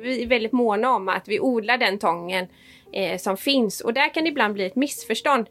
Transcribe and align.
Vi 0.00 0.22
är 0.22 0.26
väldigt 0.26 0.52
måna 0.52 0.94
om 0.94 1.08
att 1.08 1.28
vi 1.28 1.40
odlar 1.40 1.78
den 1.78 1.98
tången 1.98 2.46
eh, 2.92 3.18
som 3.18 3.36
finns 3.36 3.80
och 3.80 3.92
där 3.92 4.14
kan 4.14 4.24
det 4.24 4.30
ibland 4.30 4.54
bli 4.54 4.66
ett 4.66 4.76
missförstånd. 4.76 5.46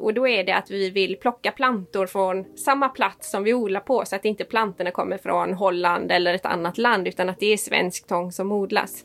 Och 0.00 0.14
då 0.14 0.28
är 0.28 0.44
det 0.44 0.52
att 0.52 0.70
vi 0.70 0.90
vill 0.90 1.16
plocka 1.16 1.50
plantor 1.50 2.06
från 2.06 2.44
samma 2.56 2.88
plats 2.88 3.30
som 3.30 3.44
vi 3.44 3.54
odlar 3.54 3.80
på 3.80 4.04
så 4.04 4.16
att 4.16 4.24
inte 4.24 4.44
plantorna 4.44 4.90
kommer 4.90 5.18
från 5.18 5.52
Holland 5.52 6.12
eller 6.12 6.34
ett 6.34 6.46
annat 6.46 6.78
land 6.78 7.08
utan 7.08 7.28
att 7.28 7.40
det 7.40 7.52
är 7.52 7.56
svensk 7.56 8.06
tång 8.06 8.32
som 8.32 8.52
odlas. 8.52 9.04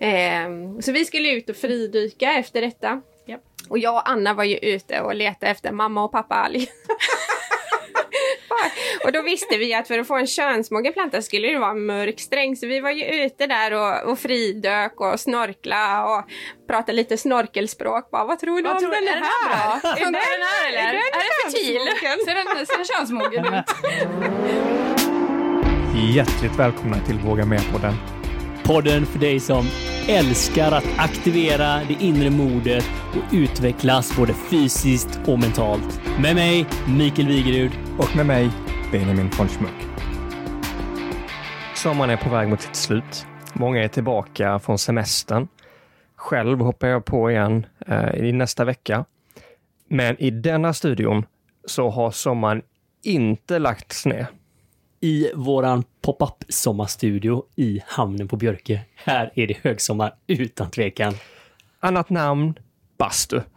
Eh, 0.00 0.80
så 0.80 0.92
vi 0.92 1.04
skulle 1.04 1.30
ut 1.30 1.50
och 1.50 1.56
fridyka 1.56 2.32
efter 2.32 2.60
detta. 2.60 3.02
Japp. 3.26 3.40
Och 3.68 3.78
jag 3.78 3.94
och 3.94 4.10
Anna 4.10 4.34
var 4.34 4.44
ju 4.44 4.56
ute 4.56 5.00
och 5.00 5.14
letade 5.14 5.52
efter 5.52 5.72
mamma 5.72 6.04
och 6.04 6.12
pappa 6.12 6.34
alg. 6.34 6.66
och 9.04 9.12
då 9.12 9.22
visste 9.22 9.56
vi 9.58 9.74
att 9.74 9.88
för 9.88 9.98
att 9.98 10.06
få 10.06 10.14
en 10.16 10.26
könsmogen 10.26 10.92
planta 10.92 11.22
skulle 11.22 11.48
det 11.48 11.58
vara 11.58 11.70
en 11.70 11.86
mörk 11.86 12.20
sträng. 12.20 12.56
Så 12.56 12.66
vi 12.66 12.80
var 12.80 12.90
ju 12.90 13.04
ute 13.24 13.46
där 13.46 13.72
och, 13.72 14.10
och 14.12 14.18
fridök 14.18 15.00
och 15.00 15.20
snorkla 15.20 16.04
och 16.04 16.24
pratade 16.68 16.92
lite 16.92 17.16
snorkelspråk. 17.16 18.10
Bara, 18.10 18.24
vad 18.24 18.38
tror 18.38 18.56
du 18.56 18.62
Vad 18.62 18.72
om 18.72 18.78
tror 18.78 18.90
den 18.90 19.04
du? 19.04 19.08
här? 19.08 19.16
Är 19.16 19.20
den 19.20 19.24
här 19.24 19.80
bra? 19.80 19.90
Funkar 19.90 20.38
den 20.38 20.46
här 20.48 20.68
eller? 20.68 20.78
Är 20.78 20.92
den 20.92 21.02
Är 21.02 21.24
den 21.24 21.52
fertil? 21.52 21.80
Ser 22.26 22.34
den, 22.34 22.66
ser 22.66 22.76
den 22.76 22.84
könsmogen 22.84 23.54
ut? 23.54 23.64
Hjärtligt 26.14 26.58
välkomna 26.58 26.96
till 27.06 27.18
Våga 27.18 27.44
Med-podden. 27.46 28.13
Podden 28.66 29.06
för 29.06 29.18
dig 29.18 29.40
som 29.40 29.66
älskar 30.08 30.72
att 30.72 30.84
aktivera 30.98 31.84
det 31.88 31.96
inre 32.00 32.30
modet 32.30 32.84
och 33.10 33.34
utvecklas 33.34 34.16
både 34.16 34.34
fysiskt 34.34 35.20
och 35.26 35.38
mentalt. 35.38 36.00
Med 36.20 36.34
mig, 36.34 36.66
Mikael 36.88 37.28
Wigerud. 37.28 37.70
Och 37.98 38.16
med 38.16 38.26
mig, 38.26 38.50
Benjamin 38.92 39.30
von 39.38 39.48
Schmuck. 39.48 39.74
Sommaren 41.74 42.10
är 42.10 42.16
på 42.16 42.30
väg 42.30 42.48
mot 42.48 42.60
sitt 42.60 42.76
slut. 42.76 43.26
Många 43.52 43.84
är 43.84 43.88
tillbaka 43.88 44.58
från 44.58 44.78
semestern. 44.78 45.48
Själv 46.16 46.60
hoppar 46.60 46.88
jag 46.88 47.04
på 47.04 47.30
igen 47.30 47.66
eh, 47.86 48.14
i 48.14 48.32
nästa 48.32 48.64
vecka. 48.64 49.04
Men 49.88 50.22
i 50.22 50.30
denna 50.30 50.72
studion 50.72 51.26
så 51.64 51.90
har 51.90 52.10
sommaren 52.10 52.62
inte 53.02 53.58
lagts 53.58 54.06
ner. 54.06 54.26
I 55.00 55.30
våran 55.34 55.84
pop-up 56.04 56.44
sommarstudio 56.48 57.44
i 57.56 57.80
hamnen 57.86 58.28
på 58.28 58.36
Björke. 58.36 58.80
Här 58.94 59.32
är 59.34 59.46
det 59.46 59.56
högsommar 59.62 60.14
utan 60.26 60.70
tvekan. 60.70 61.14
Annat 61.80 62.10
namn, 62.10 62.54
bastu. 62.98 63.40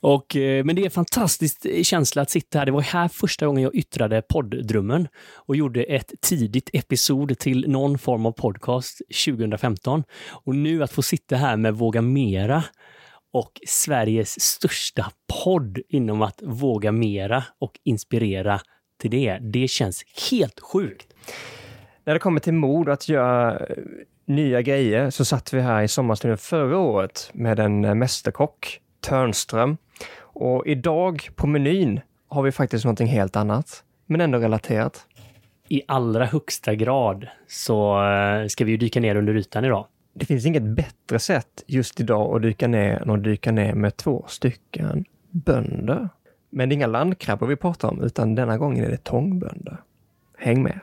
Och, 0.00 0.36
eh, 0.36 0.64
men 0.64 0.76
det 0.76 0.82
är 0.82 0.84
en 0.84 0.90
fantastisk 0.90 1.86
känsla 1.86 2.22
att 2.22 2.30
sitta 2.30 2.58
här. 2.58 2.66
Det 2.66 2.72
var 2.72 2.80
här 2.80 3.08
första 3.08 3.46
gången 3.46 3.62
jag 3.62 3.74
yttrade 3.74 4.22
podddrömmen 4.22 5.08
och 5.34 5.56
gjorde 5.56 5.82
ett 5.82 6.12
tidigt 6.20 6.70
episod 6.72 7.38
till 7.38 7.64
någon 7.68 7.98
form 7.98 8.26
av 8.26 8.32
podcast 8.32 9.02
2015. 9.26 10.04
Och 10.30 10.54
nu 10.54 10.82
att 10.82 10.92
få 10.92 11.02
sitta 11.02 11.36
här 11.36 11.56
med 11.56 11.74
Våga 11.74 12.02
Mera 12.02 12.64
och 13.32 13.52
Sveriges 13.66 14.40
största 14.40 15.12
podd 15.44 15.78
inom 15.88 16.22
att 16.22 16.42
våga 16.42 16.92
mera 16.92 17.44
och 17.60 17.72
inspirera 17.84 18.60
till 18.98 19.10
det. 19.10 19.38
Det 19.40 19.68
känns 19.68 20.04
helt 20.30 20.60
sjukt. 20.60 21.14
När 22.04 22.14
det 22.14 22.20
kommer 22.20 22.40
till 22.40 22.54
mod 22.54 22.88
att 22.88 23.08
göra 23.08 23.58
eh, 23.58 23.76
nya 24.26 24.62
grejer 24.62 25.10
så 25.10 25.24
satt 25.24 25.52
vi 25.52 25.60
här 25.60 25.82
i 25.82 25.88
sommarstudion 25.88 26.38
förra 26.38 26.78
året 26.78 27.30
med 27.32 27.60
en 27.60 27.84
eh, 27.84 27.94
mästerkock, 27.94 28.80
Törnström. 29.00 29.76
Och 30.20 30.66
idag 30.66 31.28
på 31.34 31.46
menyn 31.46 32.00
har 32.28 32.42
vi 32.42 32.52
faktiskt 32.52 32.84
någonting 32.84 33.06
helt 33.06 33.36
annat, 33.36 33.84
men 34.06 34.20
ändå 34.20 34.38
relaterat. 34.38 35.06
I 35.68 35.82
allra 35.88 36.24
högsta 36.24 36.74
grad 36.74 37.28
så 37.48 38.04
eh, 38.04 38.46
ska 38.46 38.64
vi 38.64 38.70
ju 38.70 38.76
dyka 38.76 39.00
ner 39.00 39.16
under 39.16 39.36
ytan 39.36 39.64
idag. 39.64 39.86
Det 40.14 40.26
finns 40.26 40.46
inget 40.46 40.62
bättre 40.62 41.18
sätt 41.18 41.64
just 41.66 42.00
idag 42.00 42.36
att 42.36 42.42
dyka 42.42 42.68
ner 42.68 43.02
än 43.02 43.10
att 43.10 43.24
dyka 43.24 43.52
ner 43.52 43.74
med 43.74 43.96
två 43.96 44.24
stycken 44.28 45.04
bönder. 45.30 46.08
Men 46.50 46.68
det 46.68 46.72
är 46.72 46.76
inga 46.76 46.86
landkrabbor 46.86 47.46
vi 47.46 47.56
pratar 47.56 47.88
om, 47.88 48.02
utan 48.02 48.34
denna 48.34 48.58
gången 48.58 48.84
är 48.84 48.90
det 48.90 49.04
tångbönder. 49.04 49.80
Häng 50.36 50.62
med! 50.62 50.80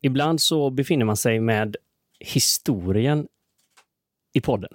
Ibland 0.00 0.40
så 0.40 0.70
befinner 0.70 1.04
man 1.04 1.16
sig 1.16 1.40
med 1.40 1.76
historien 2.20 3.26
i 4.34 4.40
podden. 4.40 4.70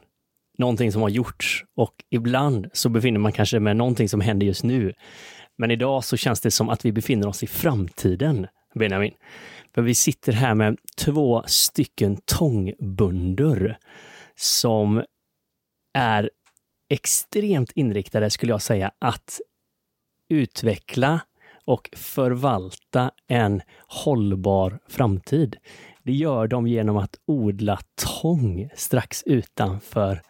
Någonting 0.57 0.91
som 0.91 1.01
har 1.01 1.09
gjorts 1.09 1.65
och 1.75 1.93
ibland 2.09 2.69
så 2.73 2.89
befinner 2.89 3.19
man 3.19 3.31
kanske 3.31 3.59
med 3.59 3.77
någonting 3.77 4.09
som 4.09 4.21
händer 4.21 4.45
just 4.45 4.63
nu. 4.63 4.93
Men 5.57 5.71
idag 5.71 6.03
så 6.03 6.17
känns 6.17 6.41
det 6.41 6.51
som 6.51 6.69
att 6.69 6.85
vi 6.85 6.91
befinner 6.91 7.27
oss 7.27 7.43
i 7.43 7.47
framtiden, 7.47 8.47
Benjamin. 8.75 9.13
För 9.75 9.81
vi 9.81 9.95
sitter 9.95 10.33
här 10.33 10.55
med 10.55 10.77
två 10.97 11.43
stycken 11.45 12.17
tångbönder 12.25 13.77
som 14.35 15.03
är 15.93 16.29
extremt 16.89 17.71
inriktade, 17.71 18.29
skulle 18.29 18.51
jag 18.51 18.61
säga, 18.61 18.91
att 18.99 19.39
utveckla 20.29 21.19
och 21.65 21.89
förvalta 21.95 23.11
en 23.27 23.61
hållbar 23.87 24.79
framtid. 24.87 25.57
Det 26.03 26.13
gör 26.13 26.47
de 26.47 26.67
genom 26.67 26.97
att 26.97 27.19
odla 27.25 27.79
tång 28.21 28.69
strax 28.75 29.23
utanför 29.23 30.21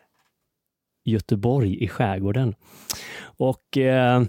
Göteborg 1.06 1.84
i 1.84 1.88
skärgården. 1.88 2.56
Och 3.22 3.78
eh, 3.78 4.24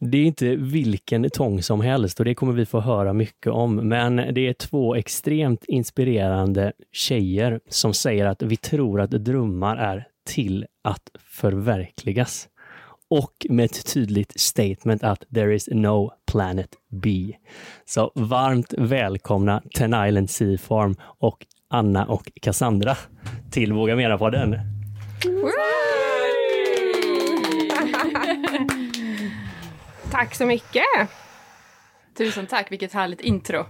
det 0.00 0.18
är 0.18 0.24
inte 0.24 0.56
vilken 0.56 1.30
tång 1.30 1.62
som 1.62 1.80
helst 1.80 2.18
och 2.18 2.24
det 2.24 2.34
kommer 2.34 2.52
vi 2.52 2.66
få 2.66 2.80
höra 2.80 3.12
mycket 3.12 3.52
om. 3.52 3.74
Men 3.74 4.16
det 4.16 4.48
är 4.48 4.52
två 4.52 4.94
extremt 4.94 5.64
inspirerande 5.64 6.72
tjejer 6.92 7.60
som 7.68 7.94
säger 7.94 8.26
att 8.26 8.42
vi 8.42 8.56
tror 8.56 9.00
att 9.00 9.10
drömmar 9.10 9.76
är 9.76 10.06
till 10.26 10.66
att 10.84 11.10
förverkligas 11.24 12.48
och 13.10 13.46
med 13.48 13.64
ett 13.64 13.92
tydligt 13.94 14.40
statement 14.40 15.02
att 15.02 15.24
there 15.34 15.54
is 15.54 15.68
no 15.72 16.12
planet 16.32 16.68
B. 17.02 17.34
Så 17.84 18.12
varmt 18.14 18.74
välkomna 18.78 19.62
Ten 19.74 20.06
Island 20.06 20.30
Sea 20.30 20.58
Farm 20.58 20.96
och 21.02 21.46
Anna 21.70 22.06
och 22.06 22.32
Cassandra 22.42 22.96
till 23.50 23.72
Våga 23.72 23.96
Mera-podden. 23.96 24.58
Tack 30.10 30.34
så 30.34 30.46
mycket! 30.46 30.82
Tusen 32.18 32.46
tack, 32.46 32.72
vilket 32.72 32.92
härligt 32.92 33.20
intro. 33.20 33.66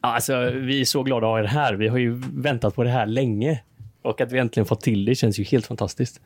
Alltså, 0.00 0.50
vi 0.50 0.80
är 0.80 0.84
så 0.84 1.02
glada 1.02 1.26
att 1.26 1.30
ha 1.32 1.38
er 1.40 1.44
här. 1.44 1.74
Vi 1.74 1.88
har 1.88 1.98
ju 1.98 2.22
väntat 2.34 2.74
på 2.74 2.84
det 2.84 2.90
här 2.90 3.06
länge. 3.06 3.62
Och 4.02 4.20
att 4.20 4.32
vi 4.32 4.38
äntligen 4.38 4.66
fått 4.66 4.80
till 4.80 5.04
det 5.04 5.14
känns 5.14 5.38
ju 5.38 5.44
helt 5.44 5.66
fantastiskt. 5.66 6.20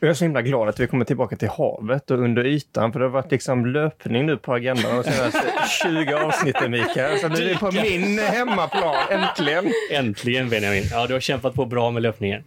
Jag 0.00 0.10
är 0.10 0.14
så 0.14 0.24
himla 0.24 0.42
glad 0.42 0.68
att 0.68 0.80
vi 0.80 0.86
kommer 0.86 1.04
tillbaka 1.04 1.36
till 1.36 1.48
havet 1.48 2.10
och 2.10 2.18
under 2.18 2.46
ytan, 2.46 2.92
för 2.92 3.00
det 3.00 3.04
har 3.04 3.10
varit 3.10 3.30
liksom 3.30 3.66
löpning 3.66 4.26
nu 4.26 4.36
på 4.36 4.54
agendan 4.54 4.96
de 4.96 5.10
senaste 5.12 5.42
20 5.82 6.14
avsnitten, 6.14 6.70
Mikael. 6.70 7.18
Så 7.18 7.28
nu 7.28 7.34
är 7.34 7.48
vi 7.48 7.56
på 7.56 7.70
min 7.72 8.18
hemmaplan, 8.18 8.94
äntligen! 9.10 9.72
Äntligen 9.90 10.48
Benjamin! 10.48 10.84
Ja, 10.90 11.06
du 11.06 11.12
har 11.12 11.20
kämpat 11.20 11.54
på 11.54 11.64
bra 11.66 11.90
med 11.90 12.02
löpningen. 12.02 12.42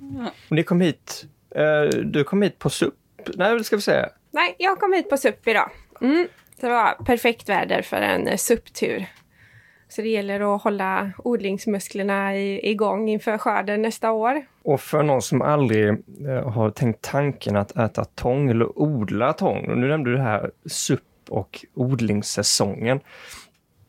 Och 0.49 0.55
ni 0.55 0.63
kom 0.63 0.81
hit, 0.81 1.25
eh, 1.55 1.81
du 2.03 2.23
kom 2.23 2.41
hit 2.41 2.59
på 2.59 2.69
SUP, 2.69 2.93
nej 3.35 3.63
ska 3.63 3.75
vi 3.75 3.81
säga. 3.81 4.09
Nej, 4.31 4.55
jag 4.57 4.79
kom 4.79 4.93
hit 4.93 5.09
på 5.09 5.17
SUP 5.17 5.47
idag. 5.47 5.69
Mm. 6.01 6.27
Det 6.59 6.69
var 6.69 6.93
perfekt 7.05 7.49
väder 7.49 7.81
för 7.81 7.97
en 7.97 8.27
eh, 8.27 8.37
SUP-tur. 8.37 9.05
Så 9.89 10.01
det 10.01 10.07
gäller 10.09 10.55
att 10.55 10.61
hålla 10.61 11.11
odlingsmusklerna 11.17 12.35
i, 12.35 12.71
igång 12.71 13.09
inför 13.09 13.37
skörden 13.37 13.81
nästa 13.81 14.11
år. 14.11 14.45
Och 14.63 14.81
för 14.81 15.03
någon 15.03 15.21
som 15.21 15.41
aldrig 15.41 15.89
eh, 15.89 16.49
har 16.49 16.71
tänkt 16.71 17.01
tanken 17.01 17.55
att 17.55 17.77
äta 17.77 18.05
tång 18.05 18.49
eller 18.49 18.79
odla 18.79 19.33
tång, 19.33 19.69
och 19.69 19.77
nu 19.77 19.87
nämnde 19.87 20.09
du 20.09 20.15
det 20.15 20.23
här 20.23 20.51
SUP 20.65 21.01
och 21.29 21.65
odlingssäsongen. 21.73 22.99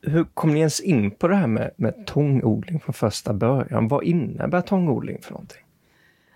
Hur 0.02 0.24
kom 0.24 0.54
ni 0.54 0.58
ens 0.58 0.80
in 0.80 1.10
på 1.10 1.28
det 1.28 1.36
här 1.36 1.46
med, 1.46 1.70
med 1.76 2.06
tångodling 2.06 2.80
från 2.80 2.92
första 2.92 3.32
början? 3.32 3.88
Vad 3.88 4.04
innebär 4.04 4.60
tångodling 4.60 5.18
för 5.22 5.30
någonting? 5.30 5.62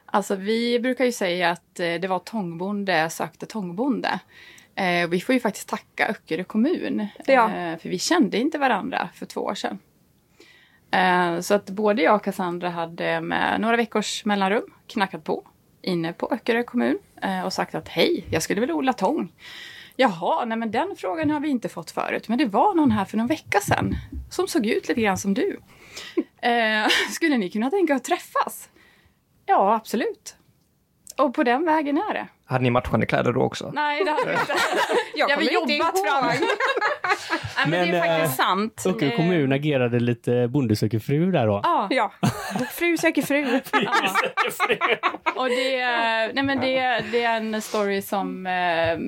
Alltså 0.07 0.35
vi 0.37 0.81
brukar 0.81 1.05
ju 1.05 1.13
säga 1.13 1.51
att 1.51 1.81
eh, 1.81 1.95
det 1.95 2.09
var 2.09 2.19
tångbonde 2.19 3.11
sökte 3.11 3.47
tångbonde. 3.47 4.21
Eh, 4.77 5.09
vi 5.09 5.21
får 5.21 5.33
ju 5.33 5.41
faktiskt 5.41 5.69
tacka 5.69 6.07
Öckerö 6.07 6.45
kommun. 6.45 7.07
Ja. 7.27 7.45
Eh, 7.45 7.79
för 7.79 7.89
vi 7.89 7.99
kände 7.99 8.39
inte 8.39 8.59
varandra 8.59 9.09
för 9.15 9.27
två 9.27 9.41
år 9.41 9.55
sedan. 9.55 9.79
Eh, 10.91 11.41
så 11.41 11.55
att 11.55 11.71
både 11.71 12.03
jag 12.03 12.15
och 12.15 12.25
Cassandra 12.25 12.71
hade 12.71 13.21
med 13.21 13.61
några 13.61 13.77
veckors 13.77 14.25
mellanrum 14.25 14.65
knackat 14.87 15.25
på 15.25 15.45
inne 15.85 16.13
på 16.13 16.29
Öckerö 16.33 16.63
kommun 16.63 16.99
eh, 17.23 17.43
och 17.45 17.53
sagt 17.53 17.75
att 17.75 17.89
hej, 17.89 18.25
jag 18.31 18.43
skulle 18.43 18.61
vilja 18.61 18.75
odla 18.75 18.93
tång. 18.93 19.33
Jaha, 19.97 20.45
nej 20.45 20.59
men 20.59 20.71
den 20.71 20.95
frågan 20.97 21.31
har 21.31 21.41
vi 21.41 21.49
inte 21.49 21.69
fått 21.69 21.91
förut. 21.91 22.29
Men 22.29 22.39
det 22.39 22.47
var 22.47 22.75
någon 22.75 22.91
här 22.91 23.05
för 23.05 23.17
någon 23.17 23.27
vecka 23.27 23.61
sedan 23.61 23.95
som 24.31 24.49
såg 24.49 24.67
ut 24.67 24.89
lite 24.89 25.01
grann 25.01 25.19
som 25.19 25.35
du. 25.35 25.61
Eh, 26.45 26.87
skulle 27.11 27.37
ni 27.37 27.51
kunna 27.51 27.71
tänka 27.71 27.95
att 27.95 28.05
träffas? 28.05 28.69
Ja, 29.47 29.75
absolut. 29.75 30.37
och 31.17 31.35
på 31.35 31.43
den 31.43 31.65
vägen 31.65 31.99
är 31.99 32.15
det. 32.15 32.29
Hade 32.47 32.63
ni 32.65 32.71
matchande 32.71 33.07
kläder 33.07 33.33
då 33.33 33.41
också? 33.41 33.71
Nej, 33.75 34.05
det 34.05 34.11
hade 34.11 34.25
vi 34.27 34.33
inte. 34.33 34.53
Jag 35.15 35.31
Jag 35.31 35.37
har 35.37 35.43
kommer 35.43 35.61
inte 35.61 35.73
jobbat 35.73 35.97
ihåg. 35.97 36.07
fram. 36.07 36.25
Nej, 37.57 37.67
men, 37.69 37.71
det 37.87 37.93
Men, 37.93 37.95
är 37.95 38.01
faktiskt 38.19 38.41
eh, 38.41 38.45
sant. 38.47 38.83
Öckerö 38.87 39.11
Eh, 39.11 39.17
kommun 39.17 39.53
agerade 39.53 40.01
lite 40.01 40.49
Bonde 40.49 40.77
söker 40.77 40.99
fru 40.99 41.31
där 41.33 41.47
då. 41.47 41.61
Ja, 41.63 41.87
Ja, 41.91 42.13
fru 42.73 42.97
söker 42.97 43.23
fru. 43.23 43.45
och 45.37 45.49
det, 45.49 45.81
är- 45.81 46.33
nej, 46.35 46.45
men 46.45 46.61
det, 46.61 47.05
det 47.13 47.23
är 47.25 47.37
en 47.37 47.63
story 47.63 48.03
som, 48.03 48.47
eh, 48.47 48.99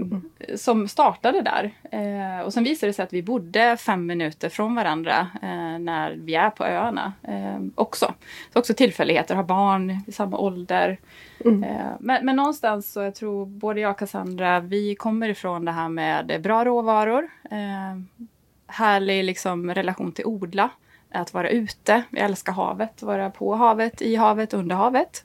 som 0.57 0.89
startade 0.89 1.43
där. 1.43 1.71
Eh, 1.93 2.41
och 2.45 2.53
sen 2.53 2.65
visade 2.65 2.91
det 2.91 2.95
sig 2.95 3.03
att 3.03 3.13
vi 3.13 3.23
bodde 3.23 3.77
fem 3.77 4.07
minuter 4.07 4.49
från 4.49 4.75
varandra 4.75 5.27
eh, 5.43 5.79
när 5.79 6.15
vi 6.19 6.35
är 6.35 6.51
på 6.51 6.65
öarna 6.65 7.13
eh, 7.29 7.61
också. 7.75 8.15
Så 8.53 8.59
också 8.59 8.75
tillfälligheter, 8.75 9.35
har 9.35 9.43
barn 9.45 10.03
i 10.07 10.13
samma 10.13 10.39
ålder. 10.39 10.99
Eh, 11.45 11.93
men, 12.01 12.25
men 12.25 12.37
någonstans 12.37 12.93
så 12.93 13.01
jag 13.01 13.15
tror 13.15 13.47
både 13.47 13.81
jag 13.81 13.91
och 13.91 13.99
Cassandra, 13.99 14.61
vi 14.61 14.95
kommer 14.95 15.29
ifrån 15.29 15.65
det 15.65 15.73
här 15.73 15.89
med 15.89 16.41
bra 16.43 16.65
råvaror. 16.65 17.29
Eh, 17.51 18.27
härlig 18.67 19.25
liksom, 19.25 19.75
relation 19.75 20.13
till 20.13 20.27
odla. 20.27 20.71
Att 21.11 21.35
vara 21.35 21.51
ute. 21.51 22.03
Vi 22.11 22.21
älskar 22.21 22.53
havet. 22.53 23.03
Vara 23.03 23.31
på 23.31 23.55
havet, 23.55 24.03
i 24.03 24.17
havet, 24.17 24.55
under 24.55 24.77
havet. 24.77 25.25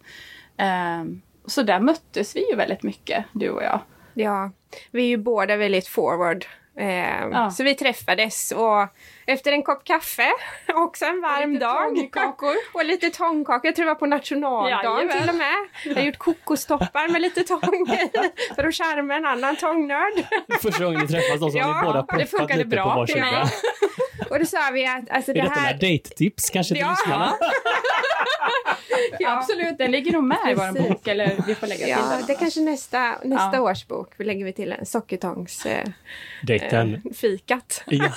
Eh, 0.57 1.03
så 1.45 1.63
där 1.63 1.79
möttes 1.79 2.35
vi 2.35 2.49
ju 2.49 2.55
väldigt 2.55 2.83
mycket, 2.83 3.25
du 3.31 3.49
och 3.49 3.63
jag. 3.63 3.79
Ja, 4.13 4.51
vi 4.91 5.03
är 5.03 5.07
ju 5.07 5.17
båda 5.17 5.55
väldigt 5.55 5.87
forward. 5.87 6.45
Så 7.51 7.63
vi 7.63 7.75
träffades 7.75 8.51
och 8.51 8.87
efter 9.25 9.51
en 9.51 9.63
kopp 9.63 9.83
kaffe, 9.83 10.31
också 10.73 11.05
en 11.05 11.21
varm 11.21 11.53
lite 11.53 11.65
dag. 11.65 11.95
tångkakor. 11.95 12.55
och 12.73 12.85
lite 12.85 13.09
tångkakor. 13.09 13.65
Jag 13.67 13.75
tror 13.75 13.85
det 13.85 13.91
var 13.91 13.95
på 13.99 14.05
nationaldagen 14.05 15.07
Jajamän. 15.07 15.19
till 15.21 15.29
och 15.29 15.35
med. 15.35 15.55
Jag 15.85 15.95
har 15.95 16.01
gjort 16.01 16.17
kokostoppar 16.17 17.07
med 17.07 17.21
lite 17.21 17.43
tång 17.43 17.59
för 18.55 18.63
att 18.67 18.75
charma 18.75 19.15
en 19.15 19.25
annan 19.25 19.55
tångnörd. 19.55 20.13
Första 20.61 20.83
gången 20.83 20.99
ni 21.01 21.07
träffas 21.07 21.39
då 21.39 21.49
så 21.51 21.59
har 21.59 21.69
Ja, 21.69 21.81
ni 21.81 22.13
båda 22.13 22.25
funkade 22.25 22.55
lite 22.57 22.67
bra 22.69 22.83
på 22.93 22.99
varsin. 22.99 23.19
mig. 23.19 23.43
Och 24.29 24.39
då 24.39 24.45
sa 24.45 24.69
vi 24.73 24.85
att 24.87 25.09
alltså, 25.09 25.31
Är 25.31 25.35
det 25.35 25.41
detta 25.41 25.53
här... 25.53 25.71
med 25.71 25.79
dejttips 25.79 26.49
kanske 26.49 26.73
till 26.75 26.81
Ja. 26.81 26.89
lyssnarna? 26.89 27.33
Ja. 29.19 29.37
Absolut, 29.37 29.77
den 29.77 29.91
ligger 29.91 30.11
nog 30.11 30.23
med 30.23 30.37
i 30.51 30.53
vår 30.53 30.89
bok. 30.89 31.07
Eller 31.07 31.35
vi 31.47 31.55
får 31.55 31.67
lägga 31.67 31.79
till 31.85 31.89
Ja, 31.89 32.15
den. 32.17 32.25
det 32.27 32.33
är 32.33 32.37
kanske 32.37 32.59
nästa, 32.61 33.15
nästa 33.23 33.49
Ja. 33.53 33.61
års 33.61 33.87
bok. 33.87 34.13
Vi 34.17 34.25
lägger 34.25 34.45
vi 34.45 34.53
till 34.53 34.71
en 34.71 34.85
sockertångs 34.85 35.65
eh, 35.65 35.85
Dejten. 36.43 37.01
fikat. 37.15 37.83
Ja. 37.85 38.09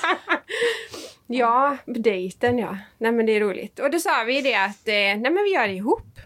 Ja, 1.27 1.77
dejten 1.87 2.59
ja. 2.59 2.79
Nej 2.99 3.13
men 3.13 3.27
det 3.27 3.33
är 3.33 3.41
roligt. 3.41 3.79
Och 3.79 3.91
då 3.91 3.99
sa 3.99 4.25
vi 4.27 4.43
det 4.43 4.55
att 4.55 4.89
eh, 4.89 4.95
nej 4.95 5.21
men 5.21 5.45
vi 5.45 5.55
gör 5.55 5.69
det 5.69 5.75
ihop. 5.75 6.21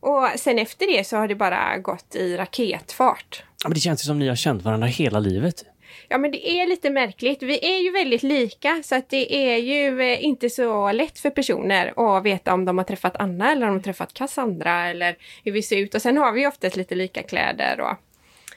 Och 0.00 0.28
sen 0.36 0.58
efter 0.58 0.86
det 0.86 1.04
så 1.04 1.16
har 1.16 1.28
det 1.28 1.34
bara 1.34 1.78
gått 1.78 2.14
i 2.14 2.36
raketfart. 2.36 3.44
Ja, 3.62 3.68
men 3.68 3.74
det 3.74 3.80
känns 3.80 4.02
ju 4.02 4.06
som 4.06 4.18
ni 4.18 4.28
har 4.28 4.36
känt 4.36 4.62
varandra 4.62 4.86
hela 4.86 5.18
livet. 5.18 5.64
Ja 6.08 6.18
men 6.18 6.30
det 6.30 6.50
är 6.50 6.66
lite 6.66 6.90
märkligt. 6.90 7.42
Vi 7.42 7.76
är 7.76 7.78
ju 7.82 7.90
väldigt 7.90 8.22
lika 8.22 8.82
så 8.84 8.94
att 8.94 9.08
det 9.08 9.34
är 9.34 9.56
ju 9.56 10.00
eh, 10.00 10.24
inte 10.24 10.50
så 10.50 10.92
lätt 10.92 11.18
för 11.18 11.30
personer 11.30 12.16
att 12.16 12.24
veta 12.24 12.54
om 12.54 12.64
de 12.64 12.78
har 12.78 12.84
träffat 12.84 13.16
Anna 13.16 13.52
eller 13.52 13.66
om 13.66 13.72
de 13.72 13.78
har 13.78 13.82
träffat 13.82 14.14
Cassandra 14.14 14.88
eller 14.88 15.16
hur 15.44 15.52
vi 15.52 15.62
ser 15.62 15.76
ut. 15.76 15.94
Och 15.94 16.02
sen 16.02 16.16
har 16.16 16.32
vi 16.32 16.40
ju 16.40 16.46
oftast 16.46 16.76
lite 16.76 16.94
lika 16.94 17.22
kläder 17.22 17.80
och 17.80 17.96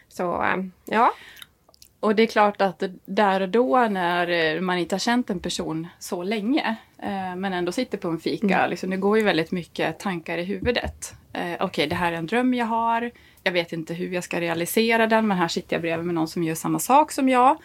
så 0.10 0.44
eh, 0.44 0.57
ja. 0.86 1.13
Och 2.00 2.16
det 2.16 2.24
är 2.24 2.28
klart 2.28 2.62
att 2.62 2.84
där 3.06 3.42
och 3.42 3.50
då 3.50 3.88
när 3.88 4.56
eh, 4.56 4.62
man 4.62 4.78
inte 4.78 4.96
har 4.96 5.00
känt 5.00 5.30
en 5.30 5.40
person 5.40 5.88
så 6.00 6.24
länge 6.24 6.75
eh, 6.98 7.36
men 7.36 7.54
ändå 7.54 7.72
sitter 7.72 7.98
på 7.98 8.07
en 8.07 8.19
fika, 8.19 8.68
liksom, 8.68 8.90
det 8.90 8.98
går 8.98 9.18
ju 9.18 9.24
väldigt 9.24 9.51
mycket 9.51 10.00
tankar 10.00 10.38
i 10.38 10.44
huvudet. 10.44 11.13
Eh, 11.34 11.54
Okej, 11.60 11.88
det 11.88 11.96
här 11.96 12.12
är 12.12 12.16
en 12.18 12.25
dröm 12.28 12.54
jag 12.54 12.66
har. 12.66 13.12
Jag 13.44 13.51
vet 13.51 13.74
inte 13.74 13.94
hur 13.94 14.13
jag 14.13 14.24
ska 14.24 14.42
realisera 14.42 15.07
den 15.07 15.28
men 15.28 15.38
här 15.38 15.48
sitter 15.48 15.75
jag 15.75 15.81
bredvid 15.81 16.06
med 16.06 16.16
någon 16.16 16.28
som 16.28 16.44
gör 16.44 16.56
samma 16.56 16.80
sak 16.80 17.12
som 17.12 17.30
jag. 17.30 17.57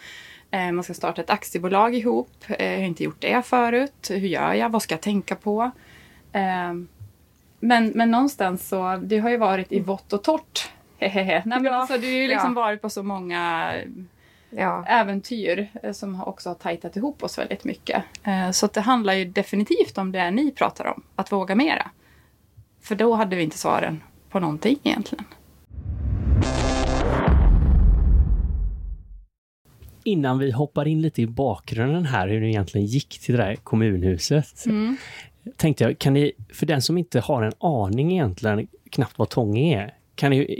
Eh, 0.50 0.72
man 0.72 0.84
ska 0.84 0.94
starta 0.94 1.20
ett 1.22 1.30
aktiebolag 1.30 1.94
ihop. 1.94 2.30
Eh, 2.48 2.70
jag 2.72 2.78
har 2.78 2.84
inte 2.86 3.04
gjort 3.04 3.20
det 3.20 3.46
förut. 3.46 4.08
Hur 4.10 4.18
gör 4.28 4.52
jag? 4.54 4.68
Vad 4.68 4.82
ska 4.82 4.94
jag 4.94 5.02
tänka 5.02 5.34
på? 5.34 5.70
Eh, 6.32 6.72
men, 7.60 7.92
men 7.94 8.10
någonstans 8.10 8.68
så, 8.68 8.96
det 9.02 9.18
har 9.18 9.30
ju 9.30 9.36
varit 9.36 9.72
i 9.72 9.80
vått 9.80 10.12
och 10.12 10.24
torrt. 10.24 10.70
Nej, 10.98 11.42
men 11.44 11.66
alltså, 11.66 11.98
du 11.98 12.06
har 12.06 12.14
ju 12.14 12.28
liksom 12.28 12.56
Ja. 12.56 12.62
varit 12.62 12.82
på 12.82 12.90
så 12.90 13.02
många 13.02 13.72
Ja. 14.56 14.84
äventyr 14.88 15.68
eh, 15.82 15.92
som 15.92 16.14
har 16.14 16.28
också 16.28 16.50
har 16.50 16.54
tajtat 16.54 16.96
ihop 16.96 17.22
oss 17.22 17.38
väldigt 17.38 17.64
mycket. 17.64 18.02
Eh, 18.24 18.50
Så 18.50 18.66
att 18.66 18.72
det 18.72 18.80
handlar 18.80 19.14
ju 19.14 19.24
definitivt 19.24 19.98
om 19.98 20.12
det 20.12 20.30
ni 20.30 20.50
pratar 20.52 20.86
om, 20.86 21.02
att 21.16 21.32
våga 21.32 21.54
mera. 21.54 21.90
För 22.80 22.94
då 22.94 23.14
hade 23.14 23.36
vi 23.36 23.42
inte 23.42 23.58
svaren 23.58 24.02
på 24.30 24.40
någonting 24.40 24.78
egentligen. 24.82 25.24
Innan 30.04 30.38
vi 30.38 30.50
hoppar 30.50 30.88
in 30.88 31.02
lite 31.02 31.22
i 31.22 31.26
bakgrunden 31.26 32.06
här, 32.06 32.28
hur 32.28 32.40
det 32.40 32.48
egentligen 32.48 32.86
gick 32.86 33.18
till 33.20 33.36
det 33.36 33.42
där 33.42 33.56
kommunhuset. 33.56 34.64
Tänkte 35.56 35.84
jag, 35.84 35.98
kan 35.98 36.12
ni, 36.12 36.32
för 36.52 36.66
den 36.66 36.82
som 36.82 36.98
inte 36.98 37.20
har 37.20 37.42
en 37.42 37.52
aning 37.58 38.12
egentligen 38.12 38.66
knappt 38.90 39.18
vad 39.18 39.28
Tånge 39.28 39.82
är, 39.84 39.94
kan 40.14 40.30
ni 40.30 40.54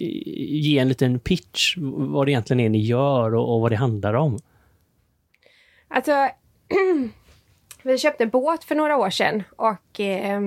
ge 0.63 0.79
en 0.79 0.89
liten 0.89 1.19
pitch 1.19 1.77
vad 1.79 2.27
det 2.27 2.31
egentligen 2.31 2.61
är 2.61 2.69
ni 2.69 2.79
gör 2.79 3.35
och, 3.35 3.55
och 3.55 3.61
vad 3.61 3.73
det 3.73 3.77
handlar 3.77 4.15
om? 4.15 4.39
Alltså, 5.89 6.29
vi 7.83 7.99
köpte 7.99 8.25
en 8.25 8.31
båt 8.31 8.65
för 8.65 8.75
några 8.75 8.97
år 8.97 9.11
sedan 9.11 9.43
och 9.57 10.01
eh, 10.01 10.41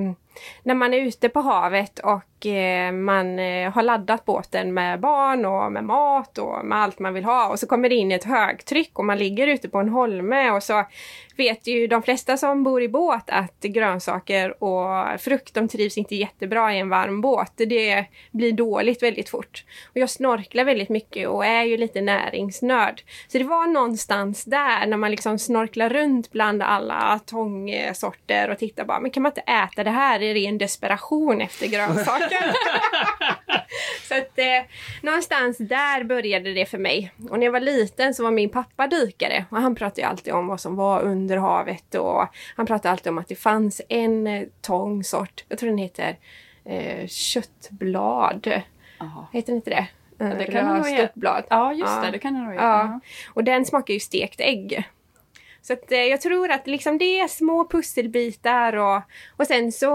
när 0.64 0.76
man 0.76 0.94
är 0.94 0.98
ute 0.98 1.30
på 1.30 1.40
havet 1.40 2.00
och 2.00 2.46
eh, 2.46 2.92
man 2.92 3.40
eh, 3.40 3.72
har 3.72 3.84
laddat 3.84 4.26
båten 4.26 4.74
med 4.74 5.00
barn 5.00 5.46
och 5.46 5.72
med 5.72 5.84
mat 5.84 6.38
och 6.38 6.66
med 6.66 6.78
allt 6.78 7.00
man 7.00 7.14
vill 7.14 7.26
ha 7.26 7.50
och 7.50 7.60
så 7.60 7.68
kommer 7.68 7.90
det 7.90 7.96
in 7.96 8.12
ett 8.12 8.24
högtryck 8.24 9.00
och 9.00 9.06
man 9.06 9.18
ligger 9.18 9.48
ute 9.48 9.70
på 9.70 9.78
en 9.78 9.90
holme 9.90 10.52
och 10.52 10.64
så 10.64 10.86
vet 11.38 11.68
ju 11.68 11.88
de 11.88 12.04
flesta 12.04 12.38
som 12.38 12.64
bor 12.64 12.82
i 12.82 12.90
båt 12.90 13.24
att 13.30 13.62
grönsaker 13.62 14.64
och 14.64 15.22
frukt 15.22 15.54
de 15.54 15.68
trivs 15.68 15.98
inte 15.98 16.16
jättebra 16.16 16.74
i 16.74 16.80
en 16.80 16.90
varm 16.90 17.22
båt. 17.22 17.52
Det 17.56 18.06
blir 18.32 18.52
dåligt 18.52 19.04
väldigt 19.04 19.30
fort. 19.30 19.64
Och 19.90 19.98
jag 19.98 20.10
snorklar 20.10 20.64
väldigt 20.64 20.90
mycket 20.90 21.28
och 21.28 21.46
är 21.46 21.64
ju 21.64 21.78
lite 21.78 22.02
näringsnörd. 22.02 23.02
Så 23.28 23.38
det 23.38 23.44
var 23.44 23.68
någonstans 23.68 24.46
där 24.46 24.88
när 24.88 24.98
man 24.98 25.12
liksom 25.12 25.40
snorklar 25.40 25.90
runt 25.90 26.32
bland 26.32 26.64
alla 26.64 27.20
tångsorter 27.26 28.50
och 28.50 28.58
tittar 28.58 28.86
bara, 28.86 29.00
men 29.00 29.12
kan 29.12 29.24
man 29.24 29.30
inte 29.30 29.42
äta 29.42 29.84
det 29.84 29.92
här 29.92 30.20
i 30.28 30.34
ren 30.46 30.58
desperation 30.58 31.42
efter 31.42 31.68
grönsaker? 31.68 32.54
Så 34.08 34.14
att 34.18 34.40
eh, 34.40 34.46
någonstans 35.02 35.58
där 35.58 36.04
började 36.04 36.54
det 36.54 36.66
för 36.66 36.78
mig. 36.78 37.12
Och 37.30 37.40
när 37.40 37.46
jag 37.46 37.52
var 37.52 37.60
liten 37.60 38.14
så 38.14 38.24
var 38.24 38.32
min 38.32 38.50
pappa 38.50 38.88
dykare 38.88 39.46
och 39.50 39.58
han 39.62 39.76
pratade 39.76 40.08
alltid 40.08 40.34
om 40.34 40.48
vad 40.48 40.60
som 40.60 40.76
var 40.76 41.02
under 41.02 41.38
havet 41.38 41.96
och 41.96 42.28
han 42.56 42.66
pratade 42.66 42.92
alltid 42.92 43.10
om 43.10 43.18
att 43.18 43.28
det 43.28 43.36
fanns 43.36 43.82
en 43.90 44.28
eh, 44.28 44.44
tångsort, 44.62 45.44
jag 45.50 45.58
tror 45.60 45.70
den 45.70 45.78
heter 45.78 46.18
eh, 46.66 47.08
köttblad. 47.08 48.48
Heter 49.34 49.48
den 49.48 49.56
inte 49.56 49.70
det? 49.70 49.88
Eh, 50.26 50.38
det 50.38 50.46
kan 50.46 50.54
den 50.54 50.66
nog 50.68 50.78
Röst 50.78 50.90
heta. 50.90 51.04
uppblad. 51.04 51.44
Ja, 51.50 51.74
just 51.74 51.94
Ja. 51.96 52.02
det, 52.06 52.12
det 52.12 52.20
kan 52.20 52.34
det 52.34 52.40
nog 52.40 52.56
Ja. 52.56 53.00
Och 53.34 53.44
den 53.44 53.66
smakar 53.66 53.94
ju 53.94 54.00
stekt 54.00 54.40
ägg. 54.42 54.84
Så 55.68 55.74
att, 55.74 55.92
eh, 55.92 56.00
jag 56.00 56.22
tror 56.22 56.52
att 56.52 56.68
liksom 56.68 56.98
det 56.98 57.20
är 57.20 57.28
små 57.28 57.68
pusselbitar 57.68 58.76
och, 58.76 59.02
och 59.38 59.48
sen 59.48 59.72
så 59.72 59.92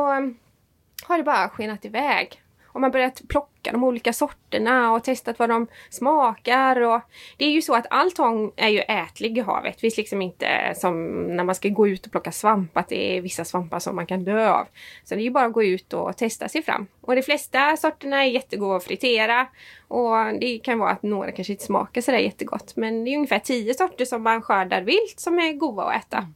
har 1.02 1.18
det 1.18 1.24
bara 1.24 1.48
skenat 1.48 1.84
iväg. 1.84 2.41
Och 2.72 2.80
man 2.80 2.90
börjat 2.90 3.22
plocka 3.28 3.72
de 3.72 3.84
olika 3.84 4.12
sorterna 4.12 4.92
och 4.92 5.04
testat 5.04 5.38
vad 5.38 5.48
de 5.48 5.66
smakar. 5.90 6.80
Och 6.80 7.00
det 7.36 7.44
är 7.44 7.50
ju 7.50 7.62
så 7.62 7.74
att 7.74 7.86
all 7.90 8.12
tång 8.12 8.52
är 8.56 8.68
ju 8.68 8.78
ätlig 8.78 9.38
i 9.38 9.40
havet. 9.40 9.84
Visst 9.84 9.96
liksom 9.96 10.22
inte 10.22 10.74
som 10.76 11.22
när 11.36 11.44
man 11.44 11.54
ska 11.54 11.68
gå 11.68 11.88
ut 11.88 12.06
och 12.06 12.12
plocka 12.12 12.32
svamp, 12.32 12.76
att 12.76 12.88
det 12.88 13.16
är 13.16 13.20
vissa 13.20 13.44
svampar 13.44 13.78
som 13.78 13.96
man 13.96 14.06
kan 14.06 14.24
dö 14.24 14.50
av. 14.50 14.66
Så 15.04 15.14
det 15.14 15.20
är 15.20 15.24
ju 15.24 15.30
bara 15.30 15.44
att 15.44 15.52
gå 15.52 15.62
ut 15.62 15.92
och 15.92 16.16
testa 16.16 16.48
sig 16.48 16.62
fram. 16.62 16.86
Och 17.00 17.16
de 17.16 17.22
flesta 17.22 17.76
sorterna 17.76 18.24
är 18.24 18.30
jättegoda 18.30 18.76
att 18.76 18.84
fritera. 18.84 19.46
Och 19.88 20.16
det 20.40 20.58
kan 20.58 20.78
vara 20.78 20.90
att 20.90 21.02
några 21.02 21.32
kanske 21.32 21.52
inte 21.52 21.64
smakar 21.64 22.00
sådär 22.00 22.18
jättegott. 22.18 22.72
Men 22.76 23.04
det 23.04 23.10
är 23.10 23.16
ungefär 23.16 23.38
tio 23.38 23.74
sorter 23.74 24.04
som 24.04 24.22
man 24.22 24.42
skördar 24.42 24.82
vilt 24.82 25.20
som 25.20 25.38
är 25.38 25.52
goda 25.52 25.82
att 25.82 26.04
äta. 26.04 26.18
Mm. 26.18 26.34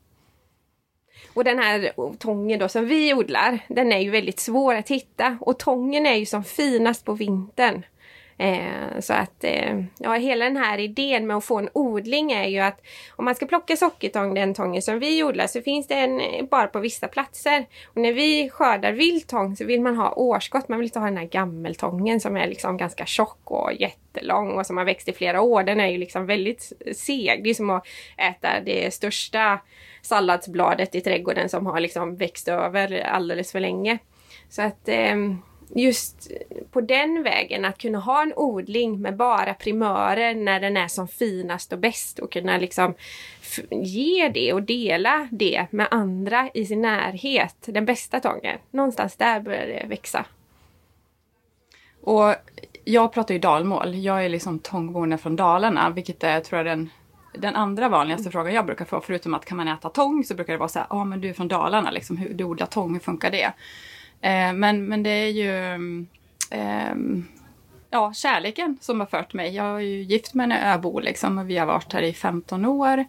Och 1.37 1.45
den 1.45 1.59
här 1.59 1.93
tången 2.19 2.59
då 2.59 2.69
som 2.69 2.87
vi 2.87 3.15
odlar, 3.15 3.59
den 3.69 3.93
är 3.93 3.99
ju 3.99 4.11
väldigt 4.11 4.41
svår 4.41 4.75
att 4.75 4.89
hitta. 4.89 5.39
Och 5.41 5.59
tången 5.59 6.07
är 6.07 6.15
ju 6.15 6.27
som 6.27 6.45
finast 6.45 7.05
på 7.05 7.13
vintern. 7.13 7.83
Eh, 8.39 9.01
så 9.01 9.13
att 9.13 9.45
eh, 9.45 9.83
ja, 9.99 10.13
hela 10.13 10.45
den 10.45 10.57
här 10.57 10.79
idén 10.79 11.27
med 11.27 11.37
att 11.37 11.45
få 11.45 11.59
en 11.59 11.69
odling 11.73 12.33
är 12.33 12.49
ju 12.49 12.59
att 12.59 12.81
om 13.17 13.25
man 13.25 13.35
ska 13.35 13.47
plocka 13.47 13.77
sockertång, 13.77 14.35
den 14.35 14.55
tången 14.55 14.83
som 14.83 14.99
vi 14.99 15.25
odlar, 15.25 15.47
så 15.47 15.63
finns 15.63 15.87
det 15.87 15.95
en 15.95 16.21
bara 16.51 16.67
på 16.67 16.79
vissa 16.79 17.09
platser. 17.09 17.67
Och 17.87 17.97
när 17.97 18.13
vi 18.13 18.51
skördar 18.51 18.93
vildtång 18.93 19.57
så 19.57 19.65
vill 19.65 19.81
man 19.81 19.97
ha 19.97 20.15
årskott, 20.15 20.69
man 20.69 20.79
vill 20.79 20.87
inte 20.87 20.99
ha 20.99 21.07
den 21.07 21.17
här 21.17 21.25
gammeltången 21.25 22.21
som 22.21 22.37
är 22.37 22.49
liksom 22.49 22.77
ganska 22.77 23.07
tjock 23.07 23.51
och 23.51 23.73
jättelång 23.73 24.53
och 24.53 24.67
som 24.67 24.77
har 24.77 24.85
växt 24.85 25.09
i 25.09 25.13
flera 25.13 25.41
år. 25.41 25.63
Den 25.63 25.81
är 25.81 25.89
ju 25.89 25.99
liksom 25.99 26.27
väldigt 26.27 26.73
seg. 26.97 27.45
Det 27.45 27.51
är 27.51 27.55
som 27.55 27.71
att 27.71 27.87
äta 28.17 28.49
det 28.65 28.95
största 28.95 29.61
salladsbladet 30.03 30.95
i 30.95 31.01
trädgården 31.01 31.49
som 31.49 31.67
har 31.67 31.81
liksom 31.81 32.17
växt 32.17 32.49
över 32.49 33.01
alldeles 33.01 33.53
för 33.53 33.61
länge. 33.61 33.99
Så 34.49 34.63
att 34.63 34.89
eh, 34.89 35.17
just 35.75 36.31
på 36.71 36.81
den 36.81 37.23
vägen 37.23 37.65
att 37.65 37.79
kunna 37.79 37.99
ha 37.99 38.23
en 38.23 38.33
odling 38.37 39.01
med 39.01 39.17
bara 39.17 39.55
primörer 39.55 40.35
när 40.35 40.61
den 40.61 40.77
är 40.77 40.89
som 40.89 41.09
finast 41.09 41.73
och 41.73 41.79
bäst 41.79 42.19
och 42.19 42.33
kunna 42.33 42.59
liksom 42.59 42.95
ge 43.71 44.29
det 44.29 44.53
och 44.53 44.63
dela 44.63 45.29
det 45.31 45.67
med 45.71 45.89
andra 45.91 46.51
i 46.55 46.67
sin 46.67 46.83
närhet. 46.83 47.57
Den 47.67 47.85
bästa 47.85 48.21
tången. 48.21 48.59
Någonstans 48.71 49.17
där 49.17 49.41
börjar 49.41 49.67
det 49.67 49.87
växa. 49.89 50.25
Och 52.03 52.35
jag 52.85 53.13
pratar 53.13 53.35
ju 53.35 53.41
dalmål. 53.41 53.95
Jag 53.95 54.25
är 54.25 54.29
liksom 54.29 54.59
tångboende 54.59 55.19
från 55.19 55.37
Dalarna, 55.37 55.91
vilket 55.91 56.25
är 56.25 56.41
tror 56.41 56.57
jag 56.57 56.67
den, 56.67 56.91
den 57.35 57.57
andra 57.57 57.89
vanligaste 57.89 58.31
frågan 58.31 58.55
jag 58.55 58.67
brukar 58.67 58.85
få. 58.85 59.01
Förutom 59.01 59.35
att 59.35 59.45
kan 59.45 59.57
man 59.57 59.69
äta 59.69 59.89
tång 59.89 60.25
så 60.25 60.35
brukar 60.35 60.53
det 60.53 60.59
vara 60.59 60.69
så 60.69 60.79
här, 60.79 60.87
ja 60.91 60.97
ah, 60.97 61.05
men 61.05 61.21
du 61.21 61.29
är 61.29 61.33
från 61.33 61.49
Dalarna, 61.49 61.91
liksom, 61.91 62.17
hur, 62.17 62.35
du 62.35 62.45
odlar 62.45 62.67
tång, 62.67 62.93
hur 62.93 63.01
funkar 63.01 63.31
det? 63.31 63.53
Eh, 64.21 64.53
men, 64.53 64.85
men 64.85 65.03
det 65.03 65.11
är 65.11 65.29
ju 65.29 65.75
eh, 66.51 66.95
ja, 67.91 68.13
kärleken 68.13 68.79
som 68.81 69.01
har 69.01 69.07
fört 69.07 69.35
mig. 69.35 69.55
Jag 69.55 69.67
är 69.67 69.81
ju 69.81 70.03
gift 70.03 70.35
med 70.35 70.45
en 70.45 70.53
öbo 70.53 71.01
liksom, 71.01 71.39
och 71.39 71.51
vi 71.51 71.59
har 71.59 71.67
varit 71.67 71.93
här 71.93 72.03
i 72.03 72.13
15 72.13 72.65
år 72.65 73.05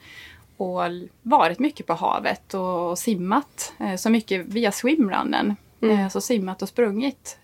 och 0.57 0.81
varit 1.21 1.59
mycket 1.59 1.85
på 1.85 1.93
havet 1.93 2.53
och, 2.53 2.89
och 2.89 2.99
simmat. 2.99 3.73
Eh, 3.79 3.95
så 3.95 4.09
mycket 4.09 4.45
via 4.45 4.71
swimrunnen. 4.71 5.55
Mm. 5.81 5.99
Eh, 5.99 6.09
så 6.09 6.21
simmat 6.21 6.61
och 6.61 6.69
sprungit 6.69 7.39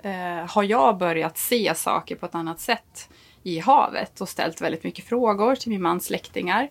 har 0.49 0.63
jag 0.63 0.97
börjat 0.97 1.37
se 1.37 1.75
saker 1.75 2.15
på 2.15 2.25
ett 2.25 2.35
annat 2.35 2.59
sätt 2.59 3.09
i 3.43 3.59
havet 3.59 4.21
och 4.21 4.29
ställt 4.29 4.61
väldigt 4.61 4.83
mycket 4.83 5.05
frågor 5.05 5.55
till 5.55 5.69
min 5.69 5.81
mans 5.81 6.05
släktingar. 6.05 6.69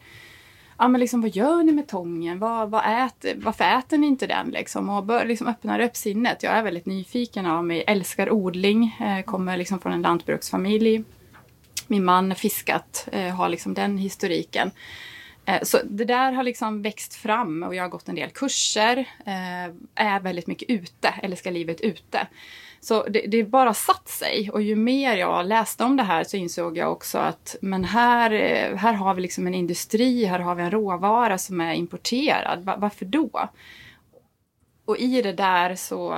Ja, 0.78 0.88
men 0.88 1.00
liksom, 1.00 1.20
vad 1.20 1.36
gör 1.36 1.62
ni 1.62 1.72
med 1.72 1.88
tången? 1.88 2.38
Vad, 2.38 2.70
vad 2.70 3.06
äter, 3.06 3.34
varför 3.36 3.64
äter 3.64 3.98
ni 3.98 4.06
inte 4.06 4.26
den? 4.26 4.48
Liksom? 4.48 4.88
Och 4.88 5.04
bör, 5.04 5.24
liksom 5.24 5.46
öppnar 5.46 5.80
upp 5.80 5.96
sinnet. 5.96 6.42
Jag 6.42 6.52
är 6.52 6.62
väldigt 6.62 6.86
nyfiken 6.86 7.46
av 7.46 7.64
mig, 7.64 7.84
älskar 7.86 8.30
odling, 8.30 8.96
eh, 9.00 9.24
kommer 9.24 9.56
liksom 9.56 9.80
från 9.80 9.92
en 9.92 10.02
lantbruksfamilj. 10.02 11.04
Min 11.86 12.04
man 12.04 12.30
har 12.30 12.36
fiskat, 12.36 13.08
eh, 13.12 13.34
har 13.34 13.48
liksom 13.48 13.74
den 13.74 13.98
historiken. 13.98 14.70
Eh, 15.44 15.62
så 15.62 15.78
det 15.84 16.04
där 16.04 16.32
har 16.32 16.42
liksom 16.42 16.82
växt 16.82 17.14
fram 17.14 17.62
och 17.62 17.74
jag 17.74 17.82
har 17.82 17.88
gått 17.88 18.08
en 18.08 18.14
del 18.14 18.30
kurser. 18.30 18.98
Eh, 19.26 19.74
är 19.94 20.20
väldigt 20.20 20.46
mycket 20.46 20.70
ute, 20.70 21.14
Älskar 21.22 21.50
livet 21.50 21.80
ute. 21.80 22.26
Så 22.84 23.02
det, 23.02 23.26
det 23.26 23.44
bara 23.44 23.74
satt 23.74 24.08
sig 24.08 24.50
och 24.52 24.62
ju 24.62 24.76
mer 24.76 25.16
jag 25.16 25.46
läste 25.46 25.84
om 25.84 25.96
det 25.96 26.02
här 26.02 26.24
så 26.24 26.36
insåg 26.36 26.76
jag 26.76 26.92
också 26.92 27.18
att 27.18 27.56
men 27.60 27.84
här, 27.84 28.30
eh, 28.30 28.76
här 28.76 28.92
har 28.92 29.14
vi 29.14 29.22
liksom 29.22 29.46
en 29.46 29.54
industri, 29.54 30.24
här 30.24 30.38
har 30.38 30.54
vi 30.54 30.62
en 30.62 30.70
råvara 30.70 31.38
som 31.38 31.60
är 31.60 31.74
importerad. 31.74 32.70
Varför 32.78 33.04
då? 33.04 33.48
Och 34.84 34.96
i 34.96 35.22
det 35.22 35.32
där 35.32 35.74
så 35.74 36.12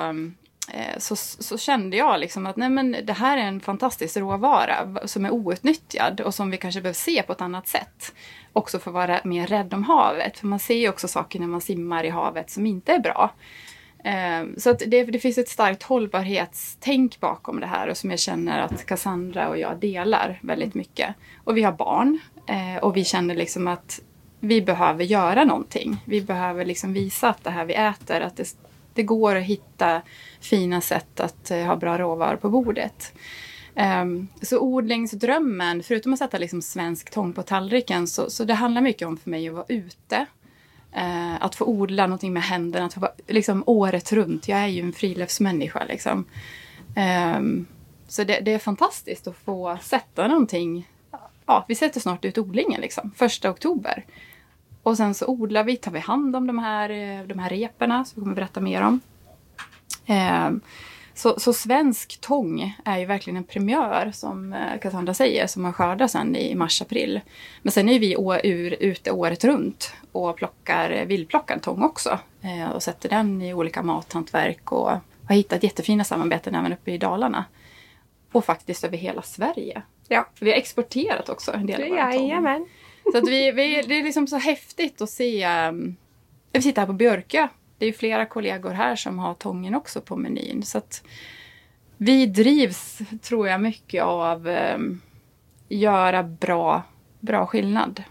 eh, 0.72 0.98
så, 0.98 1.16
så, 1.16 1.58
kände 1.58 1.96
jag 1.96 2.20
liksom 2.20 2.46
att 2.46 2.56
nej 2.56 2.70
men 2.70 2.96
det 3.04 3.12
här 3.12 3.36
är 3.36 3.42
en 3.42 3.60
fantastisk 3.60 4.16
råvara 4.16 4.98
som 5.04 5.24
är 5.24 5.30
outnyttjad 5.30 6.20
och 6.20 6.34
som 6.34 6.50
vi 6.50 6.56
kanske 6.56 6.80
behöver 6.80 6.94
se 6.94 7.22
på 7.22 7.32
ett 7.32 7.40
annat 7.40 7.68
sätt 7.68 8.14
också 8.52 8.78
för 8.78 8.90
att 8.90 8.94
vara 8.94 9.20
mer 9.24 9.46
rädd 9.46 9.74
om 9.74 9.84
havet. 9.84 10.38
För 10.38 10.46
man 10.46 10.58
ser 10.58 10.76
ju 10.76 10.88
också 10.88 11.08
saker 11.08 11.40
när 11.40 11.46
man 11.46 11.60
simmar 11.60 12.04
i 12.04 12.10
havet 12.10 12.50
som 12.50 12.66
inte 12.66 12.92
är 12.92 12.98
bra. 12.98 13.30
Ehm, 14.06 14.54
så 14.58 14.72
det, 14.72 15.04
det, 15.04 15.18
finns 15.18 15.38
ett 15.38 15.48
starkt 15.48 15.82
hållbarhetstänk 15.82 17.20
bakom 17.20 17.60
det 17.60 17.66
här 17.66 17.88
och 17.88 17.96
som 17.96 18.10
jag 18.10 18.18
känner 18.18 18.60
att 18.60 18.86
Cassandra 18.86 19.48
och 19.48 19.58
jag 19.58 19.76
delar 19.80 20.38
väldigt 20.42 20.74
mycket. 20.74 21.14
Och 21.44 21.56
vi 21.56 21.62
har 21.62 21.72
barn 21.72 22.18
eh, 22.48 22.82
och 22.82 22.96
vi 22.96 23.04
känner 23.04 23.34
liksom 23.34 23.68
att 23.68 24.00
vi 24.40 24.62
behöver 24.62 25.04
göra 25.04 25.44
någonting. 25.44 25.96
Vi 26.04 26.20
behöver 26.20 26.64
liksom 26.64 26.92
visa 26.92 27.28
att 27.28 27.44
det 27.44 27.50
här 27.50 27.64
vi 27.64 27.74
äter, 27.74 28.20
att 28.20 28.36
det, 28.36 28.56
det 28.94 29.02
går 29.02 29.36
att 29.36 29.42
hitta 29.42 30.02
fina 30.40 30.80
sätt 30.80 31.20
att 31.20 31.50
eh, 31.50 31.64
ha 31.64 31.76
bra 31.76 31.98
råvaror 31.98 32.36
på 32.36 32.50
bordet. 32.50 33.12
Um, 34.02 34.28
så 34.42 34.60
odlingsdrömmen, 34.60 35.82
förutom 35.82 36.12
att 36.12 36.18
sätta 36.18 36.38
liksom 36.38 36.62
svensk 36.62 37.10
tång 37.10 37.32
på 37.32 37.42
tallriken, 37.42 38.06
så, 38.06 38.30
så 38.30 38.44
det 38.44 38.54
handlar 38.54 38.80
mycket 38.80 39.08
om 39.08 39.16
för 39.16 39.30
mig 39.30 39.48
att 39.48 39.54
vara 39.54 39.66
ute. 39.68 40.26
Eh, 40.94 41.34
att 41.40 41.54
få 41.54 41.64
odla 41.64 42.06
någonting 42.06 42.32
med 42.32 42.42
händerna, 42.42 42.86
att 42.86 42.94
få 42.94 43.00
vara 43.00 43.12
liksom, 43.26 43.62
året 43.66 44.12
runt. 44.12 44.48
Jag 44.48 44.58
är 44.58 44.66
ju 44.66 44.80
en 44.80 44.92
friluftsmänniska. 44.92 45.84
Liksom. 45.84 46.24
Eh, 46.96 47.40
så 48.08 48.24
det, 48.24 48.40
det, 48.40 48.52
är 48.52 48.58
fantastiskt 48.58 49.26
att 49.26 49.36
få 49.36 49.78
sätta 49.82 50.28
någonting. 50.28 50.88
Ja, 51.46 51.64
vi 51.68 51.74
sätter 51.74 52.00
snart 52.00 52.24
ut 52.24 52.38
odlingen, 52.38 52.80
liksom, 52.80 53.10
första 53.16 53.50
oktober. 53.50 54.04
Och 54.82 54.96
sen 54.96 55.14
så 55.14 55.26
odlar 55.26 55.64
vi, 55.64 55.76
tar 55.76 55.90
vi 55.90 55.98
hand 55.98 56.36
om 56.36 56.46
de 56.46 56.58
här, 56.58 56.90
eh, 56.90 57.26
de 57.26 57.38
här 57.38 57.50
reporna, 57.50 58.04
som 58.04 58.20
vi 58.20 58.24
kommer 58.24 58.36
berätta 58.36 58.60
mer 58.60 58.82
om. 58.82 59.00
Eh, 60.06 60.50
så, 61.14 61.40
så 61.40 61.52
svensk 61.52 62.20
tång 62.20 62.76
är 62.84 62.98
ju 62.98 63.04
verkligen 63.04 63.36
en 63.36 63.44
premiär 63.44 64.10
som 64.12 64.52
eh, 64.52 64.78
Cassandra 64.80 65.14
säger, 65.14 65.46
som 65.46 65.62
man 65.62 65.72
skördar 65.72 66.06
sen 66.06 66.36
i 66.36 66.54
mars-april. 66.54 67.20
Men 67.62 67.72
sen 67.72 67.88
är 67.88 67.98
vi 67.98 68.16
å, 68.16 68.36
ur, 68.44 68.76
ute 68.80 69.10
året 69.10 69.44
runt 69.44 69.94
och 70.12 70.36
plockar 70.36 71.04
vildplockad 71.04 71.62
tång 71.62 71.82
också. 71.82 72.18
Eh, 72.42 72.70
och 72.70 72.82
sätter 72.82 73.08
den 73.08 73.42
i 73.42 73.54
olika 73.54 73.82
mathantverk 73.82 74.72
och 74.72 74.90
har 75.28 75.34
hittat 75.34 75.62
jättefina 75.62 76.04
samarbeten 76.04 76.54
även 76.54 76.72
uppe 76.72 76.92
i 76.92 76.98
Dalarna. 76.98 77.44
Och 78.32 78.44
faktiskt 78.44 78.84
över 78.84 78.96
hela 78.96 79.22
Sverige. 79.22 79.82
Ja. 80.08 80.28
För 80.34 80.44
vi 80.44 80.50
har 80.50 80.58
exporterat 80.58 81.28
också 81.28 81.52
en 81.52 81.66
del 81.66 81.82
av 81.82 81.88
vår 81.88 81.96
tång. 81.96 82.28
Jajamän. 82.28 82.66
Så 83.12 83.18
att 83.18 83.28
vi, 83.28 83.50
vi, 83.50 83.82
det 83.86 83.94
är 83.94 84.02
liksom 84.02 84.26
så 84.26 84.36
häftigt 84.36 85.00
att 85.00 85.10
se. 85.10 85.46
Um, 85.68 85.96
vi 86.52 86.62
sitter 86.62 86.82
här 86.82 86.86
på 86.86 86.92
Björkö 86.92 87.48
det 87.78 87.86
är 87.86 87.92
flera 87.92 88.26
kollegor 88.26 88.70
här 88.70 88.96
som 88.96 89.18
har 89.18 89.34
tången 89.34 89.74
också 89.74 90.00
på 90.00 90.16
menyn. 90.16 90.62
Så 90.62 90.78
att 90.78 91.02
vi 91.96 92.26
drivs, 92.26 92.98
tror 93.22 93.48
jag, 93.48 93.60
mycket 93.60 94.02
av 94.02 94.48
eh, 94.48 94.78
göra 95.68 96.22
bra, 96.22 96.82
bra 97.20 97.46
skillnad. 97.46 98.02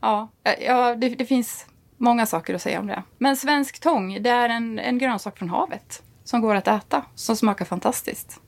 Ja, 0.00 0.28
eh, 0.44 0.66
ja 0.66 0.94
det, 0.94 1.08
det, 1.08 1.24
finns 1.24 1.66
många 1.96 2.26
saker 2.26 2.54
att 2.54 2.62
säga 2.62 2.80
om 2.80 2.86
det. 2.86 3.02
Men 3.18 3.36
svensk 3.36 3.80
tång, 3.80 4.22
det 4.22 4.30
är 4.30 4.48
en, 4.48 4.78
en 4.78 4.98
grönsak 4.98 5.38
från 5.38 5.48
havet 5.48 6.02
som 6.24 6.40
går 6.40 6.54
att 6.54 6.68
äta, 6.68 7.04
som 7.14 7.36
smakar 7.36 7.64
fantastiskt. 7.64 8.40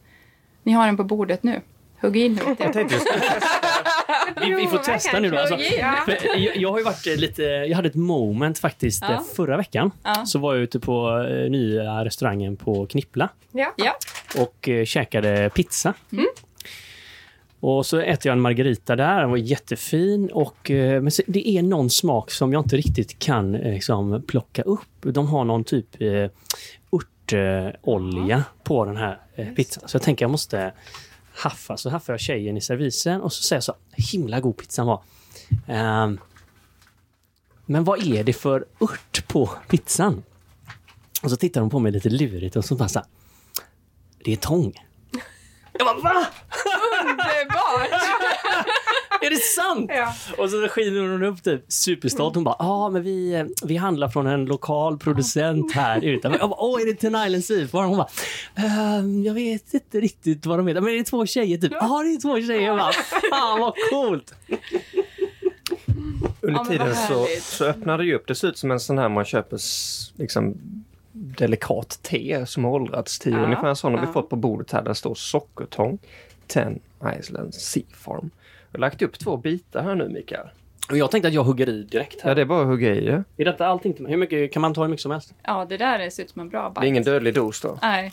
Ni 0.63 0.73
har 0.73 0.87
den 0.87 0.97
på 0.97 1.05
bordet 1.05 1.43
nu. 1.43 1.61
Hugg 2.01 2.17
in 2.17 2.35
lite 2.35 2.89
vi, 4.41 4.55
vi 4.55 4.67
får 4.67 4.79
testa 4.79 5.21
nu 5.21 5.31
då. 5.31 5.39
Alltså, 5.39 5.57
jag, 6.37 6.57
jag, 6.57 6.71
har 6.71 6.79
ju 6.79 6.85
varit 6.85 7.07
lite, 7.07 7.43
jag 7.43 7.77
hade 7.77 7.89
ett 7.89 7.95
moment 7.95 8.59
faktiskt 8.59 9.05
ja. 9.09 9.25
förra 9.37 9.57
veckan. 9.57 9.91
Ja. 10.03 10.27
Så 10.27 10.39
var 10.39 10.55
jag 10.55 10.63
ute 10.63 10.81
på 10.81 11.27
eh, 11.31 11.51
nya 11.51 12.05
restaurangen 12.05 12.57
på 12.57 12.87
Knippla. 12.87 13.29
Ja. 13.53 13.97
Och 14.39 14.69
eh, 14.69 14.85
käkade 14.85 15.51
pizza. 15.55 15.95
Mm. 16.13 16.27
Och 17.61 17.87
så 17.87 17.99
äter 17.99 18.29
jag 18.29 18.33
en 18.33 18.41
margarita 18.41 18.97
där, 18.97 19.21
den 19.21 19.31
var 19.31 19.37
jättefin. 19.37 20.31
Och, 20.33 20.71
eh, 20.71 21.03
men 21.03 21.13
det 21.27 21.49
är 21.49 21.63
någon 21.63 21.91
smak 21.91 22.31
som 22.31 22.53
jag 22.53 22.65
inte 22.65 22.77
riktigt 22.77 23.19
kan 23.19 23.53
liksom, 23.53 24.23
plocka 24.27 24.63
upp. 24.63 24.89
De 25.01 25.27
har 25.27 25.45
någon 25.45 25.65
typ 25.65 26.03
eh, 26.03 26.31
örtolja 26.93 28.45
på 28.65 28.85
den 28.85 28.97
här 28.97 29.19
eh, 29.35 29.49
pizzan. 29.49 29.89
Så 29.89 29.95
jag 29.95 30.03
tänker 30.03 30.25
jag 30.25 30.31
måste 30.31 30.73
haffa. 31.35 31.67
Så 31.67 31.73
alltså 31.73 31.89
haffar 31.89 32.13
jag 32.13 32.21
tjejen 32.21 32.57
i 32.57 32.61
servisen 32.61 33.21
och 33.21 33.33
så 33.33 33.43
säger 33.43 33.57
jag 33.57 33.65
så 33.65 33.75
himla 33.93 34.41
god 34.41 34.57
pizzan 34.57 34.87
var. 34.87 35.03
Um, 35.69 36.21
men 37.67 37.85
vad 37.85 38.07
är 38.07 38.25
det 38.25 38.33
för 38.33 38.67
ört 38.81 39.29
på 39.29 39.51
pizzan? 39.69 40.23
Och 41.23 41.31
så 41.31 41.37
tittar 41.37 41.61
hon 41.61 41.71
på 41.71 41.79
mig 41.79 41.93
lite 41.93 42.11
lurigt 42.11 42.57
och 42.57 42.65
så 42.65 42.75
bara 42.75 42.89
så 42.89 42.99
här, 42.99 43.09
Det 44.25 44.33
är 44.33 44.37
tång. 44.37 44.75
Jag 45.73 45.87
bara 45.87 46.15
va? 46.15 46.27
Är 49.23 49.31
det 49.31 49.37
sant? 49.37 49.91
Ja. 49.95 50.15
Och 50.39 50.51
så 50.51 50.69
skiner 50.69 51.01
hon 51.01 51.23
upp 51.23 51.43
typ 51.43 51.65
superstolt. 51.69 52.35
Hon 52.35 52.45
bara, 52.45 52.57
ja 52.59 52.67
ah, 52.67 52.91
men 52.91 53.03
vi, 53.03 53.45
vi 53.65 53.77
handlar 53.77 54.09
från 54.09 54.27
en 54.27 54.45
lokal 54.45 54.99
producent 54.99 55.73
här 55.73 56.05
ute. 56.05 56.29
Jag 56.41 56.51
bara, 56.51 56.61
åh 56.61 56.83
är 56.83 56.87
det 56.87 56.95
Ten 56.95 57.27
Island 57.27 57.45
Seafarm? 57.45 57.89
Hon 57.89 57.97
bara, 57.97 58.09
ehm, 58.57 59.23
jag 59.23 59.35
vet 59.35 59.75
inte 59.75 60.01
riktigt 60.01 60.47
vad 60.47 60.59
de 60.59 60.67
heter. 60.67 60.81
Men 60.81 60.93
är 60.93 60.97
det 60.99 61.05
två 61.05 61.27
tjejer 61.27 61.59
typ? 61.59 61.73
Ja 61.73 61.79
ah, 61.81 62.03
det 62.03 62.09
är 62.09 62.21
två 62.21 62.37
tjejer. 62.37 62.61
Jag 62.61 62.79
bara, 62.79 62.93
fan 63.31 63.61
vad 63.61 63.75
coolt! 63.91 64.35
Under 66.41 66.65
tiden 66.65 66.95
så, 66.95 67.27
så 67.41 67.65
öppnar 67.65 67.99
det 67.99 68.05
ju 68.05 68.15
upp. 68.15 68.27
Det 68.27 68.35
ser 68.35 68.49
ut 68.49 68.59
som 68.59 68.71
en 68.71 68.81
sån 68.81 68.99
här 68.99 69.09
man 69.09 69.25
köper 69.25 69.59
liksom 70.17 70.55
delikat 71.13 71.99
te 72.03 72.47
som 72.47 72.65
har 72.65 72.73
åldrats 72.73 73.19
tio. 73.19 73.37
Ja, 73.37 73.45
Ungefär 73.45 73.69
en 73.69 73.77
sån 73.77 73.95
har 73.95 74.07
vi 74.07 74.13
fått 74.13 74.29
på 74.29 74.37
bordet 74.37 74.73
här. 74.73 74.83
Där 74.83 74.95
står 74.95 75.15
sockertång, 75.15 75.99
Ten 76.47 76.81
Island 77.19 77.55
Sea 77.55 77.83
Farm. 77.95 78.31
Jag 78.73 78.79
har 78.79 78.81
lagt 78.81 79.03
upp 79.03 79.19
två 79.19 79.37
bitar 79.37 79.83
här 79.83 79.95
nu 79.95 80.09
Mikael. 80.09 80.47
Och 80.91 80.99
jag 80.99 81.11
tänkte 81.11 81.29
att 81.29 81.35
jag 81.35 81.45
hugger 81.45 81.69
i 81.69 81.83
direkt. 81.83 82.21
Här. 82.21 82.31
Ja, 82.31 82.35
det 82.35 82.41
är 82.41 82.45
bara 82.47 82.61
att 82.61 82.67
hugga 82.67 82.95
i. 82.95 83.07
Ja. 83.07 83.23
Är 83.37 83.45
detta 83.45 83.67
allting? 83.67 84.07
Hur 84.07 84.17
mycket 84.17 84.53
kan 84.53 84.63
man 84.63 84.75
ta 84.75 84.83
hur 84.83 84.89
mycket 84.89 85.03
som 85.03 85.11
helst? 85.11 85.35
Ja, 85.43 85.67
det 85.69 85.77
där 85.77 86.11
ser 86.11 86.23
ut 86.23 86.31
som 86.31 86.41
en 86.41 86.49
bra 86.49 86.71
bite. 86.71 86.81
Det 86.81 86.87
är 86.87 86.89
ingen 86.89 87.03
dödlig 87.03 87.35
dos 87.35 87.61
då? 87.61 87.79
Nej. 87.83 88.13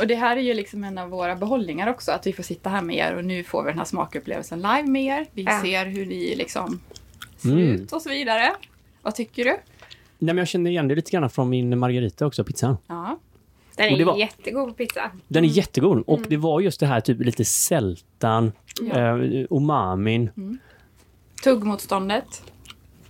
Och 0.00 0.06
det 0.06 0.14
här 0.14 0.36
är 0.36 0.40
ju 0.40 0.54
liksom 0.54 0.84
en 0.84 0.98
av 0.98 1.08
våra 1.08 1.36
behållningar 1.36 1.90
också, 1.90 2.12
att 2.12 2.26
vi 2.26 2.32
får 2.32 2.42
sitta 2.42 2.70
här 2.70 2.82
med 2.82 2.96
er 2.96 3.16
och 3.16 3.24
nu 3.24 3.44
får 3.44 3.62
vi 3.62 3.70
den 3.70 3.78
här 3.78 3.84
smakupplevelsen 3.84 4.58
live 4.58 4.84
med 4.84 5.02
er. 5.02 5.26
Vi 5.32 5.42
ja. 5.42 5.60
ser 5.62 5.86
hur 5.86 6.06
ni 6.06 6.34
liksom 6.34 6.80
ser 7.36 7.52
mm. 7.52 7.72
ut 7.72 7.92
och 7.92 8.02
så 8.02 8.10
vidare. 8.10 8.52
Vad 9.02 9.14
tycker 9.14 9.44
du? 9.44 9.50
Nej, 9.50 9.58
men 10.18 10.38
jag 10.38 10.48
känner 10.48 10.70
igen 10.70 10.88
det 10.88 10.94
lite 10.94 11.10
grann 11.10 11.30
från 11.30 11.48
min 11.48 11.78
margarita 11.78 12.26
också, 12.26 12.44
pizzan. 12.44 12.76
Ja. 12.86 13.18
Den 13.76 13.86
är 14.00 14.04
var- 14.04 14.16
jättegod 14.16 14.68
på 14.68 14.74
pizza. 14.74 15.10
Den 15.28 15.44
är 15.44 15.48
Mm. 15.48 15.56
jättegod 15.56 16.04
och 16.06 16.20
det 16.28 16.36
var 16.36 16.60
just 16.60 16.80
det 16.80 16.86
här 16.86 17.00
typ 17.00 17.20
lite 17.20 17.44
sältan, 17.44 18.52
eh, 18.92 19.16
umamin, 19.50 20.30
Tuggmotståndet. 21.44 22.42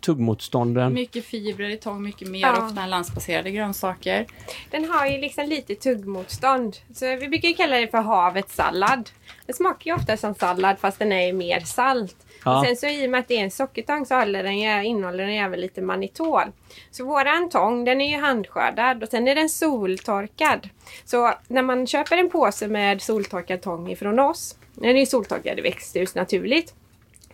tuggmotstånden. 0.00 0.92
Mycket 0.94 1.24
fibrer 1.24 1.68
i 1.70 1.76
tång, 1.76 2.02
mycket 2.02 2.28
mer 2.28 2.40
Ja. 2.40 2.66
ofta 2.66 2.82
än 2.82 2.90
landsbaserade 2.90 3.50
grönsaker. 3.50 4.26
Den 4.70 4.84
har 4.90 5.06
ju 5.06 5.18
liksom 5.18 5.48
lite 5.48 5.74
tuggmotstånd. 5.74 6.76
Så 6.94 7.16
vi 7.16 7.28
brukar 7.28 7.48
ju 7.48 7.54
kalla 7.54 7.76
det 7.76 7.88
för 7.88 7.98
havets 7.98 8.54
sallad. 8.54 9.10
Den 9.46 9.54
smakar 9.56 9.90
ju 9.90 9.96
ofta 9.96 10.16
som 10.16 10.34
sallad 10.34 10.78
fast 10.78 10.98
den 10.98 11.12
är 11.12 11.32
mer 11.32 11.60
salt. 11.60 12.16
Ja. 12.44 12.58
Och 12.58 12.66
sen 12.66 12.76
så 12.76 12.86
i 12.86 13.06
och 13.06 13.10
med 13.10 13.20
att 13.20 13.28
det 13.28 13.36
är 13.36 13.44
en 13.44 13.50
sockertång 13.50 14.06
så 14.06 14.14
den, 14.14 14.46
innehåller 14.46 15.26
den 15.26 15.34
även 15.34 15.60
lite 15.60 15.82
manitol. 15.82 16.44
Så 16.90 17.04
våran 17.04 17.50
tång 17.50 17.84
den 17.84 18.00
är 18.00 18.10
ju 18.10 18.22
handskördad 18.22 19.02
och 19.02 19.08
sen 19.08 19.28
är 19.28 19.34
den 19.34 19.48
soltorkad. 19.48 20.68
Så 21.04 21.34
när 21.48 21.62
man 21.62 21.86
köper 21.86 22.16
en 22.16 22.30
påse 22.30 22.68
med 22.68 23.02
soltorkad 23.02 23.62
tång 23.62 23.90
ifrån 23.90 24.18
oss, 24.18 24.56
den 24.74 24.96
är 24.96 25.00
ju 25.00 25.06
soltorkad 25.06 25.58
i 25.58 25.62
växthus 25.62 26.14
naturligt, 26.14 26.74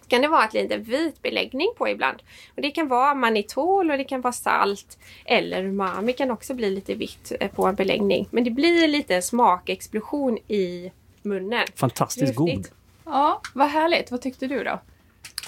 kan 0.09 0.23
det 0.23 0.29
vara 0.29 0.45
ett 0.45 0.53
lite 0.53 0.77
vit 0.77 1.23
beläggning 1.23 1.69
på 1.79 1.89
ibland. 1.89 2.23
Och 2.57 2.63
Det 2.63 2.71
kan 2.71 2.89
vara 2.89 3.15
manitol 3.15 3.91
och 3.91 3.99
det 3.99 4.05
kan 4.05 4.21
vara 4.21 4.33
salt 4.33 4.99
eller 5.25 5.65
umami 5.65 6.13
kan 6.13 6.31
också 6.31 6.55
bli 6.55 6.71
lite 6.71 6.95
vitt 6.95 7.33
eh, 7.41 7.51
på 7.51 7.67
en 7.67 7.75
beläggning. 7.75 8.29
Men 8.31 8.45
det 8.45 8.51
blir 8.51 8.89
lite 8.89 9.17
en 9.17 9.23
smakexplosion 9.23 10.39
i 10.49 10.93
munnen. 11.23 11.67
Fantastiskt 11.75 12.35
god. 12.35 12.49
Häftigt. 12.49 12.73
Ja, 13.05 13.41
vad 13.55 13.69
härligt. 13.69 14.11
Vad 14.11 14.23
tyckte 14.23 14.47
du 14.47 14.65
då? 14.65 14.81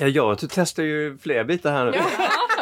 Ja, 0.00 0.06
jag 0.08 0.38
testar 0.50 0.82
ju 0.82 1.18
fler 1.18 1.44
bitar 1.44 1.72
här 1.72 1.84
nu. 1.84 1.92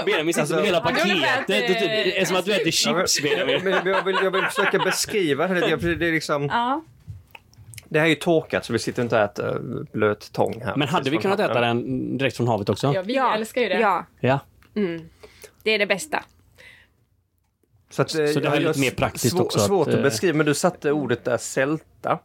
Benjamin 0.06 0.34
sitter 0.34 0.40
Alltså- 0.40 0.56
med 0.56 0.64
hela 0.64 0.78
Ja, 0.78 0.84
det 0.84 0.94
paketet. 0.94 1.46
typ, 1.46 1.78
det 1.80 2.20
är 2.20 2.24
som 2.24 2.36
att 2.36 2.44
du 2.44 2.52
äter 2.54 2.70
Ja, 2.86 2.92
men- 2.94 3.06
chips, 3.06 3.22
Benjamin. 3.22 3.64
men 3.64 3.86
jag, 3.92 4.04
vill, 4.04 4.16
jag 4.22 4.30
vill 4.30 4.44
försöka 4.44 4.78
beskriva 4.78 5.48
det 5.48 5.78
för 5.80 5.94
Det, 5.94 6.06
är 6.08 6.12
liksom, 6.12 6.46
Ja. 6.46 6.82
det 7.88 7.98
här 7.98 8.06
är 8.06 8.10
ju 8.10 8.14
torkat 8.14 8.64
så 8.64 8.72
vi 8.72 8.78
sitter 8.78 9.02
inte 9.02 9.16
och 9.16 9.22
äter 9.22 9.58
blöt 9.92 10.32
tång 10.32 10.60
här. 10.64 10.76
Men 10.76 10.88
hade 10.88 11.10
vi 11.10 11.16
kunnat 11.16 11.40
äta 11.40 11.60
den 11.60 12.18
direkt 12.18 12.36
från 12.36 12.48
havet 12.48 12.68
också? 12.68 12.92
ja, 12.94 13.02
vi 13.02 13.16
älskar 13.16 13.60
ju 13.62 13.68
det. 13.68 13.80
Ja, 13.80 14.06
Ja. 14.20 14.38
mm. 14.76 15.08
det 15.62 15.70
är 15.70 15.78
det 15.78 15.86
bästa. 15.86 16.24
Så, 17.90 18.02
att, 18.02 18.14
eh, 18.18 18.26
Så 18.26 18.40
det 18.40 18.48
här 18.50 18.56
är 18.56 18.60
lite 18.60 18.80
mer 18.80 18.90
praktiskt 18.90 19.36
svå- 19.36 19.40
också 19.40 19.58
att, 19.58 19.66
Svårt 19.66 19.88
att, 19.88 19.94
eh, 19.94 20.02
beskriva, 20.02 20.36
men 20.36 20.46
du 20.46 20.54
satte 20.54 20.92
ordet 20.92 21.24
där 21.24 21.36
sälta. 21.36 22.18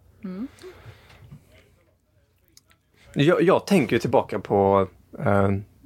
Jag, 3.13 3.41
jag 3.41 3.67
tänker 3.67 3.95
ju 3.95 3.99
tillbaka 3.99 4.39
på 4.39 4.81
eh, 4.81 4.87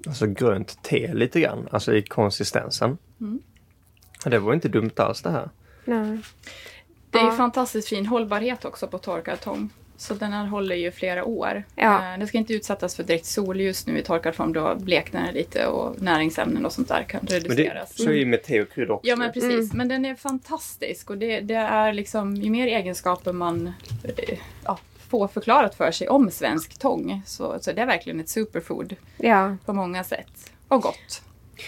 alltså 0.07 0.27
grönt 0.27 0.83
te 0.83 1.13
lite 1.13 1.39
grann, 1.39 1.67
alltså 1.71 1.95
i 1.95 2.01
konsistensen. 2.01 2.97
Det 4.25 4.39
var 4.39 4.53
inte 4.53 4.67
dumt 4.69 4.91
alls 4.95 5.21
det 5.21 5.29
här. 5.31 5.49
Nej. 5.85 6.17
Det 7.11 7.17
är 7.17 7.23
ju 7.23 7.29
Ja. 7.29 7.35
fantastiskt 7.35 7.87
fin 7.89 8.05
hållbarhet 8.05 8.65
också 8.65 8.87
på 8.87 8.97
torkad 8.97 9.39
tång. 9.41 9.69
Så 9.99 10.13
den 10.13 10.31
här 10.33 10.45
håller 10.45 10.75
ju 10.75 10.91
flera 10.91 11.25
år. 11.25 11.63
Ja. 11.75 12.13
Eh, 12.13 12.19
Den 12.19 12.27
ska 12.27 12.37
inte 12.37 12.53
utsättas 12.53 12.95
för 12.95 13.03
direkt 13.03 13.25
solljus 13.25 13.87
nu 13.87 13.99
i 13.99 14.03
torkad 14.03 14.35
form. 14.35 14.53
Då 14.53 14.75
bleknar 14.75 15.25
den 15.25 15.33
lite 15.33 15.65
och 15.67 16.01
näringsämnen 16.01 16.65
och 16.65 16.73
sånt 16.73 16.87
där 16.87 17.03
kan 17.03 17.19
Men 17.23 17.29
det, 17.29 17.39
reduceras. 17.49 17.97
så 17.97 18.09
är 18.09 18.13
ju 18.13 18.25
med 18.25 18.43
te 18.43 18.61
och 18.61 18.69
kryddor 18.71 18.93
också. 18.95 19.07
Ja 19.09 19.15
men 19.15 19.31
precis, 19.33 19.73
men 19.73 19.87
den 19.87 20.05
är 20.05 20.15
fantastisk 20.15 21.09
och 21.09 21.17
det, 21.17 21.39
det 21.39 21.53
är 21.55 21.93
liksom 21.93 22.35
ju 22.35 22.49
mer 22.49 22.67
egenskaper 22.67 23.33
man 23.33 23.71
eh, 24.03 24.37
ja, 24.65 24.79
får 25.09 25.27
förklarat 25.27 25.75
för 25.75 25.91
sig 25.91 26.09
om 26.09 26.31
svensk 26.31 26.79
tång 26.79 27.21
så, 27.25 27.57
så 27.61 27.71
det 27.71 27.81
är 27.81 27.85
verkligen 27.85 28.19
ett 28.19 28.29
superfood 28.29 28.95
Ja. 29.17 29.57
på 29.65 29.73
många 29.73 30.03
sätt. 30.03 30.51
Och 30.67 30.81
gott. 30.81 31.21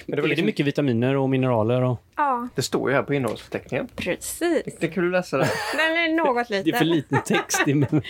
Men 0.05 0.15
det, 0.15 0.21
var 0.21 0.29
är 0.29 0.35
det 0.35 0.43
mycket 0.43 0.65
vitaminer 0.65 1.15
och 1.15 1.29
mineraler? 1.29 1.81
Och... 1.81 2.01
ja, 2.15 2.47
det 2.55 2.61
står 2.61 2.89
ju 2.89 2.95
här 2.95 3.03
på 3.03 3.13
innehållsförteckningen. 3.13 3.87
precis. 3.95 4.63
Det 4.79 4.87
kan 4.87 5.03
du 5.03 5.11
läsa. 5.11 5.37
Den 5.37 5.47
är 5.79 6.15
något 6.15 6.47
Det 6.47 6.55
är 6.57 6.63
lite. 6.63 6.77
för 6.77 6.85
liten 6.85 7.21
text 7.25 7.67
i 7.67 7.73
den 7.73 8.01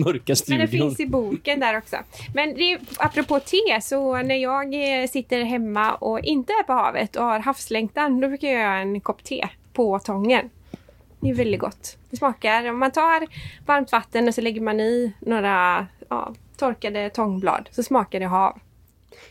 mörka 0.00 0.22
Men 0.26 0.36
studion. 0.36 0.60
det 0.60 0.68
finns 0.68 1.00
i 1.00 1.06
boken 1.06 1.60
där 1.60 1.78
också. 1.78 1.96
Men 2.34 2.54
det, 2.54 2.72
är- 2.72 2.80
apropå 2.98 3.40
te, 3.40 3.80
så 3.82 4.16
när 4.22 4.34
jag 4.36 4.74
eh, 5.02 5.06
sitter 5.08 5.42
hemma 5.44 5.94
och 5.94 6.20
inte 6.20 6.52
är 6.52 6.62
på 6.62 6.72
havet 6.72 7.16
och 7.16 7.24
har 7.24 7.38
havslängtan, 7.38 8.20
då 8.20 8.28
brukar 8.28 8.48
jag 8.48 8.60
göra 8.60 8.78
en 8.78 9.00
kopp 9.00 9.24
te 9.24 9.48
på 9.72 9.98
tången. 9.98 10.50
Det 11.20 11.30
är 11.30 11.34
väldigt 11.34 11.60
gott. 11.60 11.96
Det 12.10 12.16
smakar, 12.16 12.70
om 12.70 12.78
man 12.78 12.90
tar 12.90 13.26
varmt 13.66 13.92
vatten 13.92 14.28
och 14.28 14.34
så 14.34 14.40
lägger 14.40 14.60
man 14.60 14.80
i 14.80 15.12
några 15.20 15.86
ja, 16.08 16.34
torkade 16.56 17.10
tångblad 17.10 17.68
så 17.72 17.82
smakar 17.82 18.20
det 18.20 18.26
hav. 18.26 18.58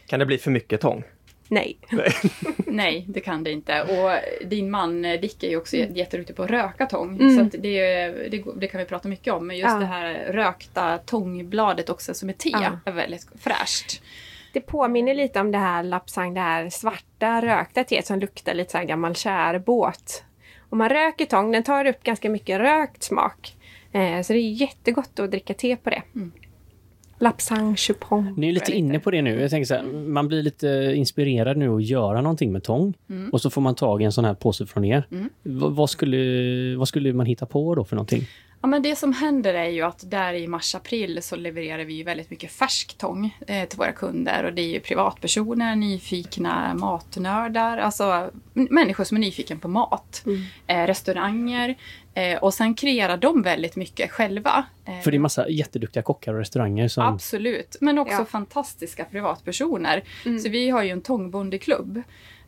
Kan 0.08 0.20
det 0.20 0.26
bli 0.26 0.38
för 0.38 0.52
mycket 0.52 0.82
tång? 0.82 1.04
Nej. 1.48 1.78
Nej, 2.58 3.06
det 3.10 3.20
kan 3.20 3.44
det 3.44 3.52
inte. 3.52 3.82
Och 3.82 4.20
din 4.48 4.72
man 4.72 5.06
eh, 5.06 5.20
Dick 5.20 5.44
är 5.44 5.50
ju 5.50 5.58
också 5.58 5.76
Mm. 5.78 5.96
jätteduktig 5.96 6.36
på 6.36 6.44
att 6.44 6.50
röka 6.50 6.86
tång. 6.86 7.16
Mm. 7.22 7.36
Så 7.38 7.42
att 7.42 7.64
det, 7.64 8.08
det, 8.30 8.44
det 8.56 8.68
kan 8.68 8.80
vi 8.80 8.86
prata 8.86 9.08
mycket 9.08 9.34
om. 9.34 9.48
Men 9.48 9.58
just 9.58 9.70
Ja. 9.70 9.80
det 9.80 9.86
här 9.86 10.14
rökta 10.34 10.98
tångbladet 10.98 11.90
också 11.90 12.14
som 12.14 12.30
är 12.30 12.34
te 12.34 12.50
Ja. 12.50 12.80
är 12.86 12.92
väldigt 12.92 13.28
fräscht. 13.40 14.02
Det 14.54 14.62
påminner 14.62 15.14
lite 15.16 15.40
om 15.40 15.52
det 15.52 15.58
här 15.58 15.84
lapsang, 15.84 16.34
det 16.34 16.40
här 16.40 16.70
svarta 16.70 17.42
rökta 17.42 17.84
teet 17.84 18.06
som 18.08 18.20
luktar 18.20 18.54
lite 18.54 18.72
så 18.72 18.78
här 18.78 18.86
gammal 18.86 19.16
kärbåt. 19.16 20.24
Om 20.70 20.78
man 20.78 20.90
röker 20.90 21.26
tång, 21.26 21.52
den 21.52 21.64
tar 21.64 21.86
upp 21.88 22.04
ganska 22.04 22.30
mycket 22.30 22.60
rökt 22.60 23.04
smak. 23.04 23.56
Eh, 23.92 24.22
så 24.22 24.34
det 24.34 24.40
är 24.40 24.52
jättegott 24.52 25.20
att 25.20 25.32
dricka 25.32 25.54
te 25.54 25.76
på 25.76 25.90
det. 25.90 26.02
Mm. 26.16 26.32
Lapsang 27.22 27.76
chupong. 27.76 28.34
Ni 28.38 28.50
är 28.50 28.54
lite 28.54 28.72
inne 28.72 29.00
på 29.00 29.12
det 29.12 29.22
nu. 29.22 29.42
Jag 29.42 29.50
tänker 29.50 29.66
så 29.66 29.74
här, 29.74 29.84
man 29.84 30.28
blir 30.28 30.44
lite 30.44 30.94
inspirerad 30.96 31.58
nu 31.58 31.76
att 31.76 31.84
göra 31.86 32.22
någonting 32.22 32.52
med 32.52 32.64
tång. 32.64 32.94
Mm. 33.10 33.30
Och 33.30 33.42
så 33.42 33.50
får 33.50 33.62
man 33.62 33.76
tag 33.76 34.02
i 34.02 34.06
en 34.06 34.12
sån 34.12 34.26
här 34.26 34.34
påse 34.34 34.66
från 34.66 34.86
er. 34.86 35.04
V- 35.10 35.26
vad, 35.44 35.90
skulle, 35.90 36.18
vad 36.76 36.88
skulle 36.88 37.14
man 37.14 37.26
hitta 37.26 37.46
på 37.46 37.76
då 37.76 37.84
för 37.84 37.96
någonting? 37.96 38.24
Ja, 38.62 38.68
men 38.68 38.82
det 38.82 38.96
som 38.96 39.14
händer 39.14 39.54
är 39.54 39.70
ju 39.70 39.82
att 39.82 40.12
där 40.12 40.34
i 40.34 40.48
mars-april 40.48 41.20
så 41.22 41.36
levererar 41.36 41.84
vi 41.84 41.94
ju 41.94 42.04
väldigt 42.04 42.30
mycket 42.30 42.52
färsk 42.52 42.98
tång 42.98 43.38
eh, 43.48 43.68
till 43.68 43.78
våra 43.78 43.92
kunder. 43.92 44.44
Och 44.44 44.54
det 44.54 44.62
är 44.62 44.68
ju 44.70 44.80
privatpersoner, 44.80 45.76
nyfikna 45.76 46.74
matnördar, 46.74 47.78
alltså 47.78 48.32
människor 48.54 49.04
som 49.04 49.18
är 49.18 49.22
nyfiken 49.22 49.60
på 49.60 49.68
mat. 49.68 50.24
Eh, 50.68 50.88
restauranger. 50.88 51.76
Eh, 52.14 52.38
och 52.38 52.54
sen 52.54 52.76
kreerar 52.76 53.18
de 53.18 53.42
väldigt 53.42 53.76
mycket 53.76 54.12
själva. 54.12 54.66
För 55.04 55.12
det 55.12 55.18
är 55.18 55.20
massa 55.20 55.50
jätteduktiga 55.50 56.04
kockar 56.04 56.34
och 56.34 56.40
restauranger 56.40 56.88
som... 56.88 57.04
Absolut, 57.04 57.78
men 57.82 57.98
också 57.98 58.16
Ja. 58.16 58.26
fantastiska 58.26 59.06
privatpersoner. 59.06 60.04
Så 60.44 60.50
vi 60.50 60.70
har 60.70 60.84
ju 60.84 60.90
en 60.90 61.02
tångbondeklubb. 61.02 62.04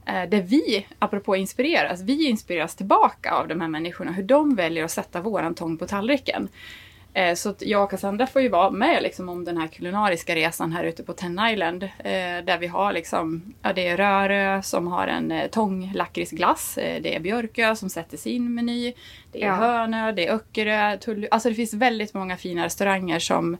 Eh, 0.06 0.30
där 0.30 0.42
vi, 0.42 0.88
apropå 1.00 1.36
inspireras, 1.36 2.02
vi 2.02 2.30
inspireras 2.30 2.76
tillbaka 2.76 3.32
av 3.32 3.48
de 3.48 3.62
här 3.62 3.68
människorna. 3.68 4.12
Hur 4.12 4.24
de 4.24 4.56
väljer 4.56 4.84
att 4.84 4.92
sätta 4.92 5.22
våran 5.22 5.56
tång 5.56 5.78
på 5.78 5.88
tallriken. 5.88 6.50
Eh, 7.13 7.36
Så 7.36 7.50
att 7.50 7.62
jag 7.62 7.84
och 7.84 7.89
Cassandra 7.89 8.28
får 8.28 8.41
ju 8.41 8.50
vara 8.50 8.69
med 8.71 9.04
liksom 9.04 9.30
om 9.30 9.45
den 9.45 9.58
här 9.58 9.67
kulinariska 9.67 10.36
resan 10.36 10.71
här 10.71 10.84
ute 10.84 11.04
på 11.04 11.13
Ten 11.13 11.39
Island. 11.52 11.84
eh, 11.84 11.89
Där 12.45 12.58
vi 12.58 12.67
har 12.67 12.93
liksom, 12.93 13.54
ja 13.62 13.74
det 13.74 13.88
är 13.88 13.97
Rörö 13.97 14.62
som 14.62 14.88
har 14.88 15.08
en 15.08 15.32
eh, 15.32 15.47
tånglakritsglass. 15.47 16.78
eh, 16.78 17.02
Det 17.02 17.15
är 17.15 17.19
Björkö 17.19 17.76
som 17.76 17.89
sätter 17.89 18.17
sin 18.17 18.54
meny. 18.56 18.93
Det 19.32 19.43
är 19.43 19.47
Ja. 19.47 19.54
Hönö, 19.56 20.12
det 20.12 20.28
är 20.28 20.34
Öckerö, 20.36 20.97
Tullu. 20.97 21.28
Alltså 21.32 21.50
det 21.50 21.56
finns 21.56 21.74
väldigt 21.74 22.13
många 22.13 22.38
fina 22.38 22.65
restauranger 22.65 23.19
som, 23.19 23.58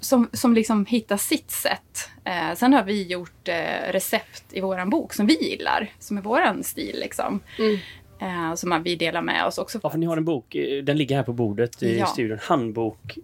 som, 0.00 0.28
som 0.32 0.54
liksom 0.54 0.86
hittar 0.86 1.16
sitt 1.16 1.50
sätt. 1.50 2.10
Sen 2.54 2.72
har 2.72 2.82
vi 2.82 3.02
gjort 3.06 3.48
recept 3.90 4.44
i 4.52 4.60
våran 4.60 4.90
bok 4.90 5.12
som 5.14 5.26
vi 5.26 5.50
gillar, 5.50 5.90
som 5.98 6.18
är 6.18 6.22
våran 6.22 6.62
stil 6.64 6.96
liksom. 7.00 7.40
Mm. 7.58 7.78
Eh, 8.20 8.54
som 8.54 8.82
vi 8.82 8.96
delar 8.96 9.22
med 9.22 9.46
oss 9.46 9.58
också. 9.58 9.80
Ja, 9.82 9.90
för 9.90 9.98
ni 9.98 10.06
har 10.06 10.16
en 10.16 10.24
bok, 10.24 10.54
eh, 10.54 10.84
den 10.84 10.98
ligger 10.98 11.16
här 11.16 11.22
på 11.22 11.32
bordet 11.32 11.82
i 11.82 11.98
Ja. 11.98 12.06
studion. 12.06 12.38
Handbok 12.42 13.18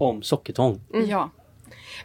om 0.00 0.22
sockertång. 0.22 0.80
Ja. 1.08 1.30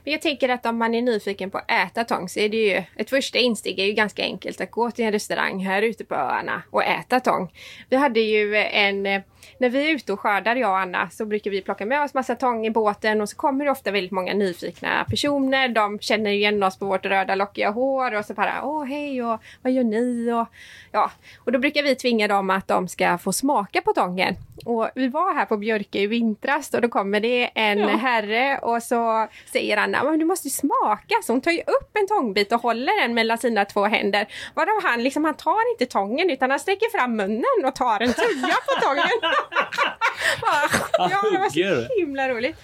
Men 0.04 0.12
jag 0.12 0.22
tänker 0.22 0.50
att 0.50 0.66
om 0.66 0.78
man 0.78 0.96
är 0.96 1.02
nyfiken 1.02 1.52
på 1.52 1.58
att 1.58 1.72
äta 1.72 2.04
tång 2.04 2.30
så 2.30 2.40
är 2.40 2.50
det 2.50 2.58
ju 2.58 2.84
ett 2.96 3.10
första 3.10 3.38
insteg 3.40 3.80
är 3.80 3.86
ju 3.86 3.94
ganska 3.94 4.24
enkelt 4.24 4.62
att 4.62 4.72
gå 4.72 4.92
till 4.92 5.06
en 5.06 5.12
restaurang 5.12 5.66
här 5.66 5.82
ute 5.82 6.06
på 6.06 6.16
öarna 6.16 6.64
och 6.70 6.84
äta 6.84 7.20
tång. 7.20 7.54
Vi 7.90 7.96
hade 7.98 8.20
ju 8.20 8.56
en, 8.56 9.06
eh, 9.06 9.22
när 9.58 9.70
vi 9.70 9.90
är 9.90 9.96
ute 9.96 10.14
och 10.14 10.20
skördar 10.20 10.56
jag 10.56 10.70
och 10.70 10.78
Anna 10.80 11.10
så 11.10 11.26
brukar 11.26 11.52
vi 11.52 11.62
plocka 11.62 11.86
med 11.86 12.02
oss 12.04 12.14
massa 12.14 12.36
tång 12.36 12.66
i 12.66 12.72
båten 12.72 13.22
och 13.22 13.30
så 13.30 13.36
kommer 13.36 13.66
det 13.66 13.72
ofta 13.72 13.92
väldigt 13.92 14.12
många 14.12 14.34
nyfikna 14.34 15.06
personer. 15.10 15.68
De 15.68 16.00
känner 16.00 16.32
igen 16.32 16.64
oss 16.64 16.80
på 16.80 16.86
vårt 16.86 17.06
röda 17.06 17.36
lockiga 17.36 17.70
hår 17.70 18.16
och 18.16 18.26
så 18.26 18.34
bara 18.34 18.64
åh 18.64 18.84
hej 18.86 19.24
och 19.24 19.42
vad 19.62 19.74
gör 19.74 19.84
ni? 19.84 20.32
Och, 20.32 20.48
ja. 20.92 21.12
och 21.46 21.52
då 21.52 21.60
brukar 21.60 21.84
vi 21.84 21.96
tvinga 21.96 22.28
dem 22.28 22.50
att 22.50 22.68
de 22.68 22.88
ska 22.88 23.18
få 23.18 23.34
smaka 23.34 23.82
på 23.82 23.94
tången. 23.94 24.36
Och 24.66 24.90
vi 24.96 25.08
var 25.08 25.34
här 25.36 25.46
på 25.46 25.58
Björke 25.58 26.00
i 26.00 26.08
vintras 26.08 26.74
och 26.74 26.82
då 26.82 26.90
kommer 26.90 27.20
det 27.20 27.50
en 27.56 27.80
Ja. 27.80 27.88
herre 27.88 28.60
och 28.62 28.84
så 28.84 29.28
säger 29.52 29.78
Anna, 29.78 30.04
men 30.04 30.20
du 30.20 30.26
måste 30.26 30.48
ju 30.48 30.52
smaka. 30.52 31.16
Så 31.24 31.34
hon 31.34 31.42
tar 31.42 31.52
ju 31.52 31.60
upp 31.62 31.90
en 31.94 32.08
tångbit 32.08 32.52
och 32.52 32.62
håller 32.62 33.02
den 33.02 33.14
mellan 33.14 33.38
sina 33.38 33.66
två 33.66 33.86
händer. 33.86 34.28
Varav 34.54 34.84
han 34.84 35.04
liksom, 35.04 35.26
han 35.26 35.34
tar 35.34 35.72
inte 35.72 35.86
tången 35.86 36.30
utan 36.30 36.50
han 36.50 36.60
sträcker 36.60 36.98
fram 36.98 37.16
munnen 37.16 37.66
och 37.66 37.76
tar 37.76 38.00
en 38.02 38.14
tuja 38.14 38.56
på 38.66 38.86
tången. 38.86 39.08
ja, 40.98 41.22
det 41.32 41.38
var 41.38 41.50
så 41.50 42.00
himla 42.00 42.30
roligt. 42.30 42.58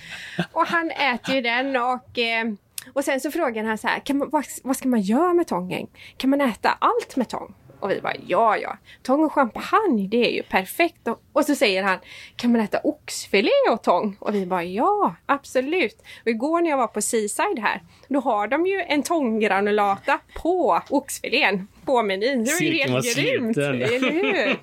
Och 0.51 0.67
han 0.67 0.91
äter 0.91 1.35
ju 1.35 1.41
den 1.41 1.75
och 1.75 2.19
eh, 2.19 2.45
och 2.93 3.03
sen 3.05 3.19
så 3.19 3.31
frågar 3.31 3.63
han 3.63 3.77
så 3.77 3.87
här, 3.87 3.99
kan 3.99 4.17
man, 4.17 4.29
vad, 4.29 4.45
vad 4.63 4.77
ska 4.77 4.87
man 4.87 5.01
göra 5.01 5.33
med 5.33 5.47
tången? 5.47 5.87
Kan 6.17 6.29
man 6.29 6.41
äta 6.41 6.77
allt 6.79 7.15
med 7.15 7.29
tång? 7.29 7.53
Och 7.83 7.91
vi 7.91 8.01
bara 8.01 8.13
ja, 8.27 8.57
ja. 8.57 8.77
Tång 9.01 9.23
och 9.23 9.33
champagne, 9.33 10.07
det 10.07 10.27
är 10.27 10.31
ju 10.31 10.43
perfekt. 10.43 11.07
Och, 11.07 11.21
och 11.33 11.45
så 11.45 11.55
säger 11.55 11.83
han, 11.83 11.99
kan 12.35 12.51
man 12.51 12.61
äta 12.61 12.79
oxfilé 12.83 13.49
och 13.71 13.83
tång? 13.83 14.17
Och 14.19 14.35
vi 14.35 14.45
bara 14.45 14.63
ja, 14.63 15.15
absolut. 15.25 16.03
Och 16.21 16.27
igår 16.27 16.61
när 16.61 16.69
jag 16.69 16.77
var 16.77 16.87
på 16.87 17.01
Seaside 17.01 17.59
här, 17.59 17.81
då 18.07 18.19
har 18.19 18.47
de 18.47 18.65
ju 18.65 18.81
en 18.87 19.03
tånggranulata 19.03 20.19
på 20.33 20.81
oxfilén 20.89 21.67
på 21.85 22.03
menyn. 22.03 22.43
Det 22.43 22.51
var 22.51 22.61
ju 22.61 22.73
helt 22.73 23.15
grymt! 23.15 23.55
sluten. 23.55 23.81
Eller 23.81 24.11
hur? 24.11 24.57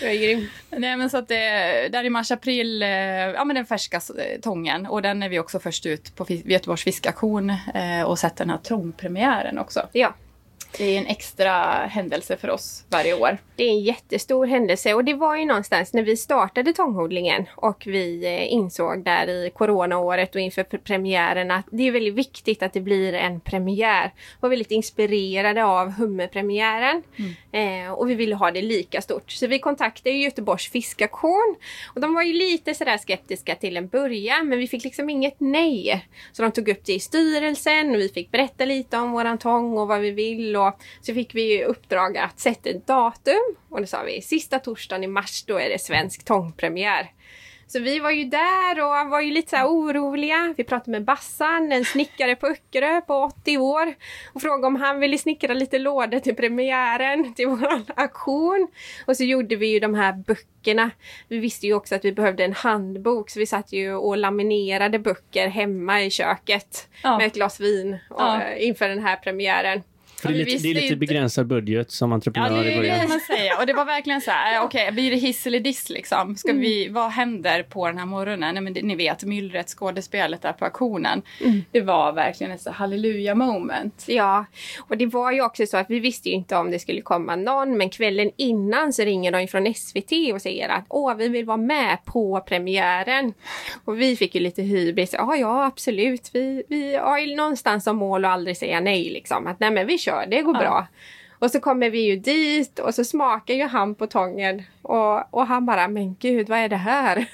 Det 0.00 0.06
var 0.06 0.14
grymt. 0.14 0.50
Nej 0.70 0.96
men 0.96 1.10
så 1.10 1.18
att 1.18 1.28
det, 1.28 1.88
där 1.92 2.04
i 2.04 2.10
mars-april, 2.10 2.82
eh, 2.82 2.88
ja 2.88 3.44
men 3.44 3.56
den 3.56 3.66
färska 3.66 3.96
eh, 3.96 4.40
tången 4.40 4.86
och 4.86 5.02
den 5.02 5.22
är 5.22 5.28
vi 5.28 5.38
också 5.38 5.58
först 5.58 5.86
ut 5.86 6.16
på 6.16 6.26
Göteborgs 6.28 6.82
fiskaktion 6.82 7.50
eh, 7.50 8.02
och 8.04 8.18
sett 8.18 8.36
den 8.36 8.50
här 8.50 8.58
tångpremiären 8.62 9.58
också. 9.58 9.88
Ja, 9.92 10.14
Det 10.78 10.84
är 10.84 10.98
en 10.98 11.06
extra 11.06 11.52
händelse 11.86 12.36
för 12.36 12.50
oss 12.50 12.84
varje 12.90 13.14
år. 13.14 13.38
Det 13.56 13.64
är 13.64 13.68
en 13.68 13.80
jättestor 13.80 14.46
händelse 14.46 14.94
och 14.94 15.04
det 15.04 15.14
var 15.14 15.36
ju 15.36 15.44
någonstans 15.44 15.92
när 15.92 16.02
vi 16.02 16.16
startade 16.16 16.72
tångodlingen 16.72 17.46
och 17.56 17.82
vi 17.86 18.24
eh, 18.26 18.52
insåg 18.52 19.04
där 19.04 19.28
i 19.28 19.50
coronaåret 19.54 20.34
och 20.34 20.40
inför 20.40 20.62
pre- 20.62 20.78
premiären 20.78 21.50
att 21.50 21.66
det 21.70 21.88
är 21.88 21.92
väldigt 21.92 22.14
viktigt 22.14 22.62
att 22.62 22.72
det 22.72 22.80
blir 22.80 23.12
en 23.14 23.40
premiär. 23.40 24.12
Vi 24.14 24.36
var 24.40 24.48
väldigt 24.48 24.70
inspirerade 24.70 25.64
av 25.64 25.90
hummerpremiären 25.90 27.02
eh, 27.52 27.92
och 27.92 28.10
vi 28.10 28.14
ville 28.14 28.34
ha 28.34 28.50
det 28.50 28.62
lika 28.62 29.02
stort. 29.02 29.30
Så 29.30 29.46
vi 29.46 29.58
kontaktade 29.58 30.16
Göteborgs 30.16 30.70
fiskaktion 30.70 31.56
och 31.94 32.00
de 32.00 32.14
var 32.14 32.22
ju 32.22 32.32
lite 32.32 32.74
sådär 32.74 32.98
skeptiska 32.98 33.54
till 33.54 33.76
en 33.76 33.88
början 33.88 34.48
men 34.48 34.58
vi 34.58 34.68
fick 34.68 34.84
liksom 34.84 35.10
inget 35.10 35.36
nej. 35.38 36.06
Så 36.32 36.42
de 36.42 36.52
tog 36.52 36.68
upp 36.68 36.84
det 36.84 36.92
i 36.92 37.00
styrelsen 37.00 37.90
och 37.90 38.00
vi 38.00 38.08
fick 38.08 38.30
berätta 38.30 38.64
lite 38.64 38.98
om 38.98 39.12
våran 39.12 39.38
tång 39.38 39.78
och 39.78 39.88
vad 39.88 40.00
vi 40.00 40.10
vill 40.10 40.56
så 41.00 41.14
fick 41.14 41.34
vi 41.34 41.64
uppdrag 41.64 42.18
att 42.18 42.40
sätta 42.40 42.70
ett 42.70 42.86
datum 42.86 43.56
och 43.70 43.80
då 43.80 43.86
sa 43.86 44.02
vi 44.02 44.22
sista 44.22 44.58
torsdagen 44.58 45.04
i 45.04 45.06
mars 45.06 45.44
då 45.46 45.58
är 45.58 45.68
det 45.68 45.78
svensk 45.80 46.24
tångpremiär. 46.24 47.10
Så 47.66 47.80
vi 47.80 47.98
var 47.98 48.10
ju 48.10 48.24
där 48.24 48.80
och 48.80 49.10
var 49.10 49.20
ju 49.20 49.30
lite 49.30 49.50
så 49.50 49.64
oroliga. 49.64 50.54
Vi 50.56 50.64
pratade 50.64 50.90
med 50.90 51.04
Bassan, 51.04 51.72
en 51.72 51.84
snickare 51.84 52.36
på 52.36 52.46
Öckerö 52.46 53.00
på 53.00 53.14
80 53.14 53.58
år 53.58 53.94
och 54.34 54.42
frågade 54.42 54.66
om 54.66 54.76
han 54.76 55.00
ville 55.00 55.18
snickra 55.18 55.54
lite 55.54 55.78
lådor 55.78 56.18
till 56.18 56.36
premiären, 56.36 57.34
till 57.34 57.48
vår 57.48 57.82
aktion. 57.96 58.68
Och 59.06 59.16
så 59.16 59.24
gjorde 59.24 59.56
vi 59.56 59.66
ju 59.66 59.80
de 59.80 59.94
här 59.94 60.12
böckerna. 60.12 60.90
Vi 61.28 61.38
visste 61.38 61.66
ju 61.66 61.74
också 61.74 61.94
att 61.94 62.04
vi 62.04 62.12
behövde 62.12 62.44
en 62.44 62.52
handbok 62.52 63.30
så 63.30 63.38
vi 63.38 63.46
satt 63.46 63.72
ju 63.72 63.94
och 63.94 64.16
laminerade 64.16 64.98
böcker 64.98 65.48
hemma 65.48 66.02
i 66.02 66.10
köket 66.10 66.88
Ja. 67.02 67.18
med 67.18 67.26
ett 67.26 67.34
glas 67.34 67.60
vin 67.60 67.98
och, 68.10 68.20
Ja. 68.22 68.54
inför 68.54 68.88
den 68.88 69.02
här 69.02 69.16
premiären. 69.16 69.82
För 70.22 70.28
det, 70.28 70.34
är 70.34 70.44
lite, 70.44 70.62
det 70.62 70.70
är 70.70 70.74
lite 70.82 70.96
begränsad 70.96 71.46
budget 71.46 71.90
som 71.90 72.10
Ja, 72.10 72.14
entreprenör 72.14 72.64
det 72.64 72.70
i 72.70 72.74
det 72.74 72.76
början. 72.80 72.98
kan 73.00 73.08
man 73.08 73.20
säga. 73.20 73.58
Och 73.60 73.66
det 73.66 73.72
var 73.72 73.84
verkligen 73.84 74.20
så 74.20 74.30
här, 74.30 74.56
eh, 74.56 74.64
okej, 74.64 74.92
blir 74.92 75.10
det 75.10 75.16
hiss 75.16 75.46
eller 75.46 75.60
diss 75.60 75.90
liksom? 75.90 76.36
Ska 76.36 76.52
vi, 76.52 76.88
vad 76.88 77.10
händer 77.10 77.62
på 77.62 77.86
den 77.86 77.98
här 77.98 78.06
morgonen? 78.06 78.54
Nej, 78.54 78.62
men 78.62 78.72
det, 78.72 78.82
ni 78.82 78.94
vet, 78.96 79.24
myllret, 79.24 79.68
skådespelet 79.68 80.42
där 80.42 80.52
på 80.52 80.64
auktionen. 80.64 81.22
Det 81.72 81.80
var 81.80 82.12
verkligen 82.12 82.52
ett 82.52 82.60
så 82.62 82.70
halleluja 82.70 83.34
moment. 83.34 84.04
Ja, 84.06 84.44
och 84.80 84.96
det 84.96 85.06
var 85.06 85.32
ju 85.32 85.42
också 85.44 85.66
så 85.66 85.76
att 85.76 85.90
vi 85.90 86.00
visste 86.00 86.28
ju 86.28 86.34
inte 86.34 86.56
om 86.56 86.70
det 86.70 86.78
skulle 86.78 87.00
komma 87.00 87.36
någon, 87.36 87.76
men 87.78 87.90
kvällen 87.90 88.30
innan 88.36 88.92
så 88.92 89.02
ringer 89.02 89.32
de 89.32 89.48
från 89.48 89.74
SVT 89.74 90.12
och 90.34 90.42
säger 90.42 90.68
att 90.68 90.84
åh, 90.88 91.14
vi 91.14 91.28
vill 91.28 91.44
vara 91.44 91.56
med 91.56 91.98
på 92.04 92.40
premiären. 92.40 93.34
Och 93.84 94.00
vi 94.00 94.16
fick 94.16 94.34
ju 94.34 94.40
lite 94.40 94.62
hybris. 94.62 95.14
Ja, 95.18 95.36
ja, 95.36 95.64
absolut. 95.66 96.30
Vi, 96.32 96.62
vi 96.68 96.94
har 96.96 97.18
ju 97.18 97.36
någonstans 97.36 97.84
som 97.84 97.96
mål 97.96 98.24
att 98.24 98.30
aldrig 98.30 98.56
säga 98.56 98.80
nej 98.80 99.10
liksom. 99.10 99.46
Att 99.46 99.60
nej, 99.60 99.70
men 99.70 99.86
vi 99.86 99.98
kör, 99.98 100.11
det 100.30 100.42
går 100.42 100.54
Ja. 100.54 100.60
bra. 100.60 100.86
Och 101.38 101.50
så 101.50 101.60
kommer 101.60 101.90
vi 101.90 102.00
ju 102.00 102.16
dit 102.16 102.78
och 102.78 102.94
så 102.94 103.04
smakar 103.04 103.54
ju 103.54 103.62
han 103.64 103.94
på 103.94 104.06
tången 104.06 104.62
och, 104.82 105.34
och 105.34 105.46
han 105.46 105.66
bara, 105.66 105.88
men 105.88 106.14
gud, 106.20 106.48
vad 106.48 106.58
är 106.58 106.68
det 106.68 106.76
här? 106.76 107.26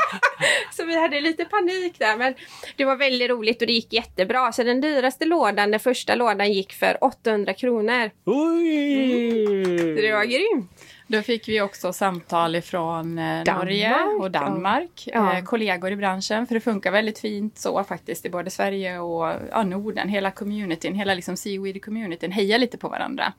så 0.72 0.84
vi 0.84 1.00
hade 1.00 1.20
lite 1.20 1.44
panik 1.44 1.98
där, 1.98 2.16
men 2.16 2.34
det 2.76 2.84
var 2.84 2.96
väldigt 2.96 3.30
roligt 3.30 3.60
och 3.60 3.66
det 3.66 3.72
gick 3.72 3.92
jättebra. 3.92 4.52
Så 4.52 4.62
den 4.62 4.80
dyraste 4.80 5.24
lådan, 5.24 5.70
den 5.70 5.80
första 5.80 6.14
lådan, 6.14 6.52
gick 6.52 6.72
för 6.72 7.04
800 7.04 7.54
kronor. 7.54 8.10
Oj! 8.24 9.96
Så 9.96 10.02
det 10.02 10.12
var 10.12 10.24
grymt. 10.24 10.81
Då 11.12 11.22
fick 11.22 11.48
vi 11.48 11.60
också 11.60 11.92
samtal 11.92 12.56
ifrån 12.56 13.18
eh, 13.18 13.44
Danmark, 13.44 13.64
Norge 13.64 13.96
och 14.20 14.30
Danmark, 14.30 15.08
Ja. 15.12 15.36
eh, 15.38 15.44
kollegor 15.44 15.92
i 15.92 15.96
branschen. 15.96 16.46
För 16.46 16.54
det 16.54 16.60
funkar 16.60 16.90
väldigt 16.90 17.18
fint 17.18 17.58
så 17.58 17.84
faktiskt 17.84 18.26
i 18.26 18.30
både 18.30 18.50
Sverige 18.50 18.98
och 18.98 19.32
ja, 19.50 19.62
Norden. 19.62 20.08
Hela 20.08 20.30
communityn, 20.30 20.94
hela 20.94 21.14
liksom 21.14 21.34
seaweed-communityn 21.34 22.30
hejar 22.30 22.58
lite 22.58 22.78
på 22.78 22.88
varandra 22.88 23.32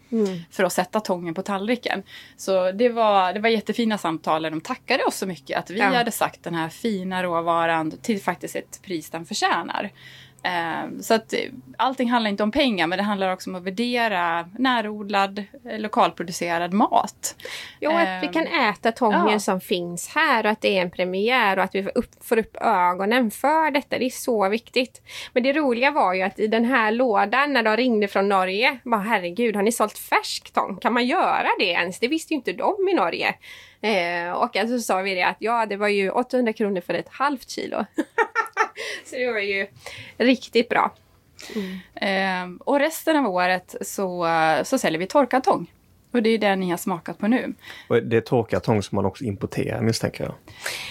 för 0.52 0.64
att 0.64 0.74
sätta 0.74 1.00
tången 1.00 1.34
på 1.34 1.42
tallriken. 1.42 2.04
Så 2.38 2.72
det 2.72 2.90
var, 2.90 3.34
det 3.34 3.40
var 3.40 3.50
jättefina 3.50 3.98
samtal 3.98 4.42
där 4.44 4.50
de 4.50 4.62
tackade 4.62 5.04
oss 5.04 5.16
så 5.18 5.26
mycket 5.26 5.58
att 5.60 5.70
vi 5.70 5.80
Ja. 5.80 5.86
hade 5.86 6.12
sagt 6.12 6.44
den 6.44 6.56
här 6.56 6.70
fina 6.70 7.24
råvaran 7.24 7.92
till 7.92 8.22
faktiskt 8.22 8.56
ett 8.56 8.80
pris 8.84 9.10
den 9.10 9.26
förtjänar. 9.26 9.90
Eh, 10.44 11.00
Så 11.02 11.14
att 11.14 11.34
eh, 11.34 11.40
allting 11.78 12.10
handlar 12.10 12.30
inte 12.32 12.44
om 12.44 12.52
pengar 12.52 12.88
men 12.88 12.98
det 12.98 13.04
handlar 13.04 13.34
också 13.34 13.50
om 13.50 13.56
att 13.56 13.64
värdera 13.64 14.50
närodlad, 14.60 15.44
eh, 15.70 15.80
lokalproducerad 15.80 16.74
mat. 16.74 17.36
Jo, 17.80 17.92
att 17.92 18.24
vi 18.24 18.28
kan 18.28 18.48
äta 18.48 18.92
tången 18.92 19.30
ja. 19.32 19.40
som 19.40 19.62
finns 19.62 20.16
här 20.16 20.46
och 20.46 20.52
att 20.52 20.62
det 20.62 20.78
är 20.78 20.82
en 20.82 20.92
premiär 20.92 21.58
och 21.58 21.64
att 21.64 21.76
vi 21.76 21.84
får 22.22 22.38
upp, 22.38 22.58
ögonen 22.62 23.32
för 23.32 23.72
detta. 23.72 23.98
Det 23.98 24.06
är 24.06 24.10
så 24.10 24.50
viktigt. 24.50 25.02
Men 25.34 25.44
det 25.44 25.54
roliga 25.54 25.92
var 25.92 26.14
ju 26.14 26.22
att 26.22 26.40
i 26.40 26.48
den 26.48 26.66
här 26.66 26.92
lådan 26.92 27.54
när 27.54 27.64
de 27.64 27.78
ringde 27.78 28.08
från 28.08 28.30
Norge, 28.30 28.80
bara 28.84 29.02
herregud, 29.02 29.56
har 29.56 29.64
ni 29.64 29.72
sålt 29.72 29.98
färsk 29.98 30.54
tång? 30.54 30.78
Kan 30.82 30.94
man 30.94 31.06
göra 31.06 31.48
det 31.60 31.66
ens? 31.66 32.00
Det 32.00 32.08
visste 32.08 32.34
ju 32.34 32.36
inte 32.36 32.54
de 32.54 32.90
i 32.90 32.94
Norge. 32.94 33.36
Eh, 33.82 34.32
och 34.32 34.56
alltså 34.56 34.78
så 34.78 34.84
sa 34.84 35.02
vi 35.02 35.16
det 35.16 35.24
att 35.24 35.38
ja, 35.40 35.66
det 35.66 35.78
var 35.78 35.88
ju 35.88 36.10
800 36.10 36.54
kronor 36.54 36.82
för 36.82 36.94
ett 36.94 37.10
halvt 37.10 37.50
kilo. 37.50 37.86
så 39.06 39.16
det 39.16 39.32
var 39.32 39.40
ju 39.40 39.68
riktigt 40.18 40.70
bra. 40.70 40.94
Eh, 41.96 42.50
och 42.60 42.80
resten 42.80 43.18
av 43.18 43.28
året 43.28 43.76
så, 43.82 44.28
så 44.64 44.78
säljer 44.78 45.00
vi 45.00 45.08
torkad 45.08 45.44
tång. 45.44 45.68
Och 46.14 46.24
det 46.24 46.30
är 46.30 46.38
det 46.38 46.56
ni 46.56 46.70
har 46.70 46.78
smakat 46.78 47.18
på 47.18 47.28
nu. 47.28 47.54
Och 47.88 48.04
det 48.04 48.18
är 48.18 48.22
torkad 48.22 48.64
tång 48.64 48.84
som 48.84 48.96
man 48.96 49.06
också 49.06 49.24
importerar 49.24 49.82
misstänker 49.82 50.24
jag. 50.24 50.34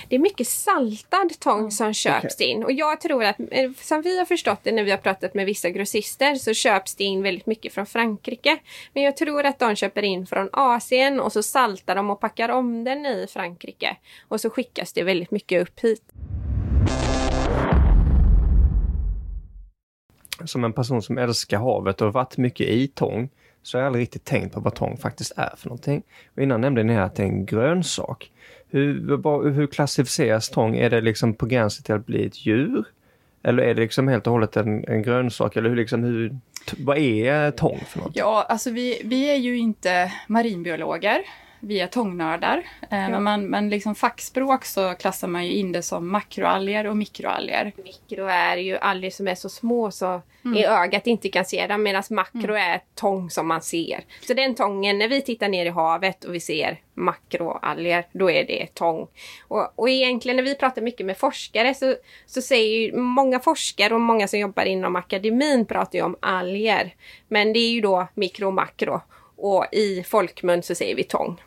Det 0.09 0.17
är 0.17 0.21
mycket 0.21 0.49
saltad 0.49 1.41
tång 1.41 1.71
som 1.71 1.95
köps 1.95 2.41
in 2.41 2.65
och 2.65 2.73
jag 2.73 3.01
tror 3.01 3.25
att 3.25 3.41
eh, 3.41 3.71
som 3.81 4.03
vi 4.03 4.19
har 4.19 4.25
förstått 4.25 4.59
det 4.63 4.73
när 4.73 4.85
vi 4.85 4.91
har 4.91 4.99
pratat 4.99 5.35
med 5.35 5.47
vissa 5.47 5.71
grossister 5.71 6.35
så 6.35 6.55
köps 6.55 6.95
det 6.95 7.05
in 7.05 7.23
väldigt 7.23 7.47
mycket 7.47 7.73
från 7.73 7.87
Frankrike. 7.87 8.59
Men 8.93 9.03
jag 9.03 9.17
tror 9.17 9.47
att 9.47 9.59
de 9.59 9.77
köper 9.77 10.03
in 10.03 10.27
från 10.27 10.49
Asien 10.53 11.21
och 11.21 11.33
så 11.33 11.43
saltar 11.43 11.95
de 11.95 12.11
och 12.11 12.21
packar 12.21 12.49
om 12.49 12.85
den 12.85 13.07
i 13.07 13.27
Frankrike 13.31 13.97
och 14.29 14.41
så 14.41 14.51
skickas 14.51 14.93
det 14.93 15.03
väldigt 15.03 15.31
mycket 15.31 15.63
upp 15.63 15.81
hit. 15.81 16.12
Som 20.45 20.65
en 20.65 20.73
person 20.73 21.03
som 21.03 21.19
älskar 21.19 21.59
havet 21.59 22.01
och 22.01 22.07
har 22.07 22.13
varit 22.13 22.37
mycket 22.37 22.69
i 22.69 22.89
tång 22.89 23.29
så 23.63 23.79
har 23.79 23.83
jag 23.83 23.87
aldrig 23.87 24.03
riktigt 24.03 24.25
tänkt 24.25 24.55
på 24.55 24.61
vad 24.61 24.75
tång 24.75 24.97
faktiskt 24.97 25.33
är 25.37 25.55
för 25.57 25.69
någonting. 25.69 26.03
Och 26.37 26.43
innan 26.43 26.61
nämnde 26.61 26.83
ni 26.83 26.99
att 26.99 27.15
det 27.15 27.23
är 27.23 27.27
en 27.27 27.47
grönsak. 27.47 28.31
Hur, 28.69 29.51
hur 29.51 29.67
klassificeras 29.67 30.51
tång? 30.51 30.77
Är 30.77 30.91
det 30.91 31.01
liksom 31.01 31.35
på 31.35 31.47
gränsen 31.47 31.85
till 31.85 31.95
att 31.95 32.07
bli 32.07 32.27
ett 32.27 32.47
djur? 32.47 32.85
Eller 33.43 33.63
är 33.63 33.75
det 33.75 33.81
liksom 33.81 34.09
helt 34.09 34.27
och 34.27 34.33
hållet 34.33 34.57
en, 34.57 34.85
en 34.85 35.03
grönsak? 35.03 35.57
Eller 35.57 35.69
hur, 35.69 35.77
liksom, 35.77 36.05
hur, 36.05 36.37
vad 36.79 36.99
är 36.99 37.51
tång 37.51 37.81
för 37.89 37.99
något? 37.99 38.13
Ja, 38.15 38.47
alltså 38.49 38.71
vi, 38.71 39.03
vi 39.05 39.31
är 39.31 39.37
ju 39.37 39.59
inte 39.59 40.13
marinbiologer. 40.29 41.19
Vi 41.65 41.81
är 41.81 41.87
tångnördar. 41.87 42.59
Eh, 42.81 42.89
Men, 42.91 43.23
man, 43.23 43.47
men 43.47 43.69
liksom 43.69 43.95
fackspråk 43.95 44.65
så 44.65 44.95
klassar 44.95 45.29
man 45.29 45.47
ju 45.47 45.53
in 45.53 45.73
det 45.73 45.83
som 45.83 46.09
makroalger 46.09 46.87
och 46.87 46.97
mikroalger. 46.97 47.73
Mikro 47.85 48.27
är 48.27 48.57
ju 48.57 48.77
alger 48.79 49.11
som 49.11 49.29
är 49.29 49.35
så 49.35 49.49
små 49.49 49.91
så 49.91 50.23
i 50.57 50.65
ögat 50.65 51.07
inte 51.07 51.29
kan 51.29 51.45
se 51.45 51.67
dem 51.67 51.83
medan 51.83 52.03
makro 52.11 52.55
är 52.55 52.81
tång 52.95 53.31
som 53.31 53.49
man 53.49 53.63
ser. 53.63 54.05
Så 54.27 54.35
den 54.35 54.55
tången, 54.55 54.99
när 54.99 55.09
vi 55.09 55.23
tittar 55.23 55.49
ner 55.49 55.67
i 55.67 55.69
havet 55.69 56.25
och 56.25 56.35
vi 56.35 56.41
ser 56.41 56.81
makroalger, 56.95 58.07
då 58.13 58.31
är 58.31 58.45
det 58.45 58.75
tång. 58.75 59.09
Och, 59.49 59.73
och 59.79 59.91
egentligen 59.91 60.37
när 60.37 60.43
vi 60.43 60.55
pratar 60.55 60.83
mycket 60.83 61.07
med 61.07 61.19
forskare 61.19 61.75
så, 61.75 61.95
så 62.27 62.43
säger 62.43 62.79
ju 62.79 62.97
många 62.97 63.41
forskare 63.41 63.95
och 63.95 64.01
många 64.01 64.29
som 64.29 64.39
jobbar 64.39 64.65
inom 64.65 64.97
akademin 64.97 65.67
pratar 65.67 65.99
ju 65.99 66.05
om 66.05 66.17
alger. 66.21 66.95
Men 67.29 67.53
det 67.53 67.59
är 67.59 67.71
ju 67.71 67.81
då 67.81 68.07
mikro 68.15 68.47
och 68.47 68.55
makro. 68.55 69.01
Och 69.37 69.67
i 69.73 70.03
folkmun 70.03 70.63
så 70.63 70.75
säger 70.75 70.97
vi 70.97 71.05
tång. 71.05 71.41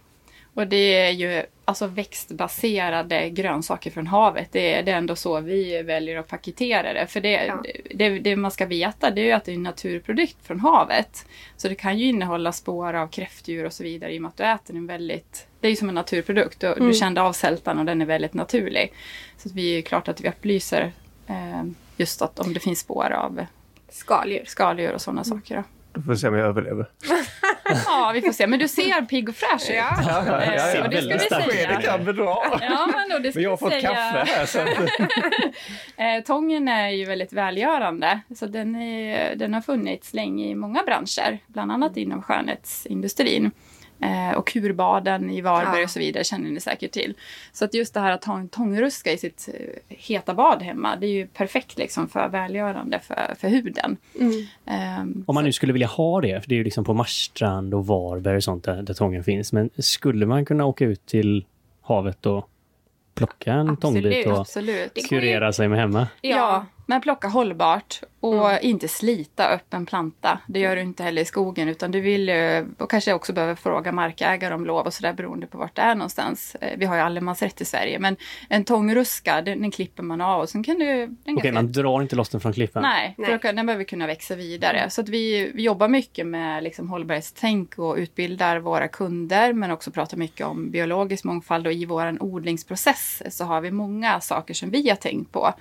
Och 0.56 0.68
det 0.68 0.94
är 1.00 1.12
ju 1.12 1.44
alltså 1.66 1.88
växtbaserade 1.88 3.30
grönsaker 3.30 3.92
från 3.92 4.08
havet. 4.08 4.50
Det 4.52 4.74
är, 4.74 4.84
det 4.84 4.92
är 4.92 4.96
ändå 4.98 5.16
så 5.16 5.40
vi 5.40 5.82
väljer 5.82 6.18
att 6.18 6.28
paketera 6.28 6.94
det. 6.94 7.08
För 7.08 7.22
det, 7.22 7.46
Ja. 7.46 7.64
det, 7.96 8.20
det 8.20 8.36
man 8.36 8.52
ska 8.52 8.66
veta 8.66 9.12
det 9.12 9.22
är 9.22 9.26
ju 9.26 9.32
att 9.32 9.46
det 9.46 9.52
är 9.52 9.56
en 9.56 9.64
naturprodukt 9.64 10.38
från 10.44 10.60
havet. 10.60 11.26
Så 11.58 11.68
det 11.70 11.76
kan 11.76 11.98
ju 12.00 12.06
innehålla 12.06 12.52
spår 12.52 12.94
av 12.94 13.08
kräftdjur 13.08 13.66
och 13.66 13.74
så 13.74 13.84
vidare 13.84 14.14
i 14.14 14.18
och 14.18 14.22
med 14.22 14.30
att 14.30 14.38
du 14.38 14.44
äter 14.44 14.76
en 14.76 14.88
väldigt... 14.88 15.48
Det 15.60 15.68
är 15.68 15.70
ju 15.70 15.76
som 15.76 15.90
en 15.90 15.96
naturprodukt. 15.96 16.60
Du, 16.60 16.74
du 16.80 16.94
kände 16.94 17.22
av 17.22 17.34
sältan 17.34 17.80
och 17.80 17.86
den 17.86 18.02
är 18.02 18.06
väldigt 18.06 18.34
naturlig. 18.34 18.94
Så 19.38 19.50
att 19.50 19.56
vi 19.56 19.72
är 19.72 19.76
ju 19.76 19.82
klart 19.82 20.08
att 20.08 20.22
vi 20.22 20.30
upplyser 20.30 20.92
eh, 21.28 21.64
just 21.98 22.22
att 22.22 22.40
om 22.40 22.54
det 22.54 22.60
finns 22.60 22.80
spår 22.80 23.12
av 23.12 23.46
Skaldjur. 23.90 24.44
skaldjur 24.46 24.94
och 24.94 25.02
sådana 25.02 25.24
saker. 25.24 25.56
Då. 25.56 25.64
Då 25.94 26.02
får 26.02 26.12
vi 26.12 26.18
se 26.18 26.28
om 26.28 26.36
jag 26.36 26.48
överlever. 26.48 26.90
Ja, 27.86 28.12
vi 28.14 28.22
får 28.22 28.32
se. 28.32 28.48
Men 28.48 28.60
du 28.60 28.68
ser 28.68 29.06
pigg 29.06 29.30
och 29.30 29.36
fräsch 29.36 29.70
ut. 29.70 29.76
Ja. 29.76 29.98
Ja, 30.08 30.24
ja, 30.28 30.46
ja, 30.56 30.74
Eh, 30.76 30.84
och 30.84 30.90
det 30.90 31.02
ska 31.02 31.14
vi 31.14 31.20
säga. 31.20 31.46
Beskedet 31.48 31.86
kan 31.86 32.06
bedra. 32.06 32.36
Ja, 32.62 32.90
men, 32.94 33.16
och 33.18 33.22
det 33.22 33.32
ska 33.32 33.38
Men 33.38 33.44
jag 33.44 33.50
har 33.50 33.58
fått 33.58 33.72
säga. 33.72 33.90
kaffe 33.90 34.32
här. 34.32 34.46
Så 34.46 34.60
att, 34.60 34.68
Eh, 35.98 36.24
tången 36.26 36.68
är 36.68 36.90
ju 36.90 37.06
väldigt 37.06 37.34
välgörande. 37.34 38.20
Så 38.36 38.46
den, 38.46 38.76
är, 38.76 39.36
den 39.36 39.54
har 39.54 39.62
funnits 39.62 40.14
länge 40.14 40.46
i 40.48 40.56
många 40.56 40.84
branscher, 40.84 41.40
bland 41.48 41.72
annat 41.72 41.98
inom 41.98 42.22
skönhetsindustrin. 42.22 43.52
Eh, 44.00 44.38
och 44.38 44.48
kurbaden 44.48 45.30
i 45.30 45.42
Varberg 45.42 45.78
Ja. 45.80 45.84
och 45.84 45.90
så 45.90 46.00
vidare 46.00 46.24
känner 46.24 46.50
ni 46.52 46.60
säkert 46.60 46.92
till. 46.92 47.14
Så 47.54 47.66
att 47.66 47.74
just 47.74 47.94
det 47.94 48.00
här 48.00 48.12
att 48.12 48.24
ha 48.26 48.38
en 48.40 48.50
tångruska 48.50 49.12
i 49.12 49.18
sitt 49.18 49.50
eh, 49.54 49.96
heta 49.98 50.34
bad 50.34 50.62
hemma, 50.62 50.96
det 50.96 51.08
är 51.08 51.12
ju 51.12 51.28
perfekt 51.28 51.78
liksom 51.78 52.10
för 52.10 52.28
välgörande 52.28 53.00
för, 53.00 53.36
för 53.40 53.48
huden. 53.48 53.98
Mm. 54.20 54.46
Ehm, 54.66 55.24
Om 55.28 55.36
man 55.36 55.44
nu 55.44 55.52
skulle 55.52 55.74
vilja 55.74 55.88
ha 55.88 56.22
det, 56.22 56.42
för 56.42 56.50
det 56.50 56.56
är 56.56 56.58
ju 56.58 56.64
liksom 56.64 56.84
på 56.86 56.94
Marstrand 56.94 57.74
och 57.74 57.88
Varberg 57.88 58.36
och 58.36 58.44
sånt 58.44 58.64
där, 58.64 58.82
där 58.82 58.94
tången 58.94 59.24
finns. 59.24 59.54
Men 59.54 59.70
skulle 59.78 60.26
man 60.26 60.46
kunna 60.46 60.66
åka 60.66 60.86
ut 60.86 61.06
till 61.06 61.46
havet 61.82 62.26
och 62.26 62.50
plocka 63.14 63.54
en 63.54 63.78
tångbit 63.78 64.28
och 64.28 64.40
absolut. 64.40 65.08
Kurera 65.10 65.54
sig 65.54 65.68
med 65.68 65.80
hemma? 65.80 66.08
Ja, 66.22 66.66
men 66.86 67.02
plocka 67.02 67.28
hållbart 67.28 68.02
och 68.20 68.50
Mm. 68.50 68.60
inte 68.62 68.88
slita 68.88 69.56
upp 69.56 69.74
en 69.74 69.86
planta. 69.86 70.40
Det 70.48 70.60
gör 70.60 70.76
du 70.76 70.82
inte 70.82 71.04
heller 71.04 71.22
i 71.22 71.26
skogen 71.26 71.70
utan 71.70 71.92
du 71.92 72.02
vill 72.02 72.30
ju, 72.30 72.66
och 72.78 72.90
kanske 72.90 73.14
också 73.14 73.34
behöver 73.34 73.56
fråga 73.56 73.92
markägare 73.92 74.54
om 74.54 74.66
lov 74.66 74.86
och 74.86 74.94
sådär 74.94 75.14
beroende 75.14 75.48
på 75.48 75.58
vart 75.58 75.76
det 75.76 75.82
är 75.82 75.96
någonstans. 75.96 76.56
Eh, 76.62 76.78
Vi 76.78 76.86
har 76.86 76.96
ju 76.96 77.02
allemansrätt 77.02 77.62
i 77.62 77.66
Sverige 77.66 78.00
men 78.00 78.16
en 78.50 78.64
tångruska 78.64 79.42
den, 79.42 79.62
den 79.62 79.72
klipper 79.72 80.04
man 80.04 80.22
av 80.22 80.42
och 80.42 80.50
sen 80.50 80.64
kan 80.64 80.80
du... 80.80 81.04
Okej, 81.04 81.16
ganska- 81.26 81.52
man 81.52 81.72
drar 81.72 82.02
inte 82.02 82.16
loss 82.16 82.30
den 82.30 82.42
från 82.42 82.54
klippen? 82.54 82.82
Nej, 82.82 83.16
Nej. 83.18 83.34
att 83.34 83.42
den 83.42 83.66
behöver 83.66 83.84
kunna 83.84 84.08
växa 84.08 84.36
vidare. 84.36 84.90
Så 84.90 85.02
att 85.02 85.10
vi, 85.10 85.52
vi 85.54 85.64
jobbar 85.64 85.88
mycket 85.88 86.28
med 86.28 86.64
liksom 86.64 86.90
hållbarhetstänk 86.90 87.78
och 87.78 87.96
utbildar 87.96 88.58
våra 88.60 88.88
kunder 88.88 89.54
men 89.54 89.72
också 89.72 89.92
pratar 89.92 90.18
mycket 90.18 90.46
om 90.48 90.72
biologisk 90.72 91.24
mångfald 91.24 91.68
och 91.68 91.74
i 91.74 91.86
vår 91.86 92.24
odlingsprocess 92.24 93.24
så 93.38 93.44
har 93.46 93.62
vi 93.62 93.72
många 93.72 94.22
saker 94.22 94.54
som 94.54 94.70
vi 94.70 94.90
har 94.90 94.96
tänkt 94.96 95.32
på. 95.32 95.54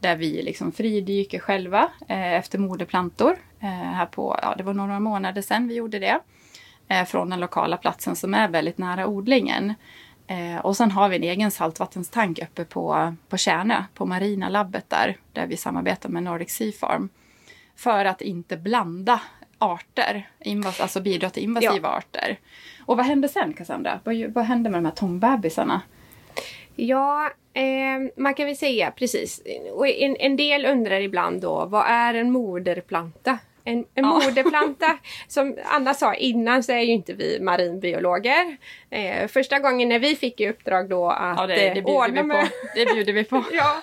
Där 0.00 0.16
vi 0.16 0.42
liksom 0.42 0.72
fridyker 0.72 1.38
själva 1.38 1.90
eh, 2.08 2.34
efter 2.34 2.58
moderplantor. 2.58 3.36
Eh, 3.60 3.68
här 3.68 4.06
på, 4.06 4.38
ja, 4.42 4.54
det 4.58 4.62
var 4.62 4.74
några 4.74 5.00
månader 5.00 5.42
sedan 5.42 5.68
vi 5.68 5.74
gjorde 5.74 5.98
det. 5.98 6.20
Eh, 6.88 7.04
från 7.04 7.30
den 7.30 7.40
lokala 7.40 7.76
platsen 7.76 8.16
som 8.16 8.34
är 8.34 8.48
väldigt 8.48 8.78
nära 8.78 9.06
odlingen. 9.06 9.74
Eh, 10.26 10.58
och 10.58 10.76
sen 10.76 10.90
har 10.90 11.08
vi 11.08 11.16
en 11.16 11.22
egen 11.22 11.50
saltvattenstank 11.50 12.38
uppe 12.38 12.64
på, 12.64 13.14
på 13.28 13.36
Kärnö, 13.36 13.84
på 13.94 14.06
marina 14.06 14.48
labbet 14.48 14.90
där, 14.90 15.16
där 15.32 15.46
vi 15.46 15.56
samarbetar 15.56 16.08
med 16.08 16.22
Nordic 16.22 16.50
Sea 16.50 16.72
Farm. 16.72 17.08
För 17.76 18.04
att 18.04 18.20
inte 18.20 18.56
blanda 18.56 19.20
arter, 19.58 20.28
invas, 20.40 20.80
alltså 20.80 21.00
bidra 21.00 21.30
till 21.30 21.42
invasiva 21.42 21.88
arter. 21.88 22.38
Och 22.86 22.96
vad 22.96 23.06
hände 23.06 23.28
sen 23.28 23.52
Cassandra? 23.52 24.00
Vad, 24.04 24.32
vad 24.32 24.44
hände 24.44 24.70
med 24.70 24.78
de 24.78 24.84
här 24.84 24.92
tångbebisarna? 24.92 25.80
Ja, 26.86 27.30
eh, 27.54 28.10
man 28.16 28.34
kan 28.34 28.46
väl 28.46 28.56
säga 28.56 28.90
precis. 28.90 29.42
Och 29.72 29.88
en, 29.88 30.16
en 30.16 30.36
del 30.36 30.66
undrar 30.66 31.00
ibland 31.00 31.40
då, 31.40 31.66
vad 31.66 31.86
är 31.86 32.14
en 32.14 32.30
moderplanta? 32.30 33.38
En, 33.64 33.78
en 33.78 34.04
Ja. 34.04 34.20
moderplanta, 34.26 34.98
som 35.28 35.56
Anna 35.64 35.94
sa 35.94 36.14
innan 36.14 36.62
så 36.62 36.72
är 36.72 36.80
ju 36.80 36.92
inte 36.92 37.12
vi 37.12 37.40
marinbiologer. 37.40 38.56
Eh, 38.92 39.28
första 39.28 39.58
gången 39.58 39.88
när 39.88 39.98
vi 39.98 40.16
fick 40.16 40.40
i 40.40 40.48
uppdrag 40.48 40.88
då 40.88 41.10
att 41.10 41.38
Ja, 41.38 41.46
det, 41.46 41.54
det, 41.54 41.66
eh, 41.68 41.74
bjuder, 41.74 41.90
ordna 41.90 42.22
vi 42.22 42.28
med- 42.28 42.40
på. 42.40 42.48
det 42.74 42.94
bjuder 42.94 43.12
vi 43.12 43.24
på. 43.24 43.44
Ja, 43.52 43.76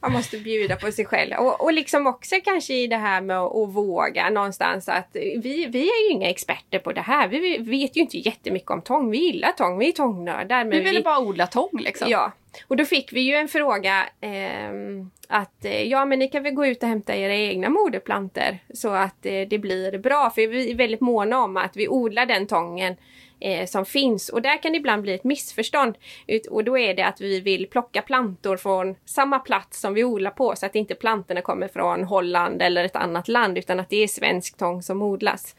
man 0.00 0.12
måste 0.12 0.38
bjuda 0.38 0.76
på 0.76 0.92
sig 0.92 1.04
själv. 1.04 1.34
Och, 1.38 1.60
och 1.64 1.72
liksom 1.72 2.06
också 2.06 2.36
kanske 2.44 2.74
i 2.74 2.86
det 2.86 2.96
här 2.96 3.20
med 3.20 3.38
att, 3.38 3.56
att 3.56 3.74
våga 3.74 4.30
någonstans 4.30 4.88
att 4.88 5.08
vi, 5.12 5.66
vi 5.70 5.80
är 5.88 6.08
ju 6.08 6.10
inga 6.14 6.28
experter 6.28 6.78
på 6.78 6.92
det 6.92 7.00
här. 7.00 7.28
Vi, 7.28 7.38
vi 7.38 7.58
vet 7.58 7.96
ju 7.96 8.00
inte 8.00 8.18
jättemycket 8.18 8.70
om 8.70 8.82
tång. 8.82 9.10
Vi 9.10 9.18
gillar 9.18 9.52
tång, 9.52 9.78
vi 9.78 9.88
är 9.88 9.92
tångnördar. 9.92 10.64
Men 10.64 10.70
Vi 10.70 10.80
ville 10.80 11.00
bara 11.02 11.18
odla 11.18 11.46
tång 11.46 11.70
liksom. 11.80 12.08
Ja, 12.10 12.32
och 12.68 12.76
då 12.76 12.84
fick 12.84 13.12
vi 13.12 13.20
ju 13.20 13.34
en 13.34 13.48
fråga 13.48 14.08
ehm, 14.20 15.10
att 15.28 15.64
eh, 15.64 15.82
ja 15.82 16.04
men 16.04 16.18
ni 16.18 16.28
kan 16.28 16.42
väl 16.42 16.54
gå 16.54 16.66
ut 16.66 16.82
och 16.82 16.88
hämta 16.88 17.16
era 17.16 17.34
egna 17.34 17.68
moderplanter 17.68 18.58
så 18.74 18.88
att 18.88 19.26
eh, 19.26 19.40
det 19.50 19.58
blir 19.58 19.98
bra. 19.98 20.30
För 20.34 20.46
vi 20.46 20.70
är 20.70 20.74
väldigt 20.74 21.00
måna 21.00 21.38
om 21.38 21.56
att 21.56 21.76
vi 21.76 21.88
odlar 21.88 22.26
den 22.26 22.46
tången 22.46 22.96
eh, 23.40 23.66
som 23.66 23.86
finns 23.86 24.28
och 24.28 24.42
där 24.42 24.62
kan 24.62 24.72
det 24.72 24.78
ibland 24.78 25.02
bli 25.02 25.14
ett 25.14 25.24
missförstånd. 25.24 25.98
Ut, 26.26 26.46
och 26.46 26.64
då 26.64 26.78
är 26.78 26.94
det 26.94 27.06
att 27.06 27.20
vi 27.20 27.40
vill 27.40 27.66
plocka 27.66 28.02
plantor 28.02 28.56
från 28.56 28.96
samma 29.04 29.38
plats 29.38 29.80
som 29.80 29.94
vi 29.94 30.04
odlar 30.04 30.30
på 30.30 30.56
så 30.56 30.66
att 30.66 30.74
inte 30.74 30.94
plantorna 30.94 31.42
kommer 31.42 31.68
från 31.68 32.04
Holland 32.04 32.62
eller 32.62 32.84
ett 32.84 32.96
annat 32.96 33.28
land 33.28 33.58
utan 33.58 33.80
att 33.80 33.90
det 33.90 34.02
är 34.02 34.08
svensk 34.08 34.56
tång 34.56 34.82
som 34.82 35.02
odlas. 35.02 35.56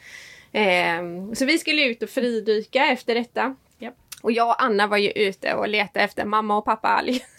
Ehm, 0.52 1.36
så 1.36 1.46
vi 1.46 1.58
skulle 1.58 1.86
ut 1.86 2.04
och 2.04 2.10
fridyka 2.10 2.86
efter 2.86 3.15
detta. 3.15 3.56
Japp. 3.80 3.96
Och 4.22 4.32
jag 4.32 4.48
och 4.48 4.63
Anna 4.63 4.88
var 4.88 4.98
ju 4.98 5.12
ute 5.12 5.54
och 5.54 5.68
letade 5.68 6.06
efter 6.06 6.26
mamma 6.26 6.58
och 6.58 6.65
pappa 6.65 6.88
alg. 6.88 7.22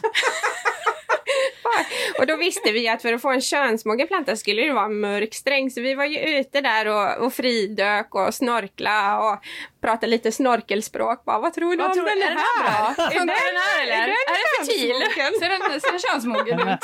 och 2.18 2.26
då 2.26 2.36
visste 2.36 2.72
vi 2.72 2.88
att 2.88 3.02
för 3.02 3.12
att 3.12 3.22
få 3.22 3.30
en 3.30 3.40
könsmogen 3.40 4.06
planta 4.06 4.36
skulle 4.36 4.62
det 4.62 4.72
vara 4.72 4.84
en 4.84 5.00
mörk 5.00 5.34
sträng. 5.34 5.70
Så 5.70 5.80
vi 5.80 5.94
var 5.94 6.04
ju 6.04 6.18
ute 6.18 6.60
där 6.60 6.86
och, 6.86 7.26
och 7.26 7.32
fridök 7.32 8.14
och 8.14 8.34
snorkla 8.34 9.18
och 9.18 9.38
pratade 9.80 10.06
lite 10.06 10.32
snorkelspråk. 10.32 11.24
Bara, 11.24 11.38
vad 11.38 11.54
tror 11.54 11.70
du 11.70 11.76
Vad 11.76 11.86
om 11.86 11.94
tror 11.94 12.04
den 12.04 12.22
är 12.22 12.28
den 12.28 12.38
här? 12.38 13.12
Är 13.12 13.18
den 13.18 13.28
här 13.28 13.82
eller? 13.82 14.02
är 14.02 14.06
den 14.06 14.66
fertil? 14.66 14.94
Ser 15.40 15.48
den, 15.48 15.80
ser 15.80 15.90
den 15.90 16.00
könsmogen 16.00 16.68
ut? 16.68 16.78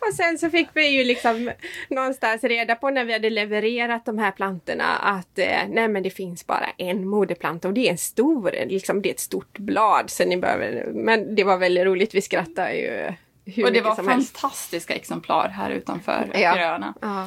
Och 0.08 0.14
sen 0.14 0.38
så 0.38 0.50
fick 0.50 0.68
vi 0.72 0.86
ju 0.88 1.04
liksom 1.04 1.50
någonstans 1.88 2.44
reda 2.44 2.74
på 2.74 2.90
när 2.90 3.04
vi 3.04 3.12
hade 3.12 3.30
levererat 3.30 4.04
de 4.06 4.18
här 4.18 4.30
plantorna 4.30 4.96
att 4.96 5.38
eh, 5.38 5.58
nej 5.68 5.88
men 5.88 6.02
det 6.02 6.10
finns 6.10 6.46
bara 6.46 6.66
en 6.78 7.08
moderplanta 7.08 7.68
och 7.68 7.74
det 7.74 7.86
är 7.86 7.90
en 7.90 7.98
stor, 7.98 8.50
liksom 8.66 9.02
det 9.02 9.08
är 9.08 9.12
ett 9.14 9.20
stort 9.20 9.58
blad. 9.58 10.10
Så 10.10 10.24
ni 10.24 10.36
behöver, 10.36 10.86
men 10.92 11.34
det 11.34 11.44
var 11.44 11.56
väldigt 11.56 11.84
roligt, 11.84 12.14
vi 12.14 12.22
skrattade 12.22 12.74
ju 12.74 13.12
hur 13.46 13.64
Och 13.64 13.72
det 13.72 13.80
var 13.80 13.94
som 13.94 14.08
helst. 14.08 14.38
fantastiska 14.38 14.94
exemplar 14.94 15.48
här 15.48 15.70
utanför 15.70 16.30
Ja. 16.34 16.54
Gröna. 16.54 16.94
Ja. 17.00 17.22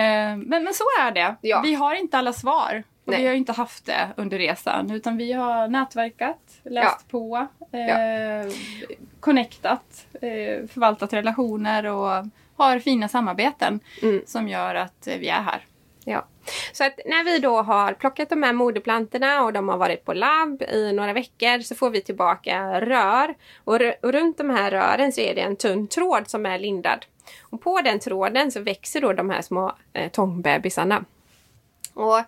Eh, 0.00 0.36
men, 0.36 0.64
men 0.64 0.74
så 0.74 0.84
är 1.00 1.10
det. 1.10 1.36
Ja. 1.40 1.60
Vi 1.64 1.74
har 1.74 1.94
inte 1.94 2.18
alla 2.18 2.32
svar. 2.32 2.82
Och 3.06 3.12
Nej. 3.12 3.22
vi 3.22 3.28
har 3.28 3.34
inte 3.34 3.52
haft 3.52 3.86
det 3.86 4.08
under 4.16 4.38
resan. 4.38 4.90
Utan 4.90 5.16
vi 5.16 5.32
har 5.32 5.68
nätverkat, 5.68 6.60
läst 6.62 7.08
på, 7.08 7.46
eh, 7.72 8.52
connectat, 9.20 10.06
eh, 10.12 10.66
förvaltat 10.68 11.12
relationer 11.12 11.84
och 11.86 12.26
har 12.56 12.78
fina 12.78 13.08
samarbeten 13.08 13.80
Mm. 14.02 14.22
som 14.26 14.48
gör 14.48 14.74
att 14.74 15.06
eh, 15.06 15.18
vi 15.18 15.28
är 15.28 15.42
här. 15.42 15.64
Ja. 16.04 16.24
Så 16.72 16.84
att 16.84 17.00
när 17.06 17.24
vi 17.24 17.38
då 17.38 17.62
har 17.62 17.92
plockat 17.92 18.28
de 18.28 18.42
här 18.42 18.52
moderplantorna 18.52 19.42
och 19.42 19.52
de 19.52 19.68
har 19.68 19.76
varit 19.76 20.04
på 20.04 20.12
labb 20.14 20.62
i 20.62 20.92
några 20.92 21.12
veckor 21.12 21.60
så 21.60 21.74
får 21.74 21.90
vi 21.90 22.00
tillbaka 22.00 22.80
rör. 22.80 23.34
Och, 23.64 23.74
och 24.02 24.12
runt 24.12 24.38
de 24.38 24.50
här 24.50 24.70
rören 24.70 25.12
så 25.12 25.20
är 25.20 25.34
det 25.34 25.40
en 25.40 25.56
tunn 25.56 25.88
tråd 25.88 26.28
som 26.28 26.46
är 26.46 26.58
lindad. 26.58 27.06
Och 27.42 27.60
på 27.60 27.80
den 27.80 28.00
tråden 28.00 28.52
så 28.52 28.60
växer 28.60 29.00
då 29.00 29.12
de 29.12 29.30
här 29.30 29.42
små 29.42 29.72
eh, 29.92 30.10
tångbebisarna. 30.10 31.04
Och 31.96 32.18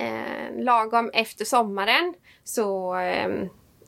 eh, 0.00 0.58
lagom 0.58 1.10
efter 1.14 1.44
sommaren 1.44 2.14
så 2.44 2.94
eh, 2.98 3.26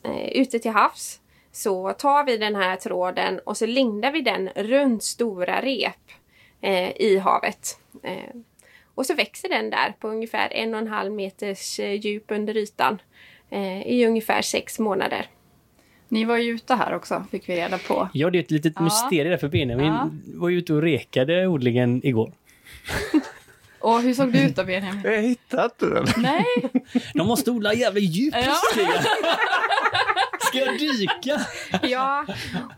eh, 0.03 0.27
ute 0.31 0.59
till 0.59 0.71
havs 0.71 1.19
så 1.51 1.93
tar 1.93 2.23
vi 2.25 2.37
den 2.37 2.55
här 2.55 2.75
tråden 2.75 3.39
och 3.45 3.57
så 3.57 3.65
lindar 3.65 4.11
vi 4.11 4.21
den 4.21 4.49
runt 4.55 5.03
stora 5.03 5.61
rep 5.61 6.11
eh, 6.61 6.89
i 7.01 7.17
havet. 7.23 7.79
Eh, 8.03 8.35
och 8.95 9.05
så 9.05 9.13
växer 9.13 9.49
den 9.49 9.69
där 9.69 9.93
på 9.99 10.07
ungefär 10.07 10.53
en 10.53 10.73
och 10.73 10.79
en 10.79 10.87
halv 10.87 11.11
meters 11.11 11.79
eh, 11.79 11.93
djup 11.93 12.25
under 12.31 12.57
ytan 12.57 13.01
eh, 13.49 13.87
i 13.87 14.05
ungefär 14.07 14.41
sex 14.41 14.79
månader. 14.79 15.27
Ni 16.07 16.25
var 16.25 16.37
ju 16.37 16.51
ute 16.51 16.75
här 16.75 16.95
också, 16.95 17.25
fick 17.31 17.49
vi 17.49 17.55
reda 17.55 17.77
på. 17.77 18.09
Ja, 18.13 18.29
det 18.29 18.37
är 18.37 18.43
ett 18.43 18.51
litet 18.51 18.73
Ja. 18.75 18.81
mysterium 18.83 19.29
där 19.31 19.37
för 19.37 19.47
Benjamin 19.47 19.85
Ja. 19.85 20.09
var 20.25 20.49
ju 20.49 20.57
ute 20.57 20.73
och 20.73 20.81
rekade 20.81 21.47
odlingen 21.47 22.05
igår. 22.05 22.33
Och 23.83 24.01
hur 24.01 24.13
såg 24.13 24.31
det 24.33 24.41
ut 24.41 24.55
då 24.55 24.63
Benjamin? 24.63 25.01
jag 25.03 25.21
hittar 25.21 25.63
inte 25.65 25.85
den. 25.85 26.05
Nej, 26.17 26.45
De 27.13 27.27
måste 27.27 27.51
odla 27.51 27.73
jävligt 27.73 28.03
djupt. 28.15 28.37
Ja. 28.45 28.53
Ska 30.39 30.57
jag- 30.59 30.79
dyka? 30.79 31.41
Ja, 31.81 32.25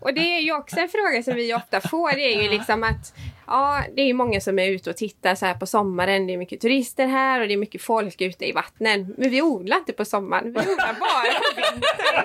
och 0.02 0.14
det 0.14 0.22
är 0.38 0.40
ju 0.42 0.56
också 0.56 0.80
en 0.80 0.90
fråga 0.90 1.24
som 1.24 1.36
vi 1.36 1.54
ofta 1.54 1.82
får. 1.82 2.12
Det 2.12 2.34
är 2.36 2.42
ju 2.44 2.50
liksom 2.50 2.84
att 2.84 3.14
ja, 3.48 3.84
det 3.96 4.02
är 4.02 4.14
många 4.14 4.42
som 4.42 4.60
är 4.60 4.70
ute 4.70 4.90
och 4.90 4.98
tittar 4.98 5.36
så 5.36 5.46
här 5.46 5.54
på 5.54 5.66
sommaren. 5.66 6.28
Det 6.28 6.34
är 6.34 6.38
mycket 6.38 6.62
turister 6.62 7.08
här 7.08 7.42
och 7.42 7.48
det 7.48 7.54
är 7.54 7.58
mycket 7.58 7.82
folk 7.82 8.22
ute 8.22 8.46
i 8.50 8.52
vattnen. 8.52 9.14
Men 9.18 9.30
vi 9.30 9.42
odlar 9.42 9.78
inte 9.78 9.94
på 9.94 10.06
sommaren. 10.06 10.44
Vi 10.44 10.50
odlar 10.60 10.96
bara 11.00 11.40
på 11.40 11.56
vintern. 11.56 12.24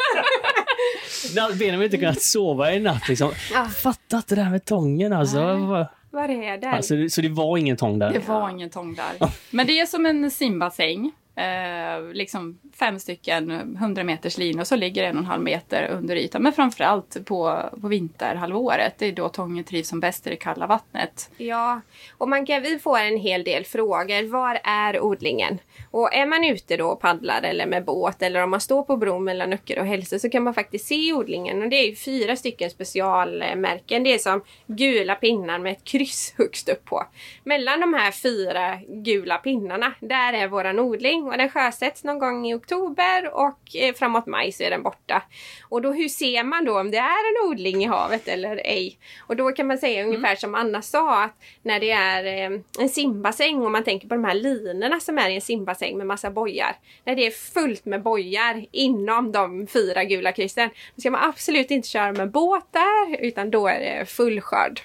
Benjamin 1.59 1.75
har 1.75 1.85
inte 1.85 1.97
kunnat 1.97 2.23
sova 2.23 2.73
i 2.73 2.81
natt 2.81 3.09
liksom. 3.09 3.33
Ja. 3.55 3.65
Fattat 3.83 4.29
det 4.29 4.35
där 4.35 4.51
med 4.51 4.65
tången 4.65 5.13
alltså. 5.13 5.39
Vad- 5.57 5.87
Var 6.11 6.29
är 6.29 6.59
den? 6.59 6.75
Alltså, 6.75 6.95
så 7.09 7.21
det 7.21 7.29
var 7.29 7.59
ingen 7.59 7.77
tång 7.77 7.99
där? 7.99 8.13
det 8.13 8.29
var 8.29 8.51
ingen 8.51 8.71
tång 8.71 8.95
där. 8.95 9.31
Men 9.51 9.67
det 9.67 9.81
är 9.81 9.87
som 9.87 10.07
en 10.07 10.31
simbassäng. 10.31 11.13
Eh, 11.41 12.13
liksom 12.13 12.59
fem 12.75 12.99
stycken 12.99 13.51
100 13.77 14.05
meters 14.05 14.39
linor 14.39 14.65
så 14.65 14.77
ligger 14.77 15.05
en 15.05 15.17
och 15.17 15.23
en 15.23 15.27
halv 15.27 15.43
meter 15.43 15.89
under 15.89 16.17
ytan. 16.17 16.43
Men 16.43 16.53
framförallt 16.53 17.27
på, 17.27 17.71
på 17.81 17.89
vinterhalvåret. 17.89 18.95
Det 18.99 19.07
är 19.07 19.13
då 19.13 19.29
tången 19.29 19.65
trivs 19.65 19.89
som 19.89 20.01
bäst 20.01 20.27
i 20.27 20.31
det 20.31 20.37
kalla 20.37 20.67
vattnet. 20.67 21.31
Ja, 21.37 21.81
och 22.19 22.29
man 22.29 22.47
kan, 22.47 22.63
vi 22.63 22.79
får 22.79 22.99
en 22.99 23.17
hel 23.17 23.45
del 23.45 23.65
frågor. 23.65 24.31
Var 24.31 24.61
är 24.65 25.01
odlingen? 25.01 25.59
Och 25.91 26.15
är 26.15 26.27
man 26.27 26.45
ute 26.45 26.77
då 26.77 26.87
och 26.87 27.01
paddlar 27.01 27.43
eller 27.43 27.67
med 27.67 27.85
båt 27.85 28.23
eller 28.23 28.43
om 28.43 28.51
man 28.51 28.61
står 28.61 28.83
på 28.83 28.97
bron 28.97 29.25
mellan 29.25 29.53
Öckerö 29.53 29.81
och 29.81 29.87
Hälsö 29.87 30.19
så 30.19 30.31
kan 30.31 30.43
man 30.43 30.55
faktiskt 30.55 30.87
se 30.87 31.13
odlingen. 31.13 31.63
Och 31.63 31.69
det 31.69 31.77
är 31.77 31.95
fyra 31.95 32.37
stycken 32.37 32.71
specialmärken. 32.71 34.03
Det 34.03 34.15
är 34.15 34.19
som 34.19 34.43
gula 34.67 35.15
pinnar 35.15 35.59
med 35.59 35.73
ett 35.73 35.85
kryss 35.85 36.35
högst 36.39 36.69
upp 36.69 36.85
på. 36.85 37.07
Mellan 37.45 37.81
de 37.81 37.95
här 37.95 38.11
fyra 38.11 38.79
gula 38.89 39.39
pinnarna, 39.39 39.93
där 40.01 40.33
är 40.33 40.49
våran 40.49 40.79
odling 40.79 41.30
och 41.31 41.39
den 41.39 41.49
sjösätts 41.49 42.05
någon 42.05 42.19
gång 42.19 42.47
i 42.47 42.55
oktober 42.55 43.35
och 43.35 43.77
eh, 43.77 43.95
framåt 43.95 44.27
maj 44.27 44.53
så 44.53 44.63
är 44.63 44.71
den 44.71 44.83
borta. 44.83 45.23
Och 45.69 45.83
då 45.83 45.93
hur 45.93 46.09
ser 46.09 46.45
man 46.45 46.65
då 46.65 46.81
om 46.81 46.91
det 46.91 46.99
är 46.99 47.03
en 47.03 47.49
odling 47.49 47.85
i 47.85 47.87
havet 47.87 48.29
eller 48.29 48.57
ej? 48.57 48.99
Och 49.27 49.37
då 49.37 49.51
kan 49.51 49.67
man 49.67 49.79
säga 49.79 50.05
ungefär 50.05 50.37
som 50.37 50.55
Anna 50.55 50.83
sa 50.83 51.25
att 51.25 51.35
när 51.63 51.81
det 51.81 51.91
är 51.91 52.25
eh, 52.25 52.61
en 52.79 52.89
simbassäng 52.89 53.63
och 53.63 53.71
man 53.71 53.85
tänker 53.85 54.09
på 54.09 54.15
de 54.15 54.25
här 54.25 54.35
linorna 54.35 55.01
som 55.01 55.19
är 55.19 55.31
i 55.31 55.35
en 55.35 55.41
simbassäng 55.41 55.99
med 55.99 56.07
massa 56.07 56.31
bojar. 56.31 56.77
När 57.05 57.17
det 57.17 57.27
är 57.27 57.31
fullt 57.31 57.85
med 57.85 58.03
bojar 58.03 58.67
inom 58.73 59.33
de 59.33 59.67
fyra 59.67 60.05
gula 60.05 60.33
kryssen. 60.33 60.71
Då 60.95 61.01
ska 61.01 61.11
man 61.11 61.29
absolut 61.29 61.71
inte 61.71 61.89
köra 61.89 62.13
med 62.13 62.31
båt 62.31 62.67
där 62.71 63.17
utan 63.21 63.51
då 63.51 63.69
är 63.69 63.81
det 63.81 64.07
full 64.07 64.41
skörd. 64.41 64.81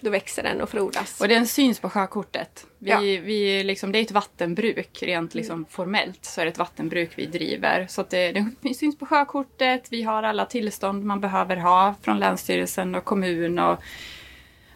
Då 0.00 0.10
växer 0.10 0.42
den 0.42 0.60
och 0.60 0.68
frodas. 0.70 1.20
Och 1.20 1.28
den 1.28 1.46
syns 1.46 1.80
på 1.80 1.90
sjökortet. 1.90 2.66
Vi, 2.78 2.90
Ja. 2.90 2.98
vi 3.00 3.64
liksom, 3.64 3.92
det 3.92 3.98
är 3.98 4.02
ett 4.02 4.10
vattenbruk, 4.10 5.02
rent 5.02 5.34
liksom 5.34 5.64
formellt 5.70 6.24
så 6.24 6.40
är 6.40 6.44
det 6.44 6.50
ett 6.50 6.58
vattenbruk 6.58 7.10
vi 7.16 7.26
driver. 7.26 7.86
Så 7.88 8.00
att 8.00 8.10
det, 8.10 8.46
det 8.60 8.74
syns 8.74 8.98
på 8.98 9.06
sjökortet, 9.06 9.86
vi 9.90 10.02
har 10.02 10.22
alla 10.22 10.44
tillstånd 10.44 11.04
man 11.04 11.20
behöver 11.20 11.56
ha 11.56 11.94
från 12.02 12.18
Länsstyrelsen 12.18 12.94
och 12.94 13.04
kommun 13.04 13.58
och 13.58 13.78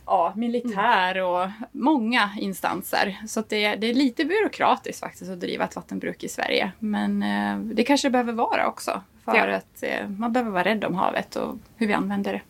ja, 0.07 0.33
militär 0.37 1.19
och 1.23 1.49
många 1.73 2.31
instanser. 2.41 3.17
Så 3.29 3.41
att 3.41 3.49
det, 3.49 3.75
det 3.75 3.87
är 3.87 3.95
lite 3.95 4.25
byråkratiskt 4.25 5.01
faktiskt 5.01 5.31
att 5.31 5.41
driva 5.41 5.65
ett 5.65 5.77
vattenbruk 5.77 6.25
i 6.25 6.29
Sverige. 6.29 6.73
Men 6.79 7.23
eh, 7.23 7.59
det 7.59 7.85
kanske 7.85 8.09
det 8.09 8.13
behöver 8.13 8.33
vara 8.33 8.67
också. 8.69 9.03
För 9.25 9.49
Ja. 9.49 9.57
att 9.57 9.83
eh, 9.83 10.09
man 10.09 10.33
behöver 10.33 10.51
vara 10.51 10.65
rädd 10.65 10.85
om 10.85 10.95
havet 10.95 11.37
och 11.37 11.57
hur 11.77 11.87
vi 11.87 11.93
använder 11.93 12.33
det. 12.33 12.41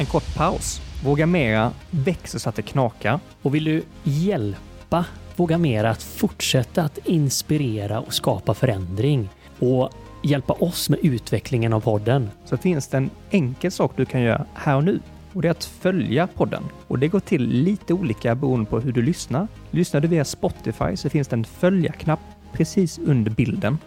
En 0.00 0.06
kort 0.06 0.36
paus. 0.36 0.80
Våga 1.04 1.26
Mera 1.26 1.72
växer 1.90 2.38
så 2.38 2.48
att 2.48 2.54
det 2.54 2.62
knakar. 2.62 3.20
Och 3.42 3.54
vill 3.54 3.64
du 3.64 3.82
hjälpa 4.04 5.04
Våga 5.36 5.58
Mera 5.58 5.90
att 5.90 6.02
fortsätta 6.02 6.82
att 6.82 6.98
inspirera 7.04 8.00
och 8.00 8.14
skapa 8.14 8.54
förändring 8.54 9.28
och 9.58 9.90
hjälpa 10.22 10.52
oss 10.52 10.88
med 10.88 10.98
utvecklingen 11.02 11.72
av 11.72 11.80
podden? 11.80 12.30
Så 12.44 12.56
finns 12.56 12.88
det 12.88 12.96
en 12.96 13.10
enkel 13.30 13.70
sak 13.70 13.92
du 13.96 14.04
kan 14.04 14.20
göra 14.20 14.46
här 14.54 14.76
och 14.76 14.84
nu. 14.84 15.00
Och 15.32 15.42
det 15.42 15.48
är 15.48 15.50
att 15.50 15.64
följa 15.64 16.26
podden. 16.26 16.62
Och 16.88 16.98
det 16.98 17.08
går 17.08 17.20
till 17.20 17.48
lite 17.48 17.94
olika 17.94 18.34
beroende 18.34 18.70
på 18.70 18.80
hur 18.80 18.92
du 18.92 19.02
lyssnar. 19.02 19.48
Lyssnar 19.70 20.00
du 20.00 20.08
via 20.08 20.24
Spotify 20.24 20.96
så 20.96 21.10
finns 21.10 21.28
det 21.28 21.36
en 21.36 21.44
följa-knapp 21.44 22.20
precis 22.52 22.98
under 22.98 23.30
bilden. 23.30 23.78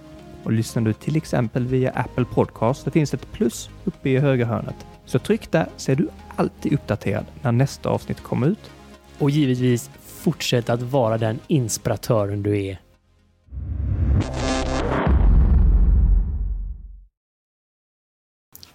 Och 0.44 0.52
lyssnar 0.52 0.82
du 0.82 0.94
till 0.94 1.16
exempel 1.16 1.68
via 1.68 1.92
Apple 1.92 2.26
Podcast 2.26 2.84
så 2.84 2.92
finns 2.92 3.12
det 3.12 3.18
ett 3.18 3.32
plus 3.32 3.70
uppe 3.86 4.10
i 4.10 4.18
högra 4.18 4.46
hörnet. 4.46 4.86
Så 5.06 5.20
tryck 5.20 5.52
där 5.52 5.68
så 5.78 5.92
är 5.92 5.96
du 5.96 6.08
alltid 6.36 6.74
uppdaterad 6.74 7.26
när 7.42 7.52
nästa 7.52 7.90
avsnitt 7.90 8.22
kommer 8.22 8.48
ut. 8.48 8.72
Och 9.20 9.30
givetvis 9.30 9.90
fortsätt 10.24 10.70
att 10.70 10.82
vara 10.82 11.18
den 11.18 11.40
inspiratören 11.48 12.44
du 12.44 12.66
är. 12.66 12.80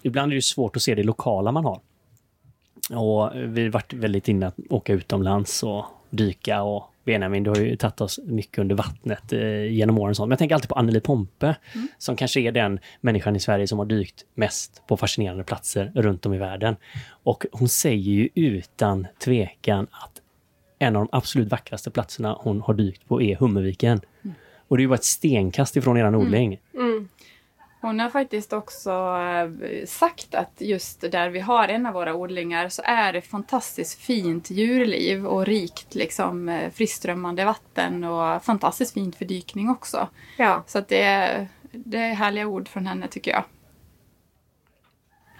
Ibland 0.02 0.32
är 0.32 0.36
det 0.36 0.42
svårt 0.42 0.76
att 0.76 0.82
se 0.82 0.94
det 0.94 1.02
lokala 1.02 1.52
man 1.52 1.64
har. 1.64 1.80
Och 2.90 3.30
vi 3.34 3.62
har 3.62 3.70
varit 3.70 3.92
väldigt 3.92 4.28
inne 4.28 4.46
att 4.46 4.58
åka 4.70 4.92
utomlands 4.92 5.62
och 5.62 5.84
dyka 6.10 6.62
och 6.62 6.92
Benjamin, 7.08 7.42
du 7.42 7.50
har 7.50 7.56
ju 7.56 7.76
tagit 7.76 8.00
oss 8.00 8.20
mycket 8.24 8.58
under 8.58 8.74
vattnet 8.74 9.32
eh, 9.32 9.72
genom 9.72 9.98
åren. 9.98 10.10
och 10.10 10.16
sånt. 10.16 10.28
Men 10.28 10.32
jag 10.32 10.38
tänker 10.38 10.54
alltid 10.54 10.68
på 10.68 10.74
Anneli 10.74 11.00
Pompe, 11.00 11.54
som 11.98 12.16
kanske 12.16 12.40
är 12.40 12.52
den 12.52 12.78
människan 13.00 13.36
i 13.36 13.40
Sverige 13.40 13.66
som 13.66 13.78
har 13.78 13.86
dykt 13.86 14.24
mest 14.34 14.82
på 14.86 14.96
fascinerande 14.96 15.44
platser 15.44 15.92
runt 15.94 16.26
om 16.26 16.34
i 16.34 16.38
världen. 16.38 16.76
Och 17.08 17.46
hon 17.52 17.68
säger 17.68 18.12
ju 18.12 18.28
utan 18.34 19.06
tvekan 19.24 19.86
att 19.90 20.22
en 20.78 20.96
av 20.96 21.06
de 21.06 21.16
absolut 21.16 21.48
vackraste 21.48 21.90
platserna 21.90 22.36
hon 22.40 22.60
har 22.60 22.74
dykt 22.74 23.08
på 23.08 23.22
är 23.22 23.36
Hummerviken. 23.36 24.00
Och 24.68 24.76
det 24.76 24.80
är 24.80 24.84
ju 24.84 24.88
bara 24.88 24.94
ett 24.94 25.04
stenkast 25.04 25.76
ifrån 25.76 25.96
eran 25.96 26.14
odling. 26.14 26.60
Mm. 26.74 27.08
Hon 27.80 28.00
har 28.00 28.10
faktiskt 28.10 28.52
också 28.52 28.90
eh, 28.90 29.50
sagt 29.86 30.34
att 30.34 30.52
just 30.58 31.00
där 31.00 31.30
vi 31.30 31.40
har 31.40 31.68
en 31.68 31.86
av 31.86 31.94
våra 31.94 32.14
odlingar 32.14 32.68
så 32.68 32.82
är 32.84 33.12
det 33.12 33.20
fantastiskt 33.20 34.00
fint 34.00 34.50
djurliv 34.50 35.26
och 35.26 35.46
rikt 35.46 35.94
liksom 35.94 36.48
eh, 36.48 36.70
friströmmande 36.70 37.44
vatten 37.44 38.04
och 38.04 38.44
fantastiskt 38.44 38.94
fint 38.94 39.16
för 39.16 39.24
dykning 39.24 39.70
också. 39.70 40.08
Ja. 40.38 40.64
Så 40.66 40.78
att 40.78 40.88
det, 40.88 41.02
är- 41.02 41.48
det 41.72 41.98
är 41.98 42.14
härliga 42.14 42.46
ord 42.46 42.68
från 42.68 42.86
henne 42.86 43.08
tycker 43.08 43.30
jag. 43.30 43.44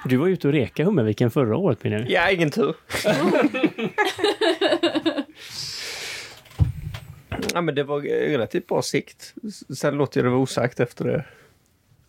Du 0.05 0.16
var 0.16 0.29
ute 0.29 0.46
och 0.48 0.53
reka 0.55 0.85
Hummerviken 0.85 1.31
förra 1.31 1.57
året 1.57 1.83
Benjamin. 1.83 2.07
Ja, 2.11 2.31
ingen 2.31 2.51
tur. 2.51 2.74
ja, 7.55 7.61
men 7.61 7.74
det 7.74 7.85
var 7.85 8.01
relativt 8.31 8.66
bra 8.66 8.83
sikt. 8.83 9.35
Sen 9.79 9.94
låter 9.94 10.20
jag 10.20 10.24
det 10.27 10.31
vara 10.31 10.40
osagt 10.40 10.81
efter 10.81 11.05
det. 11.05 11.24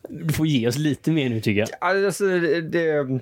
Du 0.09 0.33
får 0.33 0.47
ge 0.47 0.67
oss 0.67 0.77
lite 0.77 1.11
mer 1.11 1.29
nu 1.29 1.41
tycker 1.41 1.59
jag. 1.59 1.69
Alltså, 1.81 2.23
det... 2.27 2.61
det 2.61 3.19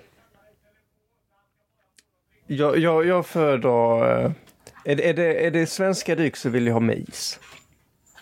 jag, 2.48 2.78
jag, 2.80 3.06
jag 3.06 3.26
föredrar... 3.26 4.26
eh, 4.26 4.32
Är 4.86 4.96
det, 4.96 5.10
är, 5.10 5.14
det, 5.14 5.46
är 5.46 5.52
det 5.52 5.66
svenska 5.68 6.16
dyk 6.16 6.36
så 6.36 6.50
vill 6.50 6.68
jag 6.68 6.74
ha 6.74 6.80
med 6.80 6.98
is. 7.10 7.40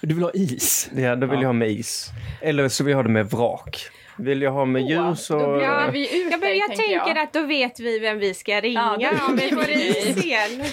Du 0.01 0.13
vill 0.15 0.23
ha 0.23 0.32
is? 0.34 0.89
Ja, 0.95 1.15
då 1.15 1.28
vill 1.28 1.36
Ja. 1.36 1.41
jag 1.41 1.47
ha 1.49 1.54
med 1.54 1.69
is. 1.71 2.10
Eller 2.41 2.67
så 2.69 2.84
vill 2.84 2.91
jag 2.91 2.97
ha 2.97 3.04
det 3.04 3.10
med 3.10 3.30
vrak. 3.30 3.88
Vill 4.17 4.41
jag 4.41 4.51
ha 4.51 4.65
med 4.65 4.82
djur 4.82 5.13
så... 5.13 5.39
Då 5.39 5.58
blir 5.58 5.91
vi 5.91 6.21
ut 6.21 6.32
Ja, 6.32 6.38
men 6.38 6.39
dig, 6.39 6.58
jag 6.58 6.67
tänker 6.75 6.99
tänker 6.99 7.21
att 7.21 7.34
då 7.34 7.41
vet 7.41 7.80
vi 7.80 7.99
vem 7.99 8.19
vi 8.19 8.34
ska 8.34 8.62
ringa 8.62 8.97
Ja, 8.99 9.12
det 9.12 9.21
om 9.32 9.36
vi 9.36 9.49
får 9.49 9.69
is 9.69 10.25
igen. 10.25 10.63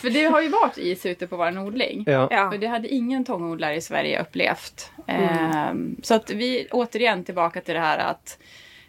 För 0.00 0.10
det 0.10 0.24
har 0.24 0.42
ju 0.42 0.48
varit 0.48 0.78
is 0.78 1.06
ute 1.06 1.26
på 1.26 1.36
vår 1.36 1.58
odling. 1.58 2.04
Ja. 2.06 2.50
För 2.50 2.58
det 2.58 2.66
hade 2.66 2.88
ingen 2.88 3.24
tångodlare 3.24 3.74
i 3.74 3.80
Sverige 3.80 4.22
upplevt. 4.22 4.90
Mm. 5.06 5.24
Ehm, 5.24 5.96
så 6.02 6.14
att 6.14 6.30
vi 6.30 6.68
återigen 6.70 7.24
tillbaka 7.24 7.60
till 7.60 7.74
det 7.74 7.80
här 7.80 7.98
att 7.98 8.38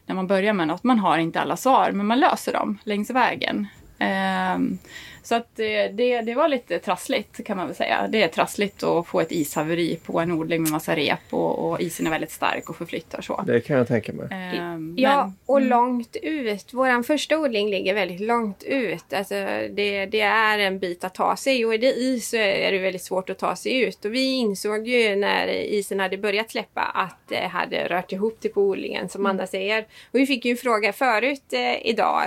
när 0.06 0.16
man 0.16 0.28
börjar 0.28 0.54
med 0.54 0.68
något, 0.68 0.84
man 0.84 1.00
har 1.00 1.18
inte 1.18 1.42
alla 1.42 1.58
svar, 1.58 1.92
men 1.92 2.06
man 2.06 2.20
löser 2.20 2.54
dem 2.54 2.78
längs 2.84 3.10
vägen. 3.10 3.68
Ehm, 4.00 4.78
så 5.24 5.36
att 5.36 5.56
det, 5.56 5.88
det, 5.88 6.22
det 6.22 6.34
var 6.36 6.48
lite 6.48 6.80
trassligt 6.80 7.46
kan 7.46 7.58
man 7.58 7.68
väl 7.68 7.76
säga. 7.76 8.08
Det 8.10 8.24
är 8.24 8.28
trassligt 8.28 8.84
att 8.84 9.08
få 9.08 9.20
ett 9.22 9.32
ishaveri 9.32 10.00
på 10.06 10.20
en 10.20 10.32
odling 10.32 10.62
med 10.62 10.72
massa 10.72 10.96
rep 10.96 11.20
och, 11.30 11.60
och 11.72 11.82
isen 11.82 12.08
är 12.08 12.12
väldigt 12.12 12.32
stark 12.32 12.70
och 12.70 12.76
förflyttar 12.76 13.22
så. 13.22 13.44
Det 13.48 13.62
kan 13.62 13.78
jag 13.78 13.88
tänka 13.88 14.14
mig. 14.14 14.28
Ehm, 14.32 14.96
Ja, 14.98 15.24
men- 15.26 15.34
och 15.46 15.62
långt 15.62 16.16
ut. 16.22 16.74
Vår 16.74 17.04
första 17.04 17.38
odling 17.40 17.70
ligger 17.70 17.94
väldigt 17.94 18.20
långt 18.20 18.64
ut. 18.64 19.14
Alltså 19.14 19.34
det, 19.70 20.06
det 20.06 20.22
är 20.22 20.60
en 20.60 20.80
bit 20.80 21.04
att 21.04 21.14
ta 21.16 21.36
sig 21.36 21.66
och 21.66 21.74
är 21.74 21.78
det 21.78 21.94
is 21.94 22.30
så 22.30 22.38
är 22.38 22.72
det 22.72 22.80
väldigt 22.80 23.04
svårt 23.04 23.30
att 23.30 23.40
ta 23.40 23.56
sig 23.56 23.82
ut. 23.82 24.06
Och 24.06 24.14
vi 24.14 24.32
insåg 24.38 24.88
ju 24.88 25.16
när 25.16 25.48
isen 25.48 26.00
hade 26.00 26.18
börjat 26.18 26.52
släppa 26.52 26.82
att 26.82 27.18
det 27.28 27.48
hade 27.48 27.88
rört 27.88 28.12
ihop 28.12 28.38
det 28.42 28.50
på 28.50 28.62
odlingen 28.62 29.10
som 29.10 29.26
Anna 29.26 29.48
säger. 29.48 29.82
Och 29.82 30.20
vi 30.20 30.26
fick 30.26 30.46
ju 30.46 30.52
en 30.52 30.58
fråga 30.58 30.94
förut 30.94 31.54
eh, 31.54 31.88
idag, 31.88 32.24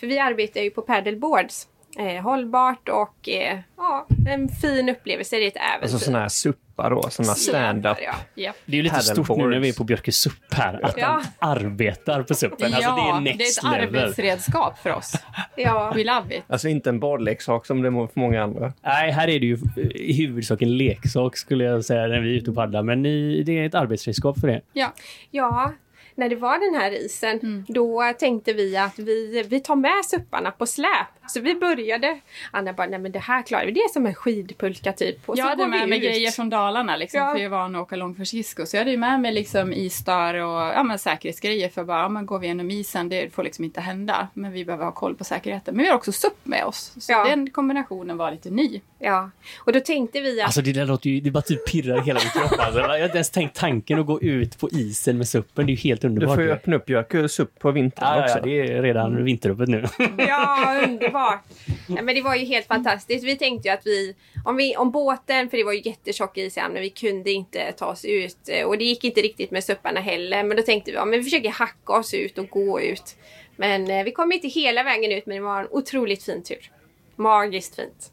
för 0.00 0.06
vi 0.06 0.18
arbetar 0.18 0.60
ju 0.60 0.70
på 0.70 0.82
paddleboards. 0.82 1.68
Eh, 1.98 2.22
hållbart 2.22 2.88
och 2.88 3.28
eh, 3.28 3.58
ja, 3.76 4.06
en 4.28 4.48
fin 4.48 4.88
upplevelse. 4.88 5.36
Det 5.36 5.44
är 5.44 5.48
ett 5.48 5.56
äventyr. 5.56 5.82
Alltså 5.82 5.98
sådana 5.98 6.18
här 6.22 6.28
suppar 6.28 6.90
då, 6.90 7.02
sådana 7.10 7.34
stand-up. 7.34 7.96
Ja. 8.34 8.52
Det 8.66 8.72
är 8.72 8.76
ju 8.76 8.82
lite 8.82 9.00
stort 9.00 9.28
nu 9.36 9.48
när 9.48 9.58
vi 9.60 9.68
är 9.68 9.72
på 9.72 9.84
Björke 9.84 10.12
SUP 10.12 10.54
här, 10.54 10.84
att 10.84 10.94
Ja. 10.98 11.22
arbetar 11.38 12.22
på 12.22 12.34
SUPen. 12.34 12.74
Alltså 12.74 12.90
det 12.94 13.00
är 13.00 13.20
next 13.20 13.62
det 13.62 13.68
är 13.68 13.78
ett 13.78 13.82
level. 13.82 14.02
arbetsredskap 14.04 14.78
för 14.78 14.90
oss. 14.90 15.12
Ja. 15.56 15.92
We 15.96 16.04
love 16.04 16.36
it. 16.36 16.42
Alltså 16.48 16.68
inte 16.68 16.90
en 16.90 17.00
badleksak 17.00 17.66
som 17.66 17.82
det 17.82 17.88
är 17.88 18.06
för 18.06 18.20
många 18.20 18.42
andra. 18.42 18.72
Nej, 18.82 19.10
här 19.10 19.28
är 19.28 19.40
det 19.40 19.46
ju 19.46 19.58
i 19.94 20.12
huvudsak 20.12 20.62
en 20.62 20.76
leksak 20.76 21.36
skulle 21.36 21.64
jag 21.64 21.84
säga 21.84 22.06
när 22.06 22.20
vi 22.20 22.30
är 22.30 22.34
ute 22.40 22.50
och 22.50 22.56
paddlar. 22.56 22.82
Men 22.82 23.02
ni, 23.02 23.42
det 23.42 23.58
är 23.58 23.66
ett 23.66 23.74
arbetsredskap 23.74 24.40
för 24.40 24.48
det. 24.48 24.60
Ja. 24.72 24.92
Ja, 25.30 25.72
när 26.14 26.28
det 26.28 26.36
var 26.36 26.72
den 26.72 26.80
här 26.82 26.92
isen, 27.04 27.64
då 27.68 28.12
tänkte 28.18 28.52
vi 28.52 28.76
att 28.76 28.98
vi, 28.98 29.42
vi 29.48 29.60
tar 29.60 29.76
med 29.76 30.04
supparna 30.04 30.50
på 30.50 30.66
släp. 30.66 30.88
Så 31.28 31.40
vi 31.40 31.54
började. 31.54 32.20
Anna 32.50 32.72
bara, 32.72 32.86
nej 32.86 32.98
men 32.98 33.12
det 33.12 33.18
här 33.18 33.42
klarar 33.42 33.66
vi. 33.66 33.72
Det 33.72 33.80
är 33.80 33.92
som 33.92 34.06
en 34.06 34.14
skidpulka 34.14 34.92
typ. 34.92 35.28
Och 35.28 35.38
jag 35.38 35.44
så 35.44 35.48
hade 35.48 35.66
med 35.66 35.88
mig 35.88 35.98
ut. 35.98 36.04
grejer 36.04 36.30
från 36.30 36.50
Dalarna 36.50 36.96
liksom, 36.96 37.20
Ja. 37.20 37.26
för 37.30 37.36
jag 37.38 37.44
är 37.44 37.48
van 37.48 37.76
att 37.76 37.82
åka 37.82 37.96
långt 37.96 38.16
för 38.16 38.24
skridskor. 38.24 38.64
Så 38.64 38.76
jag 38.76 38.80
hade 38.80 38.90
ju 38.90 38.96
med 38.96 39.20
mig 39.20 39.32
liksom 39.32 39.72
isdörr 39.72 40.34
och 40.34 40.60
ja, 40.60 40.82
men 40.82 40.98
säkerhetsgrejer 40.98 41.68
för 41.68 41.84
bara, 41.84 41.98
ja, 42.02 42.08
men 42.08 42.26
går 42.26 42.38
vi 42.38 42.46
genom 42.46 42.70
isen, 42.70 43.08
det 43.08 43.34
får 43.34 43.42
liksom 43.44 43.64
inte 43.64 43.80
hända. 43.80 44.28
Men 44.34 44.52
vi 44.52 44.64
behöver 44.64 44.84
ha 44.84 44.92
koll 44.92 45.14
på 45.14 45.24
säkerheten. 45.24 45.76
Men 45.76 45.82
vi 45.84 45.88
har 45.88 45.96
också 45.96 46.12
SUP 46.12 46.32
med 46.42 46.64
oss. 46.64 46.92
Så 47.00 47.12
Ja. 47.12 47.24
den 47.24 47.50
kombinationen 47.50 48.16
var 48.16 48.30
lite 48.30 48.50
ny. 48.50 48.80
Ja, 48.98 49.30
och 49.58 49.72
då 49.72 49.80
tänkte 49.80 50.20
vi 50.20 50.40
att 50.40 50.46
Alltså 50.46 50.62
det 50.62 50.72
där 50.72 50.86
låter 50.86 51.10
ju, 51.10 51.20
det 51.20 51.30
bara 51.30 51.42
typ 51.42 51.68
pirrar 51.68 51.98
i 51.98 52.02
hela 52.02 52.20
min 52.20 52.30
kropp. 52.48 52.60
Alltså. 52.60 52.80
Jag 52.80 52.88
har 52.88 53.04
inte 53.04 53.16
ens 53.16 53.30
tänkt 53.30 53.56
tanken 53.56 53.98
att 54.00 54.06
gå 54.06 54.20
ut 54.22 54.58
på 54.58 54.68
isen 54.70 55.18
med 55.18 55.28
suppen. 55.28 55.66
Det 55.66 55.72
är 55.72 55.74
ju 55.74 55.80
helt 55.80 56.01
Du 56.02 56.08
underbart. 56.08 56.34
får 56.34 56.44
ju 56.44 56.50
öppna 56.50 56.76
upp 56.76 56.88
Jökull 56.90 57.28
upp 57.38 57.58
på 57.58 57.70
vintern 57.70 58.04
ja, 58.18 58.22
också. 58.24 58.38
ja, 58.38 58.44
det 58.44 58.60
är 58.60 58.82
redan 58.82 59.24
vinteröppet 59.24 59.68
nu. 59.68 59.84
Ja, 60.18 60.80
underbart! 60.88 61.40
Ja, 61.88 62.02
men 62.02 62.14
det 62.14 62.22
var 62.22 62.34
ju 62.34 62.44
helt 62.44 62.66
fantastiskt. 62.66 63.24
Vi 63.24 63.36
tänkte 63.36 63.68
ju 63.68 63.74
att 63.74 63.86
vi 63.86 64.14
om, 64.44 64.56
vi, 64.56 64.76
om 64.76 64.90
båten, 64.90 65.50
för 65.50 65.56
det 65.56 65.64
var 65.64 65.72
ju 65.72 65.82
jättetjock 65.84 66.38
is 66.38 66.56
hamnen, 66.56 66.82
vi 66.82 66.90
kunde 66.90 67.30
inte 67.30 67.72
ta 67.72 67.86
oss 67.86 68.04
ut. 68.04 68.36
eh, 68.48 68.66
Och 68.66 68.78
det 68.78 68.84
gick 68.84 69.04
inte 69.04 69.20
riktigt 69.20 69.50
med 69.50 69.64
supparna 69.64 70.00
heller. 70.00 70.44
Men 70.44 70.56
då 70.56 70.62
tänkte 70.62 70.90
vi, 70.90 70.96
ja, 70.96 71.04
men 71.04 71.18
vi 71.18 71.24
försöker 71.24 71.50
hacka 71.50 71.92
oss 71.92 72.14
ut 72.14 72.38
och 72.38 72.48
gå 72.48 72.80
ut. 72.80 73.16
Men 73.56 73.90
eh, 73.90 74.04
vi 74.04 74.12
kom 74.12 74.32
inte 74.32 74.48
hela 74.48 74.82
vägen 74.82 75.12
ut, 75.12 75.26
men 75.26 75.36
det 75.36 75.42
var 75.42 75.60
en 75.60 75.68
otroligt 75.70 76.22
fin 76.24 76.42
tur. 76.42 76.70
Magiskt 77.16 77.76
fint. 77.76 78.12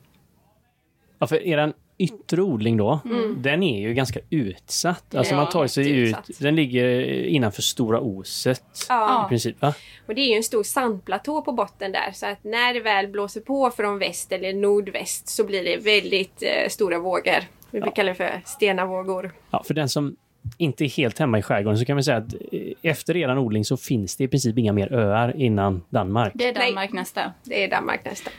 Ja, 1.20 1.28
för 1.28 1.48
eran 1.48 1.74
yttre 2.00 2.42
odling 2.42 2.78
då, 2.78 3.00
den 3.38 3.64
är 3.64 3.80
ju 3.82 3.94
ganska 3.94 4.20
utsatt. 4.30 5.16
Alltså 5.16 5.34
Ja, 5.34 5.38
man 5.42 5.50
tar 5.50 5.68
sig 5.68 5.90
ut, 5.92 6.16
den 6.40 6.56
ligger 6.56 7.00
innanför 7.26 7.62
Stora 7.62 8.00
Oset 8.00 8.64
Ja. 8.90 9.26
i 9.26 9.30
princip. 9.30 9.62
Va? 9.62 9.74
Och 10.08 10.16
det 10.16 10.22
är 10.22 10.28
ju 10.30 10.36
en 10.36 10.44
stor 10.44 10.64
sandplatå 10.64 11.42
på 11.42 11.52
botten 11.52 11.92
där. 11.92 12.12
Så 12.14 12.26
att 12.26 12.44
när 12.44 12.74
det 12.74 12.80
väl 12.80 13.08
blåser 13.08 13.42
på 13.42 13.72
från 13.72 14.00
väst 14.00 14.32
eller 14.32 14.54
nordväst 14.54 15.30
så 15.30 15.44
blir 15.44 15.64
det 15.64 15.78
väldigt 15.78 16.44
eh, 16.44 16.70
stora 16.70 17.00
vågor. 17.00 17.44
Vi 17.72 17.80
brukar 17.82 17.96
kalla 17.96 18.10
det 18.10 18.16
för 18.16 18.42
stenavågor. 18.46 19.32
Ja, 19.52 19.64
för 19.64 19.74
den 19.74 19.90
som 19.90 20.16
inte 20.58 20.86
är 20.86 20.90
helt 20.90 21.20
hemma 21.20 21.40
i 21.40 21.42
skärgården 21.42 21.78
så 21.80 21.86
kan 21.86 21.98
vi 21.98 22.04
säga 22.04 22.18
att 22.18 22.34
eh, 22.34 22.60
efter 22.82 23.18
eran 23.18 23.38
odling 23.38 23.66
så 23.66 23.78
finns 23.78 24.16
det 24.16 24.24
i 24.24 24.28
princip 24.28 24.58
inga 24.58 24.74
mer 24.74 24.94
öar 24.94 25.34
innan 25.38 25.82
Danmark. 25.90 26.32
Det 26.36 26.48
är 26.48 26.54
Nej. 26.54 26.68
Danmark 26.68 26.92
nästa. 26.94 27.34
Det 27.44 27.64
är 27.64 27.70
Danmark 27.70 28.06
nästa. 28.06 28.32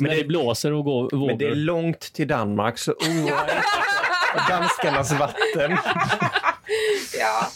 Men 0.00 0.10
när 0.10 0.16
det 0.16 0.24
blåser 0.24 0.72
och 0.72 0.84
går 0.84 1.10
vågor. 1.10 1.26
Men 1.26 1.38
det 1.38 1.46
är 1.46 1.54
långt 1.54 2.00
till 2.00 2.28
Danmark 2.28 2.78
så 2.78 2.92
oroa 2.92 3.46
er 3.46 3.62
danskarnas 4.48 5.12
vatten. 5.12 5.78
Ja. 7.18 7.48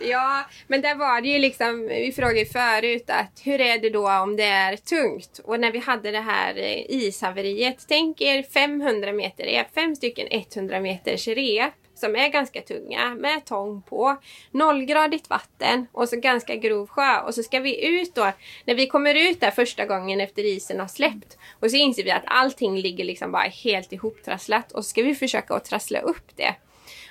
ja, 0.00 0.44
men 0.66 0.80
där 0.80 0.94
var 0.94 1.20
det 1.20 1.28
ju 1.28 1.38
liksom, 1.38 1.88
vi 1.88 2.12
frågade 2.12 2.46
förut 2.46 3.04
att 3.06 3.40
hur 3.44 3.60
är 3.60 3.78
det 3.78 3.90
då 3.90 4.10
om 4.12 4.36
det 4.36 4.44
är 4.44 4.76
tungt? 4.76 5.40
Och 5.44 5.60
när 5.60 5.72
vi 5.72 5.78
hade 5.78 6.10
det 6.10 6.20
här 6.20 6.56
eh, 6.56 6.84
ishaveriet, 6.88 7.84
tänk 7.88 8.20
er 8.20 8.42
500 8.42 9.12
meter 9.12 9.44
rep, 9.44 9.74
fem 9.74 9.96
stycken 9.96 10.26
100 10.30 10.80
meters 10.80 11.28
rep 11.28 11.74
som 11.98 12.16
är 12.16 12.28
ganska 12.28 12.62
tunga 12.62 13.14
med 13.14 13.44
tång 13.44 13.82
på, 13.82 14.16
nollgradigt 14.50 15.30
vatten 15.30 15.86
och 15.92 16.08
så 16.08 16.16
ganska 16.16 16.56
grov 16.56 16.86
sjö. 16.86 17.20
Och 17.20 17.34
så 17.34 17.42
ska 17.42 17.60
vi 17.60 17.86
ut 17.86 18.14
då, 18.14 18.32
när 18.64 18.74
vi 18.74 18.86
kommer 18.86 19.14
ut 19.14 19.40
där 19.40 19.50
första 19.50 19.86
gången 19.86 20.20
efter 20.20 20.44
isen 20.44 20.80
har 20.80 20.88
släppt 20.88 21.38
och 21.60 21.70
så 21.70 21.76
inser 21.76 22.04
vi 22.04 22.10
att 22.10 22.22
allting 22.26 22.76
ligger 22.76 23.04
liksom 23.04 23.32
bara 23.32 23.42
helt 23.42 23.92
ihoptrasslat 23.92 24.72
och 24.72 24.84
så 24.84 24.88
ska 24.88 25.02
vi 25.02 25.14
försöka 25.14 25.54
att 25.54 25.64
trassla 25.64 25.98
upp 26.00 26.36
det. 26.36 26.54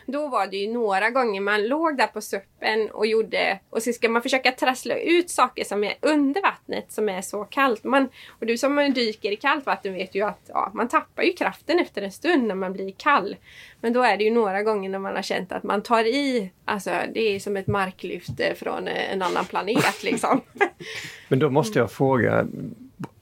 Då 0.09 0.27
var 0.27 0.47
det 0.47 0.57
ju 0.57 0.73
några 0.73 1.09
gånger 1.09 1.41
man 1.41 1.67
låg 1.67 1.97
där 1.97 2.07
på 2.07 2.21
suppen 2.21 2.89
och 2.91 3.07
gjorde 3.07 3.59
och 3.69 3.83
så 3.83 3.93
ska 3.93 4.09
man 4.09 4.21
försöka 4.21 4.51
trassla 4.51 4.95
ut 4.95 5.29
saker 5.29 5.63
som 5.63 5.83
är 5.83 5.93
under 6.01 6.41
vattnet 6.41 6.91
som 6.91 7.09
är 7.09 7.21
så 7.21 7.43
kallt. 7.43 7.83
Man, 7.83 8.09
och 8.39 8.45
du 8.45 8.57
som 8.57 8.93
dyker 8.95 9.31
i 9.31 9.35
kallt 9.35 9.65
vatten 9.65 9.93
vet 9.93 10.15
ju 10.15 10.21
att 10.21 10.41
ja, 10.47 10.71
man 10.73 10.87
tappar 10.87 11.23
ju 11.23 11.33
kraften 11.33 11.79
efter 11.79 12.01
en 12.01 12.11
stund 12.11 12.43
när 12.43 12.55
man 12.55 12.73
blir 12.73 12.91
kall. 12.91 13.35
Men 13.81 13.93
då 13.93 14.01
är 14.01 14.17
det 14.17 14.23
ju 14.23 14.31
några 14.31 14.63
gånger 14.63 14.89
när 14.89 14.99
man 14.99 15.15
har 15.15 15.21
känt 15.21 15.51
att 15.51 15.63
man 15.63 15.81
tar 15.81 16.03
i, 16.03 16.51
alltså 16.65 16.91
det 17.13 17.35
är 17.35 17.39
som 17.39 17.57
ett 17.57 17.67
marklyft 17.67 18.41
från 18.55 18.87
en 18.87 19.21
annan 19.21 19.45
planet 19.45 20.03
liksom. 20.03 20.41
Men 21.27 21.39
då 21.39 21.49
måste 21.49 21.79
jag 21.79 21.91
fråga, 21.91 22.47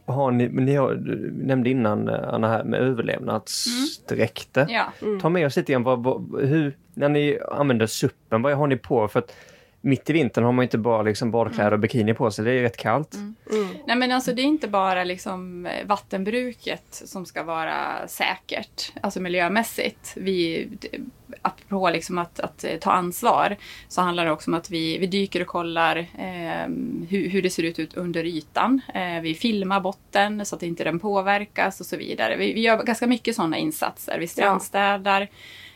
har 0.05 0.31
ni, 0.31 0.47
ni 0.47 0.75
har, 0.75 0.93
nämnde 1.45 1.69
innan 1.69 2.09
eh, 2.09 2.33
Anna 2.33 2.47
här 2.47 2.63
med 2.63 2.79
överlevnadsdräkter. 2.79 4.67
Ja. 4.69 4.85
Ta 5.21 5.29
med 5.29 5.45
oss 5.45 5.55
lite 5.55 5.71
grann, 5.71 5.83
vad, 5.83 6.03
vad, 6.03 6.41
hur, 6.41 6.77
när 6.93 7.09
ni 7.09 7.39
använder 7.51 7.85
suppen, 7.87 8.41
vad 8.41 8.53
har 8.53 8.67
ni 8.67 8.77
på? 8.77 9.07
För 9.07 9.19
att 9.19 9.35
mitt 9.85 10.09
i 10.09 10.13
vintern 10.13 10.43
har 10.43 10.51
man 10.51 10.63
inte 10.63 10.77
bara 10.77 11.01
liksom 11.01 11.31
badkläder 11.31 11.71
och 11.73 11.79
bikini 11.79 12.13
på 12.13 12.31
sig, 12.31 12.45
det 12.45 12.51
är 12.51 12.61
rätt 12.61 12.77
kallt. 12.77 13.13
Mm. 13.13 13.35
Nej 13.87 13.95
men 13.95 14.11
alltså 14.11 14.33
det 14.33 14.41
är 14.41 14.43
inte 14.43 14.67
bara 14.67 15.03
liksom 15.03 15.65
eh, 15.65 15.85
vattenbruket 15.87 16.85
som 17.05 17.25
ska 17.25 17.43
vara 17.43 18.07
säkert, 18.07 18.91
alltså 19.01 19.19
miljömässigt. 19.19 20.13
Vi, 20.15 20.67
d- 20.81 20.87
apropå 21.41 21.89
liksom 21.89 22.17
att, 22.17 22.39
att 22.39 22.63
eh, 22.63 22.75
ta 22.81 22.91
ansvar 22.91 23.55
så 23.87 24.01
handlar 24.01 24.25
det 24.25 24.31
också 24.31 24.51
om 24.51 24.55
att 24.57 24.69
vi, 24.71 24.97
vi 24.97 25.07
dyker 25.07 25.41
och 25.41 25.47
kollar 25.47 25.97
eh, 25.97 26.67
hur, 27.09 27.29
hur 27.29 27.41
det 27.41 27.49
ser 27.49 27.63
ut, 27.63 27.79
ut 27.79 27.93
under 27.93 28.25
ytan. 28.25 28.81
Eh, 28.93 29.21
vi 29.21 29.35
filmar 29.35 29.79
botten 29.79 30.45
så 30.45 30.55
att 30.55 30.63
inte 30.63 30.83
den 30.83 30.99
påverkas 30.99 31.79
och 31.79 31.85
så 31.85 31.97
vidare. 31.97 32.35
Vi, 32.35 32.53
vi 32.53 32.61
gör 32.61 32.83
ganska 32.83 33.07
mycket 33.07 33.35
sådana 33.35 33.57
insatser. 33.57 34.19
Vi 34.19 34.27
strandstädar. 34.27 35.27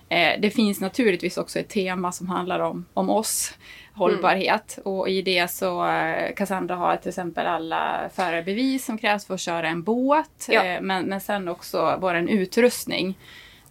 Eh, 0.10 0.40
det 0.40 0.50
finns 0.50 0.82
naturligtvis 0.82 1.38
också 1.38 1.60
ett 1.60 1.70
tema 1.70 2.12
som 2.12 2.30
handlar 2.30 2.60
om, 2.60 2.86
om 2.94 3.10
oss, 3.10 3.54
hållbarhet. 3.94 4.80
Och 4.86 5.10
i 5.10 5.22
det 5.22 5.52
så 5.52 5.88
eh, 5.88 6.34
Cassandra 6.36 6.76
har 6.76 6.96
till 6.96 7.10
exempel 7.10 7.48
alla 7.48 8.10
förarbevis 8.14 8.86
som 8.86 8.98
krävs 8.98 9.26
för 9.26 9.34
att 9.34 9.40
köra 9.40 9.68
en 9.68 9.84
båt. 9.84 10.48
Ja. 10.50 10.64
Eh, 10.64 10.82
men, 10.82 11.06
men 11.06 11.22
sen 11.22 11.48
också 11.48 11.98
vår 12.02 12.16
utrustning. 12.16 13.18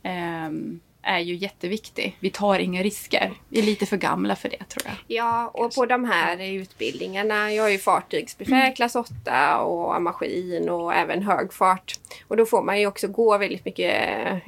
ehm, 0.02 0.80
är 1.08 1.18
ju 1.18 1.34
jätteviktig. 1.34 2.16
Vi 2.20 2.30
tar 2.30 2.58
inga 2.58 2.82
risker. 2.82 3.32
Vi 3.48 3.58
är 3.58 3.62
lite 3.62 3.86
för 3.86 3.96
gamla 3.96 4.36
för 4.36 4.48
det 4.48 4.56
tror 4.68 4.82
jag. 4.84 4.94
Ja, 5.06 5.48
och 5.54 5.74
på 5.74 5.86
de 5.86 6.04
här 6.04 6.42
utbildningarna, 6.42 7.52
jag 7.52 7.66
är 7.66 7.70
ju 7.72 7.78
fartygsbefäl 7.78 8.72
klass 8.74 8.96
8 8.96 9.58
och 9.58 10.02
maskin 10.02 10.68
och 10.68 10.94
även 10.94 11.22
högfart. 11.22 11.94
Och 12.28 12.36
då 12.36 12.46
får 12.46 12.62
man 12.62 12.80
ju 12.80 12.86
också 12.86 13.08
gå 13.08 13.38
väldigt 13.38 13.64
mycket 13.64 13.94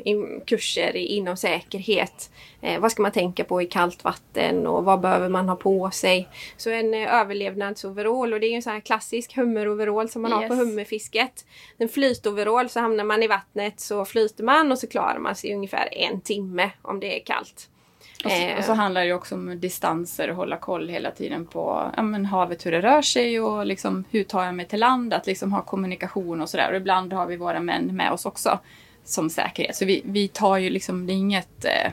eh, 0.05 0.17
kurser 0.47 0.97
inom 0.97 1.37
säkerhet. 1.37 2.31
Eh, 2.63 2.81
vad 2.81 2.93
ska 2.93 3.03
man 3.03 3.13
tänka 3.13 3.45
på 3.45 3.63
i 3.63 3.67
kallt 3.67 4.05
vatten 4.05 4.67
och 4.67 4.85
vad 4.85 5.01
behöver 5.01 5.29
man 5.29 5.49
ha 5.49 5.57
på 5.57 5.91
sig? 5.91 6.29
Så 6.57 6.71
en 6.71 6.95
eh, 6.95 7.15
överlevnadsoverall 7.15 8.33
och 8.33 8.41
det 8.41 8.47
är 8.47 8.51
ju 8.51 8.55
en 8.57 8.63
sån 8.63 8.73
här 8.73 8.81
klassisk 8.81 9.37
hummeroverall 9.37 10.09
som 10.09 10.23
man 10.23 10.33
har 10.33 10.49
på 10.49 10.55
Yes. 10.55 10.61
hummerfisket. 10.63 11.45
En 11.79 11.89
flytoverall 11.89 12.69
så 12.69 12.81
hamnar 12.81 13.05
man 13.05 13.23
i 13.23 13.27
vattnet 13.27 13.81
så 13.81 14.05
flyter 14.05 14.45
man 14.45 14.73
och 14.73 14.79
så 14.79 14.87
klarar 14.87 15.19
man 15.19 15.35
sig 15.35 15.55
ungefär 15.55 15.89
en 15.95 16.21
timme 16.21 16.50
om 16.83 17.01
det 17.01 17.21
är 17.21 17.25
kallt. 17.25 17.69
Och 18.25 18.31
så, 18.31 18.37
Eh. 18.37 18.59
och 18.59 18.65
så 18.65 18.73
handlar 18.73 19.05
det 19.05 19.13
också 19.13 19.35
om 19.35 19.61
distanser 19.61 20.31
och 20.31 20.37
hålla 20.37 20.57
koll 20.57 20.89
hela 20.89 21.11
tiden 21.11 21.47
på 21.47 21.93
ja, 21.97 22.03
men 22.03 22.27
havet, 22.27 22.67
hur 22.67 22.73
det 22.73 22.81
rör 22.81 23.03
sig 23.03 23.41
och 23.41 23.67
liksom, 23.67 24.05
hur 24.11 24.25
tar 24.25 24.45
jag 24.45 24.55
mig 24.55 24.67
till 24.69 24.81
land. 24.81 25.15
Att 25.15 25.27
liksom 25.27 25.53
ha 25.53 25.63
kommunikation 25.63 26.41
och 26.41 26.49
sådär. 26.49 26.71
Och 26.71 26.77
ibland 26.77 27.13
har 27.13 27.27
vi 27.27 27.37
våra 27.37 27.61
män 27.61 27.97
med 27.97 28.13
oss 28.13 28.27
också 28.27 28.59
som 29.05 29.31
säkerhet. 29.31 29.77
Så 29.77 29.85
vi, 29.85 30.03
vi 30.05 30.29
tar 30.29 30.59
ju 30.59 30.71
liksom, 30.71 31.07
det 31.07 31.13
är 31.13 31.15
inget 31.15 31.65
eh, 31.65 31.93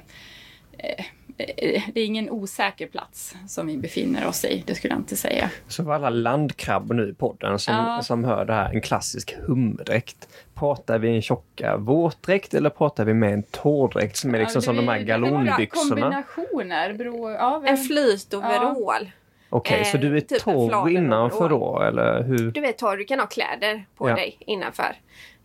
eh, 0.77 0.89
eh, 0.89 1.05
det 1.37 1.99
är 2.01 2.05
ingen 2.05 2.29
osäker 2.29 2.87
plats 2.87 3.35
som 3.47 3.67
vi 3.67 3.77
befinner 3.77 4.27
oss 4.27 4.45
i, 4.45 4.63
det 4.67 4.75
skulle 4.75 4.93
jag 4.93 4.99
inte 4.99 5.15
säga. 5.15 5.49
Så 5.67 5.83
för 5.83 5.91
alla 5.91 6.09
landkrabbor 6.09 6.95
nu 6.95 7.09
i 7.09 7.13
podden 7.13 7.59
som, 7.59 7.73
Ja. 7.75 8.01
som 8.03 8.23
hör 8.23 8.45
det 8.45 8.53
här, 8.53 8.73
en 8.73 8.81
klassisk 8.81 9.35
hummerdräkt. 9.47 10.27
Pratar 10.55 10.99
vi 10.99 11.15
en 11.15 11.21
tjocka 11.21 11.77
våtdräkt 11.77 12.53
eller 12.53 12.69
pratar 12.69 13.05
vi 13.05 13.13
med 13.13 13.33
en 13.33 13.43
torrdräkt 13.43 14.17
som 14.17 14.35
är 14.35 14.39
liksom 14.39 14.59
Ja, 14.59 14.61
som 14.61 14.75
det- 14.75 14.81
de 14.81 14.87
här 14.87 14.99
galonbyxorna? 14.99 16.01
Kombinationer 16.01 16.93
beror... 16.93 17.31
Ja, 17.31 17.63
En 17.65 17.77
flytoverall. 17.77 19.11
Okej, 19.49 19.85
så 19.85 19.97
Eh, 19.97 20.01
du 20.01 20.17
är 20.17 20.21
typ 20.21 20.39
torr 20.39 20.89
innanför 20.89 21.49
då 21.49 21.81
eller 21.81 22.23
hur? 22.23 22.51
Du 22.51 22.61
vet 22.61 22.77
torr, 22.77 22.97
du 22.97 23.05
kan 23.05 23.19
ha 23.19 23.27
kläder 23.27 23.85
på 23.97 24.09
Ja. 24.09 24.15
dig 24.15 24.37
innanför. 24.39 24.95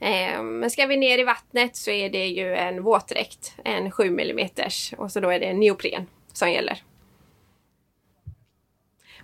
Eh, 0.01 0.43
men 0.43 0.71
ska 0.71 0.87
vi 0.87 0.97
ner 0.97 1.19
i 1.19 1.25
vattnet 1.25 1.77
så 1.77 1.91
är 1.91 2.11
det 2.11 2.27
ju 2.27 2.55
en 2.55 2.83
våtdräkt, 2.83 3.55
en 3.65 3.91
7 3.91 4.07
mm 4.07 4.49
och 4.97 5.13
så 5.13 5.21
då 5.21 5.29
är 5.31 5.41
det 5.41 5.47
en 5.47 5.61
neopren 5.61 6.07
som 6.33 6.51
gäller. 6.51 6.83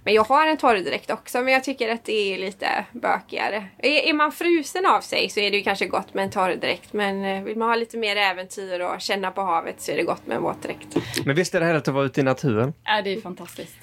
Men 0.04 0.14
jag 0.14 0.24
har 0.24 0.46
en 0.46 0.56
torrdräkt 0.56 1.10
också 1.10 1.40
men 1.40 1.52
jag 1.52 1.64
tycker 1.64 1.88
att 1.92 2.04
det 2.04 2.34
är 2.34 2.38
lite 2.38 2.84
bökigare. 2.92 3.64
Är, 3.78 3.90
är 4.08 4.12
man 4.12 4.32
frusen 4.32 4.86
av 4.86 5.00
sig 5.00 5.28
så 5.28 5.40
är 5.40 5.50
det 5.50 5.56
ju 5.56 5.62
kanske 5.62 5.86
gott 5.86 6.14
med 6.14 6.24
en 6.24 6.30
torrdräkt 6.30 6.92
men 6.92 7.24
eh, 7.24 7.42
vill 7.42 7.58
man 7.58 7.68
ha 7.68 7.76
lite 7.76 7.96
mer 7.98 8.16
äventyr 8.16 8.80
och 8.80 9.00
känna 9.00 9.30
på 9.30 9.40
havet 9.42 9.80
så 9.80 9.92
är 9.92 9.96
det 9.96 10.02
gott 10.02 10.26
med 10.26 10.36
en 10.36 10.42
våtdräkt. 10.42 10.96
Men 11.24 11.36
visst 11.36 11.54
är 11.54 11.60
det 11.60 11.66
härligt 11.66 11.88
att 11.88 11.94
vara 11.94 12.04
ute 12.04 12.20
i 12.20 12.24
naturen? 12.24 12.72
Ja, 12.84 13.02
det 13.02 13.12
är 13.12 13.20
fantastiskt. 13.20 13.76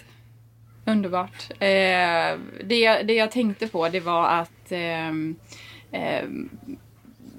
Underbart. 0.85 1.51
Eh, 1.51 2.37
det, 2.63 2.79
jag- 2.79 3.07
det 3.07 3.13
jag 3.13 3.31
tänkte 3.31 3.67
på 3.67 3.89
det 3.89 3.99
var 3.99 4.27
att 4.29 4.71
ehm, 4.71 5.35
ehm, 5.91 6.49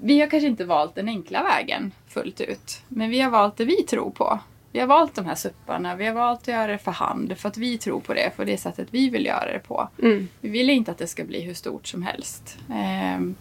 vi 0.01 0.19
har 0.19 0.27
kanske 0.27 0.47
inte 0.47 0.65
valt 0.65 0.95
den 0.95 1.07
enkla 1.07 1.43
vägen 1.43 1.91
fullt 2.07 2.41
ut. 2.41 2.81
Men 2.87 3.09
vi 3.09 3.19
har 3.21 3.29
valt 3.31 3.57
det 3.57 3.65
vi 3.65 3.83
tror 3.83 4.11
på. 4.11 4.39
Vi 4.71 4.79
har 4.79 4.87
valt 4.87 5.15
de 5.15 5.25
här 5.25 5.35
supparna, 5.35 5.95
vi 5.95 6.05
har 6.05 6.13
valt 6.13 6.41
att 6.41 6.47
göra 6.47 6.67
det 6.71 6.77
för 6.77 6.91
hand 6.91 7.37
för 7.37 7.49
att 7.49 7.57
vi 7.57 7.77
tror 7.77 7.99
på 7.99 8.13
det, 8.13 8.31
för 8.35 8.45
det 8.45 8.57
sättet 8.57 8.87
vi 8.91 9.09
vill 9.09 9.25
göra 9.25 9.53
det 9.53 9.59
på. 9.59 9.89
Mm. 10.01 10.27
Vi 10.41 10.49
vill 10.49 10.69
inte 10.69 10.91
att 10.91 10.97
det 10.97 11.07
ska 11.07 11.23
bli 11.23 11.41
hur 11.41 11.53
stort 11.53 11.87
som 11.87 12.03
helst. 12.03 12.57
Ehm, 12.73 13.35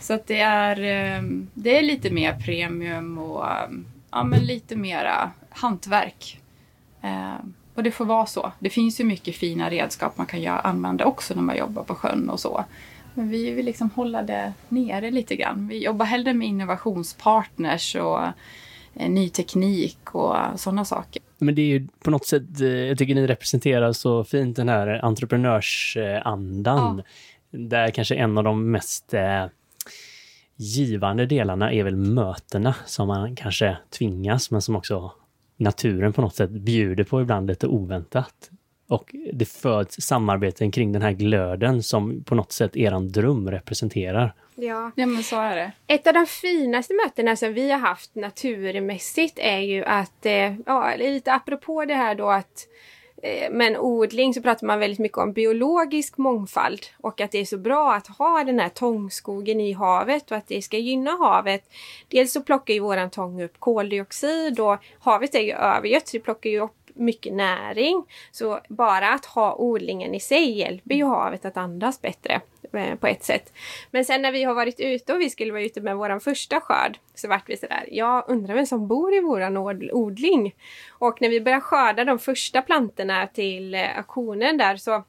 så 0.00 0.14
att 0.14 0.26
det 0.26 0.40
är, 0.40 0.80
ehm, 0.82 1.48
det 1.54 1.78
är 1.78 1.82
lite 1.82 2.10
mer 2.10 2.32
premium 2.40 3.18
och 3.18 3.50
ehm, 3.50 3.84
ja, 4.10 4.24
men 4.24 4.40
lite 4.40 4.76
mera 4.76 5.30
hantverk. 5.50 6.40
Och 7.78 7.84
det 7.84 7.90
får 7.90 8.04
vara 8.04 8.26
så. 8.26 8.52
Det 8.58 8.70
finns 8.70 9.00
ju 9.00 9.04
mycket 9.04 9.36
fina 9.36 9.70
redskap 9.70 10.18
man 10.18 10.26
kan 10.26 10.42
göra, 10.42 10.58
använda 10.58 11.04
också 11.04 11.34
när 11.34 11.42
man 11.42 11.56
jobbar 11.56 11.82
på 11.82 11.94
sjön 11.94 12.30
och 12.30 12.40
så. 12.40 12.64
Men 13.14 13.28
vi 13.28 13.50
vill 13.50 13.66
liksom 13.66 13.90
hålla 13.90 14.22
det 14.22 14.52
nere 14.68 15.10
lite 15.10 15.36
grann. 15.36 15.68
Vi 15.68 15.84
jobbar 15.84 16.06
hellre 16.06 16.34
med 16.34 16.48
innovationspartners 16.48 17.94
och 17.94 18.22
eh, 18.94 19.10
ny 19.10 19.28
teknik 19.28 20.14
och 20.14 20.36
sådana 20.56 20.84
saker. 20.84 21.22
Men 21.38 21.54
det 21.54 21.62
är 21.62 21.66
ju 21.66 21.88
på 22.04 22.10
något 22.10 22.26
sätt, 22.26 22.60
eh, 22.60 22.68
jag 22.68 22.98
tycker 22.98 23.14
ni 23.14 23.26
representerar 23.26 23.92
så 23.92 24.24
fint 24.24 24.56
den 24.56 24.68
här 24.68 25.04
entreprenörsandan. 25.04 27.02
Där 27.50 27.90
kanske 27.90 28.14
en 28.14 28.38
av 28.38 28.44
de 28.44 28.70
mest 28.70 29.14
eh, 29.14 29.46
givande 30.56 31.26
delarna 31.26 31.72
är 31.72 31.84
väl 31.84 31.96
mötena 31.96 32.74
som 32.86 33.08
man 33.08 33.36
kanske 33.36 33.76
tvingas, 33.90 34.50
men 34.50 34.62
som 34.62 34.76
också 34.76 35.12
naturen 35.58 36.12
på 36.12 36.22
något 36.22 36.34
sätt 36.34 36.50
bjuder 36.50 37.04
på 37.04 37.20
ibland 37.20 37.46
lite 37.46 37.66
oväntat. 37.66 38.50
Och 38.88 39.14
det 39.32 39.44
föds 39.44 39.96
samarbeten 40.00 40.70
kring 40.70 40.92
den 40.92 41.02
här 41.02 41.12
glöden 41.12 41.82
som 41.82 42.24
på 42.24 42.34
något 42.34 42.52
sätt 42.52 42.76
eran 42.76 43.08
dröm 43.08 43.50
representerar. 43.50 44.34
Ja. 44.54 44.90
Ja 44.96 45.06
men 45.06 45.22
så 45.22 45.36
är 45.40 45.56
det. 45.56 45.72
Ett 45.86 46.06
av 46.06 46.14
de 46.14 46.26
finaste 46.26 46.94
mötena 46.94 47.36
som 47.36 47.54
vi 47.54 47.70
har 47.70 47.78
haft 47.78 48.14
naturmässigt 48.14 49.38
är 49.38 49.58
ju 49.58 49.84
att, 49.84 50.26
eh, 50.26 50.54
ja, 50.66 50.94
lite 50.98 51.32
apropå 51.32 51.84
det 51.84 51.94
här 51.94 52.14
då 52.14 52.30
att 52.30 52.66
Eh, 53.22 53.50
men 53.50 53.76
odling 53.76 54.34
så 54.34 54.42
pratar 54.42 54.66
man 54.66 54.78
väldigt 54.78 54.98
mycket 54.98 55.18
om 55.18 55.32
biologisk 55.32 56.18
mångfald 56.18 56.86
och 57.00 57.20
att 57.20 57.30
det 57.30 57.38
är 57.38 57.44
så 57.44 57.58
bra 57.58 57.94
att 57.94 58.06
ha 58.06 58.44
den 58.44 58.58
här 58.58 58.68
tångskogen 58.68 59.60
i 59.60 59.72
havet 59.72 60.30
och 60.30 60.36
att 60.36 60.46
det 60.46 60.62
ska 60.62 60.78
gynna 60.78 61.10
havet. 61.10 61.70
Dels 62.08 62.32
så 62.32 62.42
plockar 62.42 62.74
ju 62.74 62.80
våran 62.80 63.10
tång 63.10 63.42
upp 63.42 63.60
koldioxid 63.60 64.60
och 64.60 64.76
havet 65.00 65.34
är 65.34 65.40
ju 65.40 65.52
övergött 65.52 66.08
så 66.08 66.16
det 66.16 66.22
plockar 66.22 66.50
ju 66.50 66.60
upp 66.60 66.72
mycket 66.94 67.32
näring. 67.32 68.04
Så 68.32 68.60
bara 68.68 69.08
att 69.08 69.24
ha 69.24 69.54
odlingen 69.54 70.14
i 70.14 70.20
sig 70.20 70.58
hjälper 70.58 70.94
ju 70.94 71.04
havet 71.04 71.44
att 71.44 71.56
andas 71.56 72.02
bättre 72.02 72.40
eh, 72.74 72.94
på 72.94 73.06
ett 73.06 73.24
sätt. 73.24 73.52
Men 73.90 74.04
sen 74.04 74.22
när 74.22 74.32
vi 74.32 74.44
har 74.44 74.54
varit 74.54 74.80
ute 74.80 75.12
och 75.14 75.20
vi 75.20 75.30
skulle 75.30 75.52
vara 75.52 75.62
ute 75.62 75.80
med 75.80 75.96
våran 75.96 76.20
första 76.20 76.60
skörd 76.60 76.98
så 77.14 77.28
vart 77.28 77.48
vi 77.48 77.56
sådär, 77.56 77.88
jag 77.90 78.24
undrar 78.28 78.54
vem 78.54 78.66
som 78.66 78.88
bor 78.88 79.14
i 79.14 79.20
våran 79.20 79.56
od- 79.56 79.90
odling. 79.92 80.54
Och 80.90 81.20
när 81.20 81.28
vi 81.28 81.40
började 81.40 81.60
skörda 81.60 82.04
de 82.04 82.18
första 82.18 82.62
plantorna 82.62 83.26
till 83.26 83.74
eh, 83.74 83.98
auktionen 83.98 84.56
där 84.56 84.76
så 84.76 85.04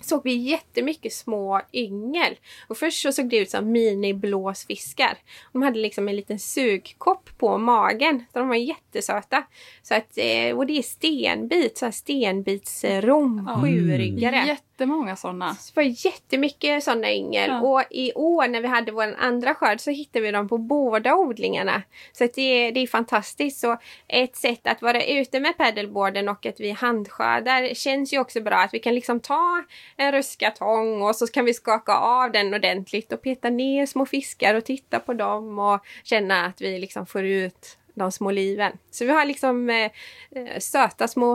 såg 0.00 0.20
vi 0.24 0.34
jättemycket 0.34 1.12
små 1.12 1.60
yngel. 1.72 2.36
Och 2.68 2.76
först 2.76 3.02
så 3.02 3.12
såg 3.12 3.28
det 3.28 3.36
ut 3.36 3.50
som 3.50 3.72
mini-blåsfiskar. 3.76 5.16
De 5.52 5.62
hade 5.62 5.78
liksom 5.78 6.08
en 6.08 6.16
liten 6.16 6.38
sugkopp 6.38 7.30
på 7.38 7.58
magen. 7.58 8.24
Så 8.32 8.38
de 8.38 8.48
var 8.48 8.56
jättesöta. 8.56 9.44
Så 9.82 9.94
att, 9.94 10.18
eh, 10.18 10.56
och 10.56 10.66
det 10.66 10.78
är 10.78 10.82
stenbit, 10.82 11.78
så 11.78 11.84
här 11.84 11.92
stenbitsrom, 11.92 13.48
sjuryggare. 13.62 14.36
Jättemånga 14.82 15.16
sådana. 15.16 15.48
Det 15.48 15.76
var 15.76 16.06
jättemycket 16.06 16.84
sådana 16.84 17.12
yngel. 17.12 17.50
Ja. 17.50 17.60
Och 17.60 17.82
i 17.90 18.12
år 18.14 18.48
när 18.48 18.60
vi 18.60 18.68
hade 18.68 18.92
vår 18.92 19.14
andra 19.18 19.54
skörd 19.54 19.80
så 19.80 19.90
hittade 19.90 20.24
vi 20.24 20.30
dem 20.30 20.48
på 20.48 20.58
båda 20.58 21.14
odlingarna. 21.16 21.82
Så 22.12 22.28
det, 22.34 22.42
är- 22.42 22.72
det 22.72 22.80
är 22.80 22.86
fantastiskt. 22.86 23.60
Så 23.60 23.76
ett 24.08 24.36
sätt 24.36 24.66
att 24.66 24.82
vara 24.82 25.04
ute 25.04 25.40
med 25.40 25.56
paddleboarden 25.56 26.28
och 26.28 26.46
att 26.46 26.60
vi 26.60 26.70
handskördar 26.70 27.74
känns 27.74 28.12
ju 28.12 28.18
också 28.20 28.40
bra. 28.40 28.56
Att 28.56 28.74
vi 28.74 28.78
kan 28.78 28.94
liksom 28.94 29.20
ta 29.20 29.64
en 29.96 30.12
ruskatång 30.12 31.02
och 31.02 31.16
så 31.16 31.26
kan 31.26 31.44
vi 31.44 31.54
skaka 31.54 31.92
av 31.96 32.32
den 32.32 32.54
ordentligt 32.54 33.12
och 33.12 33.22
peta 33.22 33.50
ner 33.50 33.86
små 33.86 34.06
fiskar 34.06 34.54
och 34.54 34.64
titta 34.64 35.00
på 35.00 35.14
dem 35.14 35.58
och 35.58 35.80
känna 36.04 36.46
att 36.46 36.60
vi 36.60 36.78
liksom 36.78 37.06
får 37.06 37.24
ut 37.24 37.78
de 37.94 38.12
små 38.12 38.30
liven. 38.30 38.72
Så 38.90 39.04
vi 39.04 39.12
har 39.12 39.24
liksom 39.24 39.70
eh, 39.70 39.90
eh, 40.30 40.58
söta 40.58 41.08
små, 41.08 41.32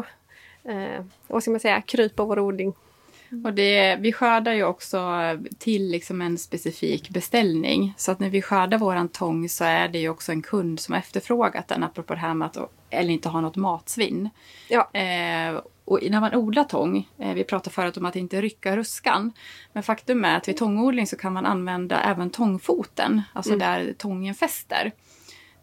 eh, 0.63 1.03
vad 1.27 1.41
ska 1.41 1.51
man 1.51 1.59
säga, 1.59 1.81
kryp 1.81 2.15
på 2.15 2.25
vår 2.25 2.39
odling. 2.39 2.73
Och 3.43 3.53
det, 3.53 3.95
vi 3.95 4.13
skördar 4.13 4.53
ju 4.53 4.63
också 4.63 5.11
till 5.57 5.91
liksom 5.91 6.21
en 6.21 6.37
specifik 6.37 7.09
beställning. 7.09 7.93
Så 7.97 8.11
att 8.11 8.19
när 8.19 8.29
vi 8.29 8.41
skördar 8.41 8.77
våran 8.77 9.09
tång 9.09 9.49
så 9.49 9.63
är 9.63 9.87
det 9.87 9.99
ju 9.99 10.09
också 10.09 10.31
en 10.31 10.41
kund 10.41 10.79
som 10.79 10.93
har 10.93 10.99
efterfrågat 10.99 11.67
den, 11.67 11.83
apropå 11.83 12.13
det 12.13 12.19
här 12.19 12.33
med 12.33 12.45
att 12.45 12.57
eller 12.89 13.13
inte 13.13 13.29
ha 13.29 13.41
något 13.41 13.55
matsvinn. 13.55 14.29
Ja. 14.67 14.89
Eh, 14.93 15.61
och 15.85 15.99
när 16.09 16.19
man 16.19 16.35
odlar 16.35 16.63
tång, 16.63 17.09
eh, 17.17 17.33
vi 17.33 17.43
pratade 17.43 17.73
förut 17.73 17.97
om 17.97 18.05
att 18.05 18.15
inte 18.15 18.41
rycka 18.41 18.77
ruskan. 18.77 19.33
Men 19.73 19.83
faktum 19.83 20.25
är 20.25 20.37
att 20.37 20.47
vid 20.47 20.57
tångodling 20.57 21.07
så 21.07 21.17
kan 21.17 21.33
man 21.33 21.45
använda 21.45 22.01
även 22.01 22.29
tångfoten, 22.29 23.21
alltså 23.33 23.55
där 23.55 23.93
tången 23.97 24.35
fäster. 24.35 24.91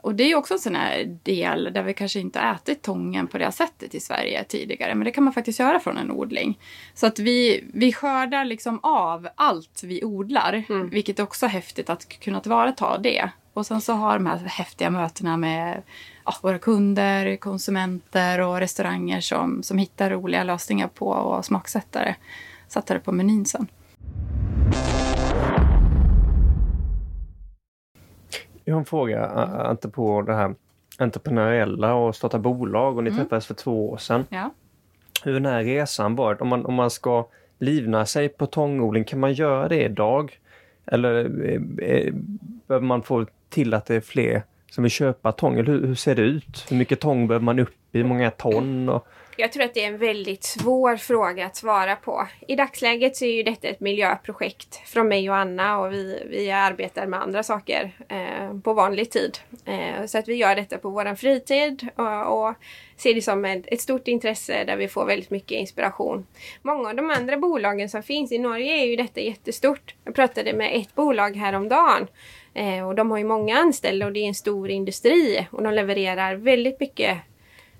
Och 0.05 0.15
det 0.15 0.25
är 0.25 0.35
också 0.35 0.55
en 0.55 0.61
sån 0.61 0.75
här 0.75 1.19
del 1.23 1.73
där 1.73 1.83
vi 1.83 1.95
kanske 1.95 2.21
inte 2.21 2.39
har 2.39 2.55
ätit 2.55 2.83
tången 2.83 3.27
på 3.27 3.39
det 3.39 3.53
sättet 3.53 3.95
i 3.95 4.01
Sverige 4.01 4.45
tidigare. 4.45 4.95
Men 4.95 5.05
det 5.05 5.11
kan 5.11 5.25
man 5.25 5.33
faktiskt 5.33 5.59
göra 5.59 5.81
från 5.81 5.99
en 5.99 6.11
odling. 6.11 6.59
Så 6.95 7.07
att 7.07 7.19
vi, 7.19 7.65
vi 7.75 7.93
skördar 7.93 8.45
liksom 8.45 8.81
av 8.83 9.29
allt 9.35 9.83
vi 9.85 10.05
odlar. 10.05 10.65
Mm. 10.69 10.89
Vilket 10.89 11.21
också 11.21 11.47
är 11.47 11.51
häftigt 11.51 11.91
att 11.91 12.09
kunna 12.09 12.41
tillvarata 12.41 12.99
det. 12.99 13.31
Och 13.53 13.67
sen 13.67 13.81
så 13.81 13.93
har 13.93 14.15
de 14.15 14.27
här 14.27 14.37
häftiga 14.39 14.91
mötena 14.91 15.37
med 15.37 15.83
ja, 16.25 16.35
våra 16.43 16.59
kunder, 16.59 17.37
konsumenter 17.37 18.41
och 18.41 18.59
restauranger 18.59 19.21
som, 19.21 19.63
som 19.63 19.79
hittar 19.79 20.11
roliga 20.11 20.45
lösningar 20.45 20.89
på 20.89 21.09
och 21.09 21.45
smaksättare. 21.45 22.15
Satte 22.69 22.95
det 22.95 23.01
på 23.01 23.13
menyn 23.13 23.47
sen. 23.47 23.69
Jag 28.65 28.75
har 28.75 28.81
en 28.81 28.85
fråga, 28.85 29.69
inte 29.71 29.89
på 29.89 30.23
det 30.23 30.35
här 30.35 30.55
entreprenöriella 30.99 31.95
och 31.95 32.17
starta 32.17 32.39
bolag 32.39 32.97
och 32.97 33.05
ni 33.05 33.11
träffades 33.11 33.47
för 33.47 33.55
två 33.55 33.91
år 33.91 33.97
sedan. 33.97 34.25
Ja. 34.29 34.51
Hur 35.25 35.33
den 35.35 35.47
här 35.47 35.65
resan 35.65 36.15
varit? 36.15 36.41
Om 36.41 36.49
man, 36.49 36.67
om 36.67 36.75
man 36.75 36.91
ska 36.91 37.27
livna 37.59 38.07
sig 38.07 38.29
på 38.29 38.47
tångodling, 38.47 39.05
kan 39.05 39.21
man 39.21 39.33
göra 39.33 39.69
det 39.69 39.85
idag? 39.85 40.41
Eller 40.87 41.15
eh, 41.25 41.89
eh, 41.89 42.15
behöver 42.67 42.87
man 42.87 43.03
få 43.03 43.27
till 43.49 43.75
att 43.75 43.87
det 43.87 43.95
är 43.95 44.01
fler 44.01 44.43
som 44.71 44.83
vill 44.85 44.91
köpa 44.91 45.33
tång? 45.33 45.59
Eller 45.59 45.73
hur, 45.73 45.87
hur 45.87 45.95
ser 45.95 46.15
det 46.15 46.23
ut? 46.23 46.67
Hur 46.71 46.77
mycket 46.77 47.01
tång 47.01 47.29
behöver 47.29 47.45
man 47.45 47.59
upp 47.59 47.75
i? 47.93 47.99
Hur 47.99 48.05
många 48.05 48.31
ton? 48.31 48.89
Och, 48.89 49.09
jag 49.37 49.53
tror 49.53 49.64
att 49.64 49.74
det 49.74 49.85
är 49.85 49.89
en 49.89 49.99
väldigt 49.99 50.45
svår 50.45 50.97
fråga 50.97 51.47
att 51.47 51.57
svara 51.57 51.97
på. 51.97 52.28
I 52.49 52.57
dagsläget 52.57 53.16
så 53.16 53.24
är 53.24 53.32
ju 53.32 53.43
detta 53.43 53.68
ett 53.68 53.80
miljöprojekt 53.80 54.89
från 54.89 55.09
mig 55.09 55.30
och 55.30 55.37
Anna 55.37 55.78
och 55.78 55.93
vi, 55.93 56.22
vi 56.30 56.51
arbetar 56.51 57.07
med 57.07 57.22
andra 57.22 57.43
saker 57.43 57.93
eh, 58.09 58.61
på 58.61 58.72
vanlig 58.72 59.11
tid. 59.11 59.39
Eh, 59.64 60.07
så 60.07 60.18
att 60.18 60.28
vi 60.28 60.35
gör 60.35 60.57
detta 60.57 60.78
på 60.78 60.91
vår 60.91 61.14
fritid 61.14 61.89
och, 61.97 62.47
och 62.47 62.55
ser 62.97 63.14
det 63.14 63.22
som 63.22 63.45
ett, 63.45 63.64
ett 63.66 63.80
stort 63.80 64.09
intresse 64.09 64.64
där 64.64 64.76
vi 64.76 64.89
får 64.89 65.07
väldigt 65.07 65.30
mycket 65.30 65.59
inspiration. 65.59 66.26
Många 66.62 66.89
av 66.89 66.97
de 66.97 67.11
andra 67.11 67.37
bolagen 67.37 67.89
som 67.89 68.03
finns 68.03 68.32
i 68.32 68.39
Norge 68.39 68.82
är 68.82 68.85
ju 68.85 68.97
detta 68.97 69.20
jättestort. 69.20 69.95
Jag 70.05 70.14
pratade 70.14 70.53
med 70.53 70.76
ett 70.80 70.95
bolag 70.95 71.37
häromdagen 71.37 72.07
eh, 72.55 72.89
och 72.89 72.95
de 72.95 73.11
har 73.11 73.18
ju 73.18 73.24
många 73.24 73.59
anställda 73.59 74.07
och 74.07 74.12
det 74.12 74.20
är 74.20 74.28
en 74.28 74.35
stor 74.35 74.70
industri 74.70 75.47
och 75.51 75.62
de 75.62 75.74
levererar 75.74 76.35
väldigt 76.35 76.80
mycket 76.80 77.18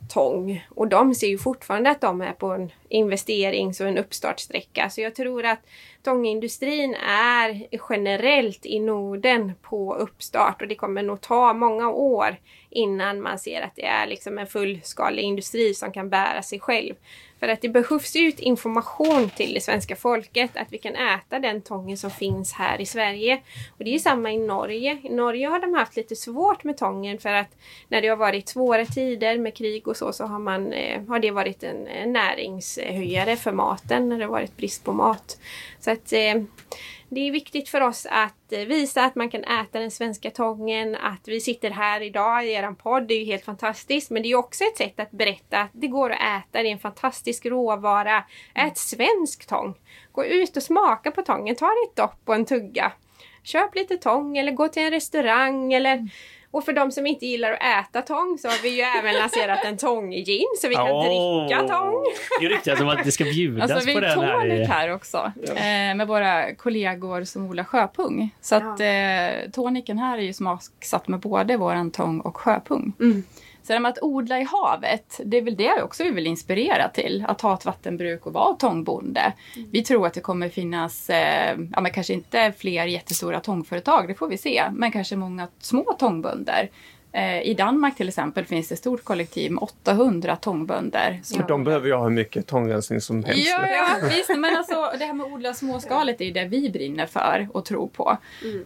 tång. 0.09 0.67
Och 0.69 0.89
de 0.89 1.15
ser 1.15 1.27
ju 1.27 1.39
fortfarande 1.39 1.91
att 1.91 2.01
de 2.01 2.21
är 2.21 2.33
på 2.33 2.47
en 2.47 2.71
investerings 2.89 3.81
och 3.81 3.89
en 3.89 3.99
uppstartsträcka. 3.99 4.91
Så 4.91 5.01
jag 5.01 5.15
tror 5.15 5.45
att 5.45 5.61
tångindustrin 6.05 6.95
är 7.09 7.67
generellt 7.91 8.67
i 8.67 8.81
Norden 8.81 9.53
på 9.63 9.95
uppstart 9.95 10.63
och 10.63 10.69
det 10.69 10.75
kommer 10.75 11.03
nog 11.03 11.21
ta 11.21 11.53
många 11.53 11.91
år 11.91 12.37
innan 12.71 13.23
man 13.23 13.39
ser 13.39 13.63
att 13.63 13.77
det 13.77 13.87
är 13.87 14.07
liksom 14.07 14.39
en 14.39 14.47
fullskalig 14.47 15.23
industri 15.23 15.75
som 15.75 15.93
kan 15.93 16.11
bära 16.11 16.43
sig 16.43 16.61
själv. 16.61 16.95
För 17.41 17.49
att 17.49 17.61
det 17.61 17.69
behövs 17.69 18.17
ut 18.17 18.41
information 18.41 19.31
till 19.31 19.55
det 19.55 19.61
svenska 19.61 19.97
folket 19.97 20.51
att 20.57 20.73
vi 20.73 20.79
kan 20.79 20.95
äta 20.95 21.39
den 21.39 21.63
tången 21.63 21.99
som 21.99 22.11
finns 22.11 22.53
här 22.53 22.81
i 22.81 22.87
Sverige. 22.87 23.41
Och 23.79 23.85
det 23.85 23.95
är 23.95 23.99
samma 23.99 24.33
i 24.33 24.39
Norge. 24.39 24.99
I 25.03 25.09
Norge 25.09 25.49
har 25.49 25.59
de 25.59 25.75
haft 25.75 25.97
lite 25.97 26.17
svårt 26.17 26.65
med 26.65 26.77
tången 26.77 27.19
för 27.19 27.33
att 27.33 27.57
när 27.89 28.03
det 28.03 28.09
har 28.09 28.17
varit 28.17 28.49
svåra 28.49 28.87
tider 28.87 29.39
med 29.39 29.55
krig 29.55 29.89
och 29.89 29.97
så, 29.97 30.13
så 30.13 30.25
har, 30.25 30.39
man, 30.39 30.73
eh, 30.73 31.03
har 31.09 31.19
det 31.19 31.31
varit 31.31 31.63
en, 31.63 31.87
en 31.87 32.13
näringshöjare 32.13 33.37
för 33.37 33.53
maten 33.53 34.09
när 34.09 34.19
det 34.19 34.25
har 34.25 34.33
varit 34.33 34.57
brist 34.57 34.85
på 34.85 34.93
mat. 34.93 35.39
Så 35.81 35.91
att 35.95 36.13
eh, 36.13 36.43
det 37.09 37.21
är 37.21 37.31
viktigt 37.31 37.69
för 37.69 37.81
oss 37.81 38.07
att 38.11 38.53
eh, 38.53 38.61
visa 38.61 39.05
att 39.05 39.15
man 39.15 39.31
kan 39.31 39.45
äta 39.45 39.81
den 39.81 39.91
svenska 39.91 40.31
tången, 40.31 40.95
att 40.95 41.29
vi 41.29 41.41
sitter 41.41 41.71
här 41.71 42.01
idag 42.01 42.47
i 42.47 42.53
er 42.53 42.75
podd, 42.75 43.09
det 43.09 43.15
är 43.15 43.19
ju 43.19 43.25
helt 43.25 43.45
fantastiskt. 43.45 44.11
Men 44.11 44.23
det 44.23 44.27
är 44.27 44.31
ju 44.31 44.37
också 44.37 44.65
ett 44.65 44.77
sätt 44.77 45.01
att 45.01 45.11
berätta 45.11 45.59
att 45.59 45.71
det 45.73 45.87
går 45.87 46.11
att 46.11 46.21
äta, 46.21 46.63
det 46.63 46.69
är 46.69 46.73
en 46.73 46.79
fantastisk 46.79 47.47
råvara. 47.47 48.25
Ät 48.55 48.79
svensk 48.79 49.47
tång! 49.47 49.75
Gå 50.13 50.25
ut 50.25 50.57
och 50.57 50.63
smaka 50.63 51.11
på 51.11 51.23
tången, 51.23 51.57
ta 51.57 51.67
dig 51.67 51.85
ett 51.91 51.97
dopp 51.97 52.21
och 52.25 52.35
en 52.35 52.47
tugga. 52.47 52.93
Köp 53.43 53.75
lite 53.75 53.97
tång 53.97 54.39
eller 54.39 54.53
gå 54.53 54.69
till 54.69 54.83
en 54.83 54.91
restaurang 54.91 55.73
eller 55.73 55.93
mm. 55.93 56.09
Och 56.55 56.65
för 56.65 56.73
de 56.73 56.93
som 56.93 57.07
inte 57.07 57.27
gillar 57.27 57.53
att 57.53 57.63
äta 57.89 58.03
tång 58.03 58.39
så 58.43 58.49
har 58.49 58.63
vi 58.63 58.69
ju 58.77 58.81
även 58.83 59.15
lanserat 59.15 59.65
en 59.65 59.77
tånggin 59.77 60.45
så 60.61 60.69
vi 60.69 60.75
kan 60.75 60.91
Åh! 60.91 61.47
dricka 61.47 61.69
tång. 61.69 62.05
Det 62.41 62.49
ryktas 62.49 62.81
om 62.81 62.89
att 62.89 63.05
det 63.05 63.13
ska 63.13 63.25
bjudas 63.25 63.71
Alltså 63.71 63.87
vi 63.87 63.93
på 63.93 63.99
är 63.99 64.03
den 64.03 64.21
här. 64.21 64.41
tonic 64.41 64.61
i- 64.61 64.65
här 64.65 64.93
också. 64.95 65.33
Eh, 65.57 65.95
med 65.97 66.07
våra 66.07 66.55
kollegor 66.55 67.25
som 67.25 67.47
odlar 67.51 67.65
sjöpung. 67.65 68.31
Så 68.41 68.55
att 68.57 68.81
eh, 68.81 69.51
toniken 69.53 69.99
här 69.99 70.19
är 70.19 70.23
ju 70.23 70.33
smaksatt 70.33 71.09
med 71.09 71.21
både 71.21 71.57
våran 71.57 71.91
tång 71.91 72.21
och 72.21 72.37
sjöpung. 72.37 72.93
Mm. 73.01 73.23
Så 73.67 73.73
det 73.73 73.81
med 73.81 73.91
att 73.91 74.03
odla 74.03 74.41
i 74.41 74.45
havet, 74.45 75.21
det 75.25 75.37
är 75.37 75.43
väl 75.43 75.57
det 75.57 75.83
också 75.83 76.05
vi 76.05 76.11
vill 76.11 76.27
inspirera 76.27 76.89
till. 76.89 77.25
Att 77.29 77.41
ha 77.41 77.55
ett 77.55 77.65
vattenbruk 77.65 78.27
och 78.27 78.33
vara 78.33 78.55
tångbonde. 78.55 79.33
Vi 79.71 79.85
tror 79.85 80.07
att 80.07 80.15
det 80.15 80.21
kommer 80.21 80.49
finnas, 80.49 81.11
eh, 81.11 81.59
ja 81.73 81.81
men 81.81 81.93
kanske 81.93 82.13
inte 82.13 82.53
fler 82.59 82.87
jättestora 82.87 83.41
tångföretag, 83.41 84.09
det 84.09 84.15
får 84.15 84.29
vi 84.29 84.39
se. 84.39 84.63
Men 84.73 84.93
kanske 84.93 85.17
många 85.17 85.49
små 85.59 85.83
tångbönder. 85.99 86.71
Eh, 87.13 87.43
I 87.43 87.55
Danmark 87.55 87.97
till 87.97 88.09
exempel 88.09 88.45
finns 88.45 88.69
det 88.69 88.73
ett 88.73 88.79
stort 88.79 89.05
kollektiv 89.05 89.53
med 89.53 89.63
800 89.63 90.37
tångbönder. 90.37 91.21
som 91.23 91.41
För 91.41 91.49
de 91.49 91.65
behöver 91.65 91.87
ju 91.87 91.95
ha 91.95 92.03
hur 92.03 92.11
mycket 92.11 92.47
tångrensning 92.47 93.01
som 93.01 93.25
helst. 93.25 93.49
Ja, 93.49 93.67
ja 93.71 94.09
visst. 94.09 94.29
Men 94.29 94.57
alltså, 94.57 94.93
det 94.99 95.05
här 95.05 95.13
med 95.13 95.27
att 95.27 95.33
odla 95.33 95.55
småskaligt 95.55 96.21
är 96.21 96.25
ju 96.25 96.33
det 96.33 96.45
vi 96.45 96.71
brinner 96.71 97.07
för 97.07 97.49
och 97.53 97.65
tror 97.65 97.89
på. 97.89 98.17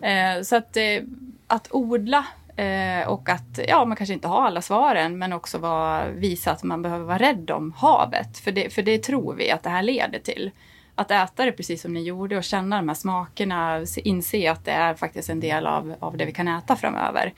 Eh, 0.03 0.43
så 0.43 0.57
att, 0.57 0.77
eh, 0.77 1.03
att 1.47 1.69
odla 1.71 2.27
eh, 2.59 3.09
och 3.09 3.29
att, 3.29 3.61
ja, 3.69 3.85
man 3.85 3.97
kanske 3.97 4.15
inte 4.15 4.29
har 4.29 4.47
alla 4.47 4.63
svaren, 4.63 5.19
men 5.19 5.33
också 5.33 5.59
var, 5.59 6.09
visa 6.09 6.51
att 6.51 6.63
man 6.63 6.83
behöver 6.83 7.05
vara 7.05 7.19
rädd 7.19 7.51
om 7.51 7.73
havet. 7.73 8.39
För 8.39 8.53
det, 8.53 8.75
för 8.75 8.83
det 8.83 8.99
tror 8.99 9.35
vi 9.35 9.51
att 9.51 9.63
det 9.63 9.71
här 9.71 9.83
leder 9.83 10.19
till. 10.19 10.51
Att 10.95 11.11
äta 11.11 11.45
det 11.45 11.53
precis 11.53 11.83
som 11.83 11.95
ni 11.95 12.03
gjorde 12.03 12.37
och 12.37 12.45
känna 12.45 12.77
de 12.77 12.89
här 12.89 12.95
smakerna, 12.95 13.85
inse 13.97 14.51
att 14.51 14.65
det 14.65 14.71
är 14.71 14.95
faktiskt 14.95 15.31
en 15.31 15.41
del 15.41 15.67
av, 15.67 15.95
av 16.01 16.17
det 16.17 16.25
vi 16.25 16.33
kan 16.33 16.49
äta 16.49 16.77
framöver. 16.77 17.33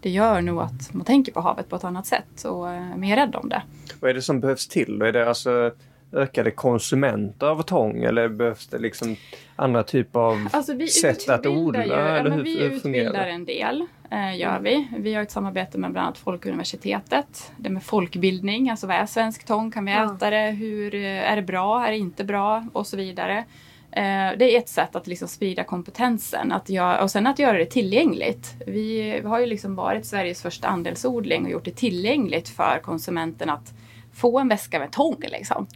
Det 0.00 0.10
gör 0.10 0.40
nog 0.40 0.60
att 0.60 0.94
man 0.94 1.04
tänker 1.04 1.32
på 1.32 1.40
havet 1.40 1.68
på 1.68 1.76
ett 1.76 1.84
annat 1.84 2.06
sätt 2.06 2.44
och 2.44 2.68
eh, 2.68 2.92
är 2.92 2.96
mer 2.96 3.16
rädd 3.16 3.34
om 3.34 3.48
det. 3.48 3.62
Vad 4.00 4.10
är 4.10 4.14
det 4.14 4.22
som 4.22 4.40
behövs 4.40 4.68
till? 4.68 5.02
Är 5.02 5.12
det 5.12 5.28
alltså 5.28 5.72
ökade 6.12 6.50
konsumenter 6.50 7.46
av 7.46 7.62
tång 7.62 8.02
eller 8.04 8.28
behövs 8.28 8.66
det 8.66 8.78
liksom 8.78 9.16
andra 9.56 9.82
typer 9.82 10.20
av 10.20 10.48
Alltså 10.52 10.74
vi 10.74 10.88
sätt 10.88 11.28
att 11.28 11.38
utbildar 11.40 11.58
odla? 11.60 11.84
Ju, 11.84 11.92
eller 11.92 12.30
hur, 12.30 12.42
vi 12.42 12.58
hur 12.58 12.70
utbildar 12.70 13.24
det? 13.24 13.30
en 13.30 13.44
del, 13.44 13.86
eh, 14.10 14.36
gör 14.38 14.60
vi. 14.60 14.88
Vi 14.98 15.14
har 15.14 15.22
ett 15.22 15.30
samarbete 15.30 15.78
med 15.78 15.92
bland 15.92 16.06
annat 16.06 16.18
Folkuniversitetet. 16.18 17.52
Det 17.56 17.70
med 17.70 17.82
folkbildning, 17.82 18.70
alltså 18.70 18.86
vad 18.86 18.96
är 18.96 19.06
svensk 19.06 19.44
tång? 19.46 19.70
Kan 19.70 19.84
vi 19.84 19.92
Ja. 19.92 20.14
äta 20.16 20.30
det? 20.30 20.50
Hur, 20.50 20.94
eh, 20.94 21.32
är 21.32 21.36
det 21.36 21.42
bra? 21.42 21.86
Är 21.86 21.90
det 21.90 21.98
inte 21.98 22.24
bra? 22.24 22.66
Och 22.72 22.86
så 22.86 22.96
vidare. 22.96 23.44
Eh, 23.90 24.30
det 24.38 24.54
är 24.54 24.58
ett 24.58 24.68
sätt 24.68 24.96
att 24.96 25.06
liksom 25.06 25.28
sprida 25.28 25.64
kompetensen 25.64 26.52
att 26.52 26.68
göra, 26.68 27.02
och 27.02 27.10
sen 27.10 27.26
att 27.26 27.38
göra 27.38 27.58
det 27.58 27.66
tillgängligt. 27.66 28.54
Vi 28.66 29.20
har 29.24 29.40
ju 29.40 29.46
liksom 29.46 29.74
varit 29.74 30.06
Sveriges 30.06 30.42
första 30.42 30.68
andelsodling 30.68 31.44
och 31.44 31.50
gjort 31.50 31.64
det 31.64 31.76
tillgängligt 31.76 32.48
för 32.48 32.78
konsumenten 32.82 33.50
att 33.50 33.72
få 34.14 34.38
en 34.38 34.48
väska 34.48 34.78
med 34.78 34.92
tång. 34.92 35.16
Liksom. 35.30 35.66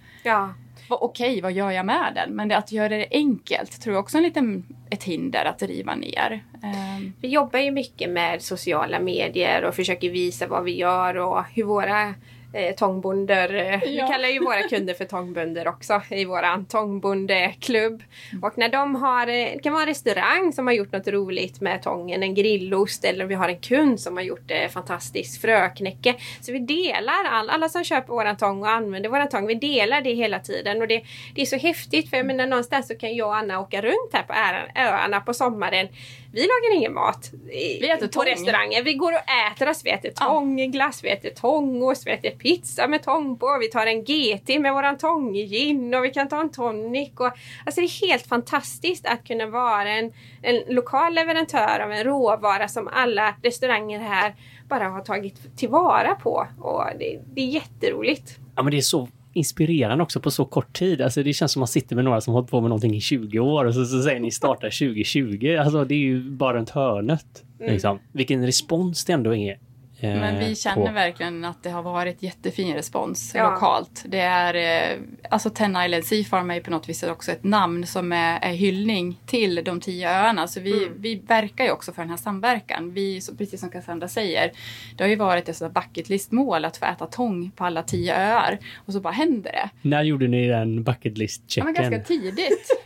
Vad- 0.89 0.99
Okej, 1.03 1.41
vad 1.41 1.53
gör 1.53 1.71
jag 1.71 1.87
med 1.87 2.13
den? 2.15 2.37
Men 2.37 2.49
det, 2.49 2.57
att 2.57 2.73
göra 2.73 2.89
det 2.89 3.07
enkelt 3.11 3.81
tror 3.83 3.95
jag 3.95 4.03
också 4.03 4.17
är 4.17 4.19
en 4.19 4.25
liten, 4.25 4.65
ett 4.91 5.05
hinder 5.05 5.45
att 5.45 5.63
riva 5.63 5.95
ner. 5.95 6.45
Ehm, 6.63 7.13
Vi 7.21 7.29
jobbar 7.29 7.59
ju 7.59 7.71
mycket 7.71 8.11
med 8.11 8.43
sociala 8.43 9.01
medier 9.01 9.65
och 9.65 9.75
försöker 9.75 10.11
visa 10.11 10.47
vad 10.47 10.65
vi 10.65 10.77
gör 10.77 11.17
och 11.17 11.45
hur 11.55 11.65
våra 11.65 12.15
eh, 12.57 12.75
tångbönder, 12.75 13.55
eh, 13.55 13.81
vi 13.85 13.97
Ja. 13.99 14.07
kallar 14.07 14.29
ju 14.29 14.41
våra 14.45 14.63
kunder 14.63 14.95
för 14.95 15.05
tångbönder 15.05 15.69
också 15.69 16.03
i 16.11 16.25
våran 16.25 16.67
tångbondeklubb. 16.67 18.03
Och 18.43 18.59
när 18.59 18.69
de 18.69 18.95
har, 18.95 19.27
eh, 19.27 19.33
det 19.35 19.61
kan 19.63 19.73
vara 19.73 19.83
en 19.83 19.89
restaurang 19.89 20.53
som 20.53 20.67
har 20.67 20.75
gjort 20.75 20.93
något 20.93 21.09
roligt 21.09 21.61
med 21.61 21.83
tången, 21.83 22.23
en 22.23 22.35
grillost 22.35 23.05
eller 23.05 23.25
vi 23.25 23.35
har 23.35 23.49
en 23.49 23.59
kund 23.61 24.01
som 24.01 24.17
har 24.17 24.25
gjort 24.25 24.51
eh, 24.51 24.69
fantastiskt 24.69 25.41
fröknäcke. 25.41 26.15
Så 26.41 26.53
vi 26.53 26.59
delar, 26.59 27.25
all, 27.31 27.51
alla 27.51 27.69
som 27.69 27.85
köper 27.85 28.13
våran 28.13 28.37
tång 28.37 28.63
och 28.63 28.71
använder 28.71 29.11
våran 29.11 29.29
tång, 29.29 29.47
vi 29.47 29.55
delar 29.55 30.01
det 30.01 30.13
hela 30.15 30.39
tiden 30.41 30.83
och 30.83 30.89
det, 30.89 31.03
det 31.35 31.43
är 31.43 31.47
så 31.47 31.57
häftigt 31.57 32.11
för 32.11 32.17
jag 32.17 32.27
menar 32.27 32.47
någonstans 32.47 32.89
så 32.89 32.95
kan 32.95 33.15
jag 33.17 33.29
och 33.29 33.37
Anna 33.37 33.61
åka 33.61 33.83
runt 33.83 34.11
här 34.13 34.23
på 34.23 34.33
öarna 34.81 35.21
på 35.21 35.35
sommaren. 35.35 35.89
Vi 36.37 36.43
lagar 36.43 36.77
ingen 36.77 36.95
mat 36.95 37.31
i, 37.51 37.79
Vi 37.81 37.91
äter 37.91 38.07
på 38.07 38.13
tång. 38.13 38.25
restauranger. 38.25 38.83
Vi 38.83 38.95
går 38.95 39.13
och 39.13 39.53
äter 39.53 39.69
oss. 39.69 39.85
Vi 39.85 39.91
äter 39.91 40.11
tångglass, 40.11 41.05
vi 41.05 41.09
äter 41.11 41.31
tångost, 41.31 42.07
vi 42.07 42.11
äter 42.11 42.31
pizza 42.31 42.89
med 42.89 43.03
tång 43.03 43.39
på. 43.39 43.59
Vi 43.61 43.69
tar 43.69 43.87
en 43.87 44.05
GT 44.05 44.61
med 44.61 44.73
våran 44.73 44.99
tånggin 44.99 45.95
och 45.95 46.05
vi 46.05 46.11
kan 46.11 46.29
ta 46.29 46.41
en 46.41 46.51
tonic. 46.53 47.13
Och, 47.17 47.27
alltså 47.67 47.81
det 47.81 47.87
är 47.87 48.07
helt 48.09 48.27
fantastiskt 48.27 49.07
att 49.07 49.27
kunna 49.27 49.47
vara 49.47 49.91
en, 49.91 50.13
en 50.43 50.75
lokal 50.75 51.15
leverantör 51.15 51.81
av 51.81 51.93
en 51.93 52.05
råvara 52.05 52.69
som 52.69 52.89
alla 52.93 53.35
restauranger 53.43 54.01
här 54.01 54.35
bara 54.69 54.89
har 54.89 55.01
tagit 55.01 55.57
tillvara 55.57 56.15
på. 56.15 56.47
Och 56.61 56.85
det, 56.99 57.21
det 57.35 57.41
är 57.41 57.47
jätteroligt. 57.47 58.39
Ja, 58.57 58.63
men 58.63 58.71
det 58.71 58.77
är 58.77 58.81
så 58.81 59.09
inspirerande 59.37 60.05
också 60.05 60.21
på 60.21 60.31
så 60.31 60.45
kort 60.45 60.73
tid. 60.73 61.01
Alltså 61.01 61.23
det 61.23 61.33
känns 61.33 61.53
som 61.53 61.61
man 61.61 61.69
sitter 61.69 61.97
med 61.97 62.05
några 62.05 62.21
som 62.21 62.35
hållit 62.35 62.51
på 62.51 62.61
med 62.61 62.69
någonting 62.69 62.95
i 62.95 63.01
20 63.01 63.39
år 63.39 63.65
och 63.65 63.75
så, 63.75 63.85
så 63.85 64.03
säger 64.03 64.21
ni 64.21 64.31
startar 64.31 64.71
2020. 64.71 65.57
Alltså 65.61 65.85
det 65.85 65.95
är 65.95 65.99
ju 65.99 66.31
bara 66.31 66.57
runt 66.57 66.71
hörnet. 66.71 67.45
Liksom. 67.61 67.99
Vilken 68.13 68.47
respons 68.47 69.05
det 69.05 69.13
ändå 69.13 69.35
är. 69.35 69.59
Eh, 70.01 70.11
Men 70.21 70.39
vi 70.39 70.55
känner 70.57 70.87
på- 70.87 70.93
verkligen 70.93 71.45
att 71.45 71.63
det 71.63 71.71
har 71.71 71.83
varit 71.83 72.23
jättefin 72.23 72.75
respons 72.75 73.33
Ja. 73.35 73.51
lokalt. 73.51 74.05
Det 74.07 74.21
är, 74.21 74.55
eh, 74.93 74.99
alltså 75.31 75.51
Ten 75.51 75.77
Island 75.77 76.05
Sea 76.05 76.25
Farm 76.25 76.51
är 76.51 76.61
på 76.61 76.71
något 76.71 76.89
vis 76.89 77.03
också 77.03 77.33
ett 77.33 77.45
namn 77.45 77.87
som 77.87 78.13
är, 78.13 78.39
är 78.43 78.53
hyllning 78.53 79.21
till 79.27 79.63
de 79.65 79.81
tio 79.81 80.11
öarna. 80.11 80.47
Så 80.49 80.61
vi, 80.61 80.89
vi 80.99 81.15
verkar 81.15 81.65
ju 81.65 81.71
också 81.71 81.93
för 81.93 82.03
den 82.03 82.11
här 82.11 82.17
samverkan. 82.17 82.93
Vi, 82.93 83.21
precis 83.39 83.61
som 83.61 83.71
Cassandra 83.71 84.09
säger, 84.09 84.53
det 84.97 85.05
har 85.05 85.09
ju 85.09 85.17
varit 85.17 85.49
ett 85.49 85.73
bucket 85.75 86.09
list-mål 86.09 86.65
att 86.65 86.77
få 86.77 86.85
äta 86.87 87.07
tång 87.07 87.51
på 87.57 87.65
alla 87.65 87.83
tio 87.83 88.15
öar. 88.17 88.59
Och 88.87 88.93
så 88.93 89.01
bara 89.01 89.13
händer 89.13 89.53
det. 89.53 89.69
När 89.89 90.03
gjorde 90.03 90.29
ni 90.29 90.49
den 90.49 90.83
bucket 90.83 91.05
Ja, 91.05 91.11
men 91.11 91.19
list-checken? 91.19 91.75
ganska 91.75 92.01
tidigt. 92.01 92.71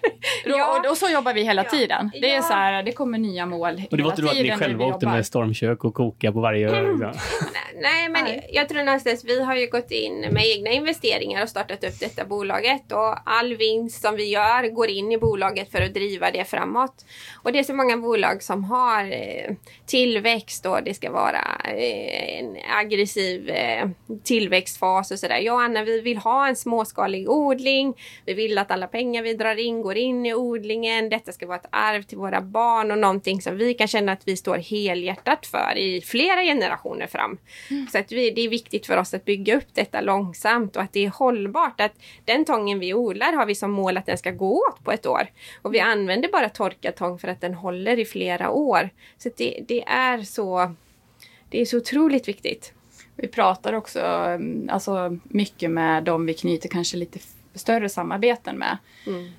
Ja. 0.46 0.78
och, 0.84 0.90
och 0.90 0.96
så 0.96 1.08
jobbar 1.08 1.34
vi 1.34 1.42
hela 1.44 1.64
Ja. 1.64 1.70
tiden. 1.70 2.10
Det 2.20 2.30
är 2.30 2.36
Ja. 2.36 2.42
så 2.42 2.52
här, 2.52 2.82
det 2.82 2.92
kommer 2.92 3.18
nya 3.18 3.46
mål 3.46 3.82
och 3.90 3.96
det 3.96 4.02
var 4.02 4.10
hela 4.10 4.10
inte 4.10 4.22
då 4.22 4.28
att 4.28 4.34
ni 4.34 4.42
tiden 4.42 4.58
själva 4.58 4.84
åkte 4.84 5.06
med 5.06 5.26
stormkök 5.26 5.84
och 5.84 5.94
koka 5.94 6.32
på 6.32 6.40
varje 6.40 6.70
ö? 6.70 6.96
Liksom. 7.00 7.48
Nej 7.80 8.08
men 8.08 8.24
Nej. 8.24 8.50
jag 8.52 8.68
tror 8.68 8.82
någonstans 8.82 9.24
vi 9.24 9.42
har 9.42 9.56
ju 9.56 9.66
gått 9.66 9.90
in 9.90 10.20
med 10.20 10.46
egna 10.46 10.70
investeringar 10.70 11.42
och 11.42 11.48
startat 11.48 11.84
upp 11.84 12.00
detta 12.00 12.24
bolaget 12.24 12.92
och 12.92 13.30
all 13.30 13.56
vinst 13.56 14.02
som 14.02 14.16
vi 14.16 14.24
gör 14.24 14.68
går 14.68 14.88
in 14.88 15.12
i 15.12 15.18
bolaget 15.18 15.70
för 15.70 15.82
att 15.82 15.94
driva 15.94 16.30
det 16.30 16.44
framåt. 16.44 17.04
Och 17.42 17.52
det 17.52 17.58
är 17.58 17.62
så 17.62 17.74
många 17.74 17.96
bolag 17.96 18.42
som 18.42 18.64
har 18.64 19.12
eh, 19.12 19.54
tillväxt 19.86 20.66
och 20.66 20.78
det 20.84 20.94
ska 20.94 21.10
vara 21.10 21.60
eh, 21.64 22.38
en 22.38 22.56
aggressiv 22.78 23.50
eh, 23.50 23.88
tillväxtfas 24.24 25.10
och 25.10 25.18
sådär. 25.18 25.38
Jag 25.38 25.54
och 25.54 25.62
Anna 25.62 25.84
vi 25.84 26.00
vill 26.00 26.18
ha 26.18 26.48
en 26.48 26.56
småskalig 26.56 27.30
odling. 27.30 27.94
Vi 28.26 28.34
vill 28.34 28.58
att 28.58 28.70
alla 28.70 28.86
pengar 28.86 29.22
vi 29.22 29.34
drar 29.34 29.58
in 29.58 29.82
går 29.82 29.96
in 29.96 30.26
i 30.26 30.34
odlingen. 30.34 31.08
Detta 31.08 31.32
ska 31.32 31.46
vara 31.46 31.58
ett 31.58 31.68
arv 31.70 32.02
till 32.02 32.18
våra 32.18 32.40
barn 32.40 32.90
och 32.90 32.98
någonting 32.98 33.42
som 33.42 33.56
vi 33.56 33.74
kan 33.74 33.88
känna 33.88 34.12
att 34.12 34.22
vi 34.24 34.36
står 34.36 34.56
helhjärtat 34.56 35.46
för 35.46 35.78
i 35.78 36.00
flera 36.00 36.42
generationer 36.42 36.89
fram. 37.06 37.38
Så 37.92 37.98
att 37.98 38.12
vi, 38.12 38.30
det 38.30 38.40
är 38.40 38.48
viktigt 38.48 38.86
för 38.86 38.96
oss 38.96 39.14
att 39.14 39.24
bygga 39.24 39.56
upp 39.56 39.74
detta 39.74 40.00
långsamt 40.00 40.76
och 40.76 40.82
att 40.82 40.92
det 40.92 41.04
är 41.04 41.10
hållbart. 41.10 41.80
Att 41.80 41.92
den 42.24 42.44
tången 42.44 42.78
vi 42.78 42.94
odlar 42.94 43.32
har 43.32 43.46
vi 43.46 43.54
som 43.54 43.70
mål 43.70 43.96
att 43.96 44.06
den 44.06 44.18
ska 44.18 44.30
gå 44.30 44.54
åt 44.68 44.84
på 44.84 44.92
ett 44.92 45.06
år. 45.06 45.26
Och 45.62 45.74
vi 45.74 45.80
använder 45.80 46.28
bara 46.28 46.48
torkad 46.48 46.94
tång 46.94 47.18
för 47.18 47.28
att 47.28 47.40
den 47.40 47.54
håller 47.54 47.98
i 47.98 48.04
flera 48.04 48.50
år. 48.50 48.90
Så 49.18 49.30
det, 49.36 49.64
det 49.68 49.84
är 49.86 50.22
så 50.22 50.74
det 51.48 51.60
är 51.60 51.64
så 51.64 51.76
otroligt 51.76 52.28
viktigt. 52.28 52.72
Vi 53.16 53.28
pratar 53.28 53.72
också 53.72 54.00
um, 54.00 54.68
alltså, 54.72 55.18
mycket 55.22 55.70
med 55.70 56.04
dem 56.04 56.26
vi 56.26 56.34
knyter 56.34 56.68
kanske 56.68 56.96
lite 56.96 57.18
större 57.54 57.88
samarbeten 57.88 58.56
med. 58.58 58.78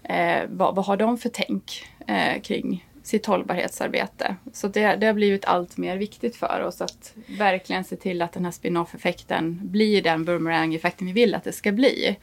Eh, 0.03 0.49
vad, 0.49 0.75
vad 0.75 0.85
har 0.85 0.97
de 0.97 1.17
för 1.17 1.29
tänk 1.29 1.87
eh, 2.07 2.41
kring 2.41 2.85
sitt 3.03 3.25
hållbarhetsarbete? 3.25 4.35
Så 4.53 4.67
det, 4.67 4.95
det 4.95 5.05
har 5.05 5.13
blivit 5.13 5.45
allt 5.45 5.77
mer 5.77 5.97
viktigt 5.97 6.35
för 6.35 6.63
oss 6.63 6.81
att 6.81 7.13
verkligen 7.37 7.83
se 7.83 7.95
till 7.95 8.21
att 8.21 8.33
den 8.33 8.45
här 8.45 8.51
spin-off-effekten 8.51 9.59
blir 9.63 10.01
den 10.01 10.25
boomerang-effekten 10.25 11.07
vi 11.07 11.13
vill 11.13 11.35
att 11.35 11.43
det 11.43 11.51
ska 11.51 11.71
bli. 11.71 12.17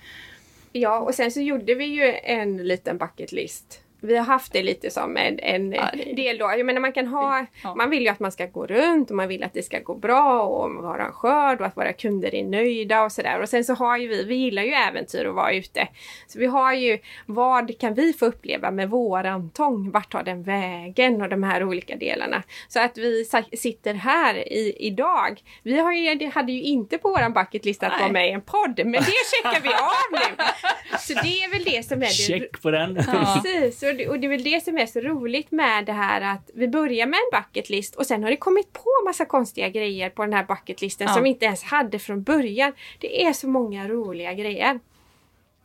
Ja, 0.72 0.98
och 0.98 1.14
sen 1.14 1.30
så 1.30 1.40
gjorde 1.40 1.74
vi 1.74 1.84
ju 1.84 2.14
en 2.22 2.56
liten 2.56 2.98
bucket 2.98 3.32
list. 3.32 3.80
Vi 4.00 4.16
har 4.16 4.24
haft 4.24 4.52
det 4.52 4.62
lite 4.62 4.90
som 4.90 5.16
en, 5.16 5.38
en 5.38 5.72
Ja, 5.72 5.88
det- 5.94 6.12
del 6.14 6.38
då. 6.38 6.44
Jag 6.44 6.66
menar 6.66 6.80
man 6.80 6.92
kan 6.92 7.06
ha, 7.06 7.46
Ja. 7.62 7.74
man 7.74 7.90
vill 7.90 8.02
ju 8.02 8.08
att 8.08 8.20
man 8.20 8.32
ska 8.32 8.46
gå 8.46 8.66
runt 8.66 9.10
och 9.10 9.16
man 9.16 9.28
vill 9.28 9.42
att 9.44 9.54
det 9.54 9.62
ska 9.62 9.78
gå 9.78 9.94
bra 9.94 10.42
och 10.42 10.74
vara 10.74 11.04
en 11.06 11.12
skörd 11.12 11.60
och 11.60 11.66
att 11.66 11.76
våra 11.76 11.92
kunder 11.92 12.34
är 12.34 12.44
nöjda 12.44 13.02
och 13.02 13.12
sådär. 13.12 13.40
Och 13.42 13.48
sen 13.48 13.64
så 13.64 13.74
har 13.74 13.96
ju 13.96 14.08
vi, 14.08 14.24
vi 14.24 14.34
gillar 14.34 14.62
ju 14.62 14.72
äventyr 14.72 15.24
och 15.24 15.34
vara 15.34 15.52
ute. 15.52 15.88
Så 16.26 16.38
vi 16.38 16.46
har 16.46 16.72
ju, 16.74 16.98
vad 17.26 17.78
kan 17.80 17.94
vi 17.94 18.12
få 18.12 18.26
uppleva 18.26 18.70
med 18.70 18.90
våran 18.90 19.50
tång? 19.50 19.90
Vart 19.90 20.12
tar 20.12 20.22
den 20.22 20.42
vägen? 20.42 21.22
Och 21.22 21.28
de 21.28 21.42
här 21.42 21.64
olika 21.64 21.96
delarna. 21.96 22.42
Så 22.68 22.80
att 22.80 22.98
vi 22.98 23.24
sitter 23.58 23.94
här 23.94 24.34
i, 24.52 24.76
idag. 24.78 25.40
Vi 25.62 25.78
har 25.78 25.92
ju, 25.92 26.14
det 26.14 26.26
hade 26.26 26.52
ju 26.52 26.62
inte 26.62 26.98
på 26.98 27.08
våran 27.08 27.32
bucketlist 27.32 27.82
att 27.82 28.00
vara 28.00 28.12
med 28.12 28.28
i 28.28 28.30
en 28.32 28.40
podd, 28.40 28.78
men 28.84 28.92
det 28.92 29.04
checkar 29.30 29.60
vi 29.62 29.68
av 29.68 30.12
nu. 30.12 30.44
Så 30.98 31.12
det 31.12 31.42
är 31.42 31.50
väl 31.50 31.64
det 31.64 31.82
som 31.86 31.98
är 32.02 32.06
det 32.06 32.12
Check 32.12 32.62
på 32.62 32.70
den! 32.70 33.04
Ja. 33.12 33.40
Precis, 33.42 33.82
Så, 33.88 33.94
det- 33.94 34.08
och 34.08 34.20
det 34.20 34.26
är 34.26 34.28
väl 34.28 34.42
det 34.42 34.64
som 34.64 34.78
är 34.78 34.86
så 34.86 35.00
roligt 35.00 35.50
med 35.50 35.84
det 35.86 35.92
här 35.92 36.20
att 36.34 36.50
vi 36.54 36.68
börjar 36.68 37.06
med 37.06 37.18
en 37.32 37.40
bucketlist 37.42 37.94
och 37.94 38.06
sen 38.06 38.22
har 38.22 38.30
det 38.30 38.36
kommit 38.36 38.72
på 38.72 38.84
massa 39.06 39.24
konstiga 39.24 39.68
grejer 39.68 40.10
på 40.10 40.22
den 40.22 40.32
här 40.32 40.44
bucketlisten 40.44 41.06
Ja. 41.06 41.14
som 41.14 41.22
vi 41.22 41.28
inte 41.28 41.44
ens 41.46 41.62
hade 41.62 41.98
från 41.98 42.22
början. 42.22 42.72
Det 42.98 43.24
är 43.24 43.32
så 43.32 43.48
många 43.48 43.88
roliga 43.88 44.32
grejer. 44.34 44.80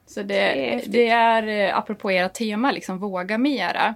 Så 0.07 0.23
Det 0.23 0.39
är 0.39 0.55
det, 0.55 0.61
häftigt. 0.71 0.91
det 0.93 1.07
är, 1.09 1.47
eh, 1.69 1.77
apropå 1.77 2.11
era 2.11 2.29
tema, 2.29 2.71
liksom 2.71 2.97
våga 2.99 3.37
mera. 3.37 3.95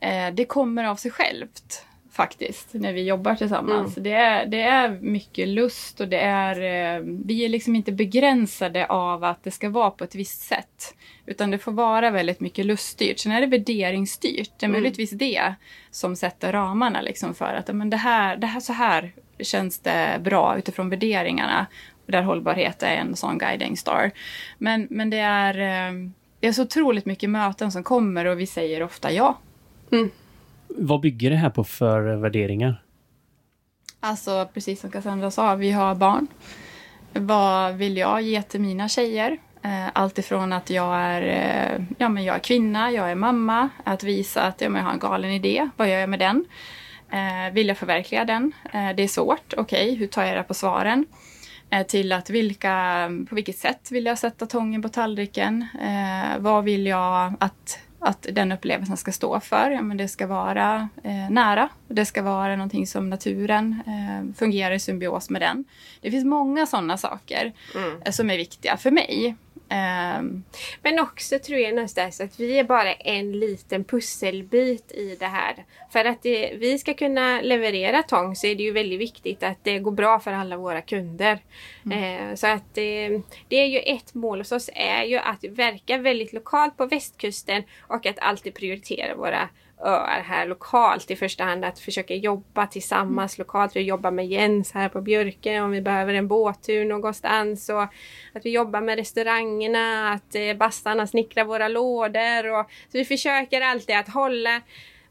Eh, 0.00 0.30
det 0.34 0.44
kommer 0.44 0.84
av 0.84 0.96
sig 0.96 1.10
självt 1.10 1.84
faktiskt, 2.16 2.68
när 2.72 2.92
vi 2.92 3.02
jobbar 3.02 3.34
tillsammans. 3.34 3.94
Det, 3.94 4.12
är, 4.12 4.46
det 4.46 4.60
är 4.60 4.90
mycket 4.90 5.48
lust 5.48 6.00
och 6.00 6.08
det 6.08 6.18
är, 6.20 6.56
eh, 6.96 7.02
vi 7.24 7.44
är 7.44 7.48
liksom 7.48 7.76
inte 7.76 7.92
begränsade 7.92 8.86
av 8.86 9.24
att 9.24 9.44
det 9.44 9.50
ska 9.50 9.70
vara 9.70 9.90
på 9.90 10.04
ett 10.04 10.14
visst 10.14 10.42
sätt. 10.42 10.94
Utan 11.26 11.50
det 11.50 11.58
får 11.58 11.72
vara 11.72 12.10
väldigt 12.10 12.40
mycket 12.40 12.66
luststyrt. 12.66 13.18
Sen 13.18 13.32
är 13.32 13.40
det 13.40 13.46
värderingsstyrt. 13.46 14.50
Det 14.58 14.66
är 14.66 14.70
möjligtvis 14.70 15.10
det 15.10 15.54
som 15.90 16.16
sätter 16.16 16.52
ramarna 16.52 17.00
liksom 17.00 17.34
för 17.34 17.54
att 17.54 17.74
men 17.74 17.90
det, 17.90 17.96
här, 17.96 18.36
det 18.36 18.46
här 18.46 18.60
så 18.60 18.72
här 18.72 19.12
känns 19.40 19.78
det 19.78 20.20
bra 20.24 20.58
utifrån 20.58 20.90
värderingarna. 20.90 21.66
Där 22.06 22.22
hållbarhet 22.22 22.82
är 22.82 22.96
en 22.96 23.16
sån 23.16 23.38
guiding 23.38 23.76
star. 23.76 24.10
Men, 24.58 24.86
men 24.90 25.10
det, 25.10 25.18
är, 25.18 25.54
eh, 25.58 25.92
det 26.40 26.46
är 26.46 26.52
så 26.52 26.62
otroligt 26.62 27.06
mycket 27.06 27.30
möten 27.30 27.72
som 27.72 27.82
kommer 27.82 28.24
och 28.24 28.40
vi 28.40 28.46
säger 28.46 28.82
ofta 28.82 29.12
ja. 29.12 29.38
Vad 30.68 31.00
bygger 31.00 31.30
det 31.30 31.36
här 31.36 31.50
på 31.50 31.64
för 31.64 32.16
värderingar? 32.16 32.82
Alltså 34.00 34.48
precis 34.54 34.80
som 34.80 34.90
Cassandra 34.90 35.30
sa, 35.30 35.54
vi 35.54 35.70
har 35.70 35.94
barn. 35.94 36.26
Vad 37.12 37.74
vill 37.74 37.96
jag 37.96 38.22
ge 38.22 38.42
till 38.42 38.60
mina 38.60 38.88
tjejer? 38.88 39.38
Eh, 39.62 39.86
alltifrån 39.92 40.02
Allt 40.02 40.18
ifrån 40.18 40.52
att 40.52 40.70
jag 40.70 40.96
är, 40.96 41.22
eh, 41.22 41.84
ja, 41.98 42.08
men 42.08 42.24
jag 42.24 42.36
är 42.36 42.40
kvinna, 42.40 42.90
jag 42.90 43.10
är 43.10 43.14
mamma. 43.14 43.68
Att 43.84 44.02
visa 44.02 44.42
att 44.42 44.60
ja, 44.60 44.68
men 44.68 44.78
jag 44.78 44.86
har 44.86 44.92
en 44.92 44.98
galen 44.98 45.30
idé. 45.30 45.68
Vad 45.76 45.88
gör 45.88 45.98
jag 45.98 46.10
med 46.10 46.18
den? 46.18 46.44
Eh, 47.10 47.52
vill 47.52 47.68
jag 47.68 47.78
förverkliga 47.78 48.24
den? 48.24 48.52
Eh, 48.72 48.90
det 48.96 49.02
är 49.02 49.08
svårt. 49.08 49.54
Okej, 49.56 49.94
hur 49.94 50.06
tar 50.06 50.24
jag 50.24 50.36
det 50.36 50.42
på 50.42 50.54
svaren? 50.54 51.06
Eh, 51.70 51.86
till 51.86 52.12
att 52.12 52.30
vilka, 52.30 53.08
på 53.28 53.34
vilket 53.34 53.58
sätt 53.58 53.88
vill 53.92 54.06
jag 54.06 54.18
sätta 54.18 54.46
tången 54.46 54.82
på 54.82 54.88
tallriken? 54.88 55.66
Eh, 55.82 56.38
vad 56.38 56.64
vill 56.64 56.86
jag 56.86 57.34
att, 57.40 57.78
att 58.06 58.26
den 58.32 58.52
upplevelsen 58.52 58.96
ska 58.96 59.12
stå 59.12 59.40
för? 59.40 59.70
Ja, 59.70 59.82
men 59.82 59.96
det 59.96 60.08
ska 60.08 60.26
vara 60.26 60.88
eh, 61.02 61.30
nära. 61.30 61.68
Det 61.88 62.04
ska 62.04 62.22
vara 62.22 62.56
någonting 62.56 62.86
som 62.86 63.10
naturen 63.10 63.82
eh, 63.86 64.34
fungerar 64.38 64.74
i 64.74 64.78
symbios 64.78 65.30
med 65.30 65.42
den. 65.42 65.64
Det 66.00 66.10
finns 66.10 66.24
många 66.24 66.66
sådana 66.66 66.96
saker 66.96 67.52
eh, 68.04 68.12
som 68.12 68.30
är 68.30 68.36
viktiga 68.36 68.76
för 68.76 68.90
mig. 68.90 69.36
Ehm, 69.68 70.44
Men 70.82 70.98
också 70.98 71.38
tror 71.38 71.58
jag 71.58 71.74
någonstans 71.74 72.20
att 72.20 72.40
vi 72.40 72.58
är 72.58 72.64
bara 72.64 72.92
en 72.94 73.32
liten 73.32 73.84
pusselbit 73.84 74.92
i 74.92 75.16
det 75.20 75.26
här. 75.26 75.64
För 75.90 76.04
att 76.04 76.22
det, 76.22 76.56
vi 76.56 76.78
ska 76.78 76.94
kunna 76.94 77.40
leverera 77.40 78.02
tång 78.02 78.36
så 78.36 78.46
är 78.46 78.54
det 78.54 78.62
ju 78.62 78.72
väldigt 78.72 79.00
viktigt 79.00 79.42
att 79.42 79.58
det 79.62 79.78
går 79.78 79.90
bra 79.90 80.20
för 80.20 80.32
alla 80.32 80.56
våra 80.56 80.82
kunder. 80.82 81.38
Eh, 81.92 82.34
så 82.34 82.46
att 82.46 82.78
eh, 82.78 83.20
det 83.48 83.56
är 83.56 83.66
ju 83.66 83.78
ett 83.78 84.14
mål 84.14 84.38
hos 84.38 84.52
oss 84.52 84.70
är 84.74 85.04
ju 85.04 85.16
att 85.16 85.44
verka 85.44 85.98
väldigt 85.98 86.32
lokalt 86.32 86.76
på 86.76 86.86
västkusten 86.86 87.62
och 87.80 88.06
att 88.06 88.18
alltid 88.18 88.54
prioritera 88.54 89.14
våra 89.14 89.48
öar 89.84 90.20
här 90.20 90.46
lokalt 90.46 91.10
i 91.10 91.16
första 91.16 91.44
hand. 91.44 91.64
Att 91.64 91.78
försöka 91.78 92.14
jobba 92.14 92.66
tillsammans 92.66 93.38
lokalt. 93.38 93.76
Vi 93.76 93.80
jobbar 93.80 94.10
med 94.10 94.26
Jens 94.26 94.72
här 94.72 94.88
på 94.88 95.00
Björke 95.00 95.60
om 95.60 95.70
vi 95.70 95.80
behöver 95.80 96.14
en 96.14 96.28
båttur 96.28 96.84
någonstans. 96.84 97.68
Och 97.68 97.82
att 97.82 98.44
vi 98.44 98.50
jobbar 98.50 98.80
med 98.80 98.96
restaurangerna, 98.98 100.12
att 100.12 100.34
eh, 100.34 100.54
bastarna 100.54 101.06
snickrar 101.06 101.44
våra 101.44 101.68
lådor. 101.68 102.60
Och, 102.60 102.70
så 102.92 102.98
vi 102.98 103.04
försöker 103.04 103.60
alltid 103.60 103.96
att 103.96 104.08
hålla 104.08 104.60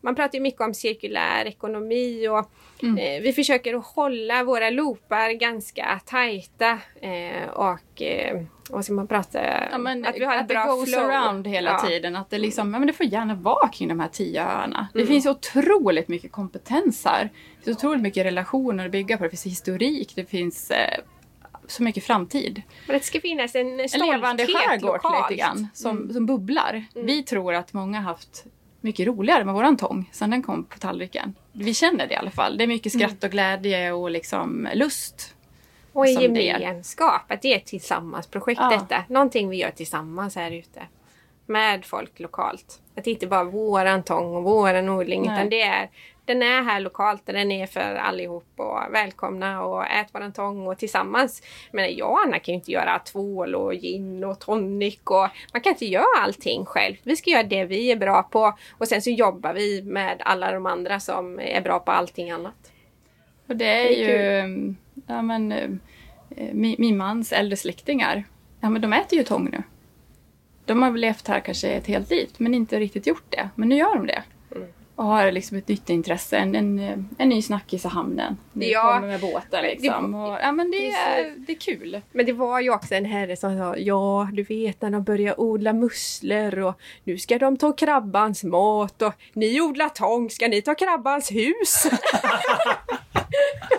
man 0.05 0.15
pratar 0.15 0.35
ju 0.35 0.41
mycket 0.41 0.61
om 0.61 0.73
cirkulär 0.73 1.45
ekonomi 1.45 2.27
och 2.27 2.49
eh, 2.99 3.21
vi 3.21 3.33
försöker 3.33 3.73
att 3.73 3.85
hålla 3.85 4.43
våra 4.43 4.69
loopar 4.69 5.31
ganska 5.31 5.99
tajta 6.05 6.79
eh, 7.01 7.49
och 7.49 8.01
eh, 8.01 8.41
vad 8.69 8.85
ska 8.85 8.93
man 8.93 9.07
prata 9.07 9.39
Ja, 9.71 9.77
men 9.77 10.05
att 10.05 10.15
vi 10.15 10.25
har 10.25 10.35
ett 10.35 10.41
att 10.41 10.47
det 10.47 10.53
bra 10.53 10.65
goes 10.75 10.89
flow. 10.93 11.09
around 11.09 11.47
hela 11.47 11.71
Ja. 11.71 11.87
tiden. 11.87 12.15
Att 12.15 12.29
det, 12.29 12.37
liksom, 12.37 12.71
men 12.71 12.87
det 12.87 12.93
får 12.93 13.05
gärna 13.05 13.35
vara 13.35 13.67
kring 13.67 13.87
de 13.87 13.99
här 13.99 14.07
tio 14.07 14.43
öarna. 14.43 14.87
Det 14.93 14.99
Mm. 14.99 15.07
finns 15.07 15.25
otroligt 15.25 16.07
mycket 16.07 16.31
kompetens 16.31 17.05
här. 17.05 17.29
Det 17.59 17.65
finns 17.65 17.77
otroligt 17.77 18.01
mycket 18.01 18.25
relationer 18.25 18.85
att 18.85 18.91
bygga 18.91 19.17
på. 19.17 19.23
Det 19.23 19.29
finns 19.29 19.45
historik, 19.45 20.11
det 20.15 20.25
finns 20.25 20.71
eh, 20.71 20.99
så 21.67 21.83
mycket 21.83 22.03
framtid. 22.03 22.61
Men 22.87 22.97
det 22.97 23.03
ska 23.03 23.19
finnas 23.21 23.55
en 23.55 23.79
En 23.79 23.89
stolthet 23.89 24.15
levande 24.15 24.45
skärgård 24.47 24.93
lokalt. 25.03 25.31
lite 25.31 25.41
grann, 25.43 25.67
som, 25.73 25.97
Mm. 25.97 26.13
som 26.13 26.25
bubblar. 26.25 26.85
Vi 26.95 27.23
tror 27.23 27.53
att 27.53 27.73
många 27.73 27.97
har 28.01 28.03
haft 28.11 28.43
mycket 28.81 29.07
roligare 29.07 29.45
med 29.45 29.53
våran 29.53 29.77
tång 29.77 30.09
sen 30.11 30.29
den 30.29 30.43
kom 30.43 30.63
på 30.63 30.79
tallriken. 30.79 31.33
Vi 31.53 31.73
känner 31.73 32.07
det 32.07 32.13
i 32.13 32.17
alla 32.17 32.31
fall. 32.31 32.57
Det 32.57 32.63
är 32.63 32.67
mycket 32.67 32.91
skratt 32.93 33.23
och 33.23 33.29
glädje 33.31 33.91
och 33.91 34.09
liksom 34.11 34.67
lust. 34.73 35.34
Och 35.95 36.05
det 36.05 36.11
är. 36.11 36.59
gemenskap, 36.59 37.21
att 37.31 37.41
det 37.41 37.53
är 37.53 37.57
ett 37.57 37.65
tillsammansprojekt 37.65 38.61
Ja. 38.61 38.69
detta. 38.69 39.03
Någonting 39.09 39.49
vi 39.49 39.57
gör 39.57 39.71
tillsammans 39.71 40.35
här 40.35 40.51
ute. 40.51 40.81
Med 41.45 41.85
folk 41.85 42.19
lokalt. 42.19 42.81
Att 42.97 43.03
det 43.03 43.11
inte 43.11 43.27
bara 43.27 43.39
är 43.39 43.43
våran 43.45 44.03
tång 44.03 44.35
och 44.35 44.43
våran 44.43 44.89
odling 44.89 45.21
Nej. 45.25 45.35
utan 45.35 45.49
det 45.49 45.61
är 45.61 45.89
den 46.25 46.41
är 46.41 46.63
här 46.63 46.79
lokalt 46.79 47.27
och 47.27 47.33
den 47.33 47.51
är 47.51 47.67
för 47.67 47.95
allihop 47.95 48.45
och 48.55 48.79
välkomna 48.91 49.63
och 49.63 49.85
ät 49.85 50.07
våran 50.13 50.33
tång 50.33 50.67
och 50.67 50.77
tillsammans. 50.77 51.41
Men 51.71 51.95
jag 51.95 52.11
och 52.11 52.19
Anna 52.25 52.39
kan 52.39 52.53
ju 52.53 52.55
inte 52.55 52.71
göra 52.71 52.99
tvål 52.99 53.55
och 53.55 53.73
gin 53.73 54.23
och 54.23 54.39
tonic 54.39 54.99
och 55.03 55.27
man 55.53 55.61
kan 55.61 55.71
inte 55.73 55.85
göra 55.85 56.23
allting 56.23 56.65
själv. 56.65 56.95
Vi 57.03 57.15
ska 57.15 57.29
göra 57.29 57.43
det 57.43 57.65
vi 57.65 57.91
är 57.91 57.95
bra 57.95 58.23
på 58.23 58.57
och 58.77 58.87
sen 58.87 59.01
så 59.01 59.09
jobbar 59.09 59.53
vi 59.53 59.81
med 59.81 60.21
alla 60.25 60.51
de 60.51 60.65
andra 60.65 60.99
som 60.99 61.39
är 61.39 61.61
bra 61.61 61.79
på 61.79 61.91
allting 61.91 62.31
annat. 62.31 62.71
Och 63.47 63.55
det 63.55 63.65
är, 63.65 63.83
Det 63.89 64.03
är 64.13 64.45
ju, 64.45 64.75
ja 65.07 65.21
men, 65.21 65.51
eh, 65.51 65.69
min, 66.53 66.75
min 66.79 66.97
mans 66.97 67.31
äldre 67.31 67.57
släktingar, 67.57 68.23
ja 68.59 68.69
men 68.69 68.81
de 68.81 68.93
äter 68.93 69.17
ju 69.17 69.23
tång 69.25 69.49
nu. 69.51 69.63
De 70.65 70.81
har 70.81 70.91
väl 70.91 71.01
levt 71.01 71.27
här 71.27 71.39
kanske 71.39 71.69
ett 71.69 71.87
helt 71.87 72.09
liv, 72.09 72.29
men 72.37 72.53
inte 72.53 72.79
riktigt 72.79 73.07
gjort 73.07 73.25
det. 73.29 73.49
Men 73.55 73.69
nu 73.69 73.75
gör 73.75 73.95
de 73.95 74.07
det. 74.07 74.23
Mm. 74.55 74.67
Och 74.95 75.05
har 75.05 75.31
liksom 75.31 75.57
ett 75.57 75.67
nytt 75.67 75.89
intresse, 75.89 76.37
en, 76.37 76.55
en, 76.55 77.09
en 77.17 77.29
ny 77.29 77.41
snackis 77.41 77.85
i 77.85 77.87
hamnen. 77.87 78.37
Nu 78.53 78.65
Ja. 78.65 78.93
kommer 78.93 79.07
med 79.07 79.19
båten 79.21 79.63
liksom. 79.63 80.15
Och, 80.15 80.37
ja 80.41 80.51
men 80.51 80.71
det 80.71 80.91
är, 80.91 81.33
det 81.37 81.51
är 81.51 81.59
kul. 81.59 82.01
Men 82.11 82.25
det 82.25 82.33
var 82.33 82.59
ju 82.59 82.69
också 82.73 82.95
en 82.95 83.05
herre 83.05 83.35
som 83.35 83.57
sa 83.57 83.77
ja, 83.77 84.29
du 84.33 84.43
vet 84.43 84.81
när 84.81 84.89
de 84.89 85.03
börjar 85.03 85.39
odla 85.39 85.73
musslor 85.73 86.59
och 86.59 86.79
nu 87.03 87.17
ska 87.17 87.37
de 87.37 87.57
ta 87.57 87.71
krabbans 87.71 88.43
mat 88.43 89.01
och 89.01 89.13
ni 89.33 89.61
odlar 89.61 89.89
tång, 89.89 90.29
ska 90.29 90.47
ni 90.47 90.61
ta 90.61 90.75
krabbans 90.75 91.31
hus? 91.31 91.87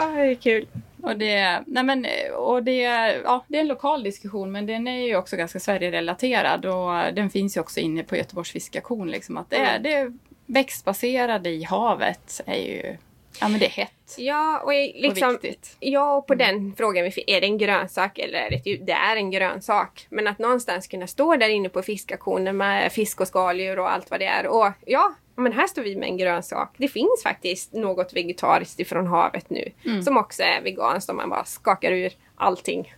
ja, 0.00 0.06
det 0.06 0.20
är 0.30 0.34
kul. 0.34 0.66
Och 1.02 1.16
det, 1.16 1.62
nej 1.66 1.84
men, 1.84 2.06
och 2.36 2.62
det, 2.62 2.80
ja, 3.24 3.44
det 3.48 3.56
är 3.56 3.60
en 3.60 3.68
lokal 3.68 4.02
diskussion 4.02 4.52
men 4.52 4.66
den 4.66 4.88
är 4.88 5.06
ju 5.06 5.16
också 5.16 5.36
ganska 5.36 5.60
Sverige-relaterad 5.60 6.64
och 6.66 7.14
den 7.14 7.30
finns 7.30 7.56
ju 7.56 7.60
också 7.60 7.80
inne 7.80 8.02
på 8.02 8.16
Göteborgs 8.16 8.50
fiskaktion. 8.52 9.10
Liksom, 9.10 9.36
att 9.36 9.50
det, 9.50 9.56
är, 9.56 9.78
Mm. 9.78 9.82
det 9.82 10.12
växtbaserade 10.46 11.50
i 11.50 11.62
havet 11.64 12.40
är 12.46 12.56
ju 12.62 12.96
ja, 13.40 13.48
men 13.48 13.60
det 13.60 13.66
är 13.66 13.70
hett 13.70 13.90
Ja, 14.18 14.60
och 14.64 14.72
liksom, 14.72 15.28
och 15.28 15.44
viktigt. 15.44 15.76
ja, 15.80 16.14
och 16.16 16.26
på 16.26 16.34
den 16.34 16.74
frågan 16.76 17.04
vi 17.04 17.10
fick, 17.10 17.30
är 17.30 17.40
det 17.40 17.46
en 17.46 17.58
grönsak 17.58 18.18
eller 18.18 18.38
är 18.38 18.50
det 18.50 18.56
ett 18.56 18.66
djur? 18.66 18.80
Det 18.82 18.92
är 18.92 19.16
en 19.16 19.30
grönsak. 19.30 20.06
Men 20.10 20.26
att 20.26 20.38
någonstans 20.38 20.86
kunna 20.86 21.06
stå 21.06 21.36
där 21.36 21.48
inne 21.48 21.68
på 21.68 21.82
fiskaktionen 21.82 22.56
med 22.56 22.92
fisk 22.92 23.20
och 23.20 23.28
skaldjur 23.28 23.78
och 23.78 23.92
allt 23.92 24.10
vad 24.10 24.20
det 24.20 24.26
är. 24.26 24.46
Och 24.46 24.68
ja, 24.86 25.14
men 25.36 25.52
här 25.52 25.66
står 25.66 25.82
vi 25.82 25.96
med 25.96 26.08
en 26.08 26.16
grönsak. 26.16 26.74
Det 26.76 26.88
finns 26.88 27.22
faktiskt 27.22 27.72
något 27.72 28.16
vegetariskt 28.16 28.80
ifrån 28.80 29.06
havet 29.06 29.50
nu. 29.50 29.70
Som 30.02 30.16
också 30.16 30.42
är 30.42 30.62
veganskt 30.62 31.10
om 31.10 31.16
man 31.16 31.30
bara 31.30 31.44
skakar 31.44 31.92
ur 31.92 32.12
allting. 32.34 32.94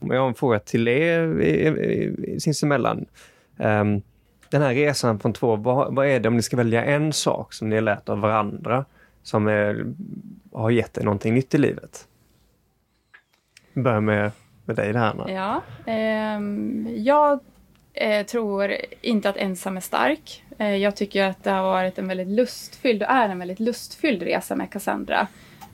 Jag 0.00 0.20
har 0.20 0.28
en 0.28 0.34
fråga 0.34 0.58
till 0.58 0.88
er 0.88 2.38
sinsemellan. 2.38 3.06
Um, 3.56 4.02
den 4.50 4.62
här 4.62 4.74
resan 4.74 5.20
från 5.20 5.32
två, 5.32 5.56
vad, 5.56 5.94
vad 5.94 6.06
är 6.06 6.20
det 6.20 6.28
om 6.28 6.36
ni 6.36 6.42
ska 6.42 6.56
välja 6.56 6.84
en 6.84 7.12
sak 7.12 7.52
som 7.52 7.68
ni 7.68 7.74
har 7.74 7.82
lärt 7.82 8.08
av 8.08 8.20
varandra 8.20 8.84
som 9.22 9.48
är, 9.48 9.86
har 10.52 10.70
gett 10.70 10.98
er 10.98 11.02
någonting 11.04 11.34
nytt 11.34 11.54
i 11.54 11.58
livet? 11.58 12.08
Vi 13.72 13.82
börjar 13.82 14.00
med, 14.00 14.30
med 14.66 14.76
dig 14.76 14.92
där 14.92 15.00
Anna. 15.00 15.30
Ja, 15.30 15.62
eh, 15.92 16.40
jag 16.96 17.40
eh, 17.94 18.26
tror 18.26 18.76
inte 19.00 19.28
att 19.28 19.36
ensam 19.36 19.76
är 19.76 19.80
stark. 19.80 20.42
Eh, 20.58 20.76
jag 20.76 20.96
tycker 20.96 21.24
att 21.24 21.44
det 21.44 21.50
har 21.50 21.62
varit 21.62 21.98
en 21.98 22.08
väldigt 22.08 22.28
lustfylld 22.28 23.02
och 23.02 23.10
är 23.10 23.28
en 23.28 23.38
väldigt 23.38 23.60
lustfylld 23.60 24.22
resa 24.22 24.56
med 24.56 24.70
Cassandra. 24.70 25.26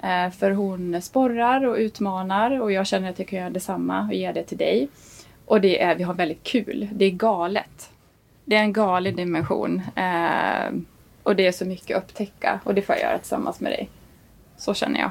Eh, 0.03 0.30
för 0.30 0.51
hon 0.51 1.03
sporrar 1.03 1.66
och 1.66 1.76
utmanar 1.76 2.61
och 2.61 2.72
jag 2.72 2.86
känner 2.86 3.11
att 3.11 3.18
jag 3.18 3.28
kan 3.28 3.38
göra 3.38 3.51
detsamma 3.51 4.07
och 4.07 4.14
ge 4.14 4.32
det 4.32 4.43
till 4.43 4.59
dig. 4.59 4.88
Och 5.45 5.61
det 5.61 5.82
är, 5.82 5.95
vi 5.95 6.03
har 6.03 6.14
väldigt 6.14 6.43
kul. 6.43 6.88
Det 6.93 7.05
är 7.05 7.11
galet. 7.11 7.90
Det 8.45 8.57
är 8.57 8.61
en 8.61 8.72
galen 8.72 9.16
dimension. 9.16 9.82
Eh, 9.97 10.72
och 11.22 11.36
det 11.36 11.47
är 11.47 11.53
så 11.53 11.64
mycket 11.64 11.97
att 11.97 12.03
upptäcka 12.03 12.61
och 12.64 12.74
det 12.74 12.82
får 12.82 12.95
jag 12.95 13.03
göra 13.03 13.18
tillsammans 13.18 13.61
med 13.61 13.72
dig. 13.72 13.88
Så 14.57 14.74
känner 14.74 15.01
jag. 15.01 15.11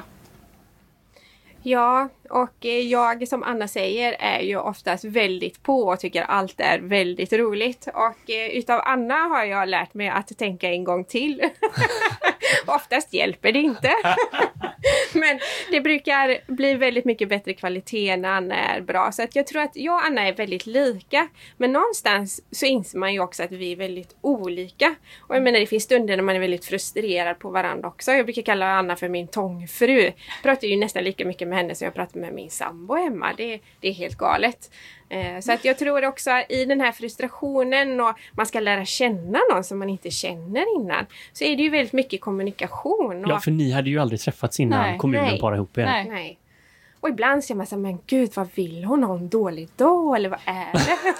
Ja, 1.64 2.08
och 2.30 2.66
eh, 2.66 2.78
jag 2.78 3.28
som 3.28 3.42
Anna 3.42 3.68
säger 3.68 4.16
är 4.18 4.40
ju 4.40 4.56
oftast 4.56 5.04
väldigt 5.04 5.62
på 5.62 5.82
och 5.82 6.00
tycker 6.00 6.22
allt 6.22 6.60
är 6.60 6.78
väldigt 6.78 7.32
roligt. 7.32 7.88
Och 7.94 8.30
eh, 8.30 8.46
utav 8.46 8.80
Anna 8.84 9.14
har 9.14 9.44
jag 9.44 9.68
lärt 9.68 9.94
mig 9.94 10.08
att 10.08 10.38
tänka 10.38 10.70
en 10.70 10.84
gång 10.84 11.04
till. 11.04 11.40
oftast 12.66 13.12
hjälper 13.14 13.52
det 13.52 13.58
inte. 13.58 13.92
Men 15.14 15.40
det 15.70 15.80
brukar 15.80 16.52
bli 16.52 16.74
väldigt 16.74 17.04
mycket 17.04 17.28
bättre 17.28 17.52
kvalitet 17.54 18.16
när 18.16 18.28
Anna 18.28 18.54
är 18.56 18.80
bra. 18.80 19.12
Så 19.12 19.22
att 19.22 19.36
jag 19.36 19.46
tror 19.46 19.62
att 19.62 19.76
jag 19.76 19.94
och 19.94 20.04
Anna 20.04 20.28
är 20.28 20.32
väldigt 20.32 20.66
lika. 20.66 21.28
Men 21.56 21.72
någonstans 21.72 22.40
så 22.50 22.66
inser 22.66 22.98
man 22.98 23.12
ju 23.12 23.20
också 23.20 23.42
att 23.42 23.52
vi 23.52 23.72
är 23.72 23.76
väldigt 23.76 24.16
olika. 24.20 24.94
Och 25.20 25.36
jag 25.36 25.42
menar 25.42 25.60
det 25.60 25.66
finns 25.66 25.84
stunder 25.84 26.16
när 26.16 26.24
man 26.24 26.36
är 26.36 26.40
väldigt 26.40 26.64
frustrerad 26.64 27.38
på 27.38 27.50
varandra 27.50 27.88
också. 27.88 28.12
Jag 28.12 28.26
brukar 28.26 28.42
kalla 28.42 28.66
Anna 28.66 28.96
för 28.96 29.08
min 29.08 29.28
tångfru. 29.28 30.00
Jag 30.02 30.14
pratar 30.42 30.68
ju 30.68 30.76
nästan 30.76 31.04
lika 31.04 31.24
mycket 31.24 31.48
med 31.48 31.58
henne 31.58 31.74
som 31.74 31.84
jag 31.84 31.94
pratar 31.94 32.20
med 32.20 32.32
min 32.34 32.50
sambo 32.50 32.94
hemma. 32.94 33.32
Det, 33.36 33.60
det 33.80 33.88
är 33.88 33.92
helt 33.92 34.18
galet. 34.18 34.70
Eh, 35.08 35.40
Så 35.40 35.52
att 35.52 35.64
jag 35.64 35.78
tror 35.78 36.04
också 36.04 36.30
i 36.48 36.64
den 36.64 36.80
här 36.80 36.92
frustrationen 36.92 38.00
och 38.00 38.14
man 38.32 38.46
ska 38.46 38.60
lära 38.60 38.84
känna 38.84 39.40
någon 39.52 39.64
som 39.64 39.78
man 39.78 39.90
inte 39.90 40.10
känner 40.10 40.76
innan. 40.80 41.06
Så 41.32 41.44
är 41.44 41.56
det 41.56 41.62
ju 41.62 41.68
väldigt 41.70 41.92
mycket 41.92 42.20
kommunikation. 42.20 42.41
Och, 43.24 43.30
Ja, 43.30 43.40
för 43.40 43.50
ni 43.50 43.72
hade 43.72 43.90
ju 43.90 43.98
aldrig 43.98 44.20
träffats 44.20 44.60
innan 44.60 44.80
Nej. 44.80 44.98
kommunen 44.98 45.26
Nej. 45.26 45.40
parade 45.40 45.56
ihop 45.56 45.78
er. 45.78 45.84
Nej. 45.84 46.08
Nej. 46.08 46.38
Och 47.00 47.08
ibland 47.08 47.44
ser 47.44 47.54
man 47.54 47.66
så 47.66 47.74
här, 47.74 47.82
men 47.82 47.98
gud 48.06 48.30
vad 48.34 48.48
vill 48.54 48.84
hon? 48.84 49.02
Har 49.02 49.10
hon 49.10 49.28
dålig 49.28 49.68
dag 49.76 50.16
eller 50.16 50.28
vad 50.28 50.38
är 50.44 50.72
det? 50.72 51.14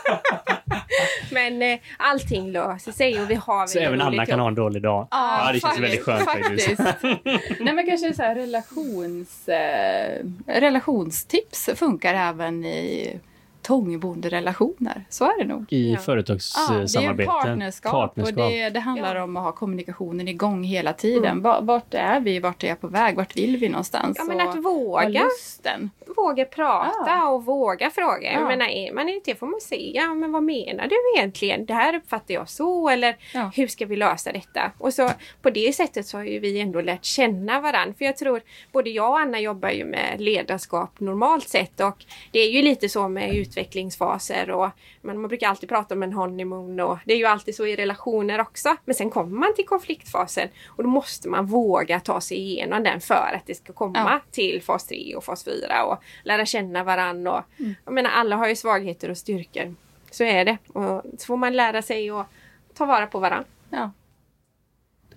men 1.35 1.63
eh, 1.63 1.79
allting 1.97 2.53
löser 2.53 2.93
sig 2.93 3.23
och 3.23 3.31
vi 3.31 3.35
har 3.35 3.67
Så 3.67 3.79
även 3.79 4.01
Anna 4.01 4.27
kan 4.27 4.41
ha 4.41 4.49
en 4.49 4.55
dålig 4.55 4.83
dag. 4.83 5.09
Ja, 5.11 5.51
det 5.53 5.61
känns 5.61 5.79
väldigt 5.79 6.03
skönt 6.05 6.25
faktiskt. 6.25 6.79
Nej 7.61 7.75
men 7.75 7.87
kanske 7.87 8.15
så 8.15 8.23
här 8.23 8.35
relations, 8.35 9.49
eh, 9.49 10.25
relationstips 10.47 11.71
funkar 11.75 12.15
även 12.15 12.65
i 12.65 13.21
tångbonderelationer. 13.63 15.05
Så 15.09 15.25
är 15.25 15.39
det 15.39 15.45
nog. 15.45 15.65
I 15.73 15.83
Ja. 15.83 15.93
Ja, 15.93 15.97
det 15.97 16.03
är 16.03 16.05
företagssamarbeten. 16.05 17.27
partnerskap, 17.27 18.19
och 18.19 18.33
det, 18.35 18.71
det 18.71 18.81
handlar 18.81 19.17
Ja. 19.17 19.23
om 19.25 19.37
att 19.37 19.43
ha 19.45 19.53
kommunikationen 19.53 20.29
igång 20.29 20.65
hela 20.65 20.93
tiden. 20.93 21.43
Va- 21.43 21.61
Vart 21.61 21.95
är 21.95 22.21
vi? 22.21 22.39
Vart 22.41 22.65
är 22.65 22.69
jag 22.69 22.81
på 22.81 22.89
väg? 22.89 23.17
Vart 23.17 23.37
vill 23.37 23.57
vi 23.57 23.69
någonstans? 23.69 24.17
Ja 24.19 24.25
men 24.25 24.49
att 24.49 24.57
våga. 24.57 25.29
Våga 26.17 26.45
prata 26.45 26.93
Ja. 27.07 27.29
och 27.29 27.45
våga 27.45 27.91
fråga. 27.91 28.33
Jag 28.33 28.43
Ja. 28.43 28.49
menar, 28.49 28.67
är 28.67 28.93
man 28.93 29.09
irriterad 29.09 29.39
får 29.39 29.47
man 29.47 29.61
säga, 29.61 30.03
ja, 30.03 30.15
men 30.15 30.33
vad 30.33 30.43
menar 30.43 30.87
du 30.89 30.97
egentligen? 31.19 31.67
Det 31.67 31.75
här 31.75 31.95
uppfattar 31.97 32.35
jag 32.35 32.49
så 32.49 32.89
eller 32.89 33.17
Ja. 33.35 33.51
hur 33.55 33.67
ska 33.67 33.87
vi 33.87 33.97
lösa 33.97 34.33
detta? 34.33 34.73
Och 34.79 34.95
så 34.95 35.11
på 35.43 35.51
det 35.51 35.73
sättet 35.77 36.07
så 36.07 36.17
har 36.17 36.25
ju 36.25 36.39
vi 36.39 36.61
ändå 36.61 36.81
lärt 36.81 37.05
känna 37.05 37.61
varandra. 37.61 37.95
För 37.99 38.05
jag 38.05 38.17
tror, 38.17 38.41
både 38.73 38.91
jag 38.91 39.11
och 39.11 39.19
Anna 39.19 39.41
jobbar 39.41 39.71
ju 39.71 39.85
med 39.85 40.21
ledarskap 40.21 41.01
normalt 41.01 41.49
sett 41.49 41.81
och 41.81 42.05
det 42.31 42.39
är 42.39 42.51
ju 42.51 42.63
lite 42.63 42.89
så 42.89 43.09
med 43.09 43.35
utvecklingsfaser 43.53 44.51
och 44.51 44.71
men 45.03 45.21
man 45.21 45.29
brukar 45.29 45.49
alltid 45.49 45.69
prata 45.69 45.95
om 45.95 46.03
en 46.03 46.13
honeymoon 46.13 46.81
och 46.81 46.99
det 47.05 47.13
är 47.13 47.17
ju 47.17 47.25
alltid 47.27 47.55
så 47.55 47.67
i 47.67 47.77
relationer 47.77 48.41
också. 48.41 48.77
Men 48.85 48.95
sen 48.95 49.11
kommer 49.11 49.39
man 49.39 49.55
till 49.55 49.67
konfliktfasen 49.67 50.49
och 50.69 50.83
då 50.83 50.89
måste 50.89 51.29
man 51.29 51.47
våga 51.47 52.01
ta 52.01 52.21
sig 52.21 52.37
igenom 52.39 52.83
den 52.83 53.01
för 53.01 53.35
att 53.37 53.47
det 53.47 53.55
ska 53.55 53.73
komma 53.73 53.99
Ja. 53.99 54.21
till 54.31 54.63
fas 54.63 54.87
3 54.87 55.15
och 55.17 55.25
fas 55.25 55.45
4 55.45 55.85
och 55.85 55.99
lära 56.25 56.47
känna 56.47 56.85
varann. 56.85 57.27
Och, 57.27 57.41
Jag 57.85 57.95
menar 57.95 58.11
alla 58.11 58.37
har 58.37 58.49
ju 58.49 58.57
svagheter 58.57 59.11
och 59.11 59.17
styrkor. 59.19 59.75
Så 60.11 60.25
är 60.25 60.45
det. 60.45 60.57
Och 60.73 61.03
så 61.19 61.27
får 61.27 61.37
man 61.37 61.57
lära 61.57 61.83
sig 61.83 62.11
att 62.11 62.27
ta 62.75 62.85
vara 62.87 63.07
på 63.07 63.19
varann. 63.19 63.45
Ja. 63.71 63.91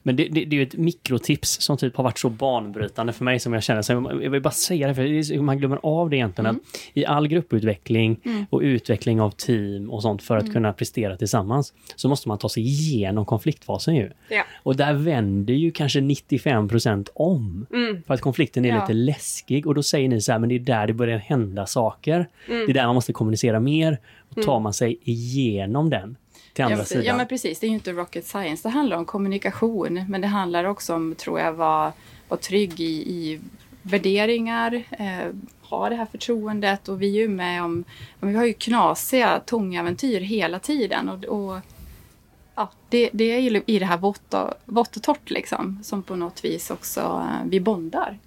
Men 0.07 0.15
det, 0.15 0.23
det, 0.31 0.45
det 0.45 0.55
är 0.55 0.57
ju 0.57 0.63
ett 0.63 0.77
mikrotips 0.77 1.61
som 1.61 1.77
typ 1.77 1.95
har 1.95 2.03
varit 2.03 2.17
så 2.19 2.29
banbrytande 2.29 3.13
för 3.13 3.23
mig 3.23 3.39
som 3.39 3.53
jag 3.53 3.63
känner. 3.63 3.81
Så 3.81 3.93
jag 4.21 4.29
vill 4.31 4.41
bara 4.41 4.51
säga 4.51 4.87
det, 4.87 4.95
för 4.95 5.41
man 5.41 5.57
glömmer 5.57 5.79
av 5.83 6.09
det 6.09 6.15
egentligen. 6.15 6.45
Mm. 6.49 6.61
Att 6.73 6.79
I 6.93 7.05
all 7.05 7.27
grupputveckling 7.27 8.19
och 8.49 8.59
utveckling 8.61 9.21
av 9.21 9.29
team 9.31 9.89
och 9.91 10.01
sånt 10.01 10.23
för 10.23 10.37
att 10.37 10.43
Mm. 10.43 10.53
kunna 10.53 10.73
prestera 10.73 11.17
tillsammans 11.17 11.73
så 11.95 12.09
måste 12.09 12.27
man 12.27 12.37
ta 12.37 12.49
sig 12.49 12.63
igenom 12.63 13.25
konfliktfasen 13.25 13.95
ju. 13.95 14.11
Ja. 14.29 14.43
Och 14.63 14.75
där 14.75 14.93
vänder 14.93 15.53
ju 15.53 15.71
kanske 15.71 15.99
95% 16.01 17.09
om. 17.15 17.65
Mm. 17.73 18.01
För 18.07 18.13
att 18.13 18.21
konflikten 18.21 18.65
är 18.65 18.69
Ja. 18.69 18.81
lite 18.81 18.93
läskig 18.93 19.67
och 19.67 19.75
då 19.75 19.83
säger 19.83 20.09
ni 20.09 20.21
så 20.21 20.31
här, 20.31 20.39
men 20.39 20.49
det 20.49 20.55
är 20.55 20.59
där 20.59 20.87
det 20.87 20.93
börjar 20.93 21.17
hända 21.17 21.65
saker. 21.65 22.15
Mm. 22.15 22.65
Det 22.65 22.71
är 22.71 22.73
där 22.73 22.85
man 22.85 22.95
måste 22.95 23.13
kommunicera 23.13 23.59
mer. 23.59 23.99
Och 24.29 24.43
tar 24.43 24.59
man 24.59 24.73
sig 24.73 24.99
igenom 25.03 25.89
den 25.89 26.15
till 26.55 26.63
andra 26.63 26.77
Ja, 26.77 26.83
sidan. 26.85 27.03
ja 27.05 27.17
men 27.17 27.27
precis, 27.27 27.59
det 27.59 27.65
är 27.65 27.69
ju 27.69 27.73
inte 27.73 27.91
rocket 27.91 28.25
science. 28.25 28.67
Det 28.67 28.71
handlar 28.71 28.97
om 28.97 29.05
kommunikation. 29.05 30.05
Men 30.09 30.21
det 30.21 30.27
handlar 30.27 30.63
också 30.63 30.95
om, 30.95 31.15
tror 31.15 31.39
jag, 31.39 31.53
vara 31.53 31.93
vara 32.27 32.39
trygg 32.39 32.79
i, 32.79 32.93
i 32.93 33.39
värderingar. 33.81 34.83
Eh, 34.91 35.33
ha 35.61 35.89
det 35.89 35.95
här 35.95 36.05
förtroendet. 36.05 36.89
Och 36.89 37.01
vi 37.01 37.17
är 37.17 37.21
ju 37.21 37.27
med 37.27 37.63
om, 37.63 37.83
om 38.19 38.29
vi 38.29 38.35
har 38.35 38.45
ju 38.45 38.53
knasiga 38.53 39.39
tångäventyr 39.39 40.21
hela 40.21 40.59
tiden. 40.59 41.09
Och, 41.09 41.23
och 41.23 41.59
ja, 42.55 42.71
det, 42.89 43.09
det 43.13 43.23
är 43.23 43.39
ju 43.39 43.61
i 43.65 43.79
det 43.79 43.85
här 43.85 43.97
vått 43.97 44.33
och, 44.95 45.01
torrt 45.03 45.29
liksom. 45.29 45.79
Som 45.83 46.03
på 46.03 46.15
något 46.15 46.45
vis 46.45 46.71
också 46.71 46.99
eh, 47.01 47.49
vi 47.49 47.59
bondar. 47.59 48.19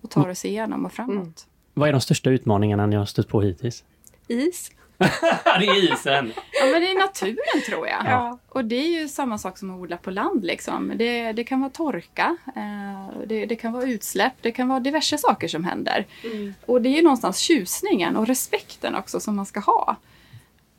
Och 0.00 0.10
tar 0.10 0.28
oss 0.28 0.44
igenom 0.44 0.84
och 0.84 0.92
framåt. 0.92 1.46
Vad 1.74 1.88
är 1.88 1.92
de 1.92 2.00
största 2.00 2.30
utmaningarna 2.30 2.86
ni 2.86 2.96
har 2.96 3.06
stött 3.06 3.28
på 3.28 3.40
hittills? 3.40 3.84
Is. 4.28 4.70
det 5.60 5.66
är 5.66 5.92
isen! 5.92 6.32
Ja 6.60 6.66
men 6.66 6.80
det 6.82 6.90
är 6.90 6.98
naturen 6.98 7.62
tror 7.66 7.88
jag. 7.88 8.02
Ja. 8.06 8.38
Och 8.48 8.64
det 8.64 8.76
är 8.76 9.00
ju 9.00 9.08
samma 9.08 9.38
sak 9.38 9.58
som 9.58 9.70
att 9.70 9.80
odla 9.80 9.96
på 9.96 10.10
land 10.10 10.44
liksom. 10.44 10.92
Det, 10.96 11.32
det 11.32 11.44
kan 11.44 11.60
vara 11.60 11.70
torka, 11.70 12.36
eh, 12.56 13.26
det, 13.26 13.46
det 13.46 13.56
kan 13.56 13.72
vara 13.72 13.84
utsläpp, 13.84 14.32
det 14.40 14.52
kan 14.52 14.68
vara 14.68 14.80
diverse 14.80 15.18
saker 15.18 15.48
som 15.48 15.64
händer. 15.64 16.06
Mm. 16.24 16.54
Och 16.66 16.82
det 16.82 16.88
är 16.88 16.96
ju 16.96 17.02
någonstans 17.02 17.38
tjusningen 17.38 18.16
och 18.16 18.26
respekten 18.26 18.94
också 18.94 19.20
som 19.20 19.36
man 19.36 19.46
ska 19.46 19.60
ha. 19.60 19.96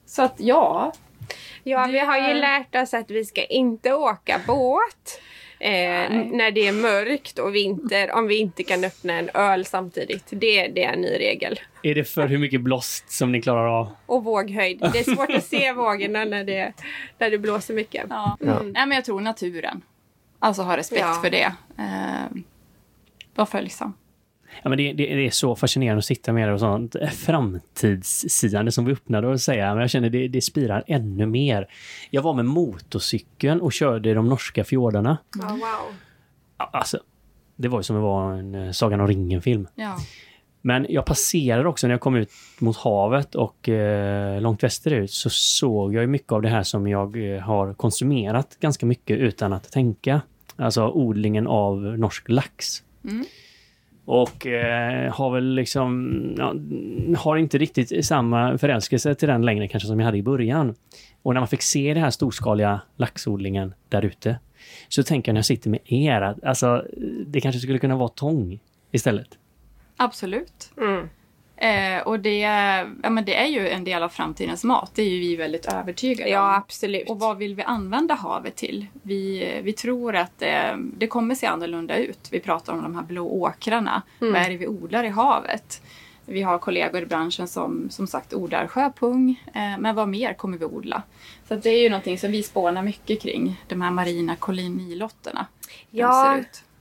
Så 0.06 0.22
att 0.22 0.36
ja, 0.38 0.94
Ja, 1.64 1.86
vi 1.92 2.00
har 2.00 2.18
ju 2.18 2.24
är- 2.24 2.34
lärt 2.36 2.76
oss 2.76 2.94
att 2.94 3.12
vi 3.12 3.26
ska 3.26 3.46
inte 3.46 3.94
åka 3.94 4.42
båt. 4.48 5.22
Eh, 5.62 6.12
när 6.12 6.52
det 6.52 6.68
är 6.68 6.72
mörkt 6.72 7.40
och 7.40 7.56
vinter 7.56 8.12
om 8.12 8.28
vi 8.28 8.38
inte 8.38 8.64
kan 8.64 8.84
öppna 8.84 9.14
en 9.14 9.30
öl 9.34 9.66
samtidigt. 9.66 10.24
Det, 10.30 10.68
det 10.68 10.84
är 10.84 10.94
en 10.94 11.02
ny 11.02 11.08
regel. 11.10 11.60
Är 11.84 11.96
det 11.96 12.04
för 12.04 12.28
hur 12.28 12.38
mycket 12.38 12.62
blåst 12.62 13.12
som 13.12 13.32
ni 13.32 13.42
klarar 13.42 13.80
av? 13.80 13.88
Och 14.06 14.24
våghöjd. 14.24 14.80
Det 14.94 15.00
är 15.00 15.16
svårt 15.16 15.30
att 15.30 15.44
se 15.46 15.72
vågorna 15.74 16.26
när 16.26 16.44
det, 16.44 16.74
när 17.18 17.32
det 17.32 17.38
blåser 17.38 17.74
mycket. 17.74 18.06
ja. 18.10 18.38
Ja. 18.40 18.60
Nej, 18.64 18.74
men 18.88 18.92
jag 18.92 19.06
tror 19.06 19.22
naturen. 19.22 19.82
Alltså 20.40 20.62
ha 20.62 20.78
respekt 20.78 21.02
Ja. 21.02 21.20
för 21.24 21.30
det. 21.30 21.54
Eh, 21.78 22.38
var 23.36 23.46
följsam. 23.46 23.94
Ja, 24.64 24.70
men 24.70 24.78
det, 24.78 24.94
det, 24.94 25.16
det 25.16 25.26
är 25.28 25.32
så 25.32 25.56
fascinerande 25.56 26.00
att 26.00 26.06
sitta 26.06 26.34
med 26.34 26.48
det 26.48 26.54
och 26.54 26.60
sånt 26.60 26.96
framtidssiande 27.14 28.72
som 28.72 28.86
vi 28.86 28.92
öppnade 28.94 29.28
och 29.28 29.42
säga. 29.42 29.74
Men 29.74 29.82
jag 29.82 29.90
känner 29.90 30.10
det, 30.10 30.28
det 30.28 30.42
spirar 30.42 30.84
ännu 30.88 31.26
mer. 31.26 31.68
Jag 32.10 32.22
var 32.22 32.34
med 32.34 32.46
motorcykeln 32.46 33.62
och 33.62 33.74
körde 33.74 34.10
i 34.10 34.14
de 34.14 34.30
norska 34.30 34.64
fjordarna. 34.64 35.18
Wow. 35.36 35.60
Alltså, 36.58 37.00
det 37.56 37.68
var 37.68 37.80
ju 37.80 37.84
som 37.84 37.96
att 37.96 38.02
vara 38.02 38.36
en 38.36 38.56
eh, 38.56 38.72
Sagan 38.72 39.02
om 39.02 39.08
ringen-film. 39.08 39.68
Ja. 39.76 39.98
Men 40.62 40.86
jag 40.90 41.06
passerade 41.06 41.70
också 41.70 41.88
när 41.88 41.94
jag 41.94 42.02
kom 42.02 42.16
ut 42.16 42.32
mot 42.60 42.78
havet 42.78 43.36
och 43.36 43.70
eh, 43.70 44.42
långt 44.42 44.64
västerut 44.64 45.12
så 45.12 45.30
såg 45.30 45.94
jag 45.94 46.10
mycket 46.10 46.32
av 46.32 46.42
det 46.42 46.50
här 46.50 46.64
som 46.64 46.88
jag 46.88 47.36
eh, 47.36 47.42
har 47.42 47.74
konsumerat 47.74 48.58
ganska 48.60 48.86
mycket 48.86 49.18
utan 49.18 49.54
att 49.54 49.72
tänka. 49.72 50.22
Alltså 50.56 50.88
odlingen 50.88 51.48
av 51.48 51.78
norsk 51.82 52.30
lax. 52.30 52.84
Mm. 53.04 53.26
Och 54.12 54.48
eh, 54.48 55.14
har 55.14 55.34
väl 55.34 55.56
liksom, 55.56 56.14
ja, 56.38 56.54
har 57.18 57.38
inte 57.38 57.58
riktigt 57.58 58.06
samma 58.06 58.58
förälskelse 58.58 59.16
till 59.16 59.28
den 59.28 59.46
längre 59.46 59.68
kanske 59.68 59.88
som 59.88 60.00
jag 60.00 60.06
hade 60.06 60.18
i 60.18 60.24
början. 60.24 60.76
Och 61.22 61.34
när 61.34 61.42
man 61.42 61.48
fick 61.48 61.62
se 61.62 61.94
den 61.94 62.04
här 62.04 62.10
storskaliga 62.10 62.82
laxodlingen 62.96 63.74
där 63.90 64.06
ute 64.06 64.40
så 64.88 65.04
tänker 65.04 65.30
jag 65.30 65.34
när 65.34 65.38
jag 65.38 65.46
sitter 65.46 65.70
med 65.70 65.80
er 65.86 66.22
att 66.22 66.44
alltså, 66.44 66.86
det 67.26 67.42
kanske 67.42 67.62
skulle 67.62 67.80
kunna 67.80 67.96
vara 67.96 68.10
tång 68.10 68.60
istället. 68.92 69.38
Absolut. 69.98 70.72
Mm. 70.78 71.10
Eh, 71.62 72.02
och 72.02 72.20
det, 72.20 72.40
ja, 73.04 73.10
men 73.10 73.26
det 73.26 73.36
är 73.36 73.46
ju 73.46 73.70
en 73.70 73.84
del 73.84 74.04
av 74.04 74.10
framtidens 74.10 74.64
mat. 74.64 74.92
Det 74.96 75.02
är 75.02 75.10
ju 75.10 75.20
vi 75.20 75.36
väldigt 75.36 75.66
övertygade 75.66 76.30
om. 76.30 76.34
Ja, 76.34 76.56
absolut. 76.56 77.10
Och 77.10 77.20
vad 77.20 77.38
vill 77.38 77.56
vi 77.56 77.64
använda 77.64 78.14
havet 78.14 78.56
till? 78.56 78.86
Vi, 79.02 79.52
vi 79.64 79.74
tror 79.74 80.16
att 80.16 80.42
eh, 80.42 80.78
det 80.78 81.08
kommer 81.08 81.36
se 81.36 81.48
annorlunda 81.48 81.96
ut. 81.96 82.28
Vi 82.32 82.40
pratar 82.40 82.74
om 82.74 82.82
de 82.82 82.96
här 82.96 83.04
blå 83.04 83.28
åkrarna. 83.28 84.02
Mm. 84.22 84.34
Vad 84.34 84.42
är 84.42 84.50
det 84.50 84.58
vi 84.58 84.68
odlar 84.68 85.04
i 85.04 85.10
havet? 85.10 85.82
Vi 86.26 86.42
har 86.42 86.58
kollegor 86.58 87.02
i 87.02 87.06
branschen 87.06 87.48
som 87.48 87.90
som 87.90 88.08
sagt 88.08 88.34
odlar 88.34 88.68
sjöpung. 88.68 89.44
Eh, 89.54 89.80
men 89.80 89.96
vad 89.96 90.08
mer 90.08 90.34
kommer 90.34 90.58
vi 90.58 90.66
odla? 90.66 91.04
Så 91.48 91.56
det 91.56 91.70
är 91.70 91.82
ju 91.82 91.90
någonting 91.90 92.20
som 92.20 92.32
vi 92.32 92.44
spånar 92.44 92.84
mycket 92.84 93.22
kring. 93.22 93.62
De 93.68 93.82
här 93.82 93.92
marina 93.92 94.36
kolonilotterna. 94.36 95.46
Ja. 95.90 96.40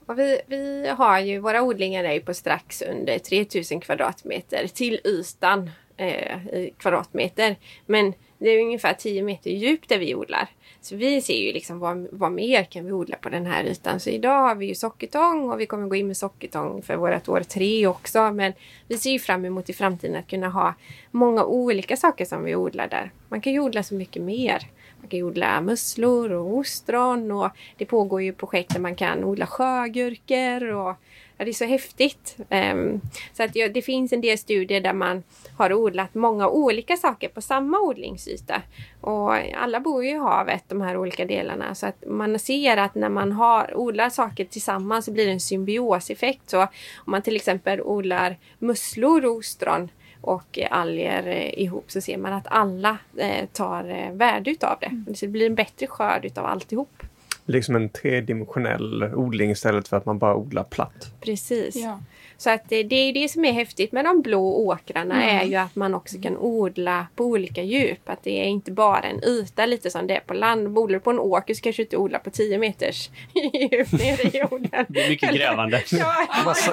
Och 0.09 0.19
vi, 0.19 0.41
vi 0.47 0.87
har 0.87 1.19
ju, 1.19 1.39
våra 1.39 1.61
odlingar 1.61 2.03
är 2.03 2.13
ju 2.13 2.21
på 2.21 2.33
strax 2.33 2.81
under 2.81 3.19
3000 3.19 3.79
kvadratmeter 3.79 4.67
till 4.67 4.99
ytan. 5.03 5.69
eh, 5.97 6.47
i 6.47 6.73
kvadratmeter. 6.77 7.55
Men 7.85 8.13
det 8.37 8.49
är 8.49 8.61
ungefär 8.61 8.93
10 8.93 9.23
meter 9.23 9.51
djup 9.51 9.87
där 9.87 9.97
vi 9.97 10.15
odlar. 10.15 10.47
Så 10.81 10.95
vi 10.95 11.21
ser 11.21 11.41
ju 11.47 11.53
liksom 11.53 11.79
vad, 11.79 12.07
vad 12.11 12.31
mer 12.31 12.63
kan 12.63 12.85
vi 12.85 12.91
odla 12.91 13.17
på 13.17 13.29
den 13.29 13.45
här 13.45 13.63
ytan. 13.63 13.99
Så 13.99 14.09
idag 14.09 14.41
har 14.41 14.55
vi 14.55 14.65
ju 14.65 14.75
sockertång 14.75 15.51
och 15.51 15.59
vi 15.59 15.65
kommer 15.65 15.87
gå 15.87 15.95
in 15.95 16.07
med 16.07 16.17
sockertång 16.17 16.81
för 16.81 16.95
vårt 16.95 17.29
år 17.29 17.41
tre 17.41 17.87
också. 17.87 18.31
Men 18.31 18.53
vi 18.87 18.97
ser 18.97 19.11
ju 19.11 19.19
fram 19.19 19.45
emot 19.45 19.69
i 19.69 19.73
framtiden 19.73 20.15
att 20.15 20.27
kunna 20.27 20.49
ha 20.49 20.73
många 21.11 21.45
olika 21.45 21.97
saker 21.97 22.25
som 22.25 22.43
vi 22.43 22.55
odlar 22.55 22.87
där. 22.87 23.11
Man 23.29 23.41
kan 23.41 23.53
ju 23.53 23.59
odla 23.59 23.83
så 23.83 23.95
mycket 23.95 24.21
mer. 24.21 24.67
Man 24.99 25.09
kan 25.09 25.23
odla 25.23 25.61
musslor 25.61 26.31
och 26.31 26.57
ostron 26.57 27.31
och 27.31 27.49
det 27.77 27.85
pågår 27.85 28.21
ju 28.21 28.33
projekt 28.33 28.73
där 28.73 28.79
man 28.79 28.95
kan 28.95 29.23
odla 29.23 29.47
sjögurkor 29.47 30.63
och 30.73 30.95
Ja, 31.39 31.45
det 31.45 31.51
är 31.51 31.53
så 31.53 31.65
häftigt. 31.65 32.37
Um, 32.49 33.01
så 33.33 33.43
att 33.43 33.55
ja, 33.55 33.69
det 33.69 33.81
finns 33.81 34.13
en 34.13 34.21
del 34.21 34.37
studier 34.37 34.81
där 34.81 34.93
man 34.93 35.23
har 35.57 35.73
odlat 35.73 36.15
många 36.15 36.47
olika 36.49 36.97
saker 36.97 37.29
på 37.29 37.41
samma 37.41 37.79
odlingsyta. 37.79 38.61
Och 39.01 39.33
alla 39.55 39.79
bor 39.79 40.03
ju 40.03 40.09
i 40.09 40.17
havet, 40.17 40.63
de 40.67 40.81
här 40.81 40.97
olika 40.97 41.25
delarna. 41.25 41.75
Så 41.75 41.87
att 41.87 42.03
man 42.07 42.39
ser 42.39 42.77
att 42.77 42.95
när 42.95 43.09
man 43.09 43.31
har, 43.31 43.77
odlar 43.77 44.09
saker 44.09 44.45
tillsammans 44.45 45.05
så 45.05 45.11
blir 45.11 45.25
det 45.25 45.31
en 45.31 45.39
symbioseffekt. 45.39 46.49
Så 46.49 46.61
om 46.61 46.67
man 47.05 47.21
till 47.21 47.35
exempel 47.35 47.81
odlar 47.81 48.37
musslor 48.59 49.25
och 49.25 49.35
ostron 49.35 49.89
och 50.21 50.59
alger 50.71 51.27
eh, 51.27 51.63
ihop 51.63 51.91
så 51.91 52.01
ser 52.01 52.17
man 52.17 52.33
att 52.33 52.47
alla 52.47 52.97
eh, 53.17 53.45
tar 53.53 53.89
eh, 53.89 54.11
värde 54.11 54.51
utav 54.51 54.77
det. 54.81 54.85
Mm. 54.85 55.15
Så 55.15 55.25
det 55.25 55.31
blir 55.31 55.45
en 55.45 55.55
bättre 55.55 55.87
skörd 55.87 56.25
utav 56.25 56.45
alltihop 56.45 57.03
liksom 57.49 57.75
en 57.75 57.89
tredimensionell 57.89 59.03
odling 59.03 59.51
istället 59.51 59.87
för 59.87 59.97
att 59.97 60.05
man 60.05 60.17
bara 60.17 60.35
odlar 60.35 60.63
platt. 60.63 61.13
Precis. 61.21 61.75
Ja. 61.75 61.99
Så 62.39 62.49
att 62.49 62.69
det, 62.69 62.75
är 62.95 63.13
det 63.13 63.29
som 63.29 63.45
är 63.45 63.51
häftigt 63.51 63.91
med 63.91 64.05
de 64.05 64.21
blå 64.21 64.67
åkrarna 64.67 65.23
mm. 65.23 65.37
är 65.37 65.43
ju 65.43 65.55
att 65.55 65.75
man 65.75 65.93
också 65.93 66.21
kan 66.21 66.37
odla 66.37 67.07
på 67.15 67.23
olika 67.23 67.63
djup. 67.63 68.09
Att 68.09 68.23
det 68.23 68.41
är 68.41 68.45
inte 68.45 68.71
bara 68.71 69.01
en 69.01 69.23
yta 69.23 69.65
lite 69.65 69.89
som 69.89 70.07
det 70.07 70.15
är 70.15 70.19
på 70.19 70.33
land. 70.33 70.77
Odlar 70.77 70.93
du 70.93 70.99
på 70.99 71.09
en 71.09 71.19
åker 71.19 71.53
så 71.53 71.61
kanske 71.61 71.81
du 71.81 71.85
inte 71.85 71.97
odlar 71.97 72.19
på 72.19 72.29
10 72.29 72.57
meters 72.57 73.09
djup 73.33 73.91
nere 73.91 74.21
i 74.21 74.37
jorden. 74.37 74.85
Det 74.89 75.05
är 75.05 75.09
mycket 75.09 75.35
grävande. 75.35 75.83
ja, 75.91 76.13
massa, 76.45 76.71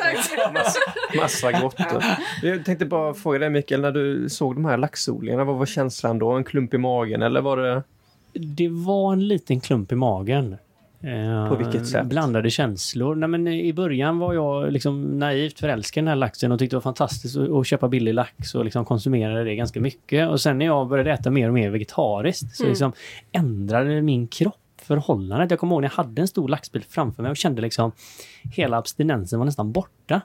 massa, 0.52 0.80
massa 1.16 1.52
grottor. 1.52 2.04
Jag 2.42 2.64
tänkte 2.64 2.86
bara 2.86 3.14
fråga 3.14 3.38
dig 3.38 3.50
Mikael, 3.50 3.80
när 3.80 3.92
du 3.92 4.28
såg 4.28 4.54
de 4.54 4.64
här 4.64 4.76
laxodlingarna, 4.76 5.44
vad 5.44 5.56
var 5.56 5.66
känslan 5.66 6.18
då? 6.18 6.30
En 6.30 6.44
klump 6.44 6.74
i 6.74 6.78
magen 6.78 7.22
eller 7.22 7.40
var 7.40 7.56
det? 7.56 7.82
Det 8.32 8.68
var 8.68 9.12
en 9.12 9.28
liten 9.28 9.60
klump 9.60 9.92
i 9.92 9.94
magen. 9.94 10.56
På 11.48 11.56
vilket 11.56 11.86
sätt? 11.86 12.06
Blandade 12.06 12.50
känslor. 12.50 13.14
Nej, 13.14 13.28
men 13.28 13.48
I 13.48 13.72
början 13.72 14.18
var 14.18 14.34
jag 14.34 14.72
liksom 14.72 15.18
naivt 15.18 15.60
förälskad 15.60 16.00
i 16.00 16.02
den 16.02 16.08
här 16.08 16.16
laxen 16.16 16.52
och 16.52 16.58
tyckte 16.58 16.76
det 16.76 16.78
var 16.78 16.82
fantastiskt 16.82 17.36
att, 17.36 17.50
att 17.50 17.66
köpa 17.66 17.88
billig 17.88 18.14
lax 18.14 18.54
och 18.54 18.64
liksom 18.64 18.84
konsumerade 18.84 19.44
det 19.44 19.56
ganska 19.56 19.80
mycket. 19.80 20.28
Och 20.28 20.40
sen 20.40 20.58
när 20.58 20.66
jag 20.66 20.88
började 20.88 21.12
äta 21.12 21.30
mer 21.30 21.48
och 21.48 21.54
mer 21.54 21.70
vegetariskt 21.70 22.56
så 22.56 22.62
mm. 22.62 22.70
liksom 22.70 22.92
ändrade 23.32 24.02
min 24.02 24.28
kropp 24.28 24.54
förhållandet. 24.82 25.50
Jag 25.50 25.60
kommer 25.60 25.74
ihåg 25.74 25.82
när 25.82 25.88
jag 25.88 26.04
hade 26.04 26.22
en 26.22 26.28
stor 26.28 26.48
laxbit 26.48 26.84
framför 26.88 27.22
mig 27.22 27.30
och 27.30 27.36
kände 27.36 27.62
liksom 27.62 27.92
hela 28.52 28.76
abstinensen 28.76 29.38
var 29.38 29.46
nästan 29.46 29.72
borta. 29.72 30.20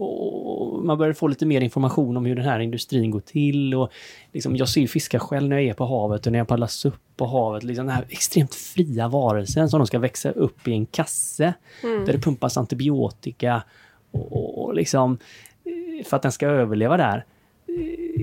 Och 0.00 0.84
man 0.84 0.98
börjar 0.98 1.12
få 1.12 1.26
lite 1.26 1.46
mer 1.46 1.60
information 1.60 2.16
om 2.16 2.26
hur 2.26 2.36
den 2.36 2.44
här 2.44 2.60
industrin 2.60 3.10
går 3.10 3.20
till. 3.20 3.74
Och 3.74 3.92
liksom, 4.32 4.56
jag 4.56 4.68
ser 4.68 4.86
fiskar 4.86 5.18
själv 5.18 5.48
när 5.48 5.56
jag 5.56 5.66
är 5.66 5.74
på 5.74 5.84
havet 5.84 6.26
och 6.26 6.32
när 6.32 6.38
jag 6.38 6.48
paddlar 6.48 6.86
upp 6.86 7.00
på 7.16 7.26
havet. 7.26 7.62
Liksom 7.62 7.86
den 7.86 7.94
här 7.94 8.04
extremt 8.08 8.54
fria 8.54 9.08
varelsen 9.08 9.68
som 9.68 9.80
de 9.80 9.86
ska 9.86 9.98
växa 9.98 10.30
upp 10.30 10.68
i 10.68 10.72
en 10.72 10.86
kasse. 10.86 11.54
Mm. 11.82 12.04
Där 12.04 12.12
det 12.12 12.18
pumpas 12.18 12.56
antibiotika. 12.56 13.62
Och, 14.10 14.32
och, 14.32 14.64
och 14.64 14.74
liksom, 14.74 15.18
eh, 15.64 16.06
för 16.06 16.16
att 16.16 16.22
den 16.22 16.32
ska 16.32 16.46
överleva 16.46 16.96
där 16.96 17.24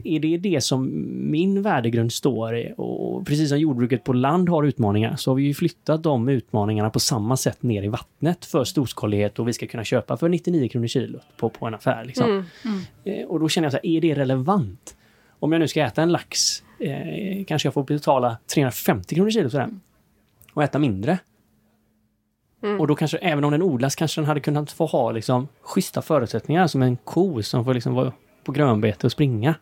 är 0.03 0.19
det 0.19 0.37
det 0.37 0.61
som 0.61 0.91
min 1.31 1.61
värdegrund 1.61 2.13
står 2.13 2.57
i? 2.57 2.73
Och 2.77 3.27
precis 3.27 3.49
som 3.49 3.59
jordbruket 3.59 4.03
på 4.03 4.13
land 4.13 4.49
har 4.49 4.63
utmaningar 4.63 5.15
så 5.15 5.31
har 5.31 5.35
vi 5.35 5.43
ju 5.43 5.53
flyttat 5.53 6.03
de 6.03 6.29
utmaningarna 6.29 6.89
på 6.89 6.99
samma 6.99 7.37
sätt 7.37 7.63
ner 7.63 7.83
i 7.83 7.87
vattnet 7.87 8.45
för 8.45 8.63
storskalighet 8.63 9.39
och 9.39 9.47
vi 9.47 9.53
ska 9.53 9.67
kunna 9.67 9.83
köpa 9.83 10.17
för 10.17 10.29
99 10.29 10.69
kronor 10.69 10.87
kilo 10.87 11.19
på, 11.37 11.49
på 11.49 11.67
en 11.67 11.73
affär. 11.73 12.05
Liksom. 12.05 12.25
Mm. 12.31 12.45
Mm. 12.65 12.79
Eh, 13.03 13.27
och 13.27 13.39
då 13.39 13.49
känner 13.49 13.65
jag 13.65 13.71
så 13.71 13.79
här, 13.83 13.85
är 13.85 14.01
det 14.01 14.15
relevant? 14.15 14.95
Om 15.39 15.51
jag 15.51 15.59
nu 15.59 15.67
ska 15.67 15.81
äta 15.81 16.01
en 16.01 16.11
lax, 16.11 16.63
eh, 16.79 17.45
kanske 17.45 17.67
jag 17.67 17.73
får 17.73 17.83
betala 17.83 18.37
350 18.53 19.15
kronor 19.15 19.29
kilo 19.29 19.49
för 19.49 19.59
den. 19.59 19.81
Och 20.53 20.63
äta 20.63 20.79
mindre. 20.79 21.19
Mm. 22.63 22.79
Och 22.79 22.87
då 22.87 22.95
kanske, 22.95 23.17
även 23.17 23.43
om 23.43 23.51
den 23.51 23.61
odlas, 23.61 23.95
kanske 23.95 24.21
den 24.21 24.27
hade 24.27 24.39
kunnat 24.39 24.71
få 24.71 24.85
ha 24.85 25.11
liksom 25.11 25.47
schyssta 25.61 26.01
förutsättningar 26.01 26.67
som 26.67 26.81
en 26.81 26.97
ko 26.97 27.43
som 27.43 27.65
får 27.65 27.73
liksom 27.73 27.93
vara 27.93 28.13
på 28.45 28.51
grönbete 28.51 29.07
och 29.07 29.11
springa. 29.11 29.55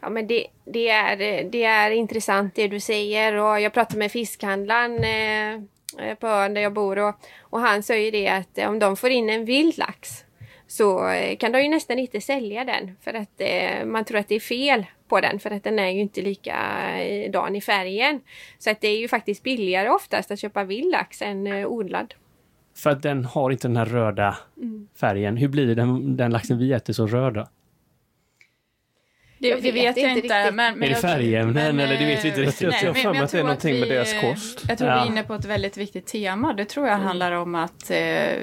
Ja 0.00 0.08
men 0.08 0.26
det, 0.26 0.46
det, 0.64 0.88
är, 0.88 1.44
det 1.50 1.64
är 1.64 1.90
intressant 1.90 2.54
det 2.54 2.68
du 2.68 2.80
säger 2.80 3.34
och 3.34 3.60
jag 3.60 3.72
pratade 3.72 3.98
med 3.98 4.12
fiskhandlaren 4.12 5.04
eh, 5.04 6.14
på 6.14 6.26
ön 6.26 6.54
där 6.54 6.60
jag 6.60 6.72
bor 6.72 6.98
och, 6.98 7.14
och 7.40 7.60
han 7.60 7.82
säger 7.82 8.12
det 8.12 8.28
att 8.28 8.68
om 8.68 8.78
de 8.78 8.96
får 8.96 9.10
in 9.10 9.30
en 9.30 9.44
vild 9.44 9.78
lax 9.78 10.24
så 10.66 11.08
eh, 11.08 11.36
kan 11.36 11.52
de 11.52 11.62
ju 11.62 11.68
nästan 11.68 11.98
inte 11.98 12.20
sälja 12.20 12.64
den 12.64 12.96
för 13.00 13.14
att 13.14 13.40
eh, 13.40 13.86
man 13.86 14.04
tror 14.04 14.18
att 14.18 14.28
det 14.28 14.34
är 14.34 14.40
fel 14.40 14.86
på 15.08 15.20
den 15.20 15.38
för 15.38 15.50
att 15.50 15.64
den 15.64 15.78
är 15.78 15.88
ju 15.88 16.00
inte 16.00 16.22
likadan 16.22 17.56
i 17.56 17.60
färgen. 17.60 18.20
Så 18.58 18.70
att 18.70 18.80
det 18.80 18.88
är 18.88 18.98
ju 18.98 19.08
faktiskt 19.08 19.42
billigare 19.42 19.88
oftast 19.88 20.30
att 20.30 20.40
köpa 20.40 20.64
vild 20.64 20.92
lax 20.92 21.22
än 21.22 21.46
eh, 21.46 21.66
odlad. 21.66 22.14
För 22.76 22.90
att 22.90 23.02
den 23.02 23.24
har 23.24 23.50
inte 23.50 23.68
den 23.68 23.76
här 23.76 23.84
röda 23.84 24.36
mm. 24.56 24.88
färgen. 25.00 25.36
Hur 25.36 25.48
blir 25.48 25.74
den, 25.74 26.16
den 26.16 26.30
laxen 26.30 26.58
vi 26.58 26.72
äter 26.72 26.92
så 26.92 27.06
röd 27.06 27.34
då? 27.34 27.46
Det, 29.38 29.48
jag 29.48 29.62
det 29.62 29.72
vet, 29.72 29.96
jag 29.96 30.10
inte. 30.10 30.14
Riktigt. 30.14 30.54
Men, 30.54 30.54
men 30.54 30.82
är 30.82 30.88
det 30.88 30.94
färgämnen 30.94 31.80
eller 31.80 31.98
det 31.98 32.06
vet 32.06 32.24
vi 32.24 32.28
inte 32.28 32.40
riktigt. 32.40 32.60
Jag, 32.60 32.98
jag 32.98 33.14
har 33.14 33.22
att 33.24 33.30
det 33.30 33.38
är 33.38 33.42
någonting 33.42 33.74
vi, 33.74 33.80
med 33.80 33.88
deras 33.88 34.20
kost. 34.20 34.64
Jag 34.68 34.78
tror 34.78 34.90
ja. 34.90 34.96
vi 34.96 35.02
är 35.02 35.06
inne 35.06 35.22
på 35.22 35.34
ett 35.34 35.44
väldigt 35.44 35.76
viktigt 35.76 36.06
tema. 36.06 36.52
Det 36.52 36.64
tror 36.64 36.86
jag 36.86 36.94
mm. 36.94 37.06
handlar 37.06 37.32
om 37.32 37.54
att 37.54 37.90
eh, 37.90 37.96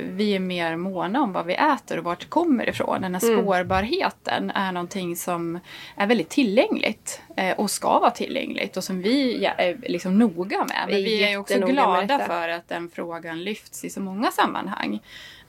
vi 0.04 0.36
är 0.36 0.40
mer 0.40 0.76
måna 0.76 1.22
om 1.22 1.34
vad 1.34 1.46
vi 1.46 1.54
äter 1.54 1.98
och 1.98 2.04
vart 2.04 2.20
det 2.20 2.26
kommer 2.26 2.70
ifrån. 2.70 3.02
Den 3.02 3.16
här 3.16 3.24
mm. 3.24 3.44
spårbarheten 3.44 4.52
är 4.52 4.72
någonting 4.72 5.16
som 5.16 5.60
är 5.96 6.08
väldigt 6.08 6.30
tillgängligt 6.30 7.22
eh, 7.38 7.60
och 7.60 7.72
ska 7.72 8.00
vara 8.00 8.12
tillgängligt 8.12 8.78
och 8.78 8.84
som 8.84 9.02
vi 9.02 9.46
är 9.58 9.78
liksom 9.90 10.20
noga 10.20 10.58
med. 10.58 10.86
Men 10.88 10.96
vi, 10.96 11.04
vi 11.04 11.34
är 11.34 11.38
också 11.38 11.60
glada 11.60 12.20
för 12.20 12.50
att 12.50 12.68
den 12.68 12.90
frågan 12.90 13.44
lyfts 13.44 13.86
i 13.86 13.90
så 13.90 14.00
många 14.00 14.32
sammanhang. 14.32 15.00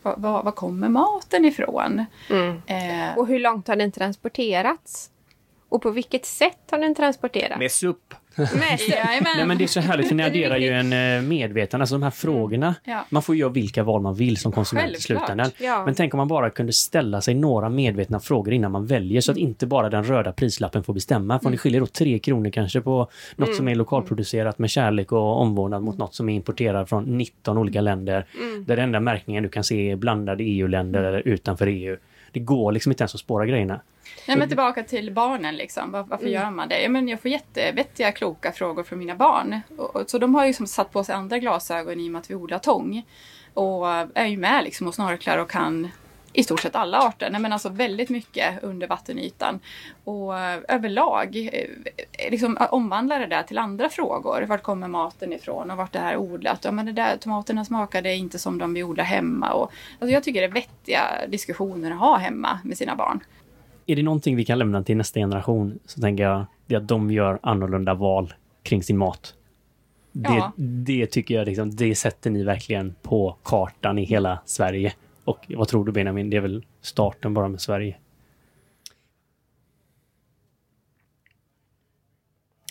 Var, 0.02 0.42
var 0.42 0.52
kommer 0.52 0.88
maten 0.88 1.44
ifrån? 1.44 2.04
Mm. 2.30 2.62
Eh, 2.66 3.18
och 3.18 3.26
hur 3.26 3.38
långt 3.38 3.68
har 3.68 3.76
den 3.76 3.92
transporterats? 3.92 5.10
Och 5.68 5.82
på 5.82 5.90
vilket 5.90 6.26
sätt 6.26 6.58
har 6.70 6.78
den 6.78 6.94
transporterats? 6.94 7.58
Med 7.58 7.72
SUP. 7.72 8.14
Nej, 8.36 9.46
men 9.46 9.58
det 9.58 9.64
är 9.64 9.68
så 9.68 9.80
härligt, 9.80 10.08
för 10.08 10.14
ni 10.14 10.22
adderar 10.26 10.56
ju 10.56 10.68
en 10.68 10.92
eh, 10.92 11.22
medvetande, 11.28 11.82
alltså 11.82 11.94
de 11.94 12.02
här 12.02 12.10
frågorna. 12.10 12.66
Mm. 12.66 12.98
Ja. 12.98 13.04
Man 13.10 13.22
får 13.22 13.36
göra 13.36 13.50
vilka 13.50 13.82
val 13.82 14.02
man 14.02 14.14
vill 14.14 14.36
som 14.36 14.52
konsument 14.52 14.96
i 14.96 15.00
slutändan. 15.00 15.50
Ja. 15.58 15.84
Men 15.84 15.94
tänk 15.94 16.14
om 16.14 16.18
man 16.18 16.28
bara 16.28 16.50
kunde 16.50 16.72
ställa 16.72 17.20
sig 17.20 17.34
några 17.34 17.68
medvetna 17.68 18.20
frågor 18.20 18.52
innan 18.52 18.72
man 18.72 18.86
väljer 18.86 19.20
så 19.20 19.32
att 19.32 19.38
mm. 19.38 19.48
inte 19.48 19.66
bara 19.66 19.90
den 19.90 20.04
röda 20.04 20.32
prislappen 20.32 20.84
får 20.84 20.94
bestämma. 20.94 21.38
För 21.38 21.46
mm. 21.46 21.52
det 21.52 21.58
skiljer 21.58 21.80
då 21.80 21.86
tre 21.86 22.18
kronor 22.18 22.50
kanske 22.50 22.80
på 22.80 23.08
något 23.36 23.48
mm. 23.48 23.56
som 23.56 23.68
är 23.68 23.74
lokalproducerat 23.74 24.58
med 24.58 24.70
kärlek 24.70 25.12
och 25.12 25.40
omvårdnad 25.40 25.82
mot 25.82 25.98
något 25.98 26.14
som 26.14 26.28
är 26.28 26.34
importerat 26.34 26.88
från 26.88 27.04
19 27.04 27.58
olika 27.58 27.80
länder. 27.80 28.26
Mm. 28.40 28.64
Där 28.64 28.76
den 28.76 28.84
enda 28.84 29.00
märkningen 29.00 29.42
du 29.42 29.48
kan 29.48 29.64
se 29.64 29.90
är 29.90 29.96
blandade 29.96 30.44
EU-länder 30.44 31.02
eller 31.02 31.28
utanför 31.28 31.66
EU. 31.66 31.96
Det 32.32 32.40
går 32.40 32.72
liksom 32.72 32.92
inte 32.92 33.02
ens 33.02 33.14
att 33.14 33.20
spåra 33.20 33.46
grejerna. 33.46 33.80
Nej 34.26 34.36
men 34.36 34.48
tillbaka 34.48 34.82
till 34.82 35.12
barnen 35.12 35.56
liksom. 35.56 35.92
Var, 35.92 36.02
varför 36.02 36.26
mm. 36.26 36.34
gör 36.34 36.50
man 36.50 36.68
det? 36.68 36.82
Ja, 36.82 36.88
men 36.88 37.08
jag 37.08 37.20
får 37.20 37.30
jättevettiga 37.30 38.12
kloka 38.12 38.52
frågor 38.52 38.82
från 38.82 38.98
mina 38.98 39.14
barn. 39.14 39.60
Och, 39.76 39.96
och, 39.96 40.10
så 40.10 40.18
de 40.18 40.34
har 40.34 40.42
ju 40.42 40.48
liksom 40.48 40.66
satt 40.66 40.92
på 40.92 41.04
sig 41.04 41.14
andra 41.14 41.38
glasögon 41.38 42.00
i 42.00 42.08
och 42.08 42.12
med 42.12 42.18
att 42.18 42.30
vi 42.30 42.34
odlar 42.34 42.58
tång. 42.58 43.06
Och 43.54 43.86
är 44.14 44.26
ju 44.26 44.36
med 44.36 44.64
liksom 44.64 44.86
och 44.86 44.94
snorklar 44.94 45.38
och 45.38 45.50
kan 45.50 45.90
i 46.36 46.44
stort 46.44 46.60
sett 46.60 46.76
alla 46.76 46.98
arter. 46.98 47.30
Nej, 47.30 47.40
men 47.40 47.52
alltså 47.52 47.68
väldigt 47.68 48.08
mycket 48.08 48.62
under 48.62 48.86
vattenytan. 48.86 49.60
Och 50.04 50.34
överlag 50.68 51.36
eh, 51.52 52.30
liksom 52.30 52.58
omvandla 52.70 53.18
det 53.18 53.26
där 53.26 53.42
till 53.42 53.58
andra 53.58 53.88
frågor. 53.88 54.42
Vart 54.42 54.62
kommer 54.62 54.88
maten 54.88 55.32
ifrån 55.32 55.70
och 55.70 55.76
vart 55.76 55.92
det 55.92 55.98
här 55.98 56.12
är 56.12 56.16
odlat? 56.16 56.64
Ja, 56.64 56.70
men 56.70 56.86
det 56.86 56.92
där, 56.92 57.16
tomaterna 57.16 57.64
smakade 57.64 58.14
inte 58.14 58.38
som 58.38 58.58
de 58.58 58.74
vi 58.74 58.82
odlar 58.82 59.04
hemma. 59.04 59.52
Och, 59.52 59.72
alltså 60.00 60.14
jag 60.14 60.22
tycker 60.22 60.40
det 60.40 60.46
är 60.46 60.52
vettiga 60.52 61.02
diskussioner 61.28 61.90
att 61.90 61.98
ha 61.98 62.16
hemma 62.16 62.58
med 62.64 62.78
sina 62.78 62.96
barn 62.96 63.20
är 63.86 63.96
det 63.96 64.02
någonting 64.02 64.36
vi 64.36 64.44
kan 64.44 64.58
lämna 64.58 64.82
till 64.82 64.96
nästa 64.96 65.20
generation 65.20 65.78
så 65.86 66.00
tänker 66.00 66.24
jag 66.24 66.46
det 66.66 66.74
är 66.74 66.78
att 66.78 66.88
de 66.88 67.10
gör 67.10 67.38
annorlunda 67.42 67.94
val 67.94 68.34
kring 68.62 68.82
sin 68.82 68.98
mat. 68.98 69.34
Det, 70.12 70.34
ja. 70.34 70.52
det 70.56 71.06
tycker 71.06 71.34
jag 71.34 71.46
liksom, 71.46 71.76
det 71.76 71.94
sätter 71.94 72.30
ni 72.30 72.44
verkligen 72.44 72.94
på 73.02 73.36
kartan 73.42 73.98
i 73.98 74.04
hela 74.04 74.38
Sverige. 74.44 74.92
Och 75.24 75.46
vad 75.56 75.68
tror 75.68 75.84
du 75.84 75.92
Benjamin, 75.92 76.30
det 76.30 76.36
är 76.36 76.40
väl 76.40 76.64
starten 76.80 77.34
bara 77.34 77.48
med 77.48 77.60
Sverige? 77.60 77.96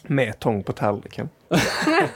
Med 0.08 0.39
tång 0.39 0.64
på 0.64 0.72
tallriken. 0.72 1.30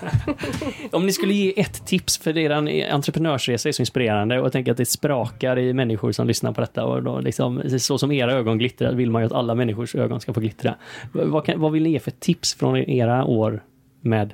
Om 0.91 1.05
ni 1.05 1.11
skulle 1.11 1.33
ge 1.33 1.59
ett 1.59 1.85
tips, 1.85 2.17
för 2.17 2.37
er 2.37 2.49
entreprenörsresa 2.91 3.69
är 3.69 3.73
så 3.73 3.81
inspirerande 3.81 4.39
och 4.39 4.45
jag 4.45 4.51
tänker 4.51 4.71
att 4.71 4.77
det 4.77 4.85
sprakar 4.85 5.59
i 5.59 5.73
människor 5.73 6.11
som 6.11 6.27
lyssnar 6.27 6.53
på 6.53 6.61
detta. 6.61 6.85
Och 6.85 7.03
då 7.03 7.19
liksom, 7.19 7.79
så 7.79 7.97
som 7.97 8.11
era 8.11 8.33
ögon 8.33 8.57
glittrar 8.57 8.93
vill 8.93 9.11
man 9.11 9.21
ju 9.21 9.25
att 9.25 9.31
alla 9.31 9.55
människors 9.55 9.95
ögon 9.95 10.21
ska 10.21 10.33
få 10.33 10.39
glittra. 10.39 10.75
Vad, 11.11 11.45
kan, 11.45 11.59
vad 11.59 11.71
vill 11.71 11.83
ni 11.83 11.89
ge 11.89 11.99
för 11.99 12.11
tips 12.11 12.53
från 12.53 12.77
era 12.77 13.25
år 13.25 13.63
med 14.01 14.33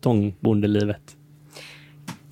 tångbondelivet? 0.00 1.16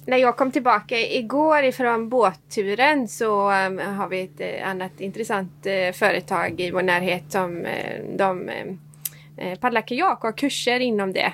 När 0.07 0.17
jag 0.17 0.37
kom 0.37 0.51
tillbaka 0.51 0.99
igår 0.99 1.63
ifrån 1.63 2.09
båtturen 2.09 3.09
så 3.09 3.51
um, 3.51 3.79
har 3.79 4.09
vi 4.09 4.23
ett 4.23 4.41
uh, 4.41 4.69
annat 4.69 5.01
intressant 5.01 5.67
uh, 5.67 5.93
företag 5.93 6.61
i 6.61 6.71
vår 6.71 6.83
närhet 6.83 7.25
som 7.29 7.57
uh, 7.57 8.17
de 8.17 8.51
Eh, 9.37 9.59
paddla 9.59 9.83
kajak 9.83 10.19
och 10.19 10.29
ha 10.29 10.33
kurser 10.33 10.81
inom 10.81 11.13
det. 11.13 11.33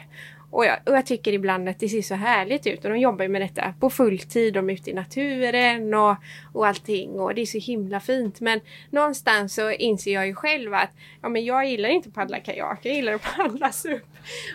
Och 0.51 0.65
jag, 0.65 0.79
och 0.87 0.97
jag, 0.97 1.07
tycker 1.07 1.33
ibland 1.33 1.69
att 1.69 1.79
det 1.79 1.89
ser 1.89 2.03
så 2.03 2.15
härligt 2.15 2.67
ut 2.67 2.85
och 2.85 2.91
de 2.91 2.99
jobbar 2.99 3.29
med 3.29 3.43
detta 3.43 3.75
på 3.81 3.91
fulltid. 3.91 4.55
De 4.55 4.71
är 4.71 4.75
ute 4.75 4.91
i 4.91 4.95
naturen 4.95 5.95
och, 5.95 6.17
och 6.53 6.67
allting 6.67 7.11
och 7.21 7.35
det 7.35 7.41
är 7.41 7.47
så 7.47 7.59
himla 7.59 8.01
fint. 8.01 8.41
Men 8.41 8.61
någonstans 8.91 9.55
så 9.55 9.71
inser 9.71 10.13
jag 10.13 10.27
ju 10.27 10.35
själv 10.35 10.75
att 10.75 10.91
ja, 11.23 11.29
men 11.29 11.45
jag 11.45 11.67
gillar 11.67 11.89
inte 11.89 12.09
att 12.09 12.15
paddla 12.15 12.41
kajak, 12.41 12.79
jag 12.83 12.95
gillar 12.95 13.13
att 13.13 13.37
paddla 13.37 13.73
SUP. 13.73 14.03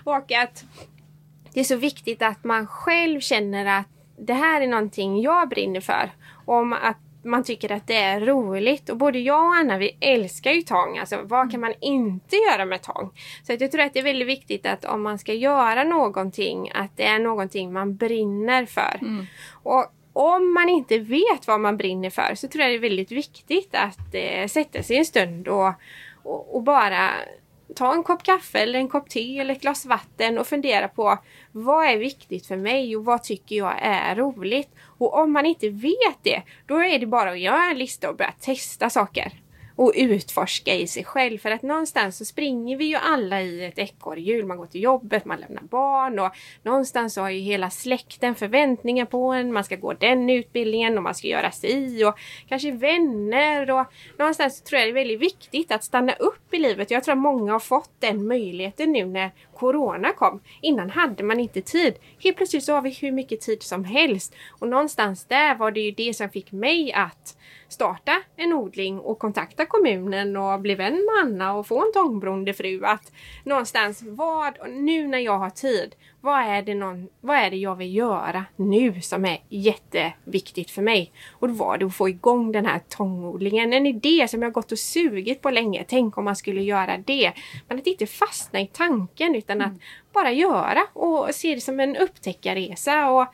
Och 0.03 0.31
att 0.31 0.65
det 1.53 1.59
är 1.59 1.63
så 1.63 1.75
viktigt 1.75 2.21
att 2.21 2.43
man 2.43 2.67
själv 2.67 3.19
känner 3.19 3.79
att 3.79 3.87
det 4.17 4.33
här 4.33 4.61
är 4.61 4.67
någonting 4.67 5.21
jag 5.21 5.49
brinner 5.49 5.81
för. 5.81 6.11
Om 6.45 6.73
att 6.73 6.97
man 7.25 7.43
tycker 7.43 7.71
att 7.71 7.87
det 7.87 7.95
är 7.95 8.19
roligt. 8.19 8.89
Och 8.89 8.97
både 8.97 9.19
jag 9.19 9.45
och 9.45 9.55
Anna 9.55 9.77
vi 9.77 9.97
älskar 9.99 10.51
ju 10.51 10.61
tång. 10.61 10.97
Alltså 10.97 11.21
vad 11.23 11.51
kan 11.51 11.59
man 11.59 11.73
inte 11.81 12.35
göra 12.35 12.65
med 12.65 12.81
tång? 12.81 13.11
Så 13.43 13.53
att 13.53 13.61
jag 13.61 13.71
tror 13.71 13.81
att 13.81 13.93
det 13.93 13.99
är 13.99 14.03
väldigt 14.03 14.27
viktigt 14.27 14.65
att 14.65 14.85
om 14.85 15.03
man 15.03 15.19
ska 15.19 15.33
göra 15.33 15.83
någonting 15.83 16.71
att 16.75 16.97
det 16.97 17.03
är 17.03 17.19
någonting 17.19 17.73
man 17.73 17.95
brinner 17.95 18.65
för. 18.65 18.97
Mm. 19.01 19.25
Och 19.63 19.85
om 20.13 20.53
man 20.53 20.69
inte 20.69 20.97
vet 20.97 21.47
vad 21.47 21.59
man 21.59 21.77
brinner 21.77 22.09
för 22.09 22.35
så 22.35 22.47
tror 22.47 22.61
jag 22.61 22.71
det 22.71 22.75
är 22.75 22.89
väldigt 22.89 23.11
viktigt 23.11 23.75
att 23.75 24.15
eh, 24.15 24.47
sätta 24.47 24.83
sig 24.83 24.97
en 24.97 25.05
stund 25.05 25.47
och, 25.47 25.73
och, 26.23 26.55
och 26.55 26.63
bara 26.63 27.09
ta 27.75 27.93
en 27.93 28.03
kopp 28.03 28.23
kaffe 28.23 28.59
eller 28.59 28.79
en 28.79 28.87
kopp 28.87 29.09
te 29.09 29.39
eller 29.39 29.53
ett 29.53 29.61
glas 29.61 29.85
vatten 29.85 30.37
och 30.37 30.47
fundera 30.47 30.87
på 30.87 31.17
vad 31.57 31.85
är 31.85 31.97
viktigt 31.97 32.45
för 32.45 32.57
mig 32.57 32.95
och 32.95 33.05
vad 33.05 33.23
tycker 33.23 33.55
jag 33.55 33.73
är 33.81 34.15
roligt. 34.15 34.69
Och 34.97 35.13
om 35.13 35.31
man 35.31 35.45
inte 35.45 35.69
vet 35.69 36.17
det, 36.21 36.41
då 36.67 36.83
är 36.83 36.99
det 36.99 37.05
bara 37.05 37.31
att 37.31 37.39
göra 37.39 37.69
en 37.71 37.77
lista 37.77 38.09
och 38.09 38.15
börja 38.15 38.33
testa 38.39 38.89
saker 38.89 39.33
och 39.75 39.93
utforska 39.95 40.75
i 40.75 40.87
sig 40.87 41.03
själv. 41.03 41.37
För 41.37 41.51
att 41.51 41.61
någonstans 41.61 42.17
så 42.17 42.25
springer 42.25 42.77
vi 42.77 42.85
ju 42.85 42.95
alla 42.95 43.41
i 43.41 43.65
ett 43.65 43.79
ekorrhjul. 43.79 44.45
Man 44.45 44.57
går 44.57 44.65
till 44.65 44.83
jobbet, 44.83 45.25
man 45.25 45.39
lämnar 45.39 45.61
barn 45.61 46.19
och 46.19 46.31
någonstans 46.63 47.13
så 47.13 47.21
har 47.21 47.29
ju 47.29 47.39
hela 47.39 47.69
släkten 47.69 48.35
förväntningar 48.35 49.05
på 49.05 49.31
en. 49.31 49.53
Man 49.53 49.63
ska 49.63 49.75
gå 49.75 49.93
den 49.93 50.29
utbildningen 50.29 50.97
och 50.97 51.03
man 51.03 51.15
ska 51.15 51.27
göra 51.27 51.51
si 51.51 52.03
och 52.05 52.19
kanske 52.49 52.71
vänner 52.71 53.71
och 53.71 53.85
någonstans 54.17 54.61
tror 54.61 54.79
jag 54.79 54.87
det 54.87 54.91
är 54.91 54.93
väldigt 54.93 55.21
viktigt 55.21 55.71
att 55.71 55.83
stanna 55.83 56.13
upp 56.13 56.53
i 56.53 56.57
livet. 56.57 56.91
Jag 56.91 57.03
tror 57.03 57.13
att 57.13 57.19
många 57.21 57.51
har 57.51 57.59
fått 57.59 57.91
den 57.99 58.27
möjligheten 58.27 58.91
nu 58.91 59.05
när 59.05 59.31
Corona 59.53 60.13
kom. 60.13 60.41
Innan 60.61 60.89
hade 60.89 61.23
man 61.23 61.39
inte 61.39 61.61
tid. 61.61 61.93
Helt 62.23 62.37
plötsligt 62.37 62.63
så 62.63 62.73
har 62.73 62.81
vi 62.81 62.89
hur 63.01 63.11
mycket 63.11 63.41
tid 63.41 63.63
som 63.63 63.83
helst 63.83 64.35
och 64.59 64.67
någonstans 64.67 65.25
där 65.25 65.55
var 65.55 65.71
det 65.71 65.79
ju 65.79 65.91
det 65.91 66.13
som 66.13 66.29
fick 66.29 66.51
mig 66.51 66.93
att 66.93 67.37
starta 67.67 68.21
en 68.35 68.53
odling 68.53 68.99
och 68.99 69.19
kontakta 69.19 69.64
kommunen 69.65 70.37
och 70.37 70.59
bli 70.59 70.75
vän 70.75 70.93
med 70.93 71.23
Anna 71.23 71.53
och 71.53 71.67
få 71.67 71.85
en 71.85 71.91
tångbrondefru. 71.93 72.85
Att 72.85 73.11
någonstans, 73.43 74.03
vad, 74.05 74.69
nu 74.69 75.07
när 75.07 75.19
jag 75.19 75.37
har 75.37 75.49
tid, 75.49 75.95
vad 76.21 76.39
är, 76.39 76.61
det 76.61 76.75
någon, 76.75 77.09
vad 77.21 77.37
är 77.37 77.49
det 77.49 77.57
jag 77.57 77.75
vill 77.75 77.95
göra 77.95 78.45
nu 78.55 79.01
som 79.01 79.25
är 79.25 79.37
jätteviktigt 79.49 80.71
för 80.71 80.81
mig? 80.81 81.11
Och 81.31 81.47
då 81.47 81.53
var 81.53 81.77
det 81.77 81.85
att 81.85 81.95
få 81.95 82.09
igång 82.09 82.51
den 82.51 82.65
här 82.65 82.81
tångodlingen. 82.89 83.73
En 83.73 83.85
idé 83.85 84.27
som 84.27 84.41
jag 84.41 84.53
gått 84.53 84.71
och 84.71 84.79
sugit 84.79 85.41
på 85.41 85.49
länge. 85.49 85.85
Tänk 85.87 86.17
om 86.17 86.25
man 86.25 86.35
skulle 86.35 86.61
göra 86.61 86.97
det. 86.97 87.33
Men 87.67 87.77
att 87.77 87.87
inte 87.87 88.05
fastna 88.05 88.59
i 88.59 88.67
tanken 88.67 89.35
utan 89.35 89.61
att 89.61 89.67
mm. 89.67 89.79
bara 90.13 90.31
göra 90.31 90.81
och 90.93 91.35
se 91.35 91.55
det 91.55 91.61
som 91.61 91.79
en 91.79 91.95
upptäckarresa 91.95 93.09
och 93.09 93.27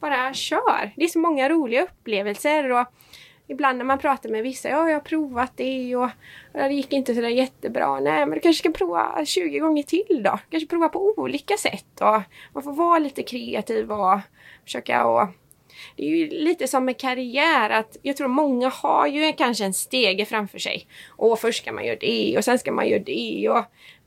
bara 0.00 0.34
kör. 0.34 0.92
Det 0.96 1.04
är 1.04 1.08
så 1.08 1.18
många 1.18 1.48
roliga 1.48 1.82
upplevelser 1.82 2.72
och 2.72 2.86
ibland 3.48 3.78
när 3.78 3.84
man 3.84 3.98
pratar 3.98 4.30
med 4.30 4.42
vissa, 4.42 4.68
ja 4.68 4.88
jag 4.88 4.94
har 4.94 5.00
provat 5.00 5.52
det 5.56 5.96
och 5.96 6.10
det 6.52 6.72
gick 6.72 6.92
inte 6.92 7.14
sådär 7.14 7.28
jättebra. 7.28 8.00
Nej 8.00 8.26
men 8.26 8.34
du 8.34 8.40
kanske 8.40 8.60
ska 8.60 8.72
prova 8.72 9.24
20 9.24 9.58
gånger 9.58 9.82
till 9.82 10.22
då. 10.24 10.38
Kanske 10.50 10.68
prova 10.68 10.88
på 10.88 11.14
olika 11.16 11.56
sätt 11.56 12.00
och 12.00 12.22
man 12.52 12.62
får 12.62 12.72
vara 12.72 12.98
lite 12.98 13.22
kreativ 13.22 13.92
och 13.92 14.20
försöka 14.64 15.06
och 15.06 15.28
det 15.96 16.02
är 16.02 16.08
ju 16.08 16.28
lite 16.28 16.68
som 16.68 16.84
med 16.84 16.98
karriär 16.98 17.70
att 17.70 17.96
jag 18.02 18.16
tror 18.16 18.28
många 18.28 18.68
har 18.68 19.06
ju 19.06 19.32
kanske 19.32 19.64
en 19.64 19.74
stege 19.74 20.24
framför 20.24 20.58
sig. 20.58 20.86
Och 21.08 21.38
först 21.38 21.62
ska 21.62 21.72
man 21.72 21.86
göra 21.86 21.98
det 22.00 22.38
och 22.38 22.44
sen 22.44 22.58
ska 22.58 22.72
man 22.72 22.88
göra 22.88 23.02
det 23.02 23.48
och 23.48 23.64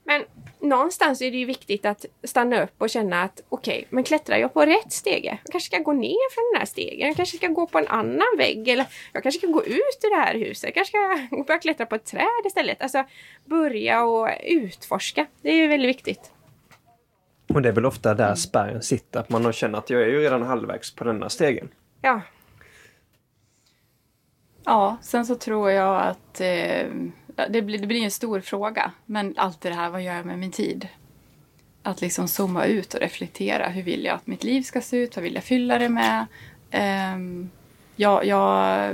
men 0.08 0.24
någonstans 0.60 1.22
är 1.22 1.32
det 1.32 1.38
ju 1.38 1.46
viktigt 1.46 1.86
att 1.86 2.06
stanna 2.24 2.64
upp 2.64 2.74
och 2.78 2.90
känna 2.90 3.24
att 3.24 3.42
okej, 3.50 3.78
okay, 3.78 3.86
men 3.90 4.04
klättrar 4.04 4.38
jag 4.38 4.54
på 4.54 4.66
rätt 4.66 4.92
stege? 4.92 5.40
Jag 5.44 5.52
kanske 5.52 5.76
ska 5.76 5.84
gå 5.84 5.94
ner 5.94 6.34
från 6.34 6.44
den 6.54 6.60
här 6.60 6.66
stegen. 6.66 7.08
Jag 7.08 7.16
kanske 7.16 7.38
ska 7.38 7.48
gå 7.48 7.68
på 7.68 7.78
en 7.78 7.88
annan 7.88 8.38
vägg 8.38 8.68
eller 8.68 8.86
jag 9.14 9.24
kanske 9.24 9.40
ska 9.40 9.48
gå 9.48 9.66
ut 9.66 10.00
ur 10.04 10.10
det 10.10 10.22
här 10.22 10.36
huset. 10.36 10.64
Jag 10.64 10.74
kanske 10.74 10.98
ska 11.28 11.44
börja 11.48 11.60
klättra 11.60 11.86
på 11.86 11.96
ett 11.96 12.06
träd 12.06 12.46
istället. 12.46 12.82
Alltså 12.82 13.04
börja 13.46 14.04
och 14.04 14.30
utforska. 14.44 15.26
Det 15.42 15.50
är 15.50 15.56
ju 15.56 15.68
väldigt 15.68 15.90
viktigt. 15.90 16.32
Och 17.48 17.62
det 17.62 17.70
är 17.70 17.74
väl 17.74 17.86
ofta 17.86 18.14
där 18.14 18.36
spärren 18.36 18.82
sitter, 18.82 19.20
att 19.20 19.30
man 19.30 19.54
känner 19.54 19.78
att 19.78 19.90
jag 19.90 20.02
är 20.02 20.08
ju 20.08 20.20
redan 20.20 20.42
halvvägs 20.42 20.96
på 20.96 21.04
denna 21.04 21.30
stegen. 21.30 21.70
Ja. 22.02 22.22
Ja, 24.64 24.98
sen 25.02 25.26
så 25.26 25.36
tror 25.36 25.72
jag 25.72 26.02
att 26.02 26.42
eh, 26.42 26.86
det, 27.50 27.62
blir, 27.62 27.80
det 27.80 27.88
blir 27.88 28.04
en 28.04 28.12
stor 28.12 28.42
fråga. 28.42 28.92
Men 29.06 29.34
allt 29.38 29.62
det 29.62 29.74
här, 29.74 29.90
vad 29.90 30.02
gör 30.02 30.16
jag 30.16 30.26
med 30.26 30.40
min 30.40 30.52
tid? 30.52 30.88
Att 31.84 32.02
liksom 32.02 32.28
zooma 32.28 32.66
ut 32.66 32.94
och 32.94 33.00
reflektera. 33.00 33.68
Hur 33.68 33.84
vill 33.84 34.06
jag 34.06 34.16
att 34.16 34.28
mitt 34.28 34.44
liv 34.44 34.62
ska 34.62 34.82
se 34.82 34.98
ut? 34.98 35.16
Vad 35.16 35.24
vill 35.24 35.36
jag 35.36 35.44
fylla 35.44 35.78
det 35.78 35.90
med? 35.90 36.26
Ehm, 36.72 37.16
um, 37.16 37.50
jag, 37.96 38.26
jag 38.26 38.94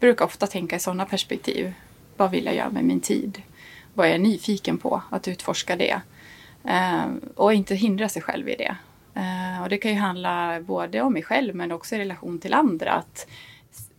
brukar 0.00 0.24
ofta 0.24 0.46
tänka 0.46 0.76
i 0.76 0.80
sådana 0.80 1.06
perspektiv. 1.06 1.72
Vad 2.16 2.30
vill 2.30 2.44
jag 2.44 2.54
göra 2.54 2.70
med 2.70 2.84
min 2.84 3.00
tid? 3.00 3.42
Vad 3.94 4.06
är 4.06 4.10
jag 4.10 4.20
nyfiken 4.20 4.78
på? 4.78 5.02
Att 5.10 5.28
utforska 5.28 5.76
det. 5.76 6.00
Um, 6.62 7.20
och 7.36 7.54
inte 7.54 7.74
hindra 7.74 8.08
sig 8.08 8.22
själv 8.22 8.48
i 8.48 8.56
det. 8.56 8.76
Uh, 9.16 9.62
och 9.62 9.68
det 9.68 9.78
kan 9.78 9.90
ju 9.90 9.96
handla 9.96 10.60
både 10.60 11.00
om 11.00 11.12
mig 11.12 11.22
själv 11.22 11.54
men 11.54 11.72
också 11.72 11.94
i 11.94 11.98
relation 11.98 12.38
till 12.38 12.54
andra. 12.54 12.92
Att 12.92 13.26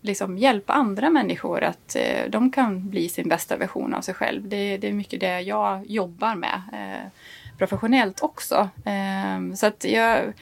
liksom 0.02 0.38
hjälpa 0.38 0.74
andra 0.74 1.10
människor 1.10 1.64
att 1.64 1.96
eh, 1.96 2.30
de 2.30 2.52
kan 2.52 2.90
bli 2.90 3.10
sin 3.10 3.30
bästa 3.30 3.58
version 3.58 3.94
av 3.94 4.02
sig 4.02 4.14
själv. 4.14 4.50
Det, 4.50 4.78
det 4.78 4.88
är 4.88 4.94
mycket 4.94 5.20
det 5.20 5.42
jag 5.42 5.86
jobbar 5.86 6.36
med 6.36 6.62
eh, 6.74 7.12
professionellt 7.58 8.24
också. 8.24 8.70
Eh, 8.86 9.56
så 9.56 9.66
att 9.66 9.84
jag, 9.84 10.34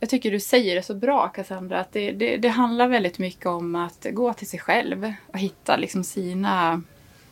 jag 0.00 0.10
tycker 0.10 0.30
du 0.30 0.40
säger 0.40 0.76
det 0.76 0.82
så 0.82 0.94
bra 0.94 1.28
Cassandra, 1.28 1.80
att 1.80 1.92
det, 1.92 2.12
det, 2.12 2.36
det, 2.36 2.48
handlar 2.48 2.88
väldigt 2.88 3.18
mycket 3.18 3.46
om 3.46 3.74
att 3.74 4.06
gå 4.12 4.32
till 4.32 4.48
sig 4.48 4.60
själv 4.60 5.12
och 5.26 5.38
hitta 5.38 5.76
liksom 5.76 6.04
sina, 6.04 6.82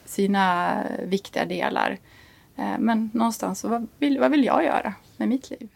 sina 0.04 0.76
viktiga 1.04 1.44
delar. 1.44 1.98
Eh, 2.56 2.78
men 2.78 3.10
någonstans, 3.14 3.64
vad 3.64 3.86
vill, 3.98 4.18
vad 4.18 4.30
vill 4.30 4.44
jag 4.44 4.64
göra 4.64 4.94
med 5.16 5.28
mitt 5.28 5.50
liv? 5.50 5.68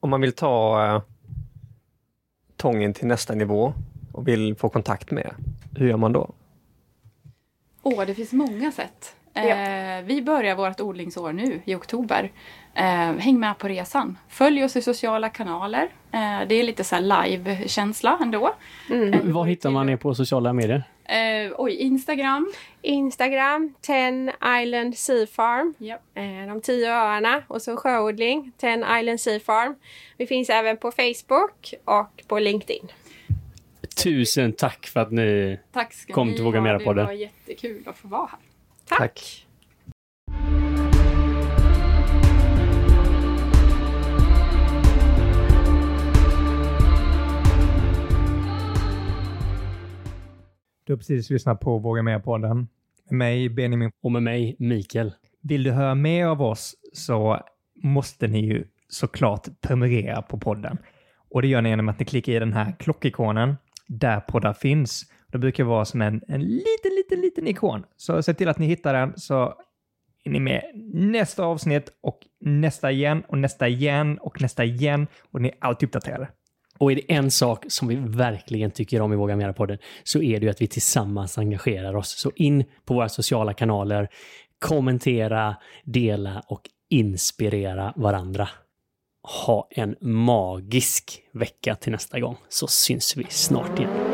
Om 0.00 0.10
man 0.10 0.20
vill 0.20 0.32
ta 0.32 0.84
eh, 0.86 1.02
tången 2.56 2.94
till 2.94 3.06
nästa 3.06 3.34
nivå, 3.34 3.74
och 4.14 4.28
vill 4.28 4.56
få 4.56 4.68
kontakt 4.68 5.10
med, 5.10 5.34
hur 5.76 5.88
gör 5.88 5.96
man 5.96 6.12
då? 6.12 6.30
Åh, 7.82 8.00
oh, 8.00 8.06
det 8.06 8.14
finns 8.14 8.32
många 8.32 8.72
sätt. 8.72 9.16
Ja. 9.32 9.42
Eh, 9.42 10.04
vi 10.04 10.22
börjar 10.22 10.56
vårt 10.56 10.80
odlingsår 10.80 11.32
nu 11.32 11.60
i 11.64 11.74
oktober. 11.74 12.32
Eh, 12.74 13.12
häng 13.18 13.40
med 13.40 13.58
på 13.58 13.68
resan. 13.68 14.18
Följ 14.28 14.64
oss 14.64 14.76
i 14.76 14.82
sociala 14.82 15.28
kanaler. 15.28 15.88
Eh, 16.12 16.48
det 16.48 16.54
är 16.54 16.62
lite 16.62 16.84
så 16.84 16.98
live-känsla 17.00 18.18
ändå. 18.22 18.54
Mm. 18.90 19.14
Eh, 19.14 19.20
Var 19.20 19.44
hittar 19.44 19.70
man 19.70 19.88
er 19.88 19.96
på 19.96 20.14
sociala 20.14 20.52
medier? 20.52 20.84
Eh, 21.04 21.52
oj, 21.58 21.72
Instagram. 21.72 22.52
Instagram, 22.82 23.74
Ten 23.80 24.30
Island 24.62 24.96
Sea 24.98 25.26
Farm. 25.26 25.74
Yep. 25.78 26.00
Eh, 26.14 26.48
de 26.48 26.60
tio 26.60 26.90
öarna 26.92 27.42
och 27.48 27.62
så 27.62 27.76
sjöodling, 27.76 28.52
Ten 28.58 28.84
Island 29.00 29.20
Sea 29.20 29.40
Farm. 29.40 29.74
Vi 30.16 30.26
finns 30.26 30.50
även 30.50 30.76
på 30.76 30.90
Facebook 30.90 31.74
och 31.84 32.22
på 32.28 32.38
LinkedIn. 32.38 32.88
Tusen 34.02 34.52
tack 34.52 34.86
för 34.86 35.00
att 35.00 35.12
ni 35.12 35.58
tack 35.72 36.12
kom 36.12 36.34
till 36.34 36.44
Våga 36.44 36.60
Mera 36.60 36.78
podden. 36.78 36.96
Det 36.96 37.12
var 37.12 37.12
jättekul 37.12 37.82
att 37.88 37.96
få 37.96 38.08
vara 38.08 38.26
här. 38.26 38.38
Tack. 38.88 38.98
tack. 38.98 39.46
Du 50.86 50.92
har 50.92 50.96
precis 50.98 51.30
lyssnat 51.30 51.60
på 51.60 51.78
Våga 51.78 52.02
Mer-podden 52.02 52.68
med 53.10 53.18
mig, 53.18 53.48
Benjamin. 53.48 53.90
Och 54.02 54.12
med 54.12 54.22
mig, 54.22 54.56
Mikael. 54.58 55.12
Vill 55.42 55.62
du 55.62 55.70
höra 55.70 55.94
mer 55.94 56.26
av 56.26 56.42
oss 56.42 56.74
så 56.92 57.40
måste 57.74 58.26
ni 58.26 58.40
ju 58.46 58.64
såklart 58.88 59.48
prenumerera 59.60 60.22
på 60.22 60.38
podden. 60.38 60.78
Och 61.30 61.42
det 61.42 61.48
gör 61.48 61.62
ni 61.62 61.68
genom 61.68 61.88
att 61.88 61.98
ni 61.98 62.04
klickar 62.04 62.32
i 62.32 62.38
den 62.38 62.52
här 62.52 62.74
klockikonen 62.78 63.56
där 63.88 64.20
poddar 64.20 64.52
finns. 64.52 65.04
Det 65.32 65.38
brukar 65.38 65.64
vara 65.64 65.84
som 65.84 66.02
en, 66.02 66.22
en 66.28 66.40
liten, 66.40 66.94
liten, 66.96 67.20
liten 67.20 67.48
ikon. 67.48 67.84
Så 67.96 68.22
se 68.22 68.34
till 68.34 68.48
att 68.48 68.58
ni 68.58 68.66
hittar 68.66 68.94
den 68.94 69.12
så 69.16 69.54
är 70.24 70.30
ni 70.30 70.40
med 70.40 70.62
nästa 70.92 71.44
avsnitt 71.44 71.92
och 72.00 72.18
nästa 72.40 72.90
igen 72.90 73.22
och 73.28 73.38
nästa 73.38 73.68
igen 73.68 74.18
och 74.18 74.40
nästa 74.40 74.64
igen 74.64 75.06
och 75.32 75.40
ni 75.40 75.48
är 75.48 75.54
alltid 75.60 75.86
uppdaterade. 75.86 76.28
Och 76.78 76.92
är 76.92 76.96
det 76.96 77.12
en 77.12 77.30
sak 77.30 77.64
som 77.68 77.88
vi 77.88 77.94
verkligen 77.94 78.70
tycker 78.70 79.00
om 79.00 79.12
i 79.12 79.16
Våga 79.16 79.36
Mera-podden 79.36 79.78
så 80.04 80.22
är 80.22 80.40
det 80.40 80.46
ju 80.46 80.50
att 80.50 80.60
vi 80.60 80.66
tillsammans 80.66 81.38
engagerar 81.38 81.96
oss. 81.96 82.08
Så 82.08 82.32
in 82.36 82.64
på 82.84 82.94
våra 82.94 83.08
sociala 83.08 83.54
kanaler, 83.54 84.08
kommentera, 84.58 85.56
dela 85.84 86.42
och 86.48 86.60
inspirera 86.90 87.92
varandra. 87.96 88.48
Ha 89.26 89.68
en 89.70 89.96
magisk 90.00 91.22
vecka 91.32 91.74
till 91.74 91.92
nästa 91.92 92.20
gång 92.20 92.36
så 92.48 92.66
syns 92.66 93.16
vi 93.16 93.26
snart 93.30 93.78
igen. 93.78 94.13